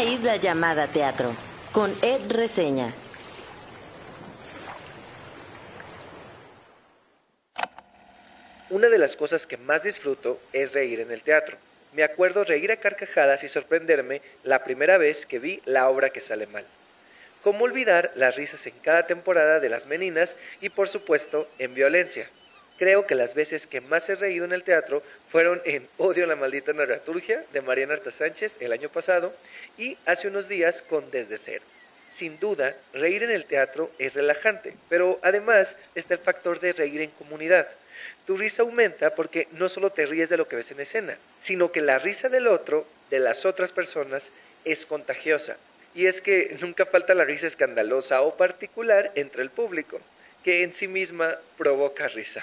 una 0.00 0.10
isla 0.10 0.36
llamada 0.36 0.86
teatro, 0.86 1.34
con 1.72 1.94
Ed 2.00 2.30
Reseña. 2.30 2.90
Una 8.70 8.88
de 8.88 8.96
las 8.96 9.14
cosas 9.14 9.46
que 9.46 9.58
más 9.58 9.82
disfruto 9.82 10.40
es 10.54 10.72
reír 10.72 11.00
en 11.00 11.10
el 11.10 11.20
teatro. 11.20 11.58
Me 11.92 12.02
acuerdo 12.02 12.44
reír 12.44 12.72
a 12.72 12.76
carcajadas 12.76 13.44
y 13.44 13.48
sorprenderme 13.48 14.22
la 14.42 14.64
primera 14.64 14.96
vez 14.96 15.26
que 15.26 15.38
vi 15.38 15.60
la 15.66 15.90
obra 15.90 16.08
que 16.08 16.22
sale 16.22 16.46
mal. 16.46 16.64
¿Cómo 17.42 17.64
olvidar 17.64 18.10
las 18.14 18.36
risas 18.36 18.66
en 18.66 18.74
cada 18.82 19.06
temporada 19.06 19.60
de 19.60 19.68
Las 19.68 19.84
Meninas 19.84 20.34
y 20.62 20.70
por 20.70 20.88
supuesto 20.88 21.46
en 21.58 21.74
Violencia? 21.74 22.26
Creo 22.80 23.06
que 23.06 23.14
las 23.14 23.34
veces 23.34 23.66
que 23.66 23.82
más 23.82 24.08
he 24.08 24.14
reído 24.14 24.46
en 24.46 24.52
el 24.52 24.64
teatro 24.64 25.02
fueron 25.30 25.60
en 25.66 25.86
Odio 25.98 26.24
la 26.24 26.34
maldita 26.34 26.72
narraturgia 26.72 27.44
de 27.52 27.60
Mariana 27.60 27.92
Arta 27.92 28.10
Sánchez 28.10 28.56
el 28.58 28.72
año 28.72 28.88
pasado 28.88 29.34
y 29.76 29.98
hace 30.06 30.28
unos 30.28 30.48
días 30.48 30.80
con 30.80 31.10
Desde 31.10 31.36
Cero. 31.36 31.62
Sin 32.10 32.40
duda, 32.40 32.74
reír 32.94 33.22
en 33.22 33.32
el 33.32 33.44
teatro 33.44 33.90
es 33.98 34.14
relajante, 34.14 34.74
pero 34.88 35.20
además 35.20 35.76
está 35.94 36.14
el 36.14 36.20
factor 36.20 36.58
de 36.58 36.72
reír 36.72 37.02
en 37.02 37.10
comunidad. 37.10 37.68
Tu 38.26 38.38
risa 38.38 38.62
aumenta 38.62 39.14
porque 39.14 39.46
no 39.50 39.68
solo 39.68 39.90
te 39.90 40.06
ríes 40.06 40.30
de 40.30 40.38
lo 40.38 40.48
que 40.48 40.56
ves 40.56 40.70
en 40.70 40.80
escena, 40.80 41.18
sino 41.38 41.70
que 41.70 41.82
la 41.82 41.98
risa 41.98 42.30
del 42.30 42.46
otro, 42.46 42.86
de 43.10 43.18
las 43.18 43.44
otras 43.44 43.72
personas, 43.72 44.30
es 44.64 44.86
contagiosa. 44.86 45.58
Y 45.94 46.06
es 46.06 46.22
que 46.22 46.56
nunca 46.62 46.86
falta 46.86 47.12
la 47.12 47.24
risa 47.24 47.46
escandalosa 47.46 48.22
o 48.22 48.38
particular 48.38 49.12
entre 49.16 49.42
el 49.42 49.50
público, 49.50 50.00
que 50.42 50.62
en 50.62 50.72
sí 50.72 50.88
misma 50.88 51.36
provoca 51.58 52.08
risa. 52.08 52.42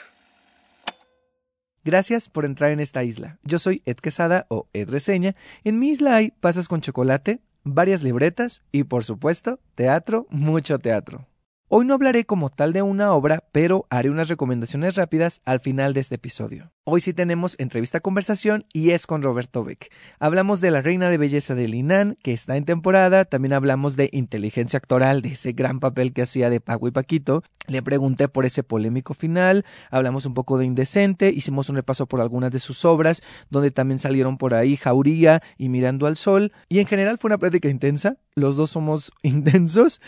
Gracias 1.88 2.28
por 2.28 2.44
entrar 2.44 2.72
en 2.72 2.82
esta 2.82 3.06
isla. 3.06 3.40
Yo 3.44 3.60
soy 3.60 3.82
Ed 3.86 3.96
Quesada 3.96 4.46
o 4.50 4.68
Ed 4.74 4.90
Reseña. 4.90 5.38
En 5.64 5.80
mi 5.80 5.88
isla 5.88 6.18
hay 6.18 6.32
pasas 6.32 6.68
con 6.68 6.82
chocolate, 6.82 7.40
varias 7.64 8.04
libretas 8.04 8.62
y 8.74 8.84
por 8.84 9.06
supuesto 9.06 9.62
teatro, 9.74 10.28
mucho 10.30 10.80
teatro. 10.80 11.28
Hoy 11.70 11.86
no 11.86 11.94
hablaré 11.94 12.26
como 12.26 12.50
tal 12.50 12.74
de 12.74 12.82
una 12.82 13.14
obra, 13.14 13.46
pero 13.54 13.86
haré 13.90 14.10
unas 14.10 14.28
recomendaciones 14.28 14.96
rápidas 14.96 15.42
al 15.46 15.62
final 15.62 15.94
de 15.94 16.02
este 16.02 16.16
episodio. 16.16 16.74
Hoy 16.90 17.02
sí 17.02 17.12
tenemos 17.12 17.58
entrevista 17.60 18.00
conversación 18.00 18.66
y 18.72 18.92
es 18.92 19.08
con 19.08 19.22
Roberto 19.22 19.66
Beck. 19.66 19.92
Hablamos 20.20 20.62
de 20.62 20.72
la 20.72 20.82
reina 20.82 21.10
de 21.10 21.18
belleza 21.18 21.54
de 21.54 21.68
Linan, 21.68 22.18
que 22.24 22.32
está 22.32 22.56
en 22.56 22.64
temporada, 22.64 23.26
también 23.26 23.52
hablamos 23.52 23.98
de 23.98 24.10
inteligencia 24.14 24.78
actoral, 24.78 25.22
de 25.22 25.32
ese 25.32 25.52
gran 25.52 25.82
papel 25.82 26.14
que 26.14 26.22
hacía 26.22 26.50
de 26.50 26.62
Pago 26.62 26.88
y 26.88 26.92
Paquito. 26.92 27.44
Le 27.68 27.82
pregunté 27.82 28.30
por 28.30 28.46
ese 28.46 28.64
polémico 28.64 29.14
final, 29.14 29.66
hablamos 29.92 30.26
un 30.26 30.34
poco 30.34 30.58
de 30.58 30.64
Indecente, 30.64 31.30
hicimos 31.30 31.68
un 31.68 31.76
repaso 31.76 32.06
por 32.06 32.22
algunas 32.22 32.52
de 32.52 32.62
sus 32.62 32.86
obras, 32.86 33.22
donde 33.50 33.72
también 33.72 34.00
salieron 34.00 34.38
por 34.38 34.54
ahí 34.54 34.78
Jauría 34.78 35.44
y 35.58 35.68
Mirando 35.68 36.08
al 36.08 36.16
Sol, 36.16 36.54
y 36.70 36.80
en 36.80 36.86
general 36.86 37.18
fue 37.18 37.28
una 37.28 37.38
plática 37.38 37.68
intensa, 37.68 38.16
los 38.34 38.56
dos 38.56 38.72
somos 38.72 39.12
intensos, 39.24 40.00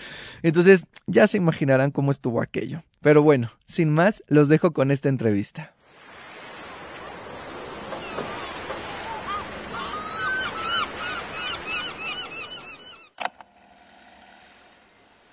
entonces 0.44 0.86
ya 1.08 1.28
se 1.28 1.36
imaginarán 1.36 1.92
cómo 1.92 2.12
estuvo 2.12 2.42
aquello. 2.42 2.84
Pero 3.02 3.22
bueno, 3.22 3.52
sin 3.66 3.90
más, 3.90 4.24
los 4.28 4.48
dejo 4.48 4.72
con 4.72 4.92
esta 4.92 5.10
entrevista. 5.10 5.74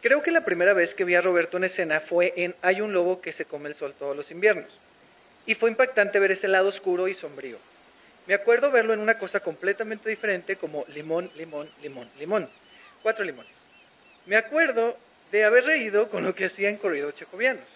Creo 0.07 0.23
que 0.23 0.31
la 0.31 0.45
primera 0.45 0.73
vez 0.73 0.95
que 0.95 1.05
vi 1.05 1.17
a 1.17 1.21
Roberto 1.21 1.57
en 1.57 1.65
escena 1.65 1.99
fue 1.99 2.33
en 2.37 2.55
Hay 2.63 2.81
un 2.81 2.93
lobo 2.93 3.21
que 3.21 3.33
se 3.33 3.45
come 3.45 3.69
el 3.69 3.75
sol 3.75 3.93
todos 3.99 4.17
los 4.17 4.31
inviernos. 4.31 4.79
Y 5.47 5.57
fue 5.57 5.69
impactante 5.69 6.21
ver 6.21 6.31
ese 6.31 6.47
lado 6.47 6.69
oscuro 6.69 7.09
y 7.09 7.15
sombrío. 7.15 7.59
Me 8.29 8.35
acuerdo 8.35 8.71
verlo 8.71 8.95
en 8.95 9.01
una 9.01 9.19
cosa 9.19 9.41
completamente 9.41 10.09
diferente 10.09 10.55
como 10.55 10.85
limón, 10.95 11.29
limón, 11.35 11.69
limón, 11.83 12.09
limón. 12.21 12.49
Cuatro 13.03 13.25
limones. 13.25 13.51
Me 14.27 14.37
acuerdo 14.37 14.97
de 15.33 15.45
haber 15.45 15.65
reído 15.65 16.09
con 16.09 16.23
lo 16.23 16.37
que 16.37 16.45
hacía 16.45 16.69
en 16.69 16.77
Corridos 16.77 17.17
Checovianos. 17.17 17.67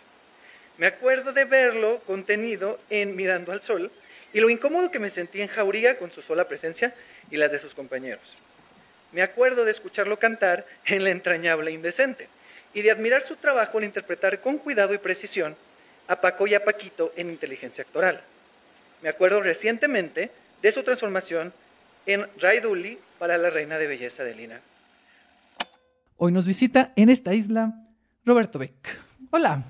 Me 0.79 0.87
acuerdo 0.87 1.33
de 1.33 1.47
verlo 1.47 1.99
contenido 2.07 2.79
en 2.91 3.17
Mirando 3.17 3.51
al 3.51 3.63
Sol 3.63 3.91
y 4.33 4.39
lo 4.39 4.51
incómodo 4.51 4.93
que 4.93 5.01
me 5.01 5.11
sentí 5.11 5.43
en 5.43 5.49
Jauría 5.49 5.99
con 5.99 6.13
su 6.13 6.23
sola 6.23 6.47
presencia 6.47 6.95
y 7.29 7.39
las 7.39 7.51
de 7.51 7.59
sus 7.59 7.75
compañeros. 7.75 8.23
Me 9.13 9.23
acuerdo 9.23 9.65
de 9.65 9.73
escucharlo 9.73 10.19
cantar 10.19 10.65
en 10.87 11.05
La 11.05 11.11
entrañable 11.11 11.73
indecente 11.73 12.29
y 12.75 12.83
de 12.83 12.91
admirar 12.91 13.27
su 13.27 13.37
trabajo 13.37 13.79
en 13.79 13.85
interpretar 13.85 14.41
con 14.41 14.59
cuidado 14.59 14.95
y 14.95 14.99
precisión 14.99 15.57
a 16.07 16.21
Paco 16.21 16.47
y 16.47 16.55
a 16.55 16.65
Paquito 16.65 17.13
en 17.17 17.31
inteligencia 17.31 17.83
actoral. 17.83 18.21
Me 19.03 19.09
acuerdo 19.09 19.41
recientemente 19.41 20.31
de 20.63 20.73
su 20.73 20.83
transformación 20.83 21.53
en 22.07 22.27
Ray 22.39 22.61
Dully 22.61 22.99
para 23.19 23.39
la 23.39 23.51
Reina 23.51 23.79
de 23.79 23.87
Belleza 23.87 24.23
de 24.25 24.35
Lina. 24.35 24.61
Hoy 26.17 26.33
nos 26.33 26.47
visita 26.47 26.93
en 26.97 27.09
esta 27.09 27.35
isla 27.35 27.73
Roberto 28.25 28.59
Beck. 28.59 28.99
Hola. 29.31 29.63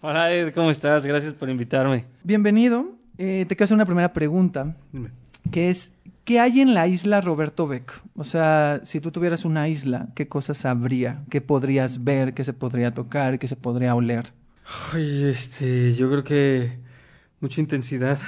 Hola 0.00 0.32
Ed, 0.32 0.52
¿cómo 0.52 0.70
estás? 0.70 1.06
Gracias 1.06 1.32
por 1.32 1.48
invitarme. 1.48 2.04
Bienvenido. 2.22 2.92
Eh, 3.16 3.46
te 3.48 3.56
quiero 3.56 3.64
hacer 3.64 3.74
una 3.74 3.86
primera 3.86 4.12
pregunta, 4.12 4.76
Dime. 4.92 5.10
Que 5.50 5.70
es, 5.70 5.92
¿qué 6.24 6.40
hay 6.40 6.60
en 6.60 6.74
la 6.74 6.86
isla 6.86 7.20
Roberto 7.20 7.66
Beck? 7.66 8.02
O 8.14 8.24
sea, 8.24 8.80
si 8.84 9.00
tú 9.00 9.10
tuvieras 9.10 9.44
una 9.44 9.68
isla, 9.68 10.08
¿qué 10.14 10.28
cosas 10.28 10.64
habría? 10.64 11.24
¿Qué 11.30 11.40
podrías 11.40 12.04
ver? 12.04 12.34
¿Qué 12.34 12.44
se 12.44 12.52
podría 12.52 12.94
tocar? 12.94 13.38
¿Qué 13.38 13.48
se 13.48 13.56
podría 13.56 13.94
oler? 13.94 14.32
Ay, 14.92 15.24
este, 15.24 15.94
yo 15.94 16.10
creo 16.10 16.24
que 16.24 16.78
mucha 17.40 17.60
intensidad. 17.60 18.18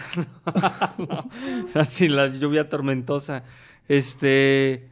Así 1.74 2.08
la 2.08 2.28
lluvia 2.28 2.68
tormentosa. 2.68 3.44
Este, 3.88 4.88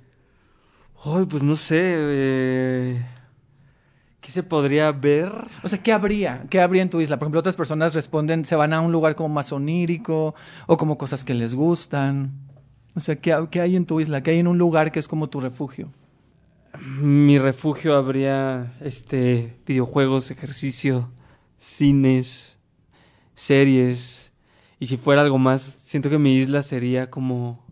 ay, 1.04 1.24
pues 1.28 1.42
no 1.42 1.56
sé, 1.56 1.80
eh, 1.80 3.06
¿qué 4.28 4.32
se 4.32 4.42
podría 4.42 4.92
ver? 4.92 5.32
O 5.62 5.68
sea, 5.68 5.82
¿qué 5.82 5.90
habría? 5.90 6.44
¿Qué 6.50 6.60
habría 6.60 6.82
en 6.82 6.90
tu 6.90 7.00
isla? 7.00 7.18
Por 7.18 7.24
ejemplo, 7.24 7.40
otras 7.40 7.56
personas 7.56 7.94
responden, 7.94 8.44
se 8.44 8.56
van 8.56 8.74
a 8.74 8.82
un 8.82 8.92
lugar 8.92 9.14
como 9.14 9.30
más 9.30 9.52
onírico 9.52 10.34
o 10.66 10.76
como 10.76 10.98
cosas 10.98 11.24
que 11.24 11.32
les 11.32 11.54
gustan. 11.54 12.34
O 12.94 13.00
sea, 13.00 13.16
¿qué, 13.16 13.34
qué 13.50 13.62
hay 13.62 13.74
en 13.74 13.86
tu 13.86 14.00
isla? 14.00 14.22
¿Qué 14.22 14.32
hay 14.32 14.40
en 14.40 14.46
un 14.46 14.58
lugar 14.58 14.92
que 14.92 14.98
es 14.98 15.08
como 15.08 15.30
tu 15.30 15.40
refugio? 15.40 15.88
Mi 17.00 17.38
refugio 17.38 17.96
habría, 17.96 18.74
este, 18.82 19.56
videojuegos, 19.66 20.30
ejercicio, 20.30 21.10
cines, 21.58 22.58
series. 23.34 24.30
Y 24.78 24.88
si 24.88 24.98
fuera 24.98 25.22
algo 25.22 25.38
más, 25.38 25.62
siento 25.62 26.10
que 26.10 26.18
mi 26.18 26.36
isla 26.36 26.62
sería 26.62 27.08
como, 27.08 27.64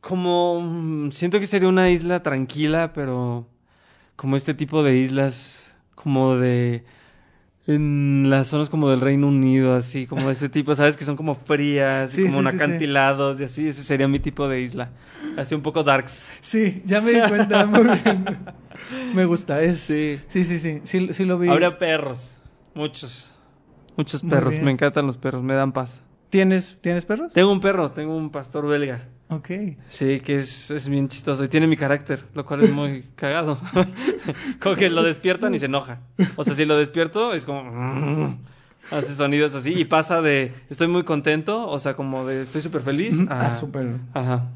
como, 0.00 0.60
mm, 0.60 1.10
siento 1.10 1.40
que 1.40 1.48
sería 1.48 1.68
una 1.68 1.90
isla 1.90 2.22
tranquila, 2.22 2.92
pero 2.92 3.48
como 4.14 4.36
este 4.36 4.54
tipo 4.54 4.84
de 4.84 4.96
islas, 4.96 5.69
como 6.02 6.36
de, 6.36 6.84
en 7.66 8.30
las 8.30 8.46
zonas 8.46 8.70
como 8.70 8.90
del 8.90 9.00
Reino 9.00 9.28
Unido, 9.28 9.74
así, 9.74 10.06
como 10.06 10.26
de 10.26 10.32
ese 10.32 10.48
tipo, 10.48 10.74
¿sabes? 10.74 10.96
Que 10.96 11.04
son 11.04 11.16
como 11.16 11.34
frías, 11.34 12.12
Sí, 12.12 12.24
como 12.24 12.40
sí, 12.40 12.48
acantilados 12.48 13.40
y 13.40 13.44
así, 13.44 13.68
ese 13.68 13.84
sería 13.84 14.08
mi 14.08 14.18
tipo 14.18 14.48
de 14.48 14.60
isla. 14.60 14.90
Así 15.36 15.54
un 15.54 15.62
poco 15.62 15.82
darks. 15.82 16.28
Sí, 16.40 16.82
ya 16.84 17.00
me 17.00 17.12
di 17.12 17.20
cuenta, 17.28 17.66
muy 17.66 17.84
bien. 17.84 18.24
Me 19.14 19.24
gusta, 19.26 19.60
es... 19.62 19.78
Sí. 19.78 20.20
Sí, 20.28 20.44
sí, 20.44 20.80
sí, 20.84 21.24
lo 21.24 21.38
vi. 21.38 21.48
Habría 21.48 21.78
perros, 21.78 22.36
muchos, 22.74 23.34
muchos 23.96 24.22
perros. 24.22 24.54
Me 24.60 24.70
encantan 24.70 25.06
los 25.06 25.16
perros, 25.16 25.42
me 25.42 25.54
dan 25.54 25.72
paz. 25.72 26.02
¿Tienes, 26.30 26.78
¿Tienes 26.80 27.04
perros? 27.04 27.32
Tengo 27.32 27.52
un 27.52 27.60
perro, 27.60 27.90
tengo 27.90 28.16
un 28.16 28.30
pastor 28.30 28.66
belga. 28.66 29.08
Ok. 29.30 29.50
Sí, 29.86 30.20
que 30.20 30.38
es, 30.38 30.70
es 30.72 30.88
bien 30.88 31.08
chistoso 31.08 31.44
y 31.44 31.48
tiene 31.48 31.68
mi 31.68 31.76
carácter, 31.76 32.24
lo 32.34 32.44
cual 32.44 32.62
es 32.62 32.72
muy 32.72 33.04
cagado. 33.14 33.58
como 34.60 34.74
que 34.74 34.90
lo 34.90 35.04
despiertan 35.04 35.54
y 35.54 35.60
se 35.60 35.66
enoja. 35.66 36.00
O 36.36 36.44
sea, 36.44 36.54
si 36.54 36.64
lo 36.64 36.76
despierto 36.76 37.32
es 37.32 37.44
como... 37.44 38.36
Hace 38.90 39.14
sonidos 39.14 39.54
así 39.54 39.72
y 39.78 39.84
pasa 39.84 40.20
de 40.20 40.52
estoy 40.68 40.88
muy 40.88 41.04
contento, 41.04 41.68
o 41.68 41.78
sea, 41.78 41.94
como 41.94 42.26
de 42.26 42.42
estoy 42.42 42.60
súper 42.60 42.82
feliz. 42.82 43.20
Ah, 43.28 43.48
súper. 43.50 43.98
Ajá. 44.14 44.48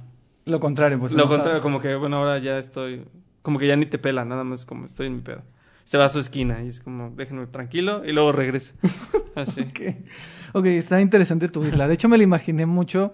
Lo 0.45 0.59
contrario, 0.59 0.99
pues. 0.99 1.13
Lo 1.13 1.21
enojado. 1.21 1.37
contrario, 1.37 1.63
como 1.63 1.79
que, 1.79 1.95
bueno, 1.95 2.17
ahora 2.17 2.39
ya 2.39 2.59
estoy... 2.59 3.05
Como 3.43 3.59
que 3.59 3.69
ya 3.69 3.77
ni 3.77 3.87
te 3.87 3.99
pela, 3.99 4.25
nada 4.25 4.43
más 4.43 4.65
como 4.65 4.87
estoy 4.87 5.07
en 5.07 5.17
mi 5.17 5.21
pedo. 5.21 5.43
Se 5.85 5.99
va 5.99 6.07
a 6.07 6.09
su 6.09 6.19
esquina 6.19 6.63
y 6.65 6.69
es 6.69 6.81
como, 6.81 7.13
déjenme 7.15 7.47
tranquilo 7.47 8.03
y 8.05 8.13
luego 8.13 8.33
regresa. 8.33 8.75
Así. 9.37 9.61
Ok. 9.61 9.81
Ok, 10.55 10.67
está 10.67 11.01
interesante 11.01 11.49
tu 11.49 11.65
isla. 11.65 11.87
De 11.87 11.95
hecho, 11.95 12.09
me 12.09 12.17
la 12.17 12.25
imaginé 12.25 12.67
mucho 12.67 13.13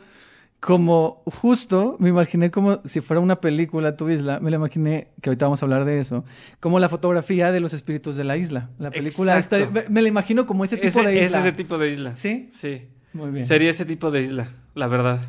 como 0.60 1.22
justo, 1.24 1.96
me 1.98 2.10
imaginé 2.10 2.50
como 2.50 2.80
si 2.84 3.00
fuera 3.00 3.20
una 3.20 3.40
película 3.40 3.96
tu 3.96 4.10
isla, 4.10 4.40
me 4.40 4.50
la 4.50 4.56
imaginé, 4.56 5.08
que 5.22 5.30
ahorita 5.30 5.46
vamos 5.46 5.62
a 5.62 5.64
hablar 5.66 5.86
de 5.86 6.00
eso, 6.00 6.24
como 6.60 6.78
la 6.78 6.88
fotografía 6.90 7.50
de 7.50 7.60
los 7.60 7.72
espíritus 7.72 8.16
de 8.16 8.24
la 8.24 8.36
isla. 8.36 8.68
La 8.78 8.90
película 8.90 9.38
esta, 9.38 9.58
me, 9.70 9.84
me 9.88 10.02
la 10.02 10.08
imagino 10.08 10.44
como 10.44 10.64
ese 10.64 10.76
tipo 10.76 11.00
Ese- 11.00 11.08
de 11.08 11.18
Es 11.20 11.26
isla. 11.26 11.38
ese 11.40 11.52
tipo 11.52 11.78
de 11.78 11.90
isla. 11.90 12.14
¿Sí? 12.16 12.50
Sí. 12.52 12.88
Muy 13.14 13.30
bien. 13.30 13.46
Sería 13.46 13.70
ese 13.70 13.86
tipo 13.86 14.10
de 14.10 14.20
isla, 14.22 14.52
la 14.74 14.86
verdad. 14.86 15.20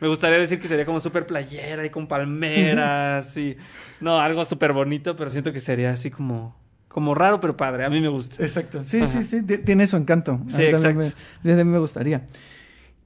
Me 0.00 0.08
gustaría 0.08 0.38
decir 0.38 0.58
que 0.58 0.66
sería 0.66 0.84
como 0.86 0.98
súper 0.98 1.26
playera 1.26 1.84
y 1.86 1.90
con 1.90 2.06
palmeras 2.08 3.36
y... 3.36 3.56
No, 4.00 4.18
algo 4.18 4.44
súper 4.44 4.72
bonito, 4.72 5.14
pero 5.16 5.30
siento 5.30 5.52
que 5.52 5.60
sería 5.60 5.90
así 5.90 6.10
como... 6.10 6.58
Como 6.88 7.14
raro, 7.14 7.38
pero 7.38 7.56
padre. 7.56 7.84
A 7.84 7.90
mí 7.90 8.00
me 8.00 8.08
gusta. 8.08 8.42
Exacto. 8.42 8.82
Sí, 8.82 9.00
Ajá. 9.00 9.22
sí, 9.22 9.24
sí. 9.24 9.42
ti- 9.42 9.58
Tiene 9.58 9.86
su 9.86 9.96
encanto. 9.96 10.32
A 10.32 10.38
mí 10.38 10.44
Sí, 10.50 10.56
también 10.72 10.74
exacto. 11.02 11.16
Me, 11.44 11.52
a 11.52 11.56
mí 11.56 11.64
me 11.64 11.78
gustaría. 11.78 12.26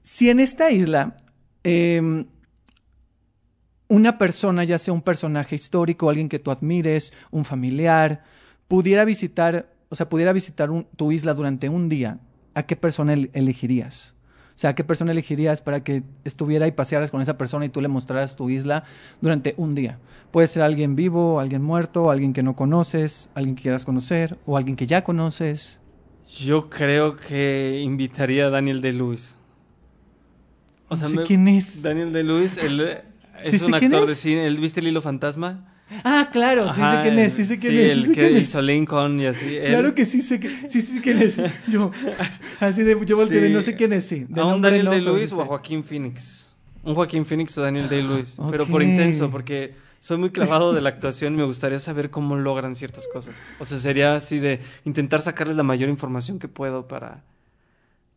Si 0.01 0.29
en 0.31 0.39
esta 0.39 0.71
isla, 0.71 1.15
eh, 1.65 2.25
una 3.87 4.17
persona, 4.17 4.63
ya 4.63 4.77
sea 4.77 4.93
un 4.93 5.01
personaje 5.01 5.55
histórico, 5.55 6.09
alguien 6.09 6.29
que 6.29 6.39
tú 6.39 6.51
admires, 6.51 7.13
un 7.31 7.45
familiar, 7.45 8.23
pudiera 8.67 9.05
visitar, 9.05 9.71
o 9.89 9.95
sea, 9.95 10.09
pudiera 10.09 10.33
visitar 10.33 10.69
tu 10.95 11.11
isla 11.11 11.33
durante 11.33 11.69
un 11.69 11.87
día, 11.87 12.19
¿a 12.55 12.63
qué 12.63 12.75
persona 12.75 13.13
el- 13.13 13.29
elegirías? 13.33 14.13
O 14.55 14.57
sea, 14.57 14.69
¿a 14.71 14.75
qué 14.75 14.83
persona 14.85 15.11
elegirías 15.11 15.61
para 15.61 15.83
que 15.83 16.01
estuviera 16.23 16.65
y 16.65 16.71
pasearas 16.71 17.11
con 17.11 17.21
esa 17.21 17.37
persona 17.37 17.65
y 17.65 17.69
tú 17.69 17.81
le 17.81 17.89
mostraras 17.89 18.37
tu 18.37 18.49
isla 18.49 18.85
durante 19.21 19.53
un 19.57 19.75
día? 19.75 19.99
Puede 20.31 20.47
ser 20.47 20.63
alguien 20.63 20.95
vivo, 20.95 21.39
alguien 21.41 21.61
muerto, 21.61 22.09
alguien 22.09 22.31
que 22.31 22.41
no 22.41 22.55
conoces, 22.55 23.29
alguien 23.35 23.55
que 23.55 23.63
quieras 23.63 23.83
conocer, 23.83 24.37
o 24.45 24.55
alguien 24.55 24.77
que 24.77 24.87
ya 24.87 25.03
conoces. 25.03 25.81
Yo 26.25 26.69
creo 26.69 27.17
que 27.17 27.81
invitaría 27.83 28.47
a 28.47 28.49
Daniel 28.49 28.81
de. 28.81 29.35
O 30.87 30.97
sea, 30.97 31.05
no 31.07 31.09
sé 31.09 31.15
me- 31.17 31.23
quién 31.23 31.47
es. 31.47 31.81
Daniel 31.81 32.13
de 32.13 32.23
Lewis, 32.23 32.57
él 32.61 32.79
eh, 32.81 33.01
es 33.43 33.61
Sí 33.61 33.65
un 33.67 33.73
actor 33.75 34.03
es. 34.03 34.07
de 34.09 34.15
cine. 34.15 34.45
¿Él 34.47 34.57
viste 34.57 34.79
el 34.79 34.87
hilo 34.87 35.01
fantasma? 35.01 35.71
Ah, 36.03 36.29
claro, 36.31 36.73
sí 36.73 36.81
sé 36.81 37.01
quién 37.03 37.19
es, 37.19 37.33
sí 37.33 37.45
sé 37.45 37.59
quién 37.59 37.73
sí, 37.73 37.79
es. 37.79 37.85
sí 37.85 37.91
el 37.91 38.01
sé 38.05 38.11
que 38.13 38.21
quién 38.21 38.37
es. 38.37 38.43
hizo 38.49 38.61
Lincoln 38.61 39.19
y 39.19 39.25
así. 39.27 39.55
él- 39.55 39.65
Claro 39.67 39.93
que 39.93 40.05
sí 40.05 40.21
sé, 40.23 40.39
que, 40.39 40.49
sí, 40.67 40.81
sé 40.81 40.99
quién 41.01 41.21
es. 41.21 41.39
Yo, 41.67 41.91
así 42.59 42.81
de, 42.83 42.97
yo 43.05 43.15
volteé 43.17 43.39
de 43.39 43.49
no 43.49 43.61
sé 43.61 43.75
quién 43.75 43.93
es, 43.93 44.05
sí. 44.05 44.25
De 44.27 44.41
a 44.41 44.45
un 44.45 44.61
Daniel 44.61 44.89
de 44.89 45.27
sí 45.27 45.33
o 45.35 45.41
a. 45.41 45.45
Joaquín 45.45 45.83
Phoenix. 45.83 46.49
Un 46.83 46.95
Joaquín 46.95 47.25
Phoenix 47.25 47.55
o 47.57 47.61
Daniel 47.61 47.87
de 47.89 48.01
Lewis. 48.01 48.35
Pero 48.49 48.65
por 48.65 48.81
intenso, 48.81 49.29
porque 49.29 49.75
soy 49.99 50.17
muy 50.17 50.29
clavado 50.31 50.73
de 50.73 50.81
la 50.81 50.89
actuación 50.89 51.33
y 51.33 51.37
me 51.37 51.43
gustaría 51.45 51.79
saber 51.79 52.09
cómo 52.09 52.35
logran 52.35 52.73
ciertas 52.75 53.07
cosas. 53.11 53.35
O 53.59 53.65
sea, 53.65 53.77
sería 53.79 54.15
así 54.15 54.39
de 54.39 54.61
intentar 54.85 55.21
sacarles 55.21 55.55
la 55.55 55.63
mayor 55.63 55.89
información 55.89 56.39
que 56.39 56.47
puedo 56.47 56.87
para, 56.87 57.23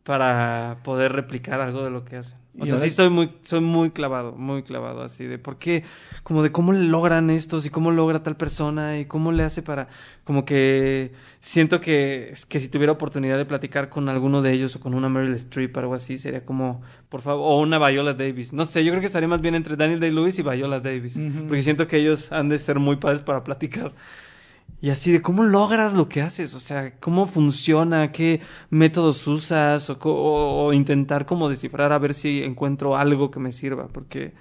para 0.05 0.79
poder 0.85 1.13
replicar 1.13 1.61
algo 1.61 1.85
de 1.85 1.91
lo 1.91 2.05
que 2.05 2.17
hacen. 2.17 2.39
O 2.61 2.67
sea, 2.67 2.79
sí 2.79 2.91
soy 2.91 3.09
muy, 3.09 3.31
soy 3.43 3.61
muy 3.61 3.91
clavado, 3.91 4.33
muy 4.33 4.63
clavado 4.63 5.03
así 5.03 5.25
de 5.25 5.39
por 5.39 5.59
qué, 5.59 5.85
como 6.23 6.43
de 6.43 6.51
cómo 6.51 6.73
logran 6.73 7.31
estos 7.31 7.67
y 7.67 7.71
cómo 7.71 7.91
logra 7.91 8.23
tal 8.23 8.37
persona 8.37 8.99
y 8.99 9.05
cómo 9.05 9.31
le 9.31 9.45
hace 9.45 9.63
para, 9.63 9.89
como 10.25 10.45
que 10.45 11.13
siento 11.41 11.81
que, 11.81 12.35
que 12.49 12.61
si 12.61 12.69
tuviera 12.69 12.93
oportunidad 12.93 13.39
de 13.39 13.45
platicar 13.45 13.89
con 13.89 14.09
alguno 14.09 14.43
de 14.43 14.53
ellos 14.53 14.75
o 14.77 14.81
con 14.81 14.95
una 14.95 15.09
Meryl 15.09 15.35
Streep 15.35 15.77
o 15.77 15.81
algo 15.81 15.95
así, 15.95 16.19
sería 16.19 16.45
como, 16.45 16.83
por 17.09 17.21
favor, 17.21 17.45
o 17.47 17.61
una 17.61 17.79
Viola 17.79 18.15
Davis. 18.15 18.53
No 18.53 18.65
sé, 18.65 18.85
yo 18.85 18.91
creo 18.91 19.01
que 19.01 19.07
estaría 19.07 19.29
más 19.29 19.41
bien 19.41 19.55
entre 19.55 19.77
Daniel 19.77 20.01
Day-Lewis 20.01 20.39
y 20.39 20.43
Viola 20.43 20.81
Davis, 20.81 21.21
porque 21.47 21.63
siento 21.63 21.87
que 21.87 21.99
ellos 21.99 22.33
han 22.33 22.49
de 22.49 22.59
ser 22.59 22.81
muy 22.81 22.97
padres 22.97 23.23
para 23.23 23.45
platicar. 23.45 23.93
Y 24.81 24.91
así 24.91 25.11
de 25.11 25.21
cómo 25.23 25.43
logras 25.45 25.95
lo 25.95 26.09
que 26.09 26.23
haces, 26.23 26.55
o 26.55 26.61
sea, 26.61 26.95
cómo 27.01 27.27
funciona, 27.27 28.13
qué 28.13 28.41
métodos 28.71 29.27
usas, 29.27 29.91
o, 29.91 29.99
co- 29.99 30.15
o- 30.15 30.67
o 30.67 30.73
intentar 30.73 31.27
como 31.27 31.49
descifrar 31.49 31.91
a 31.93 31.99
ver 31.99 32.15
si 32.15 32.45
encuentro 32.45 32.97
algo 32.97 33.31
que 33.33 33.41
me 33.41 33.51
sirva, 33.51 33.89
porque 33.89 34.35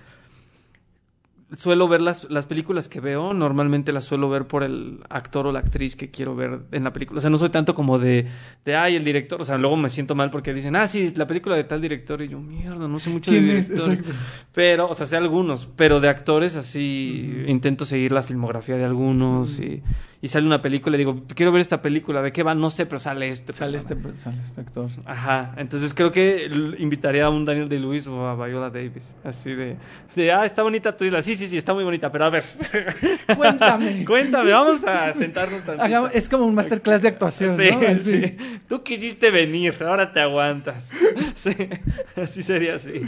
suelo 1.57 1.87
ver 1.87 2.01
las, 2.01 2.29
las 2.29 2.45
películas 2.45 2.89
que 2.89 2.99
veo, 2.99 3.33
normalmente 3.33 3.93
las 3.93 4.03
suelo 4.03 4.29
ver 4.29 4.47
por 4.47 4.63
el 4.63 4.99
actor 5.09 5.47
o 5.47 5.53
la 5.53 5.59
actriz 5.59 5.95
que 5.95 6.11
quiero 6.11 6.35
ver 6.35 6.59
en 6.73 6.83
la 6.83 6.91
película. 6.91 7.19
O 7.19 7.21
sea, 7.21 7.29
no 7.29 7.37
soy 7.37 7.47
tanto 7.49 7.73
como 7.73 7.99
de, 7.99 8.27
de 8.65 8.75
ay, 8.75 8.97
el 8.97 9.05
director. 9.05 9.39
O 9.41 9.45
sea, 9.45 9.57
luego 9.57 9.77
me 9.77 9.89
siento 9.89 10.13
mal 10.13 10.29
porque 10.29 10.53
dicen, 10.53 10.75
ah, 10.75 10.89
sí, 10.89 11.13
la 11.15 11.25
película 11.25 11.55
de 11.55 11.63
tal 11.63 11.79
director. 11.81 12.21
Y 12.21 12.27
yo, 12.27 12.39
mierda, 12.41 12.89
no 12.89 12.99
sé 12.99 13.09
mucho 13.09 13.31
de 13.31 13.39
directores. 13.63 14.03
Pero, 14.53 14.89
o 14.89 14.93
sea, 14.93 15.05
sé 15.05 15.15
algunos, 15.15 15.69
pero 15.77 16.01
de 16.01 16.09
actores 16.09 16.57
así 16.57 17.45
intento 17.47 17.85
seguir 17.85 18.11
la 18.11 18.23
filmografía 18.23 18.75
de 18.75 18.83
algunos 18.83 19.59
y, 19.61 19.81
y 20.21 20.29
sale 20.29 20.47
una 20.47 20.61
película 20.61 20.95
y 20.95 20.99
digo, 20.99 21.23
quiero 21.35 21.51
ver 21.51 21.61
esta 21.61 21.81
película, 21.81 22.21
¿de 22.23 22.31
qué 22.31 22.41
va? 22.43 22.55
No 22.55 22.69
sé, 22.69 22.85
pero 22.87 22.97
sale 22.99 23.29
este. 23.29 23.53
Sale 23.53 23.77
este, 23.77 23.95
sale 24.17 24.37
este 24.43 24.61
actor. 24.61 24.89
Ajá, 25.05 25.53
entonces 25.57 25.93
creo 25.93 26.11
que 26.11 26.49
invitaría 26.79 27.25
a 27.25 27.29
un 27.29 27.45
Daniel 27.45 27.69
de 27.69 27.79
Lewis 27.79 28.07
o 28.07 28.27
a 28.27 28.35
Viola 28.47 28.69
Davis, 28.71 29.15
así 29.23 29.53
de, 29.53 29.77
de, 30.15 30.31
ah, 30.31 30.45
está 30.45 30.63
bonita 30.63 30.97
tu 30.97 31.05
isla, 31.05 31.21
sí, 31.21 31.35
sí, 31.35 31.47
sí, 31.47 31.57
está 31.57 31.73
muy 31.73 31.83
bonita, 31.83 32.11
pero 32.11 32.25
a 32.25 32.29
ver, 32.31 32.43
Cuéntame. 33.35 34.05
cuéntame, 34.07 34.51
vamos 34.51 34.83
a 34.85 35.13
sentarnos. 35.13 35.61
Hagamos- 35.79 36.11
es 36.13 36.27
como 36.29 36.45
un 36.45 36.55
masterclass 36.55 37.01
de 37.01 37.07
actuación, 37.09 37.57
Sí, 37.57 37.69
¿no? 37.71 37.87
Así. 37.87 38.21
sí. 38.27 38.37
Tú 38.67 38.81
quisiste 38.83 39.31
venir, 39.31 39.75
ahora 39.81 40.11
te 40.11 40.19
aguantas. 40.19 40.91
Sí, 41.35 41.51
así 42.15 42.41
sería 42.41 42.75
así. 42.75 43.01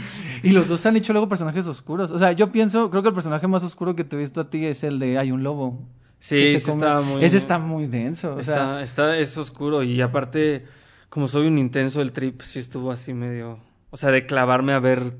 Y 0.44 0.50
los 0.50 0.68
dos 0.68 0.84
han 0.86 0.96
hecho 0.96 1.12
luego 1.12 1.28
personajes 1.28 1.66
oscuros. 1.66 2.10
O 2.12 2.18
sea, 2.18 2.30
yo 2.32 2.52
pienso, 2.52 2.88
creo 2.90 3.02
que 3.02 3.08
el 3.08 3.14
personaje 3.14 3.48
más 3.48 3.64
oscuro 3.64 3.96
que 3.96 4.04
te 4.04 4.14
he 4.14 4.18
visto 4.20 4.40
a 4.40 4.48
ti 4.50 4.64
es 4.66 4.84
el 4.84 5.00
de 5.00 5.18
Hay 5.18 5.32
un 5.32 5.42
lobo. 5.42 5.80
Sí, 6.20 6.36
que 6.36 6.52
se 6.52 6.60
sí 6.60 6.66
come- 6.70 6.84
está 6.86 7.00
muy... 7.00 7.24
Ese 7.24 7.36
está 7.38 7.58
muy 7.58 7.86
denso. 7.86 8.36
O 8.36 8.44
sea, 8.44 8.82
Está, 8.82 8.82
está, 8.82 9.18
es 9.18 9.36
oscuro 9.38 9.82
y 9.82 10.00
aparte, 10.00 10.66
como 11.08 11.26
soy 11.28 11.46
un 11.48 11.58
intenso, 11.58 12.00
el 12.02 12.12
trip 12.12 12.42
sí 12.42 12.58
estuvo 12.60 12.92
así 12.92 13.12
medio... 13.14 13.58
O 13.90 13.96
sea, 13.96 14.10
de 14.12 14.24
clavarme 14.26 14.72
a 14.72 14.78
ver 14.78 15.14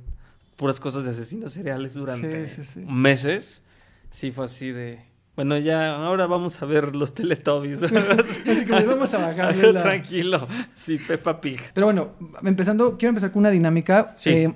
puras 0.56 0.78
cosas 0.78 1.02
de 1.04 1.10
asesinos 1.10 1.54
seriales 1.54 1.94
durante 1.94 2.46
Sí, 2.46 2.62
sí, 2.62 2.70
sí. 2.74 2.80
meses. 2.86 3.62
Sí, 4.10 4.30
fue 4.30 4.44
así 4.44 4.70
de... 4.70 5.00
Bueno, 5.36 5.56
ya, 5.56 5.94
ahora 5.96 6.26
vamos 6.26 6.60
a 6.60 6.66
ver 6.66 6.94
los 6.94 7.14
Teletubbies. 7.14 7.82
así 7.82 8.64
que 8.66 8.84
vamos 8.84 9.14
a 9.14 9.18
bajarle 9.26 9.72
la... 9.72 9.82
Tranquilo. 9.84 10.46
Sí, 10.74 10.98
Peppa 10.98 11.40
Pig. 11.40 11.60
Pero 11.72 11.86
bueno, 11.86 12.10
empezando, 12.44 12.98
quiero 12.98 13.10
empezar 13.10 13.32
con 13.32 13.40
una 13.40 13.50
dinámica. 13.50 14.12
Sí. 14.16 14.30
Eh, 14.30 14.54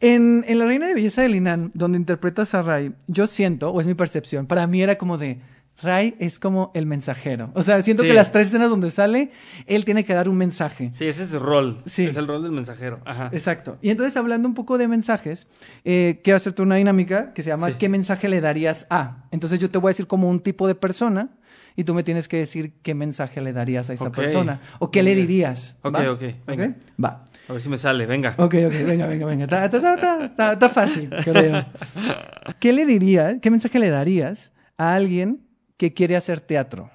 en, 0.00 0.44
en 0.46 0.58
La 0.58 0.64
Reina 0.66 0.86
de 0.86 0.94
Belleza 0.94 1.22
de 1.22 1.28
Linan, 1.28 1.70
donde 1.74 1.98
interpretas 1.98 2.54
a 2.54 2.62
Ray, 2.62 2.92
yo 3.06 3.26
siento, 3.26 3.70
o 3.70 3.80
es 3.80 3.86
mi 3.86 3.94
percepción, 3.94 4.46
para 4.46 4.66
mí 4.66 4.82
era 4.82 4.96
como 4.98 5.18
de, 5.18 5.38
Ray 5.80 6.16
es 6.18 6.40
como 6.40 6.72
el 6.74 6.86
mensajero. 6.86 7.50
O 7.54 7.62
sea, 7.62 7.80
siento 7.82 8.02
Sí. 8.02 8.08
que 8.08 8.14
las 8.14 8.32
tres 8.32 8.48
escenas 8.48 8.68
donde 8.68 8.90
sale, 8.90 9.30
él 9.66 9.84
tiene 9.84 10.04
que 10.04 10.12
dar 10.12 10.28
un 10.28 10.36
mensaje. 10.36 10.90
Sí, 10.92 11.04
ese 11.06 11.22
es 11.22 11.32
el 11.34 11.38
rol. 11.40 11.78
Sí. 11.86 12.04
Es 12.06 12.16
el 12.16 12.26
rol 12.26 12.42
del 12.42 12.50
mensajero. 12.50 12.98
Ajá. 13.04 13.30
Exacto. 13.32 13.78
Y 13.80 13.90
entonces, 13.90 14.16
hablando 14.16 14.48
un 14.48 14.54
poco 14.54 14.76
de 14.76 14.88
mensajes, 14.88 15.46
eh, 15.84 16.20
quiero 16.24 16.36
hacerte 16.38 16.62
una 16.62 16.74
dinámica 16.74 17.32
que 17.32 17.44
se 17.44 17.50
llama 17.50 17.68
Sí. 17.68 17.74
¿qué 17.78 17.88
mensaje 17.88 18.28
le 18.28 18.40
darías 18.40 18.88
a? 18.90 19.24
Entonces 19.30 19.60
yo 19.60 19.70
te 19.70 19.78
voy 19.78 19.90
a 19.90 19.92
decir 19.92 20.08
como 20.08 20.28
un 20.28 20.40
tipo 20.40 20.66
de 20.66 20.74
persona 20.74 21.28
y 21.78 21.84
tú 21.84 21.94
me 21.94 22.02
tienes 22.02 22.26
que 22.26 22.38
decir 22.38 22.72
qué 22.82 22.92
mensaje 22.92 23.40
le 23.40 23.52
darías 23.52 23.88
a 23.88 23.92
esa 23.92 24.10
persona 24.10 24.60
o 24.80 24.90
qué 24.90 25.04
le 25.04 25.14
dirías. 25.14 25.76
Ok, 25.82 25.94
¿va? 25.94 26.10
ok, 26.10 26.22
venga. 26.44 26.74
Va. 27.02 27.24
A 27.48 27.52
ver 27.52 27.62
si 27.62 27.68
me 27.68 27.78
sale, 27.78 28.04
venga. 28.04 28.34
Ok, 28.36 28.52
ok, 28.66 28.72
venga, 28.84 29.06
venga, 29.06 29.26
venga. 29.26 29.44
Está, 29.44 29.64
está- 29.66 29.76
está- 29.76 29.94
está- 29.94 30.24
está- 30.24 30.52
está 30.54 30.68
fácil, 30.70 31.08
creo. 31.22 31.64
¿Qué 32.60 32.72
le 32.72 32.84
dirías, 32.84 33.36
qué 33.40 33.48
mensaje 33.52 33.78
le 33.78 33.90
darías 33.90 34.50
a 34.76 34.96
alguien 34.96 35.46
que 35.76 35.94
quiere 35.94 36.16
hacer 36.16 36.40
teatro? 36.40 36.90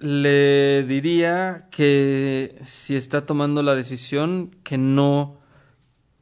Le 0.00 0.82
diría 0.82 1.68
que 1.70 2.58
si 2.64 2.96
está 2.96 3.26
tomando 3.26 3.62
la 3.62 3.76
decisión, 3.76 4.56
que 4.64 4.76
no, 4.76 5.38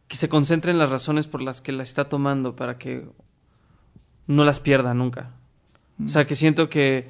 que 0.09 0.19
se 0.19 0.29
concentre 0.29 0.73
en 0.73 0.79
las 0.79 0.91
razones 0.91 1.27
por 1.27 1.41
las 1.41 1.63
que 1.63 1.73
la 1.73 1.85
está 1.85 2.11
tomando 2.11 2.55
para 2.55 2.77
que 2.77 3.09
no 4.27 4.45
las 4.45 4.61
pierda 4.61 4.93
nunca. 4.93 5.38
O 6.05 6.09
sea, 6.09 6.27
que 6.27 6.37
siento 6.37 6.69
que, 6.69 7.09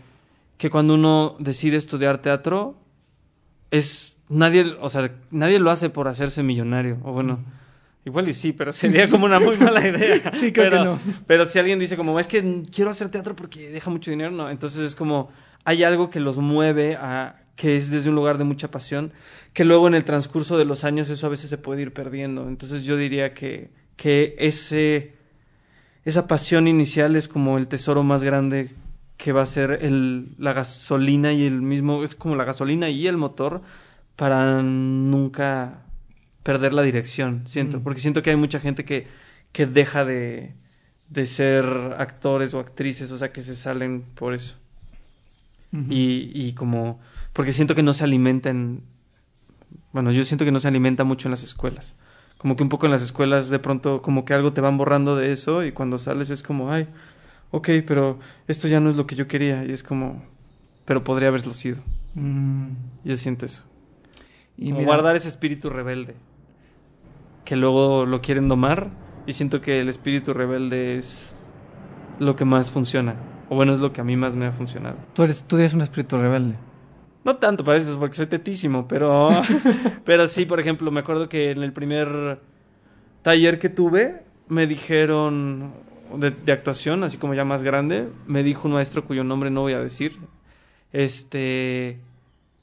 que 0.57 0.71
cuando 0.71 0.95
uno 0.95 1.37
decide 1.39 1.77
estudiar 1.77 2.23
teatro, 2.23 2.77
es 3.71 4.17
nadie, 4.29 4.77
o 4.81 4.89
sea, 4.89 5.11
nadie 5.31 5.59
lo 5.59 5.71
hace 5.71 5.91
por 5.91 6.09
hacerse 6.09 6.43
millonario. 6.43 6.99
O 7.03 7.13
bueno, 7.13 7.41
igual 8.05 8.29
y 8.29 8.35
sí, 8.35 8.53
pero 8.53 8.73
sería 8.73 9.09
como 9.09 9.27
una 9.27 9.41
muy 9.41 9.57
mala 9.57 9.81
idea. 9.89 10.33
Sí, 10.33 10.53
creo 10.53 10.71
que 10.71 10.71
pero, 10.71 10.85
no. 10.85 10.99
Pero 11.27 11.45
si 11.45 11.59
alguien 11.59 11.79
dice 11.79 11.97
como, 11.97 12.19
es 12.19 12.27
que 12.27 12.63
quiero 12.73 12.91
hacer 12.91 13.11
teatro 13.11 13.37
porque 13.37 13.71
deja 13.71 13.91
mucho 13.91 14.11
dinero, 14.11 14.31
no. 14.31 14.51
Entonces 14.51 14.81
es 14.81 14.95
como, 14.95 15.31
hay 15.65 15.85
algo 15.85 16.11
que 16.11 16.21
los 16.21 16.39
mueve 16.39 16.97
a 16.97 17.43
que 17.59 17.77
es 17.77 17.91
desde 17.91 18.09
un 18.09 18.15
lugar 18.15 18.39
de 18.39 18.45
mucha 18.45 18.71
pasión, 18.71 19.13
que 19.53 19.65
luego 19.65 19.89
en 19.89 19.95
el 19.97 20.05
transcurso 20.05 20.57
de 20.57 20.65
los 20.65 20.85
años 20.85 21.11
eso 21.11 21.27
a 21.27 21.31
veces 21.31 21.51
se 21.51 21.59
puede 21.59 21.83
ir 21.83 21.93
perdiendo. 21.93 22.49
Entonces 22.49 22.85
yo 22.85 22.97
diría 22.97 23.35
que, 23.35 23.71
que 23.97 24.37
ese, 24.39 25.17
esa 26.09 26.27
pasión 26.27 26.69
inicial 26.69 27.17
es 27.17 27.29
como 27.29 27.59
el 27.59 27.69
tesoro 27.69 28.03
más 28.03 28.23
grande 28.23 28.75
que 29.19 29.33
va 29.33 29.43
a 29.43 29.47
ser 29.47 29.81
el, 29.83 30.35
la 30.39 30.53
gasolina 30.53 31.33
y 31.33 31.45
el 31.45 31.61
mismo, 31.61 32.03
es 32.05 32.15
como 32.15 32.35
la 32.37 32.45
gasolina 32.45 32.89
y 32.89 33.07
el 33.07 33.17
motor 33.17 33.63
para 34.17 34.63
nunca 34.63 35.83
perder 36.43 36.73
la 36.73 36.83
dirección, 36.83 37.43
siento, 37.47 37.79
Mm. 37.79 37.83
porque 37.83 38.01
siento 38.01 38.23
que 38.23 38.31
hay 38.31 38.37
mucha 38.37 38.59
gente 38.59 38.85
que, 38.85 39.07
que 39.53 39.67
deja 39.67 40.05
de, 40.05 40.55
de 41.11 41.27
ser 41.27 41.65
actores 41.99 42.55
o 42.55 42.59
actrices, 42.59 43.11
o 43.11 43.19
sea, 43.19 43.33
que 43.33 43.43
se 43.43 43.55
salen 43.55 44.03
por 44.15 44.35
eso. 44.35 44.57
Y, 45.91 46.31
y 46.33 46.55
como, 46.55 46.99
porque 47.35 47.53
siento 47.53 47.75
que 47.75 47.83
no 47.83 47.93
se 47.93 48.03
alimentan, 48.03 48.81
bueno, 49.93 50.11
yo 50.13 50.25
siento 50.25 50.47
que 50.47 50.53
no 50.53 50.61
se 50.61 50.69
alimenta 50.69 51.05
mucho 51.05 51.29
en 51.29 51.33
las 51.33 51.43
escuelas. 51.43 51.95
Como 52.39 52.57
que 52.57 52.63
un 52.63 52.69
poco 52.69 52.87
en 52.87 52.93
las 52.93 53.03
escuelas 53.03 53.49
de 53.51 53.59
pronto 53.59 54.01
como 54.01 54.25
que 54.25 54.33
algo 54.33 54.53
te 54.53 54.61
van 54.61 54.79
borrando 54.79 55.17
de 55.17 55.33
eso 55.33 55.65
y 55.65 55.73
cuando 55.73 55.99
sales 55.99 56.31
es 56.31 56.43
como, 56.43 56.71
ay, 56.73 56.87
ok, 57.51 57.69
pero 57.87 58.19
esto 58.47 58.69
ya 58.69 58.81
no 58.81 58.91
es 58.91 58.97
lo 58.97 59.07
que 59.07 59.17
yo 59.17 59.27
quería 59.27 59.65
y 59.65 59.73
es 59.73 59.83
como, 59.83 60.23
pero 60.85 61.03
podría 61.05 61.29
haberlo 61.29 61.53
sido. 61.53 61.79
Mm, 62.15 62.69
Yo 63.05 63.17
siento 63.17 63.45
eso. 63.47 63.65
y 64.57 64.71
Como 64.71 64.85
guardar 64.85 65.17
ese 65.17 65.29
espíritu 65.29 65.69
rebelde. 65.69 66.15
Que 67.45 67.57
luego 67.57 68.07
lo 68.07 68.21
quieren 68.21 68.49
domar. 68.49 68.91
Y 69.27 69.35
siento 69.35 69.61
que 69.61 69.81
el 69.81 69.89
espíritu 69.89 70.33
rebelde 70.33 70.99
es 70.99 71.55
lo 72.19 72.35
que 72.35 72.45
más 72.45 72.71
funciona. 72.71 73.17
O 73.51 73.57
bueno, 73.57 73.73
es 73.73 73.79
lo 73.79 73.93
que 73.93 74.01
a 74.01 74.05
mí 74.05 74.17
más 74.17 74.35
me 74.35 74.47
ha 74.47 74.53
funcionado. 74.53 74.97
Tú, 75.15 75.23
eres, 75.23 75.45
tú 75.45 75.57
eres 75.57 75.75
un 75.75 75.83
espíritu 75.83 76.17
rebelde. 76.19 76.55
No 77.25 77.37
tanto 77.37 77.65
para 77.65 77.79
eso, 77.79 77.99
porque 77.99 78.17
soy 78.17 78.27
tetísimo, 78.27 78.87
pero, 78.89 79.31
pero 80.05 80.29
sí, 80.29 80.47
por 80.47 80.61
ejemplo, 80.61 80.91
me 80.91 81.01
acuerdo 81.01 81.29
que 81.29 81.51
en 81.51 81.63
el 81.63 81.73
primer 81.73 82.41
taller 83.23 83.59
que 83.59 83.69
tuve, 83.69 84.23
me 84.49 84.67
dijeron 84.67 85.73
de, 86.17 86.31
de 86.31 86.53
actuación, 86.53 87.05
así 87.05 87.19
como 87.19 87.35
ya 87.35 87.45
más 87.45 87.63
grande, 87.63 88.09
me 88.27 88.43
dijo 88.43 88.69
un 88.69 88.75
maestro 88.75 89.05
cuyo 89.05 89.25
nombre 89.25 89.51
no 89.51 89.63
voy 89.63 89.75
a 89.75 89.81
decir, 89.81 90.17
este, 90.93 92.01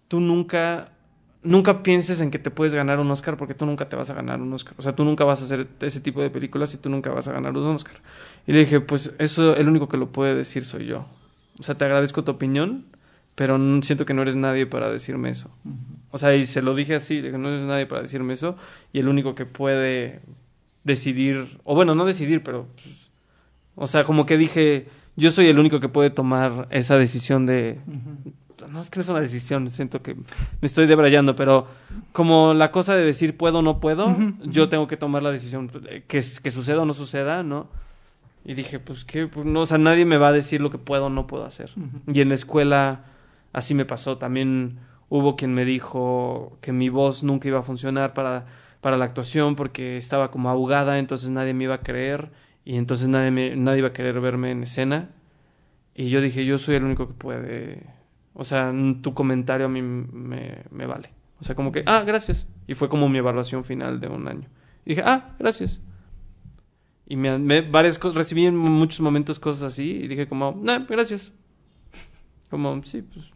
tú 0.07 0.19
nunca, 0.19 0.91
nunca 1.43 1.83
pienses 1.83 2.21
en 2.21 2.31
que 2.31 2.39
te 2.39 2.51
puedes 2.51 2.73
ganar 2.73 2.99
un 2.99 3.09
Oscar 3.11 3.37
porque 3.37 3.53
tú 3.53 3.65
nunca 3.65 3.87
te 3.89 3.95
vas 3.95 4.09
a 4.09 4.13
ganar 4.13 4.41
un 4.41 4.51
Oscar. 4.53 4.73
O 4.77 4.81
sea, 4.81 4.95
tú 4.95 5.03
nunca 5.03 5.23
vas 5.23 5.41
a 5.41 5.45
hacer 5.45 5.67
ese 5.81 5.99
tipo 5.99 6.21
de 6.21 6.29
películas 6.29 6.73
y 6.73 6.77
tú 6.77 6.89
nunca 6.89 7.11
vas 7.11 7.27
a 7.27 7.33
ganar 7.33 7.55
un 7.55 7.65
Oscar. 7.67 7.95
Y 8.47 8.53
le 8.53 8.59
dije, 8.59 8.79
pues 8.79 9.13
eso, 9.19 9.55
el 9.55 9.67
único 9.67 9.87
que 9.87 9.97
lo 9.97 10.11
puede 10.11 10.35
decir 10.35 10.63
soy 10.63 10.85
yo. 10.85 11.05
O 11.59 11.63
sea, 11.63 11.75
te 11.75 11.85
agradezco 11.85 12.23
tu 12.23 12.31
opinión, 12.31 12.85
pero 13.35 13.59
siento 13.81 14.05
que 14.05 14.13
no 14.13 14.21
eres 14.21 14.35
nadie 14.35 14.65
para 14.65 14.89
decirme 14.89 15.29
eso. 15.29 15.49
O 16.11 16.17
sea, 16.17 16.33
y 16.35 16.45
se 16.45 16.61
lo 16.61 16.73
dije 16.73 16.95
así, 16.95 17.21
de 17.21 17.31
que 17.31 17.37
no 17.37 17.49
eres 17.49 17.63
nadie 17.63 17.85
para 17.85 18.01
decirme 18.01 18.33
eso, 18.33 18.55
y 18.93 18.99
el 18.99 19.09
único 19.09 19.35
que 19.35 19.45
puede 19.45 20.21
decidir, 20.85 21.59
o 21.65 21.75
bueno, 21.75 21.95
no 21.95 22.05
decidir, 22.05 22.41
pero, 22.43 22.67
pues, 22.81 23.09
o 23.75 23.87
sea, 23.87 24.05
como 24.05 24.25
que 24.25 24.37
dije, 24.37 24.87
yo 25.17 25.31
soy 25.31 25.47
el 25.47 25.59
único 25.59 25.81
que 25.81 25.89
puede 25.89 26.09
tomar 26.09 26.67
esa 26.71 26.97
decisión 26.97 27.45
de, 27.45 27.79
no 28.69 28.79
es 28.79 28.89
que 28.89 28.99
no 28.99 29.01
es 29.01 29.09
una 29.09 29.19
decisión, 29.19 29.69
siento 29.69 30.01
que 30.01 30.15
me 30.15 30.23
estoy 30.61 30.87
debrayando, 30.87 31.35
pero 31.35 31.67
como 32.13 32.53
la 32.53 32.71
cosa 32.71 32.95
de 32.95 33.03
decir 33.03 33.35
puedo 33.35 33.59
o 33.59 33.61
no 33.61 33.79
puedo, 33.81 34.15
yo 34.43 34.69
tengo 34.69 34.87
que 34.87 34.95
tomar 34.95 35.23
la 35.23 35.31
decisión, 35.31 35.69
eh, 35.89 36.03
que, 36.07 36.23
que 36.41 36.51
suceda 36.51 36.81
o 36.81 36.85
no 36.85 36.93
suceda, 36.93 37.43
¿no? 37.43 37.67
Y 38.45 38.53
dije, 38.53 38.79
pues 38.79 39.03
que, 39.03 39.27
pues, 39.27 39.45
no, 39.45 39.61
o 39.61 39.65
sea, 39.65 39.79
nadie 39.79 40.05
me 40.05 40.17
va 40.17 40.29
a 40.29 40.31
decir 40.31 40.61
lo 40.61 40.69
que 40.69 40.77
puedo 40.77 41.07
o 41.07 41.09
no 41.09 41.25
puedo 41.25 41.45
hacer. 41.45 41.71
Y 42.07 42.21
en 42.21 42.29
la 42.29 42.35
escuela 42.35 43.05
así 43.55 43.73
me 43.73 43.85
pasó. 43.85 44.17
También 44.17 44.79
hubo 45.09 45.35
quien 45.35 45.53
me 45.53 45.65
dijo 45.65 46.57
que 46.61 46.71
mi 46.73 46.89
voz 46.89 47.23
nunca 47.23 47.47
iba 47.47 47.59
a 47.59 47.63
funcionar 47.63 48.13
para, 48.13 48.45
para 48.81 48.97
la 48.97 49.05
actuación 49.05 49.55
porque 49.55 49.97
estaba 49.97 50.31
como 50.31 50.49
ahogada, 50.49 50.99
entonces 50.99 51.29
nadie 51.29 51.53
me 51.53 51.65
iba 51.65 51.75
a 51.75 51.81
creer 51.83 52.31
y 52.65 52.75
entonces 52.77 53.07
nadie, 53.07 53.31
me, 53.31 53.55
nadie 53.55 53.79
iba 53.79 53.89
a 53.89 53.93
querer 53.93 54.19
verme 54.19 54.51
en 54.51 54.63
escena. 54.63 55.09
Y 55.95 56.09
yo 56.09 56.21
dije, 56.21 56.45
yo 56.45 56.57
soy 56.57 56.75
el 56.75 56.83
único 56.83 57.07
que 57.07 57.13
puede. 57.13 57.83
O 58.33 58.43
sea, 58.43 58.73
tu 59.01 59.13
comentario 59.13 59.67
a 59.67 59.69
mí 59.69 59.81
me, 59.81 60.63
me 60.71 60.85
vale. 60.85 61.11
O 61.39 61.43
sea, 61.43 61.55
como 61.55 61.71
que, 61.71 61.83
ah, 61.85 62.03
gracias. 62.05 62.47
Y 62.67 62.73
fue 62.73 62.89
como 62.89 63.07
mi 63.09 63.17
evaluación 63.19 63.63
final 63.63 63.99
de 64.01 64.07
un 64.07 64.27
año. 64.27 64.49
Y 64.85 64.89
dije, 64.91 65.03
ah, 65.05 65.35
gracias. 65.39 65.81
Y 67.07 67.15
me, 67.15 67.37
me- 67.37 67.61
varias 67.61 67.99
recibí 68.13 68.45
en 68.45 68.57
muchos 68.57 68.99
momentos 68.99 69.39
cosas 69.39 69.73
así 69.73 69.91
y 70.03 70.07
dije 70.07 70.27
como, 70.27 70.59
no, 70.61 70.85
gracias. 70.87 71.31
Como, 72.49 72.81
sí, 72.83 73.01
pues, 73.01 73.31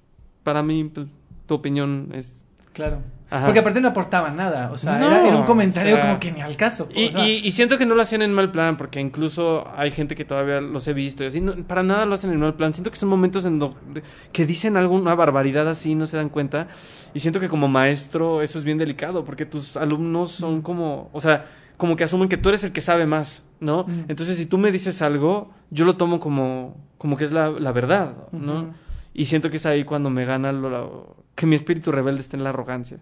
para 0.50 0.63
mí, 0.63 0.84
pues, 0.86 1.08
tu 1.46 1.53
opinión 1.56 2.10
es... 2.13 2.46
Claro. 2.74 3.00
Ajá. 3.32 3.46
Porque 3.46 3.60
aparte 3.60 3.79
no 3.82 3.89
aportaban 3.89 4.36
nada. 4.38 4.72
O 4.72 4.77
sea, 4.77 4.98
No, 4.98 5.06
era, 5.06 5.27
era 5.27 5.38
un 5.38 5.44
comentario 5.44 5.94
o 5.94 5.98
sea, 5.98 6.08
como 6.08 6.20
que 6.20 6.32
ni 6.32 6.41
al 6.41 6.56
caso. 6.56 6.88
Y, 6.96 7.10
o 7.10 7.12
sea, 7.12 7.27
y- 7.27 7.46
y 7.46 7.51
siento 7.51 7.77
que 7.77 7.86
no 7.86 7.94
lo 7.94 8.01
hacían 8.01 8.24
en 8.24 8.34
mal 8.34 8.50
plan, 8.51 8.75
porque 8.77 9.00
incluso 9.00 9.68
hay 9.77 9.91
gente 9.91 10.15
que 10.15 10.25
todavía 10.25 10.62
los 10.62 10.88
he 10.88 10.94
visto 10.94 11.24
y 11.24 11.27
así, 11.27 11.39
no, 11.41 11.53
para 11.68 11.84
nada 11.84 12.06
lo 12.08 12.15
hacen 12.15 12.32
en 12.32 12.39
mal 12.39 12.56
plan. 12.56 12.74
Siento 12.74 12.89
que 12.89 12.98
son 12.98 13.10
momentos 13.10 13.46
en 13.46 13.60
donde 13.60 14.01
que 14.32 14.46
dicen 14.48 14.77
alguna 14.77 15.13
barbaridad 15.13 15.68
así, 15.68 15.94
no 15.94 16.08
se 16.08 16.18
dan 16.18 16.29
cuenta. 16.29 16.68
Y 17.13 17.20
siento 17.20 17.39
que 17.39 17.50
como 17.50 17.68
maestro 17.68 18.41
eso 18.41 18.58
es 18.58 18.63
bien 18.65 18.77
delicado, 18.79 19.24
porque 19.25 19.46
tus 19.46 19.77
alumnos 19.77 20.32
son 20.32 20.62
como, 20.63 21.10
o 21.13 21.20
sea, 21.22 21.46
como 21.77 21.96
que 21.96 22.03
asumen 22.06 22.29
que 22.29 22.38
tú 22.38 22.50
eres 22.50 22.63
el 22.63 22.72
que 22.72 22.82
sabe 22.82 23.06
más, 23.06 23.44
¿no? 23.60 23.84
Mm. 23.88 24.06
Entonces 24.10 24.38
si 24.38 24.46
tú 24.48 24.58
me 24.58 24.72
dices 24.72 25.01
algo, 25.03 25.51
yo 25.70 25.86
lo 25.86 25.98
tomo 25.98 26.20
como, 26.20 26.77
como 26.98 27.15
que 27.15 27.25
es 27.25 27.32
la, 27.32 27.50
la 27.51 27.72
verdad, 27.74 28.13
¿no? 28.32 28.74
Y 29.13 29.25
siento 29.25 29.50
que 29.50 29.58
es 29.58 29.66
ahí 29.66 29.84
cuando 29.84 30.10
me 30.10 30.25
gana 30.25 30.51
lo- 30.51 30.70
lo- 30.70 31.16
que 31.36 31.46
mi 31.46 31.56
espíritu 31.56 31.92
rebelde 31.92 32.22
está 32.22 32.38
en 32.38 32.44
la 32.44 32.50
arrogancia. 32.50 33.00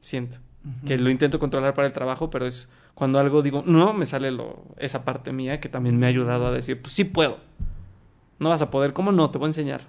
Siento 0.00 0.38
que 0.86 0.96
lo 0.96 1.10
intento 1.10 1.38
controlar 1.40 1.74
para 1.74 1.88
el 1.88 1.92
trabajo, 1.92 2.30
pero 2.30 2.46
es 2.46 2.68
cuando 2.94 3.18
algo 3.18 3.42
digo, 3.42 3.64
no, 3.66 3.92
me 3.92 4.06
sale 4.06 4.30
lo, 4.30 4.64
esa 4.78 5.04
parte 5.04 5.32
mía 5.32 5.58
que 5.60 5.68
también 5.68 5.98
me 5.98 6.06
ha 6.06 6.08
ayudado 6.08 6.46
a 6.46 6.52
decir, 6.52 6.80
pues 6.80 6.92
sí 6.94 7.02
puedo. 7.04 7.38
No 8.38 8.48
vas 8.50 8.62
a 8.62 8.70
poder, 8.70 8.92
¿cómo 8.92 9.10
no? 9.12 9.30
Te 9.30 9.38
voy 9.38 9.46
a 9.46 9.50
enseñar. 9.50 9.80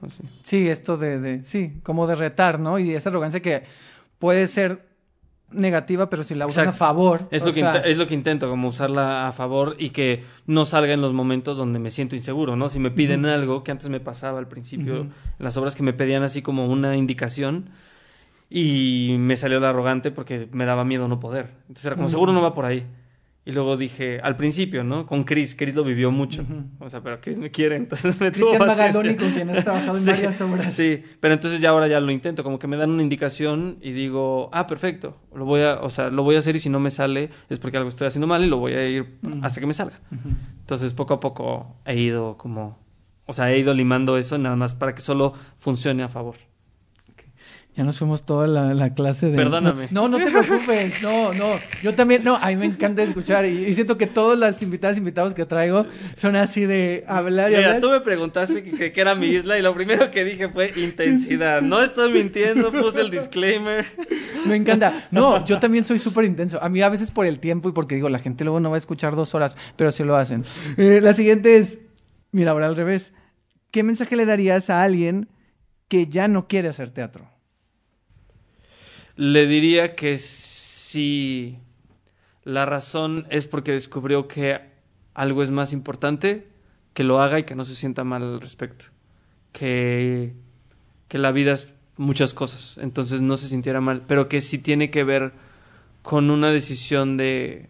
Así. 0.00 0.22
Sí, 0.42 0.68
esto 0.68 0.96
de, 0.96 1.18
de, 1.20 1.44
sí, 1.44 1.80
como 1.82 2.06
de 2.06 2.14
retar, 2.16 2.58
¿no? 2.60 2.78
Y 2.78 2.94
esa 2.94 3.08
arrogancia 3.10 3.40
que 3.40 3.64
puede 4.18 4.46
ser 4.46 4.86
negativa, 5.54 6.08
pero 6.10 6.24
si 6.24 6.34
la 6.34 6.46
usas 6.46 6.68
a 6.68 6.72
favor. 6.72 7.28
Es 7.30 7.42
lo, 7.42 7.48
que 7.48 7.60
sea, 7.60 7.76
es 7.76 7.96
lo 7.96 8.06
que 8.06 8.14
intento, 8.14 8.48
como 8.48 8.68
usarla 8.68 9.28
a 9.28 9.32
favor 9.32 9.76
y 9.78 9.90
que 9.90 10.24
no 10.46 10.64
salga 10.64 10.92
en 10.92 11.00
los 11.00 11.12
momentos 11.12 11.56
donde 11.56 11.78
me 11.78 11.90
siento 11.90 12.16
inseguro, 12.16 12.56
¿no? 12.56 12.68
Si 12.68 12.78
me 12.78 12.90
piden 12.90 13.26
algo, 13.26 13.64
que 13.64 13.70
antes 13.70 13.88
me 13.88 14.00
pasaba 14.00 14.38
al 14.38 14.48
principio, 14.48 15.06
las 15.38 15.56
obras 15.56 15.74
que 15.74 15.82
me 15.82 15.92
pedían 15.92 16.22
así 16.22 16.42
como 16.42 16.66
una 16.66 16.96
indicación 16.96 17.70
y 18.48 19.16
me 19.18 19.36
salió 19.36 19.60
la 19.60 19.70
arrogante 19.70 20.10
porque 20.10 20.48
me 20.52 20.66
daba 20.66 20.84
miedo 20.84 21.08
no 21.08 21.20
poder. 21.20 21.50
Entonces 21.62 21.86
era 21.86 21.96
como, 21.96 22.08
seguro 22.08 22.32
no 22.32 22.42
va 22.42 22.54
por 22.54 22.66
ahí. 22.66 22.86
Y 23.44 23.50
luego 23.50 23.76
dije, 23.76 24.20
al 24.22 24.36
principio, 24.36 24.84
¿no? 24.84 25.04
Con 25.04 25.24
Chris, 25.24 25.56
Chris 25.56 25.74
lo 25.74 25.82
vivió 25.82 26.12
mucho. 26.12 26.44
O 26.78 26.88
sea, 26.88 27.00
pero 27.02 27.20
Chris 27.20 27.40
me 27.40 27.50
quiere, 27.50 27.74
entonces 27.82 28.20
me 28.20 28.30
tuvo 28.30 28.50
Cristian 28.50 28.68
paciencia. 28.68 28.86
Magaloni, 28.92 29.16
con 29.16 29.30
quien 29.32 29.50
has 29.50 29.64
trabajado 29.64 29.98
en 29.98 30.04
Sí, 30.04 30.10
varias 30.10 30.40
obras. 30.40 30.72
Sí, 30.74 31.02
pero 31.18 31.34
entonces 31.34 31.60
ya 31.60 31.70
ahora 31.70 31.88
ya 31.88 31.98
lo 31.98 32.12
intento, 32.12 32.44
como 32.44 32.60
que 32.60 32.68
me 32.68 32.76
dan 32.76 32.90
una 32.90 33.02
indicación 33.02 33.78
y 33.80 33.90
digo, 33.90 34.48
ah, 34.52 34.68
perfecto, 34.68 35.16
lo 35.34 35.44
voy 35.44 35.62
a, 35.62 35.80
o 35.80 35.90
sea, 35.90 36.08
lo 36.08 36.22
voy 36.22 36.36
a 36.36 36.38
hacer 36.38 36.54
y 36.54 36.60
si 36.60 36.68
no 36.68 36.78
me 36.78 36.92
sale 36.92 37.30
es 37.48 37.58
porque 37.58 37.78
algo 37.78 37.88
estoy 37.88 38.06
haciendo 38.06 38.28
mal 38.28 38.44
y 38.44 38.46
lo 38.46 38.58
voy 38.58 38.74
a 38.74 38.88
ir 38.88 39.18
hasta 39.42 39.60
que 39.60 39.66
me 39.66 39.74
salga. 39.74 39.98
Entonces 40.60 40.94
poco 40.94 41.14
a 41.14 41.20
poco 41.20 41.74
he 41.84 41.96
ido 41.96 42.36
como, 42.36 42.78
o 43.26 43.32
sea, 43.32 43.50
he 43.50 43.58
ido 43.58 43.74
limando 43.74 44.18
eso 44.18 44.38
nada 44.38 44.54
más 44.54 44.76
para 44.76 44.94
que 44.94 45.00
solo 45.00 45.34
funcione 45.58 46.04
a 46.04 46.08
favor. 46.08 46.36
Ya 47.74 47.84
nos 47.84 47.98
fuimos 47.98 48.26
toda 48.26 48.46
la, 48.46 48.74
la 48.74 48.92
clase 48.92 49.30
de... 49.30 49.36
Perdóname. 49.36 49.88
No, 49.90 50.06
no 50.06 50.18
te 50.18 50.30
preocupes. 50.30 51.02
No, 51.02 51.32
no. 51.32 51.52
Yo 51.82 51.94
también... 51.94 52.22
No, 52.22 52.36
a 52.36 52.48
mí 52.48 52.56
me 52.56 52.66
encanta 52.66 53.02
escuchar. 53.02 53.46
Y, 53.46 53.64
y 53.64 53.72
siento 53.72 53.96
que 53.96 54.06
todas 54.06 54.38
las 54.38 54.62
invitadas 54.62 54.98
invitados 54.98 55.32
que 55.32 55.46
traigo 55.46 55.86
son 56.14 56.36
así 56.36 56.66
de 56.66 57.02
hablar 57.08 57.50
y 57.50 57.54
Mira, 57.56 57.68
hablar. 57.68 57.80
tú 57.80 57.88
me 57.88 58.00
preguntaste 58.00 58.62
que, 58.62 58.72
que- 58.72 58.92
que 58.92 59.00
era 59.00 59.14
mi 59.14 59.28
isla 59.28 59.58
y 59.58 59.62
lo 59.62 59.74
primero 59.74 60.10
que 60.10 60.22
dije 60.22 60.50
fue 60.50 60.70
intensidad. 60.76 61.62
No 61.62 61.80
estoy 61.82 62.12
mintiendo, 62.12 62.70
puse 62.70 63.00
el 63.00 63.10
disclaimer. 63.10 63.86
Me 64.44 64.56
encanta. 64.56 65.06
No, 65.10 65.42
yo 65.46 65.58
también 65.58 65.84
soy 65.84 65.98
súper 65.98 66.26
intenso. 66.26 66.62
A 66.62 66.68
mí 66.68 66.82
a 66.82 66.90
veces 66.90 67.10
por 67.10 67.24
el 67.24 67.38
tiempo 67.38 67.70
y 67.70 67.72
porque 67.72 67.94
digo, 67.94 68.10
la 68.10 68.18
gente 68.18 68.44
luego 68.44 68.60
no 68.60 68.68
va 68.68 68.76
a 68.76 68.78
escuchar 68.78 69.16
dos 69.16 69.34
horas, 69.34 69.56
pero 69.76 69.90
sí 69.92 70.04
lo 70.04 70.16
hacen. 70.16 70.44
Eh, 70.76 71.00
la 71.02 71.14
siguiente 71.14 71.56
es, 71.56 71.78
mira, 72.32 72.50
ahora 72.50 72.66
al 72.66 72.76
revés. 72.76 73.14
¿Qué 73.70 73.82
mensaje 73.82 74.14
le 74.14 74.26
darías 74.26 74.68
a 74.68 74.82
alguien 74.82 75.30
que 75.88 76.06
ya 76.06 76.28
no 76.28 76.46
quiere 76.48 76.68
hacer 76.68 76.90
teatro? 76.90 77.31
Le 79.16 79.46
diría 79.46 79.94
que 79.94 80.18
si 80.18 81.58
la 82.44 82.66
razón 82.66 83.26
es 83.30 83.46
porque 83.46 83.72
descubrió 83.72 84.28
que 84.28 84.60
algo 85.14 85.42
es 85.42 85.50
más 85.50 85.72
importante, 85.72 86.48
que 86.94 87.04
lo 87.04 87.20
haga 87.22 87.38
y 87.38 87.44
que 87.44 87.54
no 87.54 87.64
se 87.64 87.74
sienta 87.74 88.04
mal 88.04 88.22
al 88.22 88.40
respecto. 88.40 88.86
Que, 89.52 90.34
que 91.08 91.18
la 91.18 91.32
vida 91.32 91.52
es 91.52 91.68
muchas 91.96 92.34
cosas, 92.34 92.78
entonces 92.78 93.20
no 93.20 93.36
se 93.36 93.48
sintiera 93.48 93.80
mal, 93.80 94.02
pero 94.06 94.28
que 94.28 94.40
si 94.40 94.58
tiene 94.58 94.90
que 94.90 95.04
ver 95.04 95.32
con 96.02 96.30
una 96.30 96.50
decisión 96.50 97.16
de, 97.16 97.68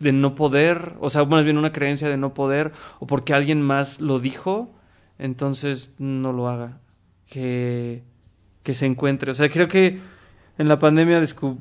de 0.00 0.12
no 0.12 0.34
poder, 0.34 0.94
o 1.00 1.10
sea, 1.10 1.24
más 1.24 1.44
bien 1.44 1.58
una 1.58 1.72
creencia 1.72 2.08
de 2.08 2.16
no 2.16 2.34
poder, 2.34 2.72
o 3.00 3.06
porque 3.06 3.34
alguien 3.34 3.60
más 3.62 4.00
lo 4.00 4.20
dijo, 4.20 4.72
entonces 5.18 5.92
no 5.98 6.32
lo 6.32 6.48
haga. 6.48 6.80
Que, 7.26 8.02
que 8.64 8.74
se 8.74 8.86
encuentre. 8.86 9.30
O 9.30 9.34
sea, 9.34 9.48
creo 9.48 9.68
que 9.68 10.00
en 10.58 10.68
la 10.68 10.80
pandemia 10.80 11.22
descu- 11.22 11.58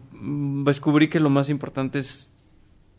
descubrí 0.66 1.08
que 1.10 1.20
lo 1.20 1.30
más 1.30 1.50
importante 1.50 2.00
es 2.00 2.34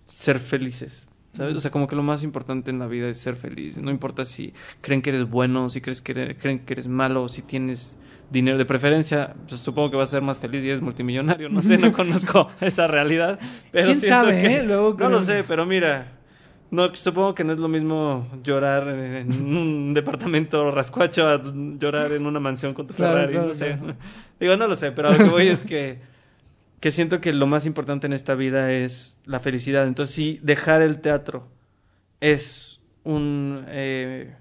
ser 0.06 0.38
felices. 0.38 1.08
¿Sabes? 1.32 1.56
O 1.56 1.60
sea, 1.60 1.72
como 1.72 1.88
que 1.88 1.96
lo 1.96 2.04
más 2.04 2.22
importante 2.22 2.70
en 2.70 2.78
la 2.78 2.86
vida 2.86 3.08
es 3.08 3.18
ser 3.18 3.34
feliz. 3.34 3.76
No 3.76 3.90
importa 3.90 4.24
si 4.24 4.52
creen 4.80 5.02
que 5.02 5.10
eres 5.10 5.28
bueno, 5.28 5.68
si 5.68 5.80
crees 5.80 6.00
que 6.00 6.12
eres- 6.12 6.36
creen 6.40 6.60
que 6.60 6.74
eres 6.74 6.86
malo, 6.86 7.26
si 7.28 7.42
tienes 7.42 7.98
dinero 8.30 8.56
de 8.56 8.64
preferencia, 8.64 9.34
pues 9.48 9.60
supongo 9.60 9.90
que 9.90 9.96
vas 9.96 10.08
a 10.10 10.12
ser 10.12 10.22
más 10.22 10.38
feliz 10.38 10.62
y 10.62 10.68
eres 10.68 10.80
multimillonario. 10.80 11.48
No 11.48 11.60
sé, 11.60 11.76
no 11.76 11.92
conozco 11.92 12.48
esa 12.60 12.86
realidad. 12.86 13.40
Pero 13.72 13.86
¿Quién 13.88 14.00
sabe, 14.00 14.40
que- 14.42 14.54
eh? 14.58 14.62
Luego 14.62 14.90
no 14.90 14.96
creo 14.96 15.08
lo 15.10 15.22
sé, 15.22 15.42
pero 15.42 15.66
mira, 15.66 16.20
no, 16.70 16.94
supongo 16.94 17.34
que 17.34 17.44
no 17.44 17.52
es 17.52 17.58
lo 17.58 17.68
mismo 17.68 18.26
llorar 18.42 18.88
en 18.88 19.32
un 19.56 19.94
departamento 19.94 20.70
rascuacho 20.70 21.28
a 21.28 21.40
llorar 21.78 22.12
en 22.12 22.26
una 22.26 22.40
mansión 22.40 22.74
con 22.74 22.86
tu 22.86 22.94
Ferrari, 22.94 23.32
claro, 23.32 23.48
no 23.48 23.52
sé. 23.54 23.78
Digo, 24.40 24.56
no 24.56 24.66
lo 24.66 24.74
sé, 24.76 24.90
pero 24.92 25.08
a 25.08 25.12
lo 25.12 25.18
que 25.18 25.24
voy 25.30 25.48
es 25.48 25.62
que, 25.62 26.00
que 26.80 26.90
siento 26.90 27.20
que 27.20 27.32
lo 27.32 27.46
más 27.46 27.64
importante 27.66 28.06
en 28.06 28.12
esta 28.12 28.34
vida 28.34 28.72
es 28.72 29.16
la 29.24 29.40
felicidad. 29.40 29.86
Entonces, 29.86 30.14
si 30.14 30.40
dejar 30.42 30.82
el 30.82 31.00
teatro 31.00 31.48
es 32.20 32.80
un, 33.04 33.64
eh, 33.68 34.34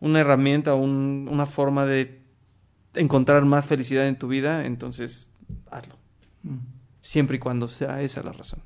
una 0.00 0.20
herramienta, 0.20 0.74
un- 0.74 1.28
una 1.30 1.46
forma 1.46 1.84
de 1.86 2.20
encontrar 2.94 3.44
más 3.44 3.66
felicidad 3.66 4.06
en 4.08 4.16
tu 4.16 4.28
vida, 4.28 4.64
entonces 4.66 5.30
hazlo. 5.70 5.96
Siempre 7.02 7.36
y 7.36 7.40
cuando 7.40 7.68
sea 7.68 8.00
esa 8.02 8.22
la 8.22 8.32
razón. 8.32 8.60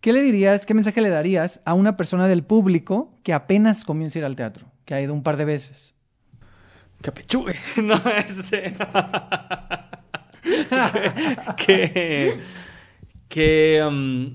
¿Qué 0.00 0.12
le 0.12 0.22
dirías, 0.22 0.64
qué 0.64 0.74
mensaje 0.74 1.00
le 1.00 1.08
darías 1.08 1.60
a 1.64 1.74
una 1.74 1.96
persona 1.96 2.28
del 2.28 2.44
público 2.44 3.18
que 3.24 3.32
apenas 3.32 3.84
comienza 3.84 4.18
a 4.18 4.20
ir 4.20 4.24
al 4.26 4.36
teatro, 4.36 4.70
que 4.84 4.94
ha 4.94 5.00
ido 5.00 5.12
un 5.12 5.22
par 5.22 5.36
de 5.36 5.44
veces? 5.44 5.94
Capechugue. 7.02 7.56
No, 7.82 7.96
este. 8.16 8.74
que, 11.56 11.66
que, 11.66 12.40
que, 13.28 13.84
um, 13.86 14.34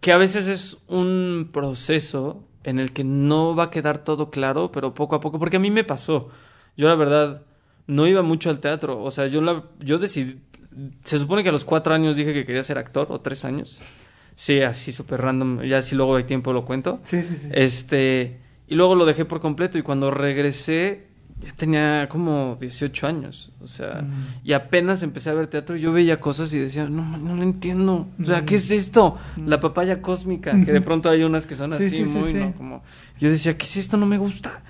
que 0.00 0.12
a 0.12 0.16
veces 0.16 0.48
es 0.48 0.78
un 0.88 1.50
proceso 1.52 2.46
en 2.64 2.78
el 2.78 2.92
que 2.92 3.04
no 3.04 3.54
va 3.54 3.64
a 3.64 3.70
quedar 3.70 4.04
todo 4.04 4.30
claro, 4.30 4.70
pero 4.72 4.94
poco 4.94 5.14
a 5.14 5.20
poco, 5.20 5.38
porque 5.38 5.56
a 5.56 5.60
mí 5.60 5.70
me 5.70 5.84
pasó. 5.84 6.28
Yo 6.76 6.88
la 6.88 6.94
verdad 6.94 7.42
no 7.86 8.06
iba 8.06 8.22
mucho 8.22 8.50
al 8.50 8.60
teatro, 8.60 9.02
o 9.02 9.10
sea, 9.10 9.26
yo, 9.26 9.40
la, 9.40 9.64
yo 9.80 9.98
decidí, 9.98 10.40
se 11.04 11.18
supone 11.18 11.42
que 11.42 11.48
a 11.48 11.52
los 11.52 11.64
cuatro 11.64 11.94
años 11.94 12.16
dije 12.16 12.32
que 12.32 12.44
quería 12.44 12.62
ser 12.62 12.78
actor, 12.78 13.08
o 13.10 13.20
tres 13.20 13.44
años. 13.44 13.80
Sí, 14.42 14.62
así 14.62 14.90
súper 14.90 15.20
random, 15.20 15.60
ya 15.64 15.82
si 15.82 15.94
luego 15.94 16.16
hay 16.16 16.24
tiempo 16.24 16.54
lo 16.54 16.64
cuento. 16.64 16.98
Sí, 17.04 17.22
sí, 17.22 17.36
sí. 17.36 17.48
Este, 17.52 18.38
y 18.68 18.74
luego 18.74 18.94
lo 18.94 19.04
dejé 19.04 19.26
por 19.26 19.38
completo 19.38 19.76
y 19.76 19.82
cuando 19.82 20.10
regresé 20.10 21.08
ya 21.44 21.52
tenía 21.52 22.08
como 22.08 22.56
18 22.58 23.06
años, 23.06 23.52
o 23.60 23.66
sea, 23.66 24.00
Mm. 24.02 24.24
y 24.48 24.52
apenas 24.54 25.02
empecé 25.02 25.28
a 25.28 25.34
ver 25.34 25.46
teatro, 25.48 25.76
yo 25.76 25.92
veía 25.92 26.20
cosas 26.20 26.52
y 26.54 26.58
decía, 26.58 26.88
no, 26.88 27.18
no 27.18 27.34
lo 27.36 27.42
entiendo, 27.42 28.08
o 28.18 28.24
sea, 28.24 28.40
Mm. 28.40 28.44
¿qué 28.46 28.54
es 28.54 28.70
esto? 28.70 29.18
Mm. 29.36 29.46
La 29.48 29.60
papaya 29.60 30.00
cósmica, 30.00 30.52
que 30.64 30.72
de 30.72 30.80
pronto 30.80 31.10
hay 31.10 31.22
unas 31.22 31.44
que 31.46 31.54
son 31.54 31.72
Sí, 31.72 31.76
así, 31.84 31.90
sí, 31.90 32.06
sí, 32.06 32.18
muy, 32.18 32.28
sí. 32.32 32.34
¿no? 32.38 32.52
Como, 32.54 32.82
yo 33.18 33.28
decía, 33.30 33.58
¿qué 33.58 33.64
es 33.66 33.76
esto? 33.76 33.98
No 33.98 34.06
me 34.06 34.16
gusta. 34.16 34.62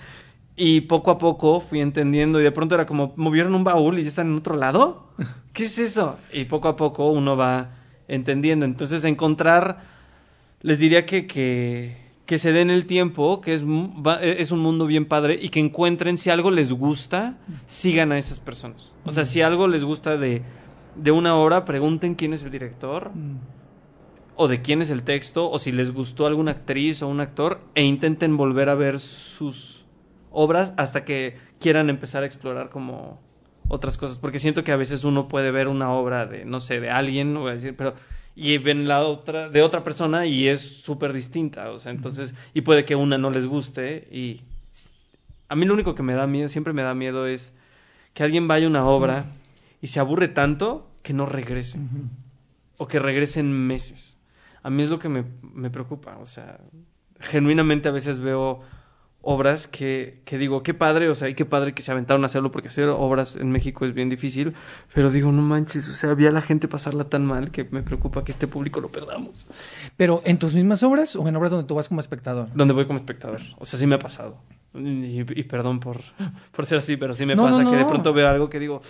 Y 0.56 0.80
poco 0.82 1.12
a 1.12 1.18
poco 1.18 1.60
fui 1.60 1.80
entendiendo 1.80 2.40
y 2.40 2.42
de 2.42 2.50
pronto 2.52 2.74
era 2.74 2.86
como, 2.86 3.12
movieron 3.16 3.54
un 3.54 3.62
baúl 3.62 4.00
y 4.00 4.02
ya 4.02 4.08
están 4.08 4.26
en 4.28 4.36
otro 4.36 4.56
lado. 4.56 5.10
¿Qué 5.52 5.66
es 5.66 5.78
eso? 5.78 6.18
Y 6.32 6.44
poco 6.46 6.66
a 6.66 6.74
poco 6.76 7.08
uno 7.10 7.36
va 7.36 7.70
entendiendo. 8.10 8.66
Entonces, 8.66 9.04
encontrar, 9.04 9.78
les 10.60 10.78
diría 10.78 11.06
que, 11.06 11.26
que, 11.26 11.96
que 12.26 12.38
se 12.38 12.52
den 12.52 12.70
el 12.70 12.86
tiempo, 12.86 13.40
que 13.40 13.54
es, 13.54 13.62
es 14.20 14.50
un 14.50 14.58
mundo 14.58 14.86
bien 14.86 15.06
padre 15.06 15.38
y 15.40 15.48
que 15.48 15.60
encuentren 15.60 16.18
si 16.18 16.30
algo 16.30 16.50
les 16.50 16.72
gusta, 16.72 17.38
sigan 17.66 18.12
a 18.12 18.18
esas 18.18 18.40
personas. 18.40 18.94
O 19.04 19.10
sea, 19.10 19.24
si 19.24 19.40
algo 19.40 19.68
les 19.68 19.84
gusta 19.84 20.16
de, 20.16 20.42
de 20.96 21.10
una 21.10 21.36
obra, 21.36 21.64
pregunten 21.64 22.14
quién 22.14 22.32
es 22.32 22.44
el 22.44 22.50
director 22.50 23.12
o 24.36 24.48
de 24.48 24.62
quién 24.62 24.80
es 24.80 24.88
el 24.88 25.02
texto, 25.02 25.50
o 25.50 25.58
si 25.58 25.70
les 25.70 25.92
gustó 25.92 26.26
alguna 26.26 26.52
actriz 26.52 27.02
o 27.02 27.08
un 27.08 27.20
actor, 27.20 27.60
e 27.74 27.84
intenten 27.84 28.38
volver 28.38 28.70
a 28.70 28.74
ver 28.74 28.98
sus 28.98 29.84
obras 30.30 30.72
hasta 30.78 31.04
que 31.04 31.36
quieran 31.58 31.90
empezar 31.90 32.22
a 32.22 32.26
explorar 32.26 32.70
como 32.70 33.20
otras 33.70 33.96
cosas. 33.96 34.18
Porque 34.18 34.38
siento 34.38 34.62
que 34.62 34.72
a 34.72 34.76
veces 34.76 35.04
uno 35.04 35.28
puede 35.28 35.50
ver 35.50 35.68
una 35.68 35.90
obra 35.90 36.26
de, 36.26 36.44
no 36.44 36.60
sé, 36.60 36.80
de 36.80 36.90
alguien, 36.90 37.34
voy 37.34 37.52
a 37.52 37.54
decir, 37.54 37.74
pero 37.74 37.94
y 38.36 38.58
ven 38.58 38.86
la 38.86 39.00
otra 39.00 39.48
de 39.48 39.62
otra 39.62 39.82
persona 39.82 40.26
y 40.26 40.48
es 40.48 40.60
súper 40.60 41.12
distinta, 41.12 41.70
o 41.70 41.78
sea, 41.78 41.90
entonces, 41.90 42.34
y 42.54 42.60
puede 42.60 42.84
que 42.84 42.94
una 42.94 43.18
no 43.18 43.30
les 43.30 43.44
guste 43.44 44.08
y 44.10 44.42
a 45.48 45.56
mí 45.56 45.66
lo 45.66 45.74
único 45.74 45.94
que 45.94 46.02
me 46.02 46.14
da 46.14 46.26
miedo, 46.26 46.48
siempre 46.48 46.72
me 46.72 46.82
da 46.82 46.94
miedo 46.94 47.26
es 47.26 47.54
que 48.14 48.22
alguien 48.22 48.46
vaya 48.48 48.66
a 48.66 48.70
una 48.70 48.86
obra 48.86 49.24
y 49.82 49.88
se 49.88 50.00
aburre 50.00 50.28
tanto 50.28 50.88
que 51.02 51.12
no 51.12 51.26
regrese 51.26 51.78
o 52.76 52.86
que 52.86 52.98
regresen 52.98 53.52
meses. 53.52 54.16
A 54.62 54.70
mí 54.70 54.82
es 54.82 54.90
lo 54.90 54.98
que 54.98 55.08
me, 55.08 55.24
me 55.42 55.70
preocupa. 55.70 56.18
O 56.18 56.26
sea, 56.26 56.60
genuinamente 57.18 57.88
a 57.88 57.92
veces 57.92 58.20
veo 58.20 58.62
obras 59.22 59.66
que, 59.66 60.20
que 60.24 60.38
digo, 60.38 60.62
qué 60.62 60.72
padre, 60.72 61.08
o 61.08 61.14
sea, 61.14 61.28
y 61.28 61.34
qué 61.34 61.44
padre 61.44 61.74
que 61.74 61.82
se 61.82 61.92
aventaron 61.92 62.22
a 62.22 62.26
hacerlo, 62.26 62.50
porque 62.50 62.68
hacer 62.68 62.88
obras 62.88 63.36
en 63.36 63.50
México 63.50 63.84
es 63.84 63.92
bien 63.92 64.08
difícil, 64.08 64.54
pero 64.94 65.10
digo, 65.10 65.30
no 65.30 65.42
manches, 65.42 65.88
o 65.88 65.92
sea, 65.92 66.14
vi 66.14 66.26
a 66.26 66.32
la 66.32 66.40
gente 66.40 66.68
pasarla 66.68 67.04
tan 67.04 67.26
mal 67.26 67.50
que 67.50 67.64
me 67.70 67.82
preocupa 67.82 68.24
que 68.24 68.32
este 68.32 68.46
público 68.46 68.80
lo 68.80 68.88
perdamos. 68.88 69.46
Pero 69.96 70.22
en 70.24 70.38
tus 70.38 70.54
mismas 70.54 70.82
obras 70.82 71.16
o 71.16 71.28
en 71.28 71.36
obras 71.36 71.50
donde 71.50 71.66
tú 71.66 71.74
vas 71.74 71.88
como 71.88 72.00
espectador. 72.00 72.48
Donde 72.54 72.72
voy 72.72 72.86
como 72.86 72.98
espectador. 72.98 73.40
O 73.58 73.64
sea, 73.64 73.78
sí 73.78 73.86
me 73.86 73.96
ha 73.96 73.98
pasado. 73.98 74.38
Y, 74.74 75.20
y 75.20 75.44
perdón 75.44 75.80
por, 75.80 76.00
por 76.52 76.64
ser 76.64 76.78
así, 76.78 76.96
pero 76.96 77.14
sí 77.14 77.26
me 77.26 77.34
No, 77.34 77.44
pasa 77.44 77.62
no, 77.62 77.70
que 77.70 77.76
de 77.76 77.84
pronto 77.84 78.12
veo 78.14 78.28
algo 78.28 78.48
que 78.48 78.58
digo, 78.58 78.80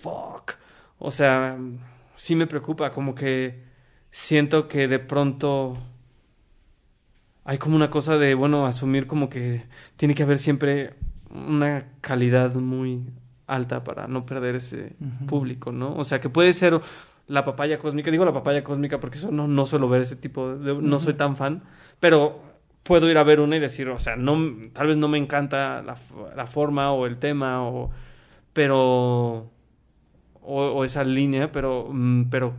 fuck. 0.00 0.54
O 0.98 1.10
sea, 1.10 1.56
sí 2.16 2.34
me 2.34 2.46
preocupa, 2.46 2.90
como 2.90 3.14
que 3.14 3.62
siento 4.10 4.66
que 4.66 4.88
de 4.88 4.98
pronto 4.98 5.76
hay 7.46 7.58
como 7.58 7.76
una 7.76 7.90
cosa 7.90 8.18
de, 8.18 8.34
bueno, 8.34 8.66
asumir 8.66 9.06
como 9.06 9.30
que 9.30 9.62
tiene 9.96 10.14
que 10.14 10.24
haber 10.24 10.36
siempre 10.36 10.94
una 11.30 11.86
calidad 12.00 12.52
muy 12.56 13.06
alta 13.46 13.84
para 13.84 14.08
no 14.08 14.26
perder 14.26 14.56
ese 14.56 14.96
público, 15.28 15.70
¿no? 15.70 15.94
O 15.96 16.02
sea, 16.02 16.20
que 16.20 16.28
puede 16.28 16.52
ser 16.52 16.80
la 17.28 17.44
papaya 17.44 17.78
cósmica, 17.78 18.10
digo 18.10 18.24
la 18.24 18.32
papaya 18.32 18.64
cósmica 18.64 18.98
porque 18.98 19.18
eso 19.18 19.30
no, 19.30 19.46
no 19.46 19.64
suelo 19.64 19.88
ver 19.88 20.02
ese 20.02 20.16
tipo 20.16 20.56
de, 20.56 20.74
no 20.74 20.98
soy 20.98 21.14
tan 21.14 21.36
fan, 21.36 21.62
pero 22.00 22.40
puedo 22.82 23.08
ir 23.08 23.16
a 23.16 23.22
ver 23.22 23.38
una 23.38 23.56
y 23.56 23.60
decir, 23.60 23.88
o 23.90 24.00
sea, 24.00 24.16
no, 24.16 24.36
tal 24.72 24.88
vez 24.88 24.96
no 24.96 25.06
me 25.06 25.18
encanta 25.18 25.82
la, 25.82 25.96
la 26.34 26.46
forma 26.48 26.90
o 26.90 27.06
el 27.06 27.18
tema, 27.18 27.62
o, 27.62 27.92
pero, 28.52 29.50
o, 30.42 30.62
o 30.62 30.84
esa 30.84 31.04
línea, 31.04 31.52
pero, 31.52 31.90
mm, 31.92 32.24
pero, 32.24 32.54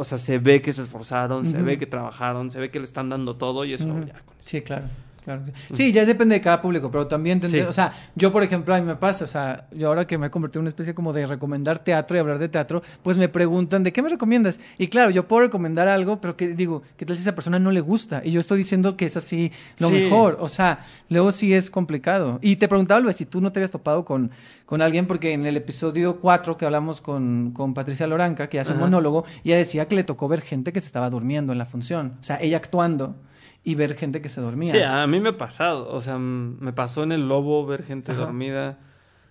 o 0.00 0.04
sea, 0.04 0.16
se 0.16 0.38
ve 0.38 0.62
que 0.62 0.72
se 0.72 0.80
esforzaron, 0.80 1.44
se 1.44 1.60
ve 1.60 1.78
que 1.78 1.86
trabajaron, 1.86 2.50
se 2.50 2.58
ve 2.58 2.70
que 2.70 2.78
le 2.78 2.84
están 2.84 3.10
dando 3.10 3.36
todo 3.36 3.66
y 3.66 3.74
eso, 3.74 3.86
ya, 3.86 3.92
con 3.92 4.34
eso. 4.38 4.48
Sí, 4.48 4.62
claro. 4.62 4.86
Claro. 5.24 5.42
Sí, 5.72 5.92
ya 5.92 6.04
depende 6.04 6.34
de 6.34 6.40
cada 6.40 6.60
público, 6.62 6.90
pero 6.90 7.06
también 7.06 7.40
Sí. 7.48 7.60
o 7.60 7.72
sea, 7.72 7.92
yo 8.14 8.30
por 8.32 8.42
ejemplo, 8.42 8.74
a 8.74 8.78
mí 8.80 8.86
me 8.86 8.96
pasa, 8.96 9.24
o 9.24 9.28
sea, 9.28 9.66
yo 9.72 9.88
ahora 9.88 10.06
que 10.06 10.18
me 10.18 10.26
he 10.26 10.30
convertido 10.30 10.60
en 10.60 10.64
una 10.64 10.68
especie 10.68 10.94
como 10.94 11.12
de 11.12 11.26
recomendar 11.26 11.78
teatro 11.80 12.16
y 12.16 12.20
hablar 12.20 12.38
de 12.38 12.48
teatro, 12.48 12.82
pues 13.02 13.16
me 13.18 13.28
preguntan, 13.28 13.82
¿de 13.82 13.92
qué 13.92 14.02
me 14.02 14.08
recomiendas? 14.08 14.60
Y 14.78 14.88
claro, 14.88 15.10
yo 15.10 15.26
puedo 15.28 15.42
recomendar 15.42 15.88
algo, 15.88 16.20
pero 16.20 16.36
que 16.36 16.48
digo, 16.54 16.82
¿qué 16.96 17.06
tal 17.06 17.16
si 17.16 17.20
a 17.20 17.24
esa 17.24 17.34
persona 17.34 17.58
no 17.58 17.70
le 17.70 17.80
gusta? 17.80 18.22
Y 18.24 18.30
yo 18.30 18.40
estoy 18.40 18.58
diciendo 18.58 18.96
que 18.96 19.06
es 19.06 19.16
así 19.16 19.52
lo 19.78 19.88
Sí. 19.88 19.94
mejor, 19.94 20.36
o 20.40 20.48
sea, 20.48 20.84
luego 21.08 21.32
sí 21.32 21.54
es 21.54 21.70
complicado. 21.70 22.38
Y 22.42 22.56
te 22.56 22.68
preguntaba, 22.68 23.00
Luis, 23.00 23.16
si 23.16 23.26
tú 23.26 23.40
no 23.40 23.52
te 23.52 23.58
habías 23.60 23.70
topado 23.70 24.04
con, 24.04 24.30
con 24.66 24.82
alguien, 24.82 25.06
porque 25.06 25.32
en 25.32 25.46
el 25.46 25.56
episodio 25.56 26.20
4 26.20 26.56
que 26.56 26.64
hablamos 26.64 27.00
con, 27.00 27.50
con 27.52 27.74
Patricia 27.74 28.06
Loranca, 28.06 28.48
que 28.48 28.60
hace 28.60 28.72
un 28.72 28.78
monólogo, 28.78 29.24
ella 29.44 29.56
decía 29.56 29.86
que 29.88 29.96
le 29.96 30.04
tocó 30.04 30.28
ver 30.28 30.40
gente 30.42 30.72
que 30.72 30.80
se 30.80 30.86
estaba 30.86 31.10
durmiendo 31.10 31.52
en 31.52 31.58
la 31.58 31.66
función, 31.66 32.14
o 32.20 32.24
sea, 32.24 32.38
ella 32.40 32.56
actuando 32.58 33.16
y 33.62 33.74
ver 33.74 33.96
gente 33.96 34.20
que 34.20 34.28
se 34.28 34.40
dormía. 34.40 34.72
Sí, 34.72 34.80
a 34.80 35.06
mí 35.06 35.20
me 35.20 35.30
ha 35.30 35.36
pasado. 35.36 35.88
O 35.92 36.00
sea, 36.00 36.18
me 36.18 36.72
pasó 36.72 37.02
en 37.02 37.12
el 37.12 37.28
lobo 37.28 37.66
ver 37.66 37.84
gente 37.84 38.12
Ajá. 38.12 38.22
dormida. 38.22 38.78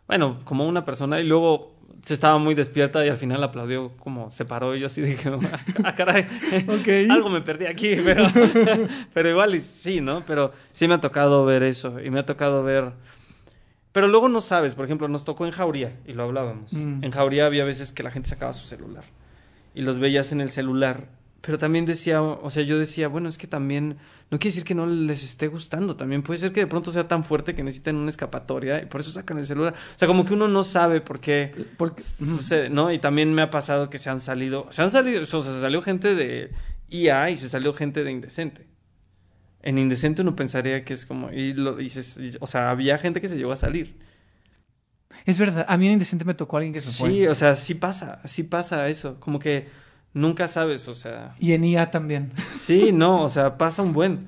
Bueno, 0.07 0.39
como 0.43 0.67
una 0.67 0.85
persona 0.85 1.19
y 1.19 1.23
luego 1.23 1.79
se 2.01 2.13
estaba 2.13 2.37
muy 2.37 2.55
despierta 2.55 3.05
y 3.05 3.09
al 3.09 3.17
final 3.17 3.43
aplaudió 3.43 3.91
como 3.97 4.31
se 4.31 4.45
paró 4.45 4.75
y 4.75 4.79
yo 4.79 4.85
así 4.85 5.01
dije, 5.01 5.31
ah, 5.83 5.95
caray, 5.95 6.25
Ok. 6.67 7.09
algo 7.11 7.29
me 7.29 7.41
perdí 7.41 7.65
aquí, 7.65 7.95
pero, 8.03 8.23
pero 9.13 9.29
igual 9.29 9.55
y 9.55 9.59
sí, 9.59 10.01
¿no? 10.01 10.23
Pero 10.25 10.53
sí 10.71 10.87
me 10.87 10.93
ha 10.95 11.01
tocado 11.01 11.45
ver 11.45 11.63
eso 11.63 11.99
y 11.99 12.09
me 12.09 12.19
ha 12.19 12.25
tocado 12.25 12.63
ver... 12.63 12.93
Pero 13.91 14.07
luego 14.07 14.29
no 14.29 14.39
sabes, 14.39 14.75
por 14.75 14.85
ejemplo, 14.85 15.07
nos 15.07 15.25
tocó 15.25 15.45
en 15.47 15.51
Jauría 15.51 15.97
y 16.05 16.13
lo 16.13 16.23
hablábamos. 16.23 16.73
Mm. 16.73 17.03
En 17.03 17.11
Jauría 17.11 17.47
había 17.47 17.63
veces 17.63 17.91
que 17.91 18.03
la 18.03 18.11
gente 18.11 18.29
sacaba 18.29 18.53
su 18.53 18.67
celular 18.67 19.03
y 19.73 19.81
los 19.81 19.97
veías 19.99 20.31
en 20.31 20.41
el 20.41 20.51
celular. 20.51 21.07
Pero 21.41 21.57
también 21.57 21.85
decía, 21.85 22.21
o 22.21 22.49
sea, 22.49 22.63
yo 22.63 22.77
decía, 22.77 23.07
bueno, 23.07 23.29
es 23.29 23.37
que 23.37 23.47
también, 23.47 23.97
no 24.29 24.39
quiere 24.39 24.51
decir 24.51 24.65
que 24.65 24.75
no 24.75 24.85
les 24.85 25.23
esté 25.23 25.47
gustando, 25.47 25.95
también 25.95 26.21
puede 26.21 26.39
ser 26.39 26.51
que 26.51 26.59
de 26.59 26.67
pronto 26.67 26.91
sea 26.91 27.07
tan 27.07 27.23
fuerte 27.23 27.55
que 27.55 27.63
necesiten 27.63 27.95
una 27.95 28.09
escapatoria 28.09 28.81
y 28.83 28.87
por 28.87 28.99
eso 28.99 29.11
sacan 29.11 29.37
el 29.37 29.45
celular. 29.45 29.73
O 29.95 29.97
sea, 29.97 30.07
como 30.07 30.25
que 30.25 30.33
uno 30.33 30.49
no 30.49 30.65
sabe 30.65 30.99
por 30.99 31.21
qué 31.21 31.53
Porque, 31.77 32.03
sucede, 32.03 32.69
¿no? 32.69 32.91
Y 32.91 32.99
también 32.99 33.33
me 33.33 33.41
ha 33.41 33.49
pasado 33.49 33.89
que 33.89 33.99
se 33.99 34.09
han 34.09 34.19
salido, 34.19 34.67
se 34.71 34.81
han 34.81 34.91
salido, 34.91 35.23
o 35.23 35.25
sea, 35.25 35.41
se 35.43 35.61
salió 35.61 35.81
gente 35.81 36.13
de 36.13 36.51
IA 36.89 37.29
y 37.29 37.37
se 37.37 37.47
salió 37.47 37.73
gente 37.73 38.03
de 38.03 38.11
Indecente. 38.11 38.67
En 39.61 39.77
Indecente 39.77 40.21
uno 40.21 40.35
pensaría 40.35 40.83
que 40.83 40.93
es 40.93 41.05
como, 41.05 41.31
y 41.31 41.53
lo, 41.53 41.79
y 41.79 41.89
se- 41.89 42.21
y- 42.21 42.37
o 42.41 42.47
sea, 42.47 42.69
había 42.69 42.97
gente 42.97 43.21
que 43.21 43.29
se 43.29 43.37
llegó 43.37 43.53
a 43.53 43.57
salir. 43.57 43.95
Es 45.25 45.37
verdad, 45.37 45.65
a 45.67 45.77
mí 45.77 45.85
en 45.87 45.93
Indecente 45.93 46.25
me 46.25 46.33
tocó 46.33 46.57
alguien 46.57 46.73
que 46.73 46.81
se 46.81 46.91
Sí, 46.91 46.97
fue. 46.97 47.29
o 47.29 47.35
sea, 47.35 47.55
sí 47.55 47.75
pasa, 47.75 48.19
sí 48.25 48.43
pasa 48.43 48.87
eso, 48.89 49.19
como 49.19 49.39
que 49.39 49.67
nunca 50.13 50.47
sabes, 50.47 50.87
o 50.87 50.93
sea. 50.93 51.35
Y 51.39 51.53
en 51.53 51.63
IA 51.63 51.91
también. 51.91 52.31
Sí, 52.57 52.91
no, 52.91 53.23
o 53.23 53.29
sea, 53.29 53.57
pasa 53.57 53.81
un 53.81 53.93
buen. 53.93 54.27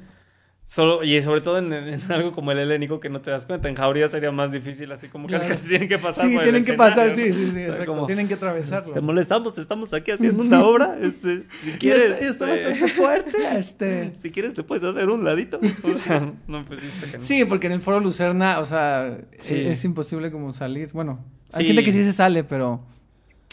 Solo, 0.64 1.04
y 1.04 1.22
sobre 1.22 1.42
todo 1.42 1.58
en, 1.58 1.74
en 1.74 2.12
algo 2.14 2.32
como 2.32 2.54
el 2.54 2.58
helénico 2.60 3.02
que 3.02 3.10
no 3.10 3.20
te 3.20 3.30
das 3.30 3.46
cuenta. 3.46 3.68
En 3.68 3.76
Jauría 3.76 4.08
sería 4.08 4.32
más 4.32 4.54
difícil, 4.54 4.90
así 4.94 5.10
como 5.10 5.28
Claro. 5.28 5.44
casi, 5.44 5.56
casi 5.56 5.68
tienen 5.68 5.90
que 5.90 5.98
pasar 6.00 6.26
Sí, 6.26 6.34
por 6.34 6.44
el 6.44 6.50
tienen 6.50 6.66
que 6.66 6.74
pasar, 6.76 7.10
¿no? 7.10 7.16
sí, 7.16 7.34
sí, 7.34 7.52
sí, 7.54 7.60
exacto. 7.60 7.86
como, 7.88 8.06
Tienen 8.06 8.28
que 8.30 8.36
atravesarlo. 8.36 8.94
Te 8.94 9.02
molestamos, 9.02 9.58
estamos 9.58 9.94
aquí 9.94 10.12
haciendo 10.12 10.42
una 10.42 10.64
obra. 10.64 10.98
Este, 11.02 11.42
si 11.42 11.72
quieres, 11.80 12.22
está, 12.22 12.56
este, 12.56 12.70
bastante 12.70 12.94
fuerte, 12.94 13.38
este... 13.60 14.16
si 14.16 14.32
quieres 14.32 14.54
te 14.54 14.64
puedes 14.64 14.86
hacer 14.86 15.10
un 15.10 15.26
ladito. 15.26 15.60
O 15.84 15.94
sea, 15.98 16.32
no, 16.48 16.64
pues 16.66 16.82
viste 16.82 17.06
que 17.12 17.18
no. 17.18 17.24
Sí, 17.24 17.44
porque 17.44 17.68
en 17.68 17.74
el 17.74 17.82
foro 17.82 18.00
Lucerna, 18.00 18.60
o 18.60 18.66
sea, 18.66 19.18
Sí. 19.40 19.56
es, 19.56 19.78
es 19.80 19.84
imposible 19.86 20.32
como 20.32 20.54
salir. 20.54 20.92
Bueno, 20.94 21.20
hay 21.52 21.64
Sí. 21.64 21.68
gente 21.68 21.84
que 21.84 21.92
sí 21.92 22.04
se 22.06 22.14
sale, 22.14 22.46
pero, 22.46 22.82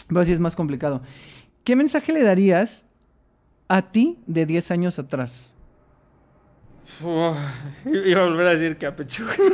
pero 0.07 0.23
sí 0.23 0.31
es 0.31 0.39
más 0.39 0.55
complicado. 0.55 1.01
¿Qué 1.63 1.75
mensaje 1.75 2.11
le 2.13 2.23
darías 2.23 2.85
a 3.67 3.91
ti 3.91 4.19
de 4.25 4.45
10 4.45 4.71
años 4.71 4.99
atrás? 4.99 5.51
Uf, 7.03 7.37
iba 7.85 8.21
a 8.21 8.25
volver 8.25 8.47
a 8.47 8.55
decir 8.55 8.75
que 8.77 8.87
apechugas. 8.87 9.37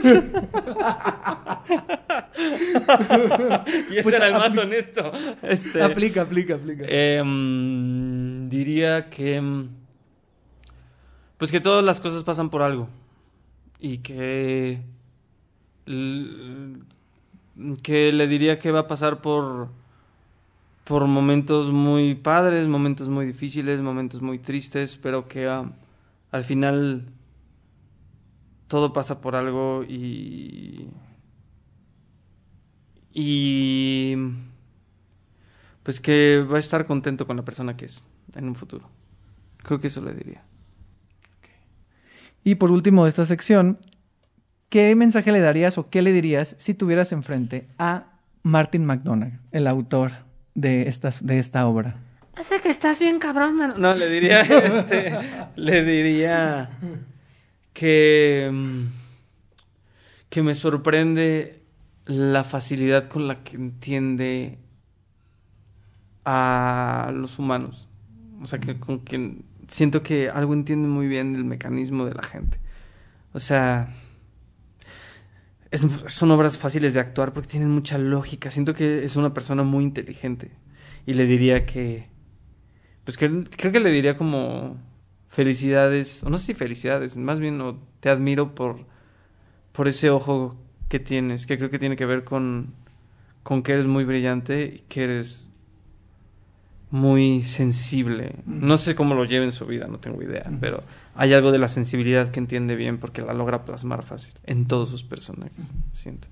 y 2.35 3.97
este 3.97 4.03
Pues 4.03 4.15
era 4.15 4.27
el 4.27 4.33
más 4.33 4.57
honesto. 4.57 5.11
Este, 5.41 5.83
Aplica, 5.83 6.21
aplica, 6.21 6.55
aplica. 6.55 6.85
Em, 6.87 8.47
diría 8.49 9.05
que. 9.09 9.35
em, 9.35 9.67
Pues 11.37 11.51
que 11.51 11.59
todas 11.59 11.83
las 11.83 11.99
cosas 11.99 12.23
pasan 12.23 12.49
por 12.49 12.61
algo. 12.61 12.87
Y 13.79 13.97
que. 13.97 14.79
Que 17.83 18.11
le 18.11 18.27
diría 18.27 18.59
que 18.59 18.71
va 18.71 18.81
a 18.81 18.87
pasar 18.87 19.21
por. 19.21 19.69
Por 20.85 21.05
momentos 21.07 21.71
muy 21.71 22.15
padres, 22.15 22.67
momentos 22.67 23.09
muy 23.09 23.25
difíciles, 23.25 23.81
momentos 23.81 24.21
muy 24.21 24.39
tristes, 24.39 24.97
pero 24.97 25.27
que 25.27 25.47
ah, 25.47 25.71
al 26.31 26.43
final 26.43 27.05
todo 28.67 28.93
pasa 28.93 29.19
por 29.19 29.35
algo 29.35 29.83
y 29.83 30.87
y 33.11 34.15
pues 35.81 35.99
que 35.99 36.45
va 36.49 36.57
a 36.57 36.59
estar 36.59 36.85
contento 36.85 37.25
con 37.25 37.37
la 37.37 37.45
persona 37.45 37.75
que 37.75 37.85
es 37.85 38.03
en 38.35 38.47
un 38.47 38.55
futuro. 38.55 38.89
Creo 39.63 39.79
que 39.79 39.87
eso 39.87 40.01
le 40.01 40.13
diría. 40.13 40.43
Y 42.43 42.55
por 42.55 42.69
último 42.69 43.05
de 43.05 43.09
esta 43.09 43.25
sección, 43.25 43.79
¿qué 44.69 44.93
mensaje 44.95 45.31
le 45.31 45.39
darías 45.39 45.79
o 45.79 45.89
qué 45.89 46.03
le 46.03 46.11
dirías 46.11 46.55
si 46.59 46.75
tuvieras 46.75 47.11
enfrente 47.11 47.67
a 47.79 48.19
Martin 48.43 48.85
McDonagh, 48.85 49.39
el 49.51 49.65
autor 49.65 50.11
de, 50.55 50.87
estas, 50.89 51.25
de 51.25 51.37
esta 51.37 51.67
obra? 51.67 51.97
Hace 52.37 52.59
que 52.61 52.69
estás 52.69 52.99
bien 52.99 53.19
cabrón, 53.19 53.55
man. 53.55 53.73
No, 53.77 53.93
le 53.93 54.09
diría, 54.09 54.41
este, 54.41 55.17
le 55.55 55.83
diría 55.83 56.69
que, 57.73 58.49
mm, 58.51 58.85
que 60.29 60.41
me 60.41 60.55
sorprende 60.55 61.61
la 62.05 62.43
facilidad 62.43 63.05
con 63.05 63.27
la 63.27 63.43
que 63.43 63.55
entiende 63.55 64.57
a 66.25 67.11
los 67.13 67.39
humanos. 67.39 67.87
O 68.41 68.47
sea, 68.47 68.59
que 68.59 68.79
con 68.79 68.99
quien 68.99 69.45
siento 69.67 70.03
que 70.03 70.29
algo 70.29 70.53
entiende 70.53 70.87
muy 70.87 71.07
bien 71.07 71.35
el 71.35 71.45
mecanismo 71.45 72.05
de 72.05 72.13
la 72.13 72.23
gente. 72.23 72.59
O 73.33 73.39
sea, 73.39 73.93
son 75.77 76.31
obras 76.31 76.57
fáciles 76.57 76.93
de 76.93 76.99
actuar 76.99 77.33
porque 77.33 77.49
tienen 77.49 77.69
mucha 77.69 77.97
lógica. 77.97 78.51
Siento 78.51 78.73
que 78.73 79.03
es 79.03 79.15
una 79.15 79.33
persona 79.33 79.63
muy 79.63 79.83
inteligente. 79.83 80.51
Y 81.05 81.13
le 81.13 81.25
diría 81.25 81.65
que, 81.65 82.09
pues 83.03 83.17
que 83.17 83.43
creo 83.57 83.71
que 83.71 83.79
le 83.79 83.91
diría 83.91 84.17
como 84.17 84.77
felicidades, 85.27 86.23
o 86.23 86.29
no 86.29 86.37
sé 86.37 86.47
si 86.47 86.53
felicidades, 86.53 87.17
más 87.17 87.39
bien 87.39 87.61
te 87.99 88.09
admiro 88.09 88.55
por, 88.55 88.85
por 89.71 89.87
ese 89.87 90.09
ojo 90.09 90.57
que 90.87 90.99
tienes, 90.99 91.45
que 91.45 91.57
creo 91.57 91.69
que 91.69 91.79
tiene 91.79 91.95
que 91.95 92.05
ver 92.05 92.23
con, 92.23 92.73
con 93.43 93.61
que 93.61 93.73
eres 93.73 93.85
muy 93.85 94.03
brillante 94.05 94.75
y 94.77 94.79
que 94.87 95.03
eres 95.03 95.49
muy 96.89 97.43
sensible. 97.43 98.35
No 98.45 98.77
sé 98.77 98.95
cómo 98.95 99.15
lo 99.15 99.25
lleva 99.25 99.45
en 99.45 99.51
su 99.51 99.65
vida, 99.65 99.87
no 99.87 99.99
tengo 99.99 100.21
idea, 100.23 100.49
pero 100.59 100.83
hay 101.15 101.33
algo 101.33 101.51
de 101.51 101.59
la 101.59 101.69
sensibilidad 101.69 102.29
que 102.29 102.39
entiende 102.39 102.75
bien 102.75 102.97
porque 102.97 103.21
la 103.21 103.33
logra 103.33 103.63
plasmar 103.63 104.03
fácil 104.03 104.33
en 104.43 104.67
todos 104.67 104.89
sus 104.89 105.03
personajes, 105.03 105.73
siento. 105.91 106.27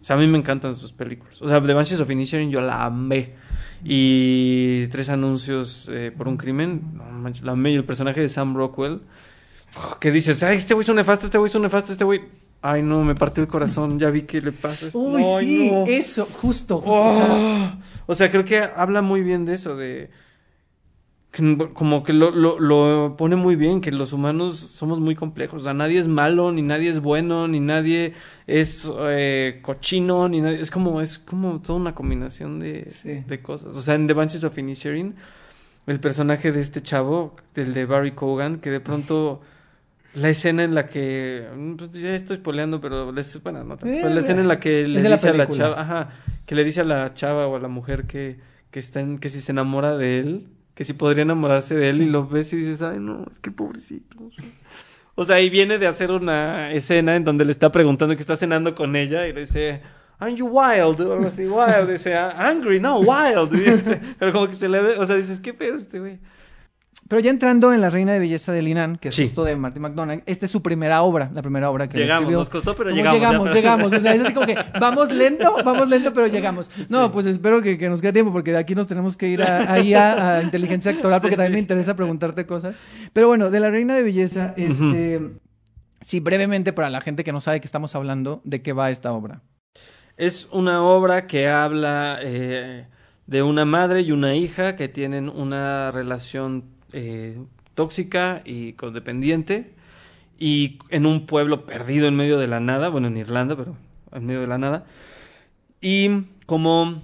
O 0.00 0.06
sea, 0.06 0.16
a 0.16 0.18
mí 0.18 0.26
me 0.26 0.36
encantan 0.36 0.76
sus 0.76 0.92
películas. 0.92 1.40
O 1.40 1.48
sea, 1.48 1.62
The 1.62 1.72
Banshees 1.72 1.98
of 1.98 2.10
Inisherin 2.10 2.50
yo 2.50 2.60
la 2.60 2.84
amé. 2.84 3.32
Y 3.82 4.86
Tres 4.88 5.08
Anuncios 5.08 5.90
eh, 5.90 6.12
por 6.14 6.28
un 6.28 6.36
Crimen, 6.36 7.00
la 7.42 7.52
amé. 7.52 7.72
Y 7.72 7.76
el 7.76 7.84
personaje 7.84 8.20
de 8.20 8.28
Sam 8.28 8.54
Rockwell, 8.54 9.00
que 10.00 10.12
dices, 10.12 10.42
ay, 10.42 10.58
este 10.58 10.74
güey 10.74 10.82
es 10.84 10.90
un 10.90 10.96
nefasto, 10.96 11.24
este 11.24 11.38
güey 11.38 11.48
es 11.48 11.54
un 11.54 11.62
nefasto, 11.62 11.92
este 11.92 12.04
güey... 12.04 12.20
Ay, 12.60 12.82
no, 12.82 13.02
me 13.02 13.14
partió 13.14 13.42
el 13.42 13.48
corazón, 13.48 13.98
ya 13.98 14.10
vi 14.10 14.22
que 14.22 14.42
le 14.42 14.52
pasa. 14.52 14.86
Uy, 14.92 15.24
sí, 15.40 15.72
eso, 15.86 16.26
justo. 16.26 16.80
justo 16.82 16.84
oh. 16.86 17.72
o, 18.06 18.14
sea, 18.14 18.30
creo 18.30 18.44
que 18.44 18.58
habla 18.58 19.00
muy 19.00 19.22
bien 19.22 19.46
de 19.46 19.54
eso, 19.54 19.74
de... 19.74 20.10
Como 21.72 22.04
que 22.04 22.12
lo, 22.12 22.30
lo, 22.30 22.60
lo, 22.60 23.16
pone 23.16 23.34
muy 23.34 23.56
bien, 23.56 23.80
que 23.80 23.90
los 23.90 24.12
humanos 24.12 24.56
somos 24.56 25.00
muy 25.00 25.16
complejos. 25.16 25.62
O 25.62 25.64
sea, 25.64 25.74
nadie 25.74 25.98
es 25.98 26.06
malo, 26.06 26.52
ni 26.52 26.62
nadie 26.62 26.90
es 26.90 27.00
bueno, 27.00 27.48
ni 27.48 27.58
nadie 27.58 28.12
es 28.46 28.88
eh, 29.08 29.58
cochino, 29.62 30.28
ni 30.28 30.40
nadie... 30.40 30.60
Es 30.60 30.70
como, 30.70 31.00
es 31.00 31.18
como 31.18 31.60
toda 31.60 31.80
una 31.80 31.94
combinación 31.94 32.60
de, 32.60 32.92
de 33.26 33.42
cosas. 33.42 33.74
O 33.76 33.82
sea, 33.82 33.96
en 33.96 34.06
The 34.06 34.12
Banshees 34.12 34.44
of 34.44 34.56
Inisherin, 34.56 35.16
el 35.88 35.98
personaje 35.98 36.52
de 36.52 36.60
este 36.60 36.82
chavo, 36.82 37.34
del 37.54 37.74
de 37.74 37.84
Barry 37.84 38.12
Cogan, 38.12 38.58
que 38.58 38.70
de 38.70 38.78
pronto 38.78 39.40
la 40.14 40.28
escena 40.28 40.62
en 40.62 40.74
la 40.74 40.86
que 40.86 41.48
mm, 41.54 41.74
pues 41.74 41.90
ya 41.90 42.14
estoy 42.14 42.38
poleando 42.38 42.80
pero 42.80 43.12
bueno 43.42 43.64
no 43.64 43.76
tanto, 43.76 44.08
la 44.08 44.20
escena 44.20 44.40
en 44.40 44.48
la 44.48 44.60
que 44.60 44.86
le 44.86 45.02
dice 45.02 45.28
a 45.28 45.32
la 45.32 45.48
chava 45.48 45.80
ajá, 45.80 46.10
que 46.46 46.54
le 46.54 46.64
dice 46.64 46.80
a 46.80 46.84
la 46.84 47.14
chava 47.14 47.46
o 47.48 47.56
a 47.56 47.58
la 47.58 47.68
mujer 47.68 48.04
que 48.06 48.38
que 48.70 48.80
está 48.80 49.00
en, 49.00 49.18
que 49.18 49.28
si 49.28 49.40
se 49.40 49.52
enamora 49.52 49.96
de 49.96 50.20
él 50.20 50.48
que 50.74 50.84
si 50.84 50.92
podría 50.92 51.22
enamorarse 51.22 51.74
de 51.74 51.88
él 51.88 52.02
y 52.02 52.06
lo 52.06 52.26
ves 52.26 52.52
y 52.52 52.56
dices 52.56 52.82
ay 52.82 52.98
no 52.98 53.26
es 53.30 53.38
que 53.38 53.50
pobrecito 53.50 54.16
o 55.14 55.24
sea 55.24 55.40
y 55.40 55.50
viene 55.50 55.78
de 55.78 55.86
hacer 55.86 56.10
una 56.10 56.72
escena 56.72 57.16
en 57.16 57.24
donde 57.24 57.44
le 57.44 57.52
está 57.52 57.70
preguntando 57.70 58.14
que 58.16 58.22
está 58.22 58.36
cenando 58.36 58.74
con 58.74 58.96
ella 58.96 59.26
y 59.26 59.32
le 59.32 59.40
dice 59.40 59.82
Aren't 60.18 60.38
you 60.38 60.46
wild? 60.46 61.00
O 61.00 61.12
algo 61.12 61.26
así, 61.26 61.46
wild. 61.46 61.90
Dice, 61.90 62.16
angry, 62.16 62.80
no, 62.80 63.00
wild. 63.00 63.50
pero 64.18 64.32
como 64.32 64.46
que 64.46 64.54
se 64.54 64.68
le 64.68 64.80
ve, 64.80 64.98
o 64.98 65.06
sea, 65.06 65.16
dices, 65.16 65.40
¿qué 65.40 65.52
pedo 65.52 65.76
este 65.76 65.98
güey? 65.98 66.18
Pero 67.06 67.20
ya 67.20 67.30
entrando 67.30 67.72
en 67.72 67.80
La 67.82 67.90
Reina 67.90 68.12
de 68.12 68.18
Belleza 68.18 68.50
de 68.52 68.62
Linan, 68.62 68.96
que 68.96 69.08
es 69.08 69.16
justo 69.16 69.44
de 69.44 69.56
Martin 69.56 69.82
McDonagh, 69.82 70.22
esta 70.24 70.46
es 70.46 70.50
su 70.50 70.62
primera 70.62 71.02
obra, 71.02 71.30
la 71.34 71.42
primera 71.42 71.70
obra 71.70 71.88
que 71.88 71.98
llegamos, 71.98 72.22
escribió. 72.22 72.38
nos 72.38 72.48
costó, 72.48 72.74
pero 72.74 72.90
llegamos. 72.90 73.14
Llegamos, 73.14 73.54
llegamos. 73.54 73.92
O 73.92 74.00
sea, 74.00 74.14
es 74.14 74.24
así 74.24 74.32
como 74.32 74.46
que 74.46 74.56
vamos 74.80 75.12
lento, 75.12 75.54
vamos 75.64 75.88
lento, 75.88 76.12
pero 76.14 76.28
llegamos. 76.28 76.70
No, 76.88 77.12
pues 77.12 77.26
espero 77.26 77.60
que, 77.62 77.76
nos 77.88 78.00
quede 78.00 78.14
tiempo, 78.14 78.32
porque 78.32 78.52
de 78.52 78.58
aquí 78.58 78.74
nos 78.74 78.86
tenemos 78.86 79.16
que 79.16 79.28
ir 79.28 79.42
a, 79.42 79.72
ahí 79.72 79.92
a, 79.92 80.40
inteligencia 80.42 80.92
actoral, 80.92 81.20
porque 81.22 81.36
también 81.36 81.52
me 81.52 81.58
interesa 81.60 81.94
preguntarte 81.94 82.46
cosas. 82.46 82.74
Pero 83.12 83.28
bueno, 83.28 83.50
de 83.50 83.60
La 83.60 83.70
Reina 83.70 83.94
de 83.94 84.02
Belleza, 84.02 84.54
este... 84.56 85.20
Sí, 86.00 86.20
brevemente, 86.20 86.74
para 86.74 86.90
la 86.90 87.00
gente 87.00 87.24
que 87.24 87.32
no 87.32 87.40
sabe 87.40 87.60
que 87.60 87.66
estamos 87.66 87.94
hablando, 87.94 88.42
¿de 88.44 88.60
qué 88.60 88.74
va 88.74 88.90
esta 88.90 89.12
obra? 89.12 89.40
Es 90.18 90.48
una 90.52 90.82
obra 90.84 91.26
que 91.26 91.48
habla 91.48 92.18
eh, 92.20 92.86
de 93.26 93.42
una 93.42 93.64
madre 93.64 94.02
y 94.02 94.12
una 94.12 94.34
hija 94.34 94.76
que 94.76 94.88
tienen 94.88 95.30
una 95.30 95.90
relación 95.90 96.73
eh, 96.96 97.36
tóxica 97.74 98.40
y 98.44 98.74
codependiente 98.74 99.74
y 100.38 100.78
en 100.90 101.06
un 101.06 101.26
pueblo 101.26 101.66
perdido 101.66 102.06
en 102.06 102.14
medio 102.14 102.38
de 102.38 102.46
la 102.46 102.60
nada, 102.60 102.88
bueno, 102.88 103.08
en 103.08 103.16
Irlanda, 103.16 103.56
pero 103.56 103.76
en 104.12 104.26
medio 104.26 104.40
de 104.40 104.46
la 104.46 104.58
nada. 104.58 104.86
Y 105.80 106.26
como 106.46 107.02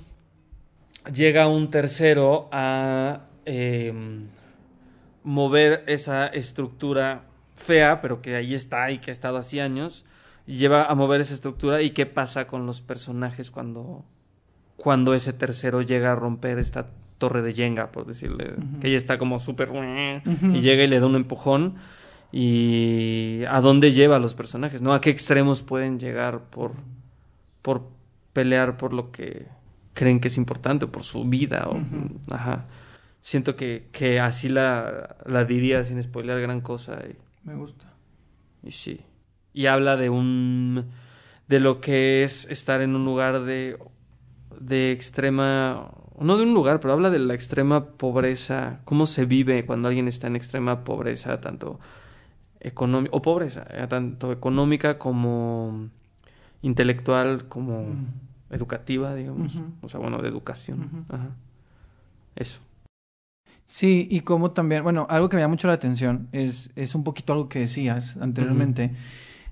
llega 1.13 1.49
un 1.49 1.71
tercero 1.71 2.49
a 2.53 3.23
em, 3.45 4.29
mover 5.25 5.83
esa 5.89 6.29
estructura 6.29 7.25
fea, 7.57 8.01
pero 8.01 8.23
que 8.23 8.37
ahí 8.37 8.55
está 8.55 8.93
y 8.93 8.99
que 8.99 9.11
ha 9.11 9.13
estado 9.13 9.39
así 9.39 9.59
años, 9.59 10.05
lleva 10.47 10.85
a 10.85 10.95
mover 10.95 11.21
esa 11.21 11.35
estructura 11.35 11.83
y 11.83 11.91
qué 11.91 12.07
pasa 12.07 12.47
con 12.47 12.65
los 12.65 12.81
personajes 12.81 13.51
cuando, 13.51 14.05
cuando 14.77 15.15
ese 15.15 15.33
tercero 15.33 15.83
llega 15.83 16.13
a 16.13 16.17
romper 16.17 16.59
esta 16.61 16.91
torre 17.21 17.43
de 17.43 17.53
Jenga, 17.53 17.93
por 17.93 18.07
decirle, 18.07 18.55
que 18.81 18.89
ella 18.89 18.97
está 18.97 19.19
como 19.19 19.39
súper... 19.39 19.71
y 20.43 20.61
llega 20.61 20.83
y 20.83 20.89
le 20.89 20.99
da 20.99 21.07
un 21.07 21.15
empujón 21.15 21.77
y 22.33 23.43
a 23.49 23.61
dónde 23.61 23.93
lleva 23.93 24.17
a 24.17 24.19
los 24.19 24.35
personajes, 24.35 24.83
¿no? 24.83 24.93
A 24.93 25.01
qué 25.01 25.11
extremos 25.11 25.63
pueden 25.63 26.01
llegar 26.01 26.45
por, 26.51 26.73
por 27.63 27.89
pelear 28.33 28.77
por 28.77 28.93
lo 28.93 29.13
que 29.13 29.47
creen 29.93 30.19
que 30.21 30.29
es 30.29 30.37
importante 30.37 30.87
o 30.87 30.91
por 30.91 31.03
su 31.03 31.25
vida. 31.25 31.69
O, 31.69 31.79
Ajá. 32.33 32.67
Siento 33.21 33.55
que, 33.55 33.89
que 33.93 34.19
así 34.19 34.49
la, 34.49 35.17
la 35.27 35.45
diría 35.45 35.85
sin 35.85 36.03
spoiler 36.03 36.41
gran 36.41 36.63
cosa. 36.63 36.99
Y, 37.07 37.17
Me 37.47 37.55
gusta. 37.55 37.93
Y 38.63 38.71
sí. 38.71 39.01
Y 39.53 39.67
habla 39.67 39.97
de 39.97 40.09
un... 40.09 40.87
de 41.49 41.61
lo 41.61 41.81
que 41.81 42.25
es 42.25 42.47
estar 42.49 42.81
en 42.81 42.95
un 42.97 43.05
lugar 43.05 43.45
de, 43.45 43.77
de 44.59 44.93
extrema 44.93 45.91
no 46.25 46.37
de 46.37 46.45
un 46.45 46.55
lugar, 46.55 46.81
pero 46.81 46.93
habla 46.93 47.11
de 47.11 47.19
la 47.19 47.35
extrema 47.35 47.85
pobreza, 47.85 48.81
cómo 48.85 49.07
se 49.07 49.25
vive 49.25 49.65
cuando 49.67 49.89
alguien 49.89 50.09
está 50.09 50.27
en 50.27 50.37
extrema 50.37 50.85
pobreza, 50.85 51.41
tanto 51.41 51.81
económica, 52.61 53.17
o 53.17 53.23
pobreza, 53.23 53.67
eh, 53.71 53.87
tanto 53.89 54.33
económica 54.33 54.99
como 54.99 55.89
intelectual, 56.63 57.49
como 57.49 57.83
mm. 57.83 58.55
educativa, 58.55 59.15
digamos. 59.15 59.57
O 59.83 59.89
sea, 59.89 59.99
bueno, 60.01 60.21
de 60.21 60.29
educación. 60.29 61.07
Ajá. 61.09 61.31
Eso. 62.37 62.61
Sí, 63.67 64.09
y 64.11 64.21
como 64.21 64.51
también, 64.51 64.83
bueno, 64.83 65.07
algo 65.09 65.29
que 65.29 65.37
me 65.37 65.43
llama 65.43 65.53
mucho 65.53 65.69
la 65.69 65.75
atención 65.75 66.29
es, 66.33 66.71
es 66.75 66.95
un 66.95 67.05
poquito 67.05 67.33
algo 67.33 67.49
que 67.49 67.61
decías 67.61 68.17
anteriormente 68.17 68.93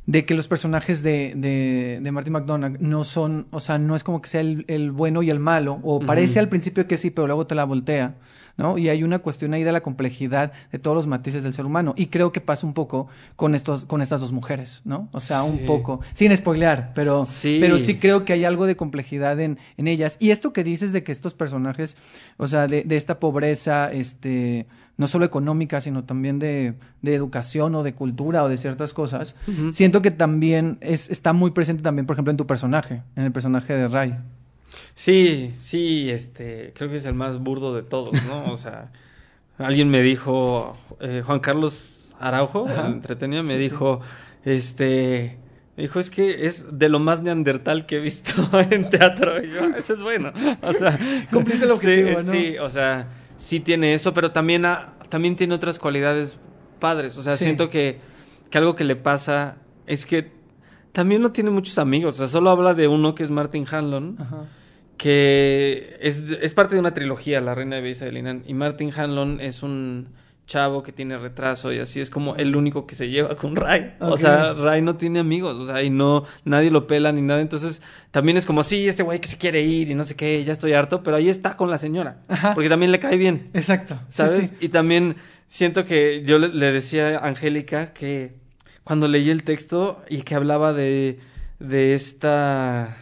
de 0.08 0.24
que 0.24 0.32
los 0.32 0.48
personajes 0.48 1.02
de, 1.02 1.34
de, 1.36 2.00
de 2.00 2.12
Martin 2.12 2.32
McDonagh 2.32 2.80
no 2.80 3.04
son, 3.04 3.46
o 3.50 3.60
sea, 3.60 3.76
no 3.76 3.94
es 3.94 4.02
como 4.02 4.22
que 4.22 4.30
sea 4.30 4.40
el, 4.40 4.64
el 4.66 4.90
bueno 4.90 5.22
y 5.22 5.28
el 5.28 5.38
malo, 5.38 5.80
o 5.82 6.00
parece 6.00 6.38
al 6.38 6.48
principio 6.48 6.86
que 6.86 6.96
sí, 6.96 7.10
pero 7.10 7.26
luego 7.26 7.46
te 7.46 7.54
la 7.54 7.64
voltea. 7.64 8.14
¿No? 8.58 8.76
Y 8.76 8.90
hay 8.90 9.02
una 9.02 9.20
cuestión 9.20 9.54
ahí 9.54 9.62
de 9.62 9.72
la 9.72 9.80
complejidad 9.80 10.52
de 10.70 10.78
todos 10.78 10.94
los 10.94 11.06
matices 11.06 11.42
del 11.44 11.54
ser 11.54 11.64
humano. 11.64 11.94
Y 11.96 12.06
creo 12.06 12.32
que 12.32 12.42
pasa 12.42 12.66
un 12.66 12.74
poco 12.74 13.08
con 13.36 13.54
estos, 13.54 13.86
con 13.86 14.02
estas 14.02 14.20
dos 14.20 14.32
mujeres, 14.32 14.82
¿no? 14.84 15.08
O 15.12 15.20
sea, 15.20 15.44
un 15.44 15.64
poco, 15.64 16.00
sin 16.12 16.36
spoilear, 16.36 16.92
pero 16.94 17.24
sí. 17.24 17.58
pero 17.60 17.78
sí 17.78 17.98
creo 17.98 18.24
que 18.24 18.34
hay 18.34 18.44
algo 18.44 18.66
de 18.66 18.76
complejidad 18.76 19.40
en, 19.40 19.58
en 19.76 19.88
ellas. 19.88 20.16
Y 20.18 20.30
esto 20.30 20.52
que 20.52 20.64
dices 20.64 20.92
de 20.92 21.04
que 21.04 21.12
estos 21.12 21.32
personajes, 21.32 21.96
o 22.36 22.48
sea, 22.48 22.66
de, 22.66 22.82
de 22.82 22.96
esta 22.96 23.20
pobreza, 23.20 23.92
este, 23.92 24.66
no 24.96 25.06
solo 25.06 25.24
económica, 25.24 25.80
sino 25.80 26.04
también 26.04 26.40
de, 26.40 26.74
de 27.00 27.14
educación 27.14 27.76
o 27.76 27.84
de 27.84 27.94
cultura 27.94 28.42
o 28.42 28.48
de 28.48 28.58
ciertas 28.58 28.92
cosas, 28.92 29.36
siento 29.70 30.02
que 30.02 30.10
también 30.10 30.78
es, 30.80 31.08
está 31.08 31.32
muy 31.32 31.52
presente 31.52 31.84
también, 31.84 32.06
por 32.06 32.14
ejemplo, 32.14 32.32
en 32.32 32.36
tu 32.36 32.46
personaje, 32.46 33.02
en 33.14 33.22
el 33.22 33.32
personaje 33.32 33.72
de 33.72 33.86
Ray. 33.86 34.16
Sí, 34.94 35.50
sí, 35.58 36.10
este, 36.10 36.72
creo 36.76 36.90
que 36.90 36.96
es 36.96 37.04
el 37.06 37.14
más 37.14 37.38
burdo 37.38 37.74
de 37.74 37.82
todos, 37.82 38.12
¿no? 38.26 38.52
O 38.52 38.56
sea, 38.56 38.90
alguien 39.58 39.88
me 39.90 40.02
dijo, 40.02 40.76
eh, 41.00 41.22
Juan 41.24 41.40
Carlos 41.40 42.12
Araujo, 42.20 42.66
Ajá. 42.68 42.86
el 42.86 42.94
entretenido, 42.94 43.42
me 43.42 43.54
Sí, 43.54 43.54
sí. 43.54 43.62
dijo, 43.70 44.00
este, 44.44 45.38
me 45.76 45.84
dijo, 45.84 46.00
es 46.00 46.10
que 46.10 46.46
es 46.46 46.78
de 46.78 46.88
lo 46.88 46.98
más 46.98 47.22
neandertal 47.22 47.86
que 47.86 47.96
he 47.96 48.00
visto 48.00 48.32
en 48.70 48.90
teatro. 48.90 49.42
Y 49.42 49.50
yo, 49.50 49.60
"Ah, 49.62 49.76
eso 49.78 49.92
es 49.94 50.02
bueno. 50.02 50.32
O 50.62 50.72
sea, 50.72 50.98
Cumpliste 51.32 51.64
el 51.64 51.70
objetivo, 51.70 52.20
sí, 52.20 52.26
¿no? 52.26 52.32
Sí, 52.32 52.58
o 52.58 52.68
sea, 52.68 53.08
sí 53.36 53.60
tiene 53.60 53.94
eso, 53.94 54.12
pero 54.12 54.32
también, 54.32 54.64
ha- 54.66 54.94
también 55.08 55.36
tiene 55.36 55.54
otras 55.54 55.78
cualidades 55.78 56.38
padres. 56.80 57.16
O 57.16 57.22
sea, 57.22 57.34
Sí. 57.34 57.44
siento 57.44 57.68
que, 57.70 58.00
que 58.50 58.58
algo 58.58 58.74
que 58.74 58.84
le 58.84 58.96
pasa 58.96 59.56
es 59.86 60.04
que 60.06 60.32
también 60.92 61.22
no 61.22 61.30
tiene 61.32 61.50
muchos 61.50 61.78
amigos. 61.78 62.16
O 62.16 62.18
sea, 62.18 62.26
solo 62.26 62.50
habla 62.50 62.74
de 62.74 62.88
uno 62.88 63.14
que 63.14 63.22
es 63.22 63.30
Martin 63.30 63.64
Hanlon 63.70 64.16
Ajá. 64.18 64.44
Que 64.98 65.96
es, 66.00 66.24
es 66.42 66.52
parte 66.52 66.74
de 66.74 66.80
una 66.80 66.92
trilogía, 66.92 67.40
La 67.40 67.54
Reina 67.54 67.76
de 67.76 67.82
Belleza 67.82 68.04
de 68.04 68.12
Linan. 68.12 68.42
Y 68.46 68.52
Martin 68.52 68.92
Hanlon 68.94 69.40
es 69.40 69.62
un 69.62 70.08
chavo 70.48 70.82
que 70.82 70.92
tiene 70.92 71.18
retraso 71.18 71.72
y 71.72 71.78
así 71.78 72.00
es 72.00 72.08
como 72.10 72.34
el 72.34 72.56
único 72.56 72.86
que 72.86 72.94
se 72.94 73.08
lleva 73.08 73.36
con 73.36 73.54
Ray. 73.54 73.94
O 74.00 74.16
sea, 74.16 74.54
Ray 74.54 74.82
no 74.82 74.96
tiene 74.96 75.20
amigos, 75.20 75.54
o 75.56 75.66
sea, 75.66 75.82
y 75.82 75.90
no, 75.90 76.24
nadie 76.44 76.70
lo 76.70 76.86
pela 76.86 77.12
ni 77.12 77.22
nada. 77.22 77.40
Entonces, 77.40 77.80
también 78.10 78.36
es 78.36 78.44
como, 78.44 78.64
sí, 78.64 78.88
este 78.88 79.02
güey 79.02 79.20
que 79.20 79.28
se 79.28 79.38
quiere 79.38 79.60
ir 79.60 79.90
y 79.90 79.94
no 79.94 80.04
sé 80.04 80.16
qué, 80.16 80.42
ya 80.44 80.52
estoy 80.52 80.72
harto, 80.72 81.02
pero 81.02 81.16
ahí 81.16 81.28
está 81.28 81.56
con 81.56 81.70
la 81.70 81.78
señora. 81.78 82.22
Ajá. 82.28 82.54
Porque 82.54 82.68
también 82.68 82.90
le 82.90 82.98
cae 82.98 83.16
bien. 83.16 83.50
Exacto. 83.54 84.00
Sí, 84.08 84.16
¿Sabes? 84.16 84.50
sí. 84.50 84.56
Y 84.60 84.68
también 84.70 85.16
siento 85.46 85.84
que 85.84 86.22
yo 86.24 86.38
le, 86.38 86.48
le 86.48 86.72
decía 86.72 87.18
a 87.18 87.28
Angélica 87.28 87.92
que 87.92 88.34
cuando 88.82 89.06
leí 89.06 89.30
el 89.30 89.44
texto 89.44 90.02
y 90.08 90.22
que 90.22 90.34
hablaba 90.34 90.72
de, 90.72 91.20
de 91.60 91.94
esta 91.94 92.96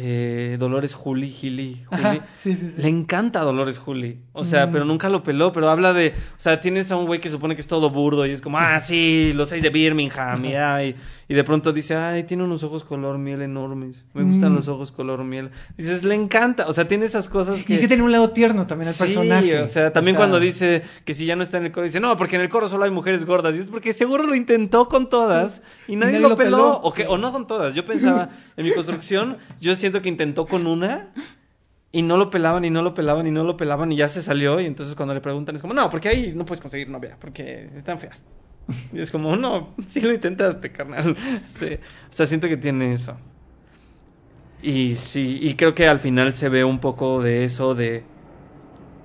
eh, 0.00 0.56
Dolores 0.58 0.94
Juli, 0.94 1.28
Gili, 1.28 1.82
Juli, 1.86 2.00
Ajá. 2.02 2.26
Sí, 2.36 2.54
sí, 2.54 2.70
sí. 2.70 2.80
le 2.80 2.88
encanta 2.88 3.40
a 3.40 3.44
Dolores 3.44 3.78
Juli. 3.78 4.20
O 4.38 4.44
sea, 4.44 4.66
Mm. 4.66 4.72
pero 4.72 4.84
nunca 4.84 5.08
lo 5.08 5.22
peló, 5.22 5.52
pero 5.52 5.68
habla 5.68 5.92
de, 5.92 6.14
o 6.16 6.40
sea, 6.40 6.60
tienes 6.60 6.90
a 6.92 6.96
un 6.96 7.06
güey 7.06 7.20
que 7.20 7.28
supone 7.28 7.54
que 7.54 7.60
es 7.60 7.66
todo 7.66 7.90
burdo 7.90 8.24
y 8.26 8.30
es 8.30 8.40
como, 8.40 8.58
ah, 8.58 8.80
sí, 8.80 9.32
los 9.34 9.48
seis 9.48 9.62
de 9.62 9.70
Birmingham, 9.70 10.44
y, 10.44 10.54
ay, 10.54 10.94
y 11.28 11.34
de 11.34 11.44
pronto 11.44 11.72
dice, 11.72 11.94
ay, 11.94 12.22
tiene 12.22 12.42
unos 12.44 12.62
ojos 12.62 12.84
color 12.84 13.18
miel 13.18 13.42
enormes. 13.42 14.04
Me 14.14 14.22
gustan 14.22 14.52
Mm. 14.52 14.56
los 14.56 14.68
ojos 14.68 14.92
color 14.92 15.24
miel. 15.24 15.50
Dices, 15.76 16.02
le 16.04 16.14
encanta, 16.14 16.66
o 16.68 16.72
sea, 16.72 16.88
tiene 16.88 17.04
esas 17.04 17.28
cosas 17.28 17.62
que 17.62 17.72
Y 17.72 17.76
es 17.76 17.82
que 17.82 17.88
tiene 17.88 18.02
un 18.02 18.12
lado 18.12 18.30
tierno 18.30 18.66
también 18.66 18.88
el 18.88 18.94
Sí, 18.94 19.00
personaje. 19.04 19.60
o 19.60 19.66
sea, 19.66 19.92
también 19.92 20.16
O 20.16 20.18
sea, 20.18 20.26
cuando 20.26 20.40
dice 20.40 20.82
que 21.04 21.12
si 21.14 21.26
ya 21.26 21.36
no 21.36 21.42
está 21.42 21.58
en 21.58 21.66
el 21.66 21.72
coro, 21.72 21.84
dice, 21.84 22.00
no, 22.00 22.16
porque 22.16 22.36
en 22.36 22.42
el 22.42 22.48
coro 22.48 22.68
solo 22.68 22.84
hay 22.84 22.90
mujeres 22.90 23.26
gordas. 23.26 23.54
Y 23.56 23.58
es 23.58 23.66
porque 23.66 23.92
seguro 23.92 24.24
lo 24.26 24.34
intentó 24.34 24.88
con 24.88 25.08
todas 25.10 25.62
y 25.86 25.96
nadie, 25.96 26.18
lo 26.20 26.36
peló. 26.36 26.36
peló. 26.56 26.72
O, 26.82 26.92
que, 26.94 27.06
o 27.06 27.18
no 27.18 27.30
con 27.32 27.46
todas. 27.46 27.74
Yo 27.74 27.84
pensaba, 27.84 28.30
en 28.56 28.64
mi 28.64 28.72
construcción, 28.72 29.36
yo 29.60 29.74
siento 29.76 30.00
que 30.00 30.08
intentó 30.08 30.46
con 30.46 30.66
una 30.66 31.08
y 31.90 32.02
no 32.02 32.16
lo 32.16 32.30
pelaban 32.30 32.64
y 32.64 32.70
no 32.70 32.82
lo 32.82 32.94
pelaban 32.94 33.26
y 33.26 33.30
no 33.30 33.44
lo 33.44 33.56
pelaban 33.56 33.92
y 33.92 33.96
ya 33.96 34.08
se 34.08 34.22
salió. 34.22 34.60
Y 34.60 34.66
entonces 34.66 34.94
cuando 34.94 35.14
le 35.14 35.20
preguntan 35.20 35.56
es 35.56 35.62
como, 35.62 35.74
no, 35.74 35.88
porque 35.88 36.08
ahí 36.08 36.32
no 36.34 36.44
puedes 36.44 36.60
conseguir 36.60 36.88
novia, 36.88 37.16
porque 37.20 37.70
están 37.76 37.98
feas. 37.98 38.22
Y 38.92 39.00
es 39.00 39.10
como, 39.10 39.36
no, 39.36 39.74
sí 39.86 40.00
lo 40.00 40.12
intentaste, 40.12 40.70
carnal. 40.70 41.16
Sí. 41.46 41.78
O 42.10 42.12
sea, 42.12 42.26
siento 42.26 42.48
que 42.48 42.56
tiene 42.56 42.92
eso. 42.92 43.16
Y 44.62 44.96
sí, 44.96 45.38
y 45.40 45.54
creo 45.54 45.74
que 45.74 45.86
al 45.86 46.00
final 46.00 46.34
se 46.34 46.48
ve 46.48 46.64
un 46.64 46.80
poco 46.80 47.22
de 47.22 47.44
eso 47.44 47.74
de 47.74 48.04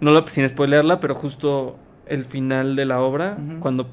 no 0.02 0.12
lo, 0.12 0.28
sin 0.28 0.48
spoilearla, 0.50 1.00
pero 1.00 1.15
justo 1.15 1.78
el 2.08 2.26
final 2.26 2.76
de 2.76 2.86
la 2.86 3.00
obra, 3.00 3.38
cuando, 3.60 3.89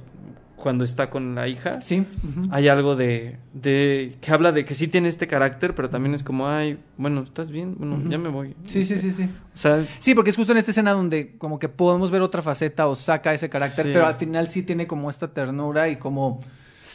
cuando 0.60 0.84
está 0.84 1.10
con 1.10 1.34
la 1.34 1.48
hija, 1.48 1.80
Sí. 1.80 2.06
hay 2.50 2.68
algo 2.68 2.94
de, 2.94 3.38
de 3.52 4.14
que 4.20 4.30
habla 4.32 4.52
de 4.52 4.64
que 4.64 4.74
sí 4.74 4.86
tiene 4.88 5.08
este 5.08 5.26
carácter, 5.26 5.74
pero 5.74 5.90
también 5.90 6.14
es 6.14 6.22
como, 6.22 6.48
ay, 6.48 6.78
bueno, 6.96 7.22
¿estás 7.22 7.50
bien? 7.50 7.74
Bueno, 7.78 8.00
ya 8.08 8.18
me 8.18 8.28
voy. 8.28 8.54
Sí, 8.66 8.84
sí, 8.84 8.98
sí, 8.98 9.10
sí. 9.10 9.24
O 9.24 9.56
sea, 9.56 9.84
Sí, 9.98 10.14
porque 10.14 10.30
es 10.30 10.36
justo 10.36 10.52
en 10.52 10.58
esta 10.58 10.70
escena 10.70 10.92
donde 10.92 11.36
como 11.38 11.58
que 11.58 11.68
podemos 11.68 12.10
ver 12.10 12.22
otra 12.22 12.42
faceta 12.42 12.86
o 12.86 12.94
saca 12.94 13.34
ese 13.34 13.48
carácter, 13.48 13.86
Sí. 13.86 13.90
pero 13.92 14.06
al 14.06 14.14
final 14.16 14.48
sí 14.48 14.62
tiene 14.62 14.86
como 14.86 15.10
esta 15.10 15.28
ternura 15.32 15.88
y 15.88 15.96
como... 15.96 16.40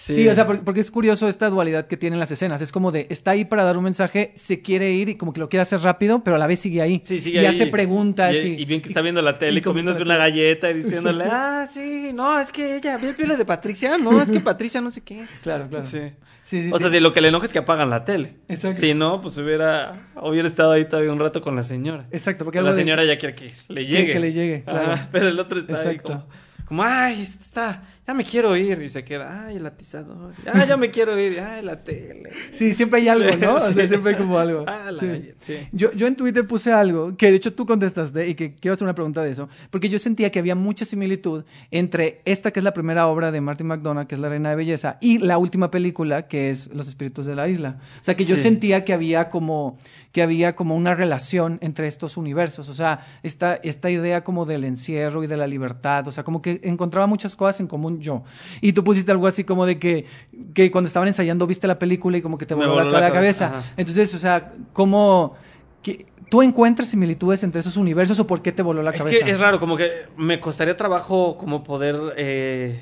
Sí, 0.05 0.13
Sí. 0.13 0.27
o 0.27 0.33
sea, 0.35 0.45
por- 0.45 0.63
porque, 0.63 0.81
es 0.81 0.91
curioso 0.91 1.27
esta 1.27 1.49
dualidad 1.49 1.87
que 1.87 1.97
tienen 1.97 2.19
las 2.19 2.29
escenas. 2.29 2.61
Es 2.61 2.71
como 2.71 2.91
de, 2.91 3.07
está 3.09 3.31
ahí 3.31 3.43
para 3.45 3.63
dar 3.63 3.75
un 3.77 3.83
mensaje, 3.85 4.31
se 4.35 4.61
quiere 4.61 4.91
ir 4.91 5.09
y 5.09 5.15
como 5.15 5.33
que 5.33 5.39
lo 5.39 5.49
quiere 5.49 5.61
hacer 5.63 5.79
rápido, 5.81 6.23
pero 6.23 6.35
a 6.35 6.39
la 6.39 6.45
vez 6.47 6.59
sigue 6.59 6.81
ahí. 6.81 7.01
Sí, 7.03 7.19
sigue 7.19 7.37
y 7.41 7.45
ahí. 7.45 7.47
hace 7.47 7.67
preguntas. 7.67 8.35
Y, 8.35 8.49
Y, 8.49 8.61
y 8.61 8.65
bien 8.65 8.81
que 8.81 8.89
está 8.89 9.01
viendo 9.01 9.21
la 9.23 9.39
tele, 9.39 9.59
y 9.59 9.61
comiéndose 9.63 10.03
una 10.03 10.17
galleta 10.17 10.69
y 10.69 10.75
diciéndole, 10.75 11.25
ah, 11.27 11.67
sí, 11.71 12.11
no, 12.13 12.39
es 12.39 12.51
que 12.51 12.75
ella, 12.77 12.97
ve 12.97 13.15
el 13.17 13.37
de 13.37 13.45
Patricia, 13.45 13.97
no, 13.97 14.21
es 14.21 14.31
que 14.31 14.39
Patricia 14.41 14.79
no 14.81 14.91
sé 14.91 15.01
qué. 15.01 15.23
Claro, 15.41 15.67
claro. 15.69 15.85
Sí. 15.85 15.99
Sí, 16.43 16.61
sí, 16.63 16.69
O 16.71 16.77
sea, 16.77 16.91
si 16.91 16.99
lo 16.99 17.11
que 17.11 17.21
le 17.21 17.29
enoja 17.29 17.47
es 17.47 17.51
que 17.51 17.57
apagan 17.57 17.89
la 17.89 18.05
tele. 18.05 18.35
Exacto. 18.47 18.79
Si 18.79 18.93
no, 18.93 19.19
pues 19.19 19.35
hubiera, 19.39 20.09
hubiera 20.21 20.47
estado 20.47 20.73
ahí 20.73 20.85
todavía 20.85 21.11
un 21.11 21.19
rato 21.19 21.41
con 21.41 21.55
la 21.55 21.63
señora. 21.63 22.05
Exacto, 22.11 22.43
porque 22.45 22.61
la 22.61 22.71
de- 22.71 22.77
señora 22.77 23.03
ya 23.03 23.17
quiere 23.17 23.33
que 23.33 23.51
le 23.69 23.85
llegue. 23.87 24.13
que 24.13 24.19
le 24.19 24.31
llegue, 24.31 24.63
claro. 24.63 25.07
Pero 25.11 25.29
el 25.29 25.39
otro 25.39 25.59
está 25.59 25.73
Exacto. 25.73 25.89
ahí 26.13 26.19
como, 26.19 26.27
como, 26.67 26.83
ay, 26.83 27.21
está, 27.23 27.81
ya 28.07 28.13
me 28.13 28.23
quiero 28.23 28.55
ir. 28.55 28.81
Y 28.81 28.89
se 28.89 29.03
queda, 29.03 29.45
ay, 29.47 29.57
el 29.57 29.65
atizador. 29.65 30.33
Ah, 30.45 30.65
ya 30.67 30.77
me 30.77 30.91
quiero 30.91 31.19
ir. 31.19 31.39
Ay, 31.39 31.63
la 31.63 31.83
tele. 31.83 32.29
Sí, 32.51 32.73
siempre 32.73 33.01
hay 33.01 33.07
algo, 33.09 33.35
¿no? 33.37 33.55
O 33.55 33.59
sea, 33.59 33.71
Sí. 33.83 33.87
siempre 33.87 34.11
hay 34.13 34.17
como 34.17 34.37
algo. 34.37 34.63
Ah, 34.67 34.91
la 34.91 34.99
Sí. 34.99 35.07
galleta, 35.07 35.35
sí. 35.39 35.55
Yo, 35.71 35.91
yo 35.93 36.07
en 36.07 36.15
Twitter 36.15 36.45
puse 36.45 36.71
algo 36.71 37.15
que 37.17 37.29
de 37.31 37.37
hecho 37.37 37.53
tú 37.53 37.65
contestaste 37.65 38.27
y 38.27 38.35
que 38.35 38.53
quiero 38.55 38.73
hacer 38.75 38.85
una 38.85 38.95
pregunta 38.95 39.23
de 39.23 39.31
eso, 39.31 39.49
porque 39.69 39.89
yo 39.89 39.97
sentía 39.99 40.29
que 40.31 40.39
había 40.39 40.55
mucha 40.55 40.85
similitud 40.85 41.43
entre 41.71 42.21
esta 42.25 42.51
que 42.51 42.59
es 42.59 42.63
la 42.63 42.73
primera 42.73 43.07
obra 43.07 43.31
de 43.31 43.41
Martin 43.41 43.67
McDonagh, 43.67 44.07
que 44.07 44.15
es 44.15 44.21
La 44.21 44.29
Reina 44.29 44.49
de 44.51 44.55
Belleza, 44.55 44.97
y 45.01 45.19
la 45.19 45.37
última 45.37 45.71
película, 45.71 46.27
que 46.27 46.49
es 46.49 46.67
Los 46.67 46.87
Espíritus 46.87 47.25
de 47.25 47.35
la 47.35 47.47
Isla. 47.47 47.79
O 47.99 48.03
sea, 48.03 48.15
que 48.15 48.25
yo 48.25 48.35
sentía 48.35 48.85
que 48.85 48.93
había 48.93 49.29
como 49.29 49.77
que 50.11 50.21
había 50.23 50.55
como 50.55 50.77
una 50.77 50.95
relación 50.95 51.57
entre 51.61 51.87
estos 51.87 52.15
universos, 52.15 52.69
o 52.69 52.73
sea, 52.73 53.05
esta, 53.21 53.55
esta 53.55 53.89
idea 53.89 54.23
como 54.23 54.45
del 54.45 54.63
encierro 54.63 55.25
y 55.25 55.27
de 55.27 55.35
la 55.35 55.45
libertad, 55.45 56.07
o 56.07 56.11
sea, 56.13 56.23
como 56.23 56.41
que 56.41 56.61
encontraba 56.63 57.05
muchas 57.05 57.35
cosas 57.35 57.59
en 57.59 57.67
común 57.67 57.94
yo. 57.99 58.23
Y 58.61 58.73
tú 58.73 58.83
pusiste 58.83 59.11
algo 59.11 59.27
así 59.27 59.43
como 59.43 59.65
de 59.65 59.79
que, 59.79 60.05
que 60.53 60.71
cuando 60.71 60.87
estaban 60.87 61.07
ensayando 61.07 61.47
viste 61.47 61.67
la 61.67 61.79
película 61.79 62.17
y 62.17 62.21
como 62.21 62.37
que 62.37 62.45
te 62.45 62.53
voló, 62.53 62.83
la, 62.83 63.11
cabeza. 63.11 63.63
Entonces, 63.77 64.13
o 64.15 64.19
sea, 64.19 64.53
¿cómo 64.73 65.35
que, 65.81 66.05
tú 66.29 66.41
encuentras 66.41 66.89
similitudes 66.89 67.43
entre 67.43 67.61
esos 67.61 67.77
universos 67.77 68.19
o 68.19 68.27
por 68.27 68.41
qué 68.41 68.51
te 68.51 68.61
voló 68.63 68.81
la 68.81 68.91
es 68.91 68.97
cabeza? 68.97 69.25
que 69.25 69.31
es 69.31 69.39
raro, 69.39 69.59
como 69.59 69.77
que 69.77 70.07
me 70.17 70.39
costaría 70.39 70.77
trabajo 70.77 71.37
como 71.37 71.63
poder 71.63 71.95
eh, 72.17 72.81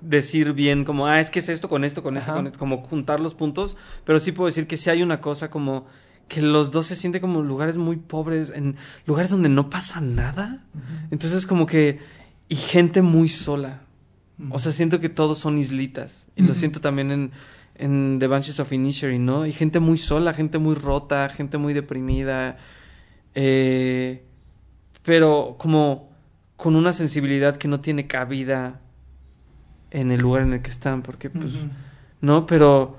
decir 0.00 0.52
bien 0.52 0.84
como, 0.84 1.06
ah, 1.06 1.20
es 1.20 1.30
que 1.30 1.40
es 1.40 1.48
esto 1.48 1.68
con 1.68 1.84
esto, 1.84 2.02
con 2.02 2.16
esto, 2.16 2.32
con 2.32 2.46
esto, 2.46 2.58
como 2.58 2.82
juntar 2.82 3.20
los 3.20 3.34
puntos, 3.34 3.76
pero 4.04 4.18
sí 4.18 4.32
puedo 4.32 4.46
decir 4.46 4.66
que 4.66 4.76
sí 4.76 4.90
hay 4.90 5.02
una 5.02 5.20
cosa 5.20 5.50
como 5.50 5.86
que 6.30 6.42
los 6.42 6.70
dos 6.70 6.86
se 6.86 6.96
sienten 6.96 7.20
como 7.20 7.42
lugares 7.42 7.76
muy 7.76 7.96
pobres, 7.96 8.52
en 8.54 8.76
lugares 9.04 9.32
donde 9.32 9.48
no 9.48 9.68
pasa 9.68 10.00
nada. 10.00 10.64
Entonces 11.10 11.44
como 11.44 11.66
que, 11.66 11.98
y 12.48 12.54
gente 12.54 13.02
muy 13.02 13.28
sola. 13.28 13.82
O 14.50 14.58
sea, 14.58 14.72
siento 14.72 15.00
que 15.00 15.08
todos 15.08 15.38
son 15.38 15.58
islitas. 15.58 16.26
Y 16.36 16.42
lo 16.42 16.54
siento 16.54 16.80
también 16.80 17.10
en, 17.10 17.30
en 17.74 18.18
The 18.18 18.26
Banshees 18.26 18.60
of 18.60 18.72
Inisherin, 18.72 19.24
¿no? 19.24 19.46
Y 19.46 19.52
gente 19.52 19.80
muy 19.80 19.98
sola, 19.98 20.32
gente 20.32 20.58
muy 20.58 20.74
rota, 20.74 21.28
gente 21.28 21.58
muy 21.58 21.74
deprimida. 21.74 22.56
Eh, 23.34 24.24
pero 25.02 25.56
como 25.58 26.10
con 26.56 26.76
una 26.76 26.92
sensibilidad 26.92 27.56
que 27.56 27.68
no 27.68 27.80
tiene 27.80 28.06
cabida 28.06 28.80
en 29.90 30.12
el 30.12 30.20
lugar 30.20 30.42
en 30.42 30.52
el 30.54 30.62
que 30.62 30.70
están, 30.70 31.02
porque 31.02 31.30
pues. 31.30 31.52
¿no? 32.20 32.46
Pero 32.46 32.98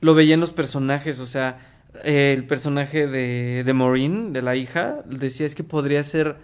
lo 0.00 0.14
veía 0.14 0.34
en 0.34 0.40
los 0.40 0.52
personajes, 0.52 1.18
o 1.20 1.26
sea, 1.26 1.58
eh, 2.04 2.34
el 2.36 2.46
personaje 2.46 3.06
de, 3.06 3.64
de 3.64 3.72
Maureen, 3.72 4.32
de 4.32 4.42
la 4.42 4.56
hija, 4.56 4.98
decía 5.06 5.46
es 5.46 5.54
que 5.54 5.64
podría 5.64 6.02
ser 6.04 6.36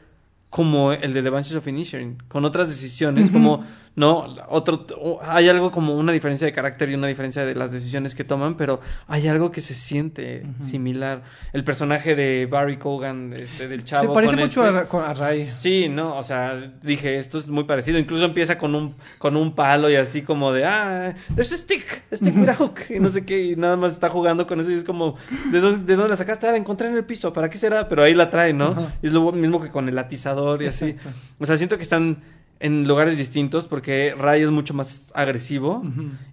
como 0.51 0.93
el 0.93 1.13
de 1.13 1.23
The 1.23 1.31
Banshees 1.31 1.57
of 1.57 1.67
Inisherin, 1.67 2.23
con 2.29 2.45
otras 2.45 2.69
decisiones, 2.69 3.31
como, 3.31 3.65
no, 3.97 4.37
otro, 4.51 4.87
hay 5.23 5.49
algo 5.49 5.71
como 5.71 5.95
una 5.95 6.13
diferencia 6.13 6.47
de 6.47 6.53
carácter 6.53 6.91
y 6.91 6.95
una 6.95 7.07
diferencia 7.07 7.47
de 7.47 7.55
las 7.55 7.73
decisiones 7.73 8.15
que 8.15 8.25
toman, 8.25 8.59
pero 8.59 8.79
hay 9.09 9.27
algo 9.27 9.51
que 9.51 9.63
se 9.63 9.73
siente 9.73 10.45
similar. 10.61 11.23
El 11.55 11.65
personaje 11.65 12.15
de 12.15 12.45
Barry 12.45 12.77
Cogan, 12.77 13.33
este, 13.33 13.69
del 13.69 13.85
chavo. 13.85 14.09
Se 14.09 14.15
parece 14.15 14.35
con 14.35 14.43
mucho 14.43 14.67
este- 14.67 14.97
a, 14.99 15.15
Ray. 15.15 15.47
Sí, 15.47 15.89
no, 15.89 16.19
o 16.19 16.23
sea, 16.23 16.75
dije, 16.83 17.17
esto 17.17 17.39
es 17.39 17.49
muy 17.49 17.65
parecido. 17.65 17.99
Incluso 17.99 18.27
empieza 18.27 18.59
con 18.59 18.75
un, 18.75 18.95
con 19.17 19.35
un 19.35 19.55
palo 19.55 19.89
y 19.89 19.97
así 19.97 20.21
como 20.21 20.53
de, 20.53 20.67
ah, 20.67 21.15
there's 21.35 21.53
a 21.55 21.57
stick, 21.57 22.03
a 22.13 22.17
stick 22.17 22.37
with 22.37 22.51
a 22.51 22.55
hook, 22.55 22.79
y 22.91 23.01
no 23.01 23.09
sé 23.09 23.25
qué, 23.25 23.43
y 23.43 23.57
nada 23.57 23.79
más 23.79 23.93
está 23.93 24.11
jugando 24.11 24.47
con 24.47 24.61
eso 24.61 24.71
y 24.71 24.75
es 24.75 24.85
como, 24.85 25.17
¿de 25.51 25.59
dónde, 25.61 25.85
de 25.85 25.97
dónde 25.97 26.11
la 26.11 26.17
sacaste? 26.19 26.47
Ah, 26.47 26.51
la 26.51 26.59
encontré 26.59 26.89
en 26.89 26.97
el 26.97 27.05
piso, 27.05 27.33
¿para 27.33 27.49
qué 27.49 27.57
será? 27.57 27.89
Pero 27.89 28.03
ahí 28.03 28.15
la 28.15 28.29
trae, 28.29 28.53
¿no? 28.53 28.91
Y 29.01 29.07
es 29.07 29.13
lo 29.15 29.33
mismo 29.33 29.63
que 29.63 29.71
con 29.71 29.89
el 29.89 29.99
atizador 29.99 30.63
y 30.63 30.67
así. 30.67 30.97
O 31.39 31.47
sea, 31.47 31.57
siento 31.57 31.79
que 31.79 31.83
están 31.83 32.19
en 32.61 32.87
lugares 32.89 33.17
distintos 33.17 33.67
porque 33.67 34.15
Ray 34.17 34.43
es 34.43 34.51
mucho 34.51 34.73
más 34.75 35.13
agresivo 35.15 35.83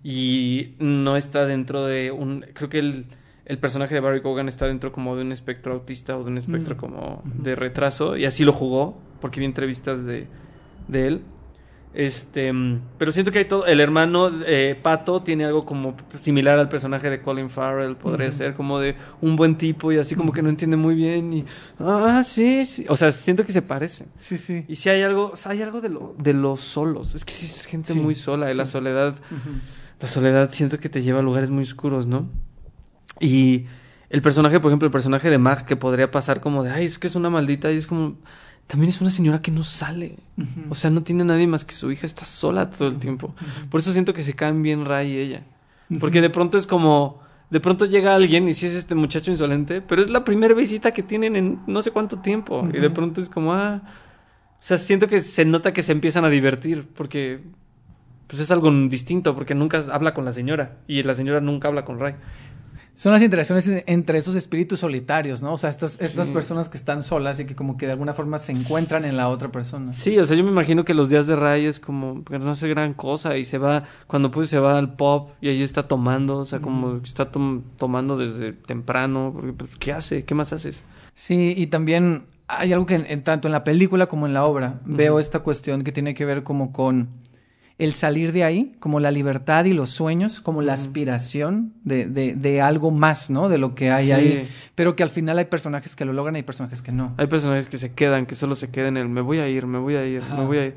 y 0.03 0.75
no 0.79 1.17
está 1.17 1.45
dentro 1.45 1.86
de 1.86 2.12
un, 2.12 2.45
creo 2.53 2.69
que 2.69 2.79
el... 2.79 3.05
El 3.45 3.57
personaje 3.57 3.93
de 3.93 3.99
Barry 3.99 4.21
Cogan 4.21 4.47
está 4.47 4.67
dentro 4.67 4.93
como 4.93 5.17
de 5.17 5.21
un 5.21 5.33
espectro 5.33 5.73
autista 5.73 6.17
o 6.17 6.23
de 6.23 6.29
un 6.31 6.38
espectro 6.38 6.75
Mm. 6.75 6.77
como 6.77 7.21
de 7.25 7.55
retraso 7.55 8.15
y 8.15 8.23
así 8.23 8.45
lo 8.45 8.53
jugó 8.53 8.97
porque 9.19 9.41
vi 9.41 9.45
entrevistas 9.45 10.05
de, 10.05 10.27
de 10.88 11.07
él 11.07 11.21
Este, 11.93 12.51
pero 12.97 13.12
siento 13.12 13.32
que 13.32 13.39
hay 13.39 13.45
todo. 13.45 13.67
El 13.67 13.79
hermano 13.79 14.32
eh, 14.47 14.77
Pato 14.82 15.21
tiene 15.21 15.45
algo 15.45 15.63
como 15.63 15.95
similar 16.19 16.58
al 16.58 16.67
personaje 16.67 17.10
de 17.10 17.21
Colin 17.21 17.51
Farrell. 17.51 17.95
Podría 17.95 18.32
ser 18.32 18.56
como 18.56 18.79
de 18.79 18.95
un 19.21 19.36
buen 19.36 19.58
tipo 19.58 19.91
y 19.91 19.97
así 19.97 20.15
como 20.15 20.32
que 20.32 20.41
no 20.41 20.49
entiende 20.49 20.75
muy 20.75 20.95
bien. 20.95 21.32
Y, 21.34 21.45
ah, 21.79 22.23
sí, 22.25 22.65
sí. 22.65 22.86
O 22.89 22.95
sea, 22.95 23.12
siento 23.12 23.45
que 23.45 23.53
se 23.53 23.62
parecen. 23.62 24.08
Sí, 24.17 24.39
sí. 24.39 24.65
Y 24.67 24.75
si 24.75 24.89
hay 24.89 25.03
algo, 25.03 25.32
o 25.34 25.36
sea, 25.36 25.51
hay 25.51 25.62
algo 25.62 25.82
de, 25.82 25.89
lo, 25.89 26.15
de 26.17 26.34
los 26.34 26.62
solos. 26.62 27.13
Es 27.13 27.25
que 27.25 27.34
sí 27.34 27.45
es 27.45 27.65
gente 27.65 27.93
Sí, 27.93 27.99
muy 27.99 28.15
sola. 28.15 28.51
Y 28.51 28.56
la 28.56 28.65
soledad, 28.65 29.15
la 29.99 30.08
soledad 30.08 30.51
siento 30.51 30.79
que 30.79 30.89
te 30.89 31.03
lleva 31.03 31.19
a 31.19 31.23
lugares 31.23 31.51
muy 31.51 31.63
oscuros, 31.63 32.08
¿no? 32.08 32.27
Y 33.19 33.65
el 34.10 34.23
personaje, 34.23 34.60
por 34.60 34.71
ejemplo, 34.71 34.88
el 34.88 34.91
personaje 34.91 35.29
de 35.29 35.38
Mag, 35.38 35.65
que 35.65 35.75
podría 35.75 36.10
pasar 36.10 36.41
como 36.41 36.63
de, 36.63 36.71
ay, 36.71 36.86
es 36.86 36.97
que 36.97 37.06
es 37.06 37.15
una 37.15 37.29
maldita. 37.29 37.71
Y 37.71 37.77
es 37.77 37.86
como, 37.86 38.17
también 38.67 38.89
es 38.89 39.02
una 39.02 39.10
señora 39.10 39.41
que 39.41 39.52
no 39.52 39.63
sale. 39.63 40.17
O 40.69 40.76
sea, 40.76 40.89
no 40.89 41.04
tiene 41.04 41.23
nadie 41.23 41.47
más 41.47 41.65
que 41.65 41.76
su 41.76 41.91
hija, 41.91 42.06
está 42.06 42.26
sola 42.26 42.69
todo 42.69 42.88
el 42.88 42.97
tiempo. 42.97 43.36
Por 43.69 43.80
eso 43.80 43.93
siento 43.93 44.13
que 44.13 44.23
se 44.23 44.34
caen 44.34 44.63
bien 44.63 44.86
Ray 44.86 45.12
y 45.12 45.17
ella. 45.17 45.43
Porque 45.99 46.21
de 46.21 46.30
pronto 46.30 46.58
es 46.58 46.65
como, 46.65 47.21
de 47.49 47.60
pronto 47.60 47.86
llega 47.86 48.15
alguien 48.15 48.47
y 48.47 48.54
sí 48.54 48.65
es 48.65 48.73
este 48.73 48.95
muchacho 48.95 49.30
insolente, 49.30 49.82
pero 49.82 50.02
es 50.02 50.10
la 50.10 50.23
primera 50.23 50.56
visita 50.56 50.91
que 50.91 51.04
tienen 51.04 51.36
en 51.36 51.60
no 51.67 51.84
sé 51.84 51.91
cuánto 51.91 52.19
tiempo. 52.19 52.67
Y 52.73 52.80
de 52.80 52.89
pronto 52.89 53.21
es 53.21 53.30
como, 53.30 53.54
ah, 53.54 53.82
o 53.84 54.65
sea, 54.65 54.78
siento 54.78 55.08
que 55.08 55.19
se 55.19 55.45
nota 55.45 55.73
que 55.73 55.84
se 55.84 55.91
empiezan 55.91 56.26
a 56.26 56.30
divertir 56.30 56.88
porque 56.95 57.41
pues 58.28 58.41
es 58.41 58.49
algo 58.49 58.71
distinto, 58.88 59.36
porque 59.36 59.54
nunca 59.54 59.84
habla 59.91 60.13
con 60.13 60.26
la 60.26 60.34
señora 60.34 60.78
y 60.88 61.04
la 61.04 61.13
señora 61.13 61.41
nunca 61.41 61.67
habla 61.67 61.86
con 61.86 61.99
Ray. 61.99 62.15
Son 62.95 63.12
las 63.12 63.23
interacciones 63.23 63.67
en- 63.67 63.84
entre 63.88 64.19
esos 64.19 64.36
espíritus 64.36 64.79
solitarios, 64.82 65.41
¿no? 65.41 65.53
O 65.53 65.58
sea, 65.58 65.71
estas, 65.71 65.99
estas 65.99 66.27
Sí. 66.27 66.34
personas 66.34 66.69
que 66.69 66.77
están 66.77 67.01
solas 67.01 67.39
y 67.39 67.45
que 67.45 67.56
como 67.56 67.75
que 67.75 67.88
de 67.88 67.93
alguna 67.93 68.13
forma 68.13 68.38
se 68.38 68.51
encuentran 68.51 69.03
en 69.03 69.17
la 69.17 69.29
otra 69.29 69.51
persona. 69.51 69.93
Sí, 69.93 70.17
o 70.19 70.25
sea, 70.25 70.38
yo 70.38 70.43
me 70.43 70.51
imagino 70.51 70.86
que 70.86 70.93
los 70.93 71.10
días 71.10 71.25
de 71.25 71.36
Ray 71.36 71.65
es 71.65 71.79
como 71.79 72.23
que 72.23 72.38
no 72.38 72.51
hace 72.51 72.67
gran 72.67 72.93
cosa 72.93 73.36
y 73.38 73.45
se 73.45 73.58
va, 73.58 73.84
cuando 74.06 74.29
puede 74.29 74.47
se 74.47 74.60
va 74.60 74.77
al 74.77 74.95
pub 74.95 75.29
y 75.41 75.49
ahí 75.49 75.63
está 75.63 75.88
tomando, 75.88 76.38
o 76.38 76.45
sea, 76.45 76.60
como 76.60 76.97
está 77.03 77.32
tom- 77.32 77.63
tomando 77.79 78.15
desde 78.15 78.53
temprano, 78.53 79.32
porque 79.34 79.53
pues, 79.53 79.75
¿qué 79.77 79.91
hace? 79.91 80.23
¿Qué 80.23 80.36
más 80.36 80.53
haces? 80.53 80.84
Sí, 81.15 81.56
y 81.58 81.67
también 81.67 82.25
hay 82.47 82.73
algo 82.73 82.86
que 82.86 82.93
en, 82.95 83.06
en- 83.10 83.23
tanto 83.23 83.47
en 83.47 83.53
la 83.53 83.63
película 83.63 84.06
como 84.06 84.27
en 84.27 84.34
la 84.36 84.43
obra 84.45 84.82
veo 84.86 85.19
esta 85.19 85.39
cuestión 85.39 85.84
que 85.84 85.91
tiene 85.91 86.13
que 86.13 86.25
ver 86.25 86.43
como 86.43 86.71
con 86.71 87.10
el 87.83 87.93
salir 87.93 88.31
de 88.31 88.43
ahí, 88.43 88.75
como 88.79 88.99
la 88.99 89.11
libertad 89.11 89.65
y 89.65 89.73
los 89.73 89.89
sueños, 89.89 90.39
como 90.41 90.61
la 90.61 90.73
aspiración 90.73 91.73
de, 91.83 92.05
de, 92.05 92.35
de 92.35 92.61
algo 92.61 92.91
más, 92.91 93.29
¿no? 93.29 93.49
De 93.49 93.57
lo 93.57 93.75
que 93.75 93.91
hay 93.91 94.05
Sí. 94.07 94.11
ahí. 94.11 94.47
Pero 94.75 94.95
que 94.95 95.03
al 95.03 95.09
final 95.09 95.37
hay 95.37 95.45
personajes 95.45 95.95
que 95.95 96.05
lo 96.05 96.13
logran 96.13 96.35
y 96.35 96.37
hay 96.37 96.43
personajes 96.43 96.81
que 96.81 96.91
no. 96.91 97.13
Hay 97.17 97.27
personajes 97.27 97.67
que 97.67 97.77
se 97.77 97.91
quedan, 97.93 98.25
que 98.25 98.35
solo 98.35 98.55
se 98.55 98.69
quedan 98.69 98.97
en 98.97 99.03
el 99.03 99.09
me 99.09 99.21
voy 99.21 99.39
a 99.39 99.47
ir, 99.49 99.65
me 99.67 99.79
voy 99.79 99.95
a 99.95 100.05
ir, 100.05 100.21
Ajá. 100.21 100.35
me 100.35 100.45
voy 100.45 100.57
a 100.57 100.65
ir. 100.67 100.75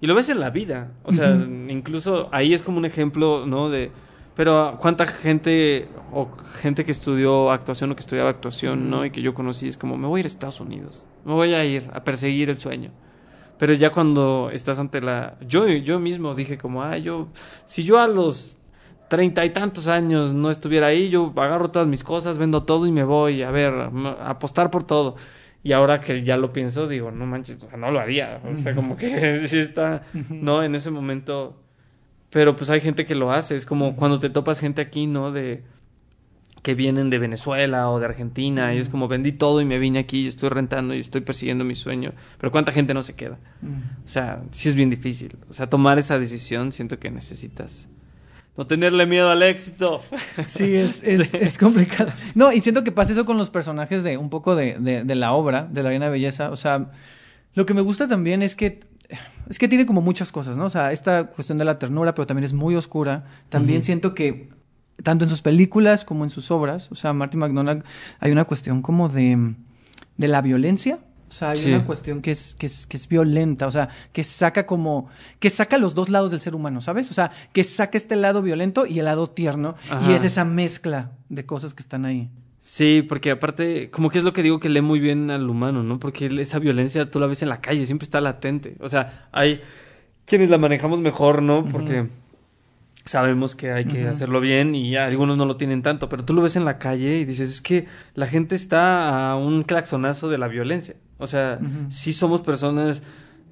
Y 0.00 0.06
lo 0.06 0.14
ves 0.14 0.28
en 0.28 0.38
la 0.40 0.50
vida, 0.50 0.90
o 1.02 1.12
sea, 1.12 1.34
incluso 1.68 2.28
ahí 2.32 2.52
es 2.52 2.62
como 2.62 2.76
un 2.78 2.84
ejemplo, 2.84 3.46
¿no? 3.46 3.70
De, 3.70 3.90
pero 4.36 4.76
cuánta 4.80 5.06
gente 5.06 5.88
o 6.12 6.28
gente 6.60 6.84
que 6.84 6.92
estudió 6.92 7.50
actuación 7.50 7.90
o 7.92 7.96
que 7.96 8.00
estudiaba 8.00 8.28
actuación, 8.28 8.90
¿no? 8.90 9.04
Y 9.06 9.10
que 9.10 9.22
yo 9.22 9.32
conocí 9.32 9.66
es 9.68 9.76
como, 9.78 9.96
me 9.96 10.06
voy 10.06 10.18
a 10.18 10.20
ir 10.20 10.26
a 10.26 10.28
Estados 10.28 10.60
Unidos, 10.60 11.06
me 11.24 11.32
voy 11.32 11.54
a 11.54 11.64
ir 11.64 11.88
a 11.94 12.04
perseguir 12.04 12.50
el 12.50 12.58
sueño. 12.58 12.90
Pero 13.58 13.72
ya 13.72 13.90
cuando 13.90 14.50
estás 14.52 14.78
ante 14.78 15.00
la... 15.00 15.36
Yo, 15.46 15.68
yo 15.68 16.00
mismo 16.00 16.34
dije 16.34 16.58
como, 16.58 16.82
ah, 16.82 16.98
yo... 16.98 17.28
Si 17.64 17.84
yo 17.84 18.00
a 18.00 18.08
los 18.08 18.58
treinta 19.08 19.44
y 19.44 19.50
tantos 19.50 19.86
años 19.88 20.34
no 20.34 20.50
estuviera 20.50 20.88
ahí, 20.88 21.08
yo 21.08 21.32
agarro 21.36 21.70
todas 21.70 21.86
mis 21.86 22.02
cosas, 22.02 22.38
vendo 22.38 22.64
todo 22.64 22.86
y 22.86 22.92
me 22.92 23.04
voy 23.04 23.42
a 23.42 23.50
ver, 23.50 23.72
a 23.72 24.30
apostar 24.30 24.70
por 24.70 24.82
todo. 24.82 25.16
Y 25.62 25.72
ahora 25.72 26.00
que 26.00 26.22
ya 26.24 26.36
lo 26.36 26.52
pienso, 26.52 26.88
digo, 26.88 27.10
no 27.10 27.24
manches, 27.24 27.62
o 27.62 27.68
sea, 27.68 27.78
no 27.78 27.90
lo 27.90 28.00
haría. 28.00 28.40
O 28.44 28.54
sea, 28.54 28.74
como 28.74 28.96
que 28.96 29.48
sí 29.48 29.58
está, 29.58 30.02
¿no? 30.28 30.62
En 30.62 30.74
ese 30.74 30.90
momento. 30.90 31.56
Pero 32.30 32.54
pues 32.56 32.68
hay 32.68 32.80
gente 32.80 33.06
que 33.06 33.14
lo 33.14 33.32
hace. 33.32 33.56
Es 33.56 33.64
como 33.64 33.96
cuando 33.96 34.18
te 34.18 34.28
topas 34.28 34.58
gente 34.58 34.82
aquí, 34.82 35.06
¿no? 35.06 35.32
De 35.32 35.62
que 36.64 36.74
vienen 36.74 37.10
de 37.10 37.18
Venezuela 37.18 37.90
o 37.90 38.00
de 38.00 38.06
Argentina 38.06 38.72
y 38.74 38.78
es 38.78 38.88
como 38.88 39.06
vendí 39.06 39.32
todo 39.32 39.60
y 39.60 39.66
me 39.66 39.78
vine 39.78 39.98
aquí 39.98 40.20
y 40.22 40.28
estoy 40.28 40.48
rentando 40.48 40.94
y 40.94 41.00
estoy 41.00 41.20
persiguiendo 41.20 41.62
mi 41.62 41.74
sueño. 41.74 42.12
Pero 42.38 42.50
cuánta 42.50 42.72
gente 42.72 42.94
no 42.94 43.02
se 43.02 43.12
queda. 43.14 43.38
O 43.62 44.08
sea, 44.08 44.42
sí 44.50 44.70
es 44.70 44.74
bien 44.74 44.88
difícil. 44.88 45.36
O 45.50 45.52
sea, 45.52 45.68
tomar 45.68 45.98
esa 45.98 46.18
decisión 46.18 46.72
siento 46.72 46.98
que 46.98 47.10
necesitas 47.10 47.90
no 48.56 48.66
tenerle 48.66 49.04
miedo 49.04 49.30
al 49.30 49.42
éxito. 49.42 50.00
Sí, 50.46 50.74
es, 50.74 51.02
es, 51.04 51.28
Sí. 51.28 51.36
es 51.38 51.58
complicado. 51.58 52.10
No, 52.34 52.50
y 52.50 52.60
siento 52.60 52.82
que 52.82 52.92
pasa 52.92 53.12
eso 53.12 53.26
con 53.26 53.36
los 53.36 53.50
personajes 53.50 54.02
de 54.02 54.16
un 54.16 54.30
poco 54.30 54.56
de, 54.56 54.78
de, 54.78 55.04
de 55.04 55.14
la 55.14 55.32
obra, 55.32 55.68
de 55.70 55.82
la 55.82 55.90
Reina 55.90 56.06
de 56.06 56.12
Belleza. 56.12 56.50
O 56.50 56.56
sea, 56.56 56.90
lo 57.52 57.66
que 57.66 57.74
me 57.74 57.82
gusta 57.82 58.08
también 58.08 58.42
es 58.42 58.56
que 58.56 58.80
es 59.50 59.58
que 59.58 59.68
tiene 59.68 59.84
como 59.84 60.00
muchas 60.00 60.32
cosas, 60.32 60.56
¿no? 60.56 60.64
O 60.64 60.70
sea, 60.70 60.92
esta 60.92 61.24
cuestión 61.26 61.58
de 61.58 61.66
la 61.66 61.78
ternura, 61.78 62.14
pero 62.14 62.26
también 62.26 62.44
es 62.44 62.54
muy 62.54 62.74
oscura. 62.74 63.26
También 63.50 63.82
siento 63.82 64.14
que 64.14 64.48
tanto 65.02 65.24
en 65.24 65.30
sus 65.30 65.42
películas 65.42 66.04
como 66.04 66.24
en 66.24 66.30
sus 66.30 66.50
obras, 66.50 66.90
o 66.90 66.94
sea, 66.94 67.12
Martin 67.12 67.40
McDonagh, 67.40 67.82
hay 68.20 68.32
una 68.32 68.44
cuestión 68.44 68.80
como 68.82 69.08
de, 69.08 69.54
de 70.16 70.28
la 70.28 70.40
violencia. 70.40 70.98
O 71.26 71.32
sea, 71.36 71.50
hay 71.50 71.56
Sí. 71.58 71.72
una 71.72 71.84
cuestión 71.84 72.22
que 72.22 72.30
es, 72.30 72.54
que, 72.54 72.66
es, 72.66 72.86
que 72.86 72.96
es 72.96 73.08
violenta, 73.08 73.66
o 73.66 73.70
sea, 73.70 73.88
que 74.12 74.22
saca 74.22 74.66
como, 74.66 75.08
que 75.40 75.50
saca 75.50 75.78
los 75.78 75.94
dos 75.94 76.08
lados 76.08 76.30
del 76.30 76.38
ser 76.40 76.54
humano, 76.54 76.80
¿sabes? 76.80 77.10
O 77.10 77.14
sea, 77.14 77.32
que 77.52 77.64
saca 77.64 77.96
este 77.98 78.14
lado 78.14 78.40
violento 78.40 78.86
y 78.86 79.00
el 79.00 79.06
lado 79.06 79.28
tierno, 79.28 79.74
y 80.06 80.12
es 80.12 80.22
esa 80.22 80.44
mezcla 80.44 81.10
de 81.30 81.44
cosas 81.44 81.74
que 81.74 81.82
están 81.82 82.04
ahí. 82.04 82.30
Sí, 82.60 83.04
porque 83.08 83.32
aparte, 83.32 83.90
como 83.90 84.10
que 84.10 84.18
es 84.18 84.24
lo 84.24 84.32
que 84.32 84.42
digo 84.44 84.60
que 84.60 84.68
lee 84.68 84.80
muy 84.80 85.00
bien 85.00 85.30
al 85.30 85.50
humano, 85.50 85.82
¿no? 85.82 85.98
Porque 85.98 86.26
esa 86.40 86.60
violencia 86.60 87.10
tú 87.10 87.18
la 87.18 87.26
ves 87.26 87.42
en 87.42 87.48
la 87.48 87.60
calle, 87.60 87.84
siempre 87.84 88.04
está 88.04 88.20
latente. 88.20 88.76
O 88.80 88.88
sea, 88.88 89.26
hay 89.32 89.60
quienes 90.26 90.50
la 90.50 90.58
manejamos 90.58 91.00
mejor, 91.00 91.42
¿no? 91.42 91.64
Porque 91.64 92.06
sabemos 93.04 93.54
que 93.54 93.70
hay 93.72 93.84
que 93.84 94.06
hacerlo 94.08 94.40
bien 94.40 94.74
y 94.74 94.96
algunos 94.96 95.36
no 95.36 95.44
lo 95.44 95.56
tienen 95.56 95.82
tanto, 95.82 96.08
pero 96.08 96.24
tú 96.24 96.32
lo 96.32 96.40
ves 96.42 96.56
en 96.56 96.64
la 96.64 96.78
calle 96.78 97.18
y 97.18 97.24
dices, 97.24 97.50
es 97.50 97.60
que 97.60 97.86
la 98.14 98.26
gente 98.26 98.54
está 98.54 99.30
a 99.30 99.36
un 99.36 99.62
claxonazo 99.62 100.28
de 100.30 100.38
la 100.38 100.48
violencia. 100.48 100.96
O 101.18 101.26
sea, 101.26 101.58
sí 101.90 102.12
somos 102.12 102.40
personas 102.40 103.02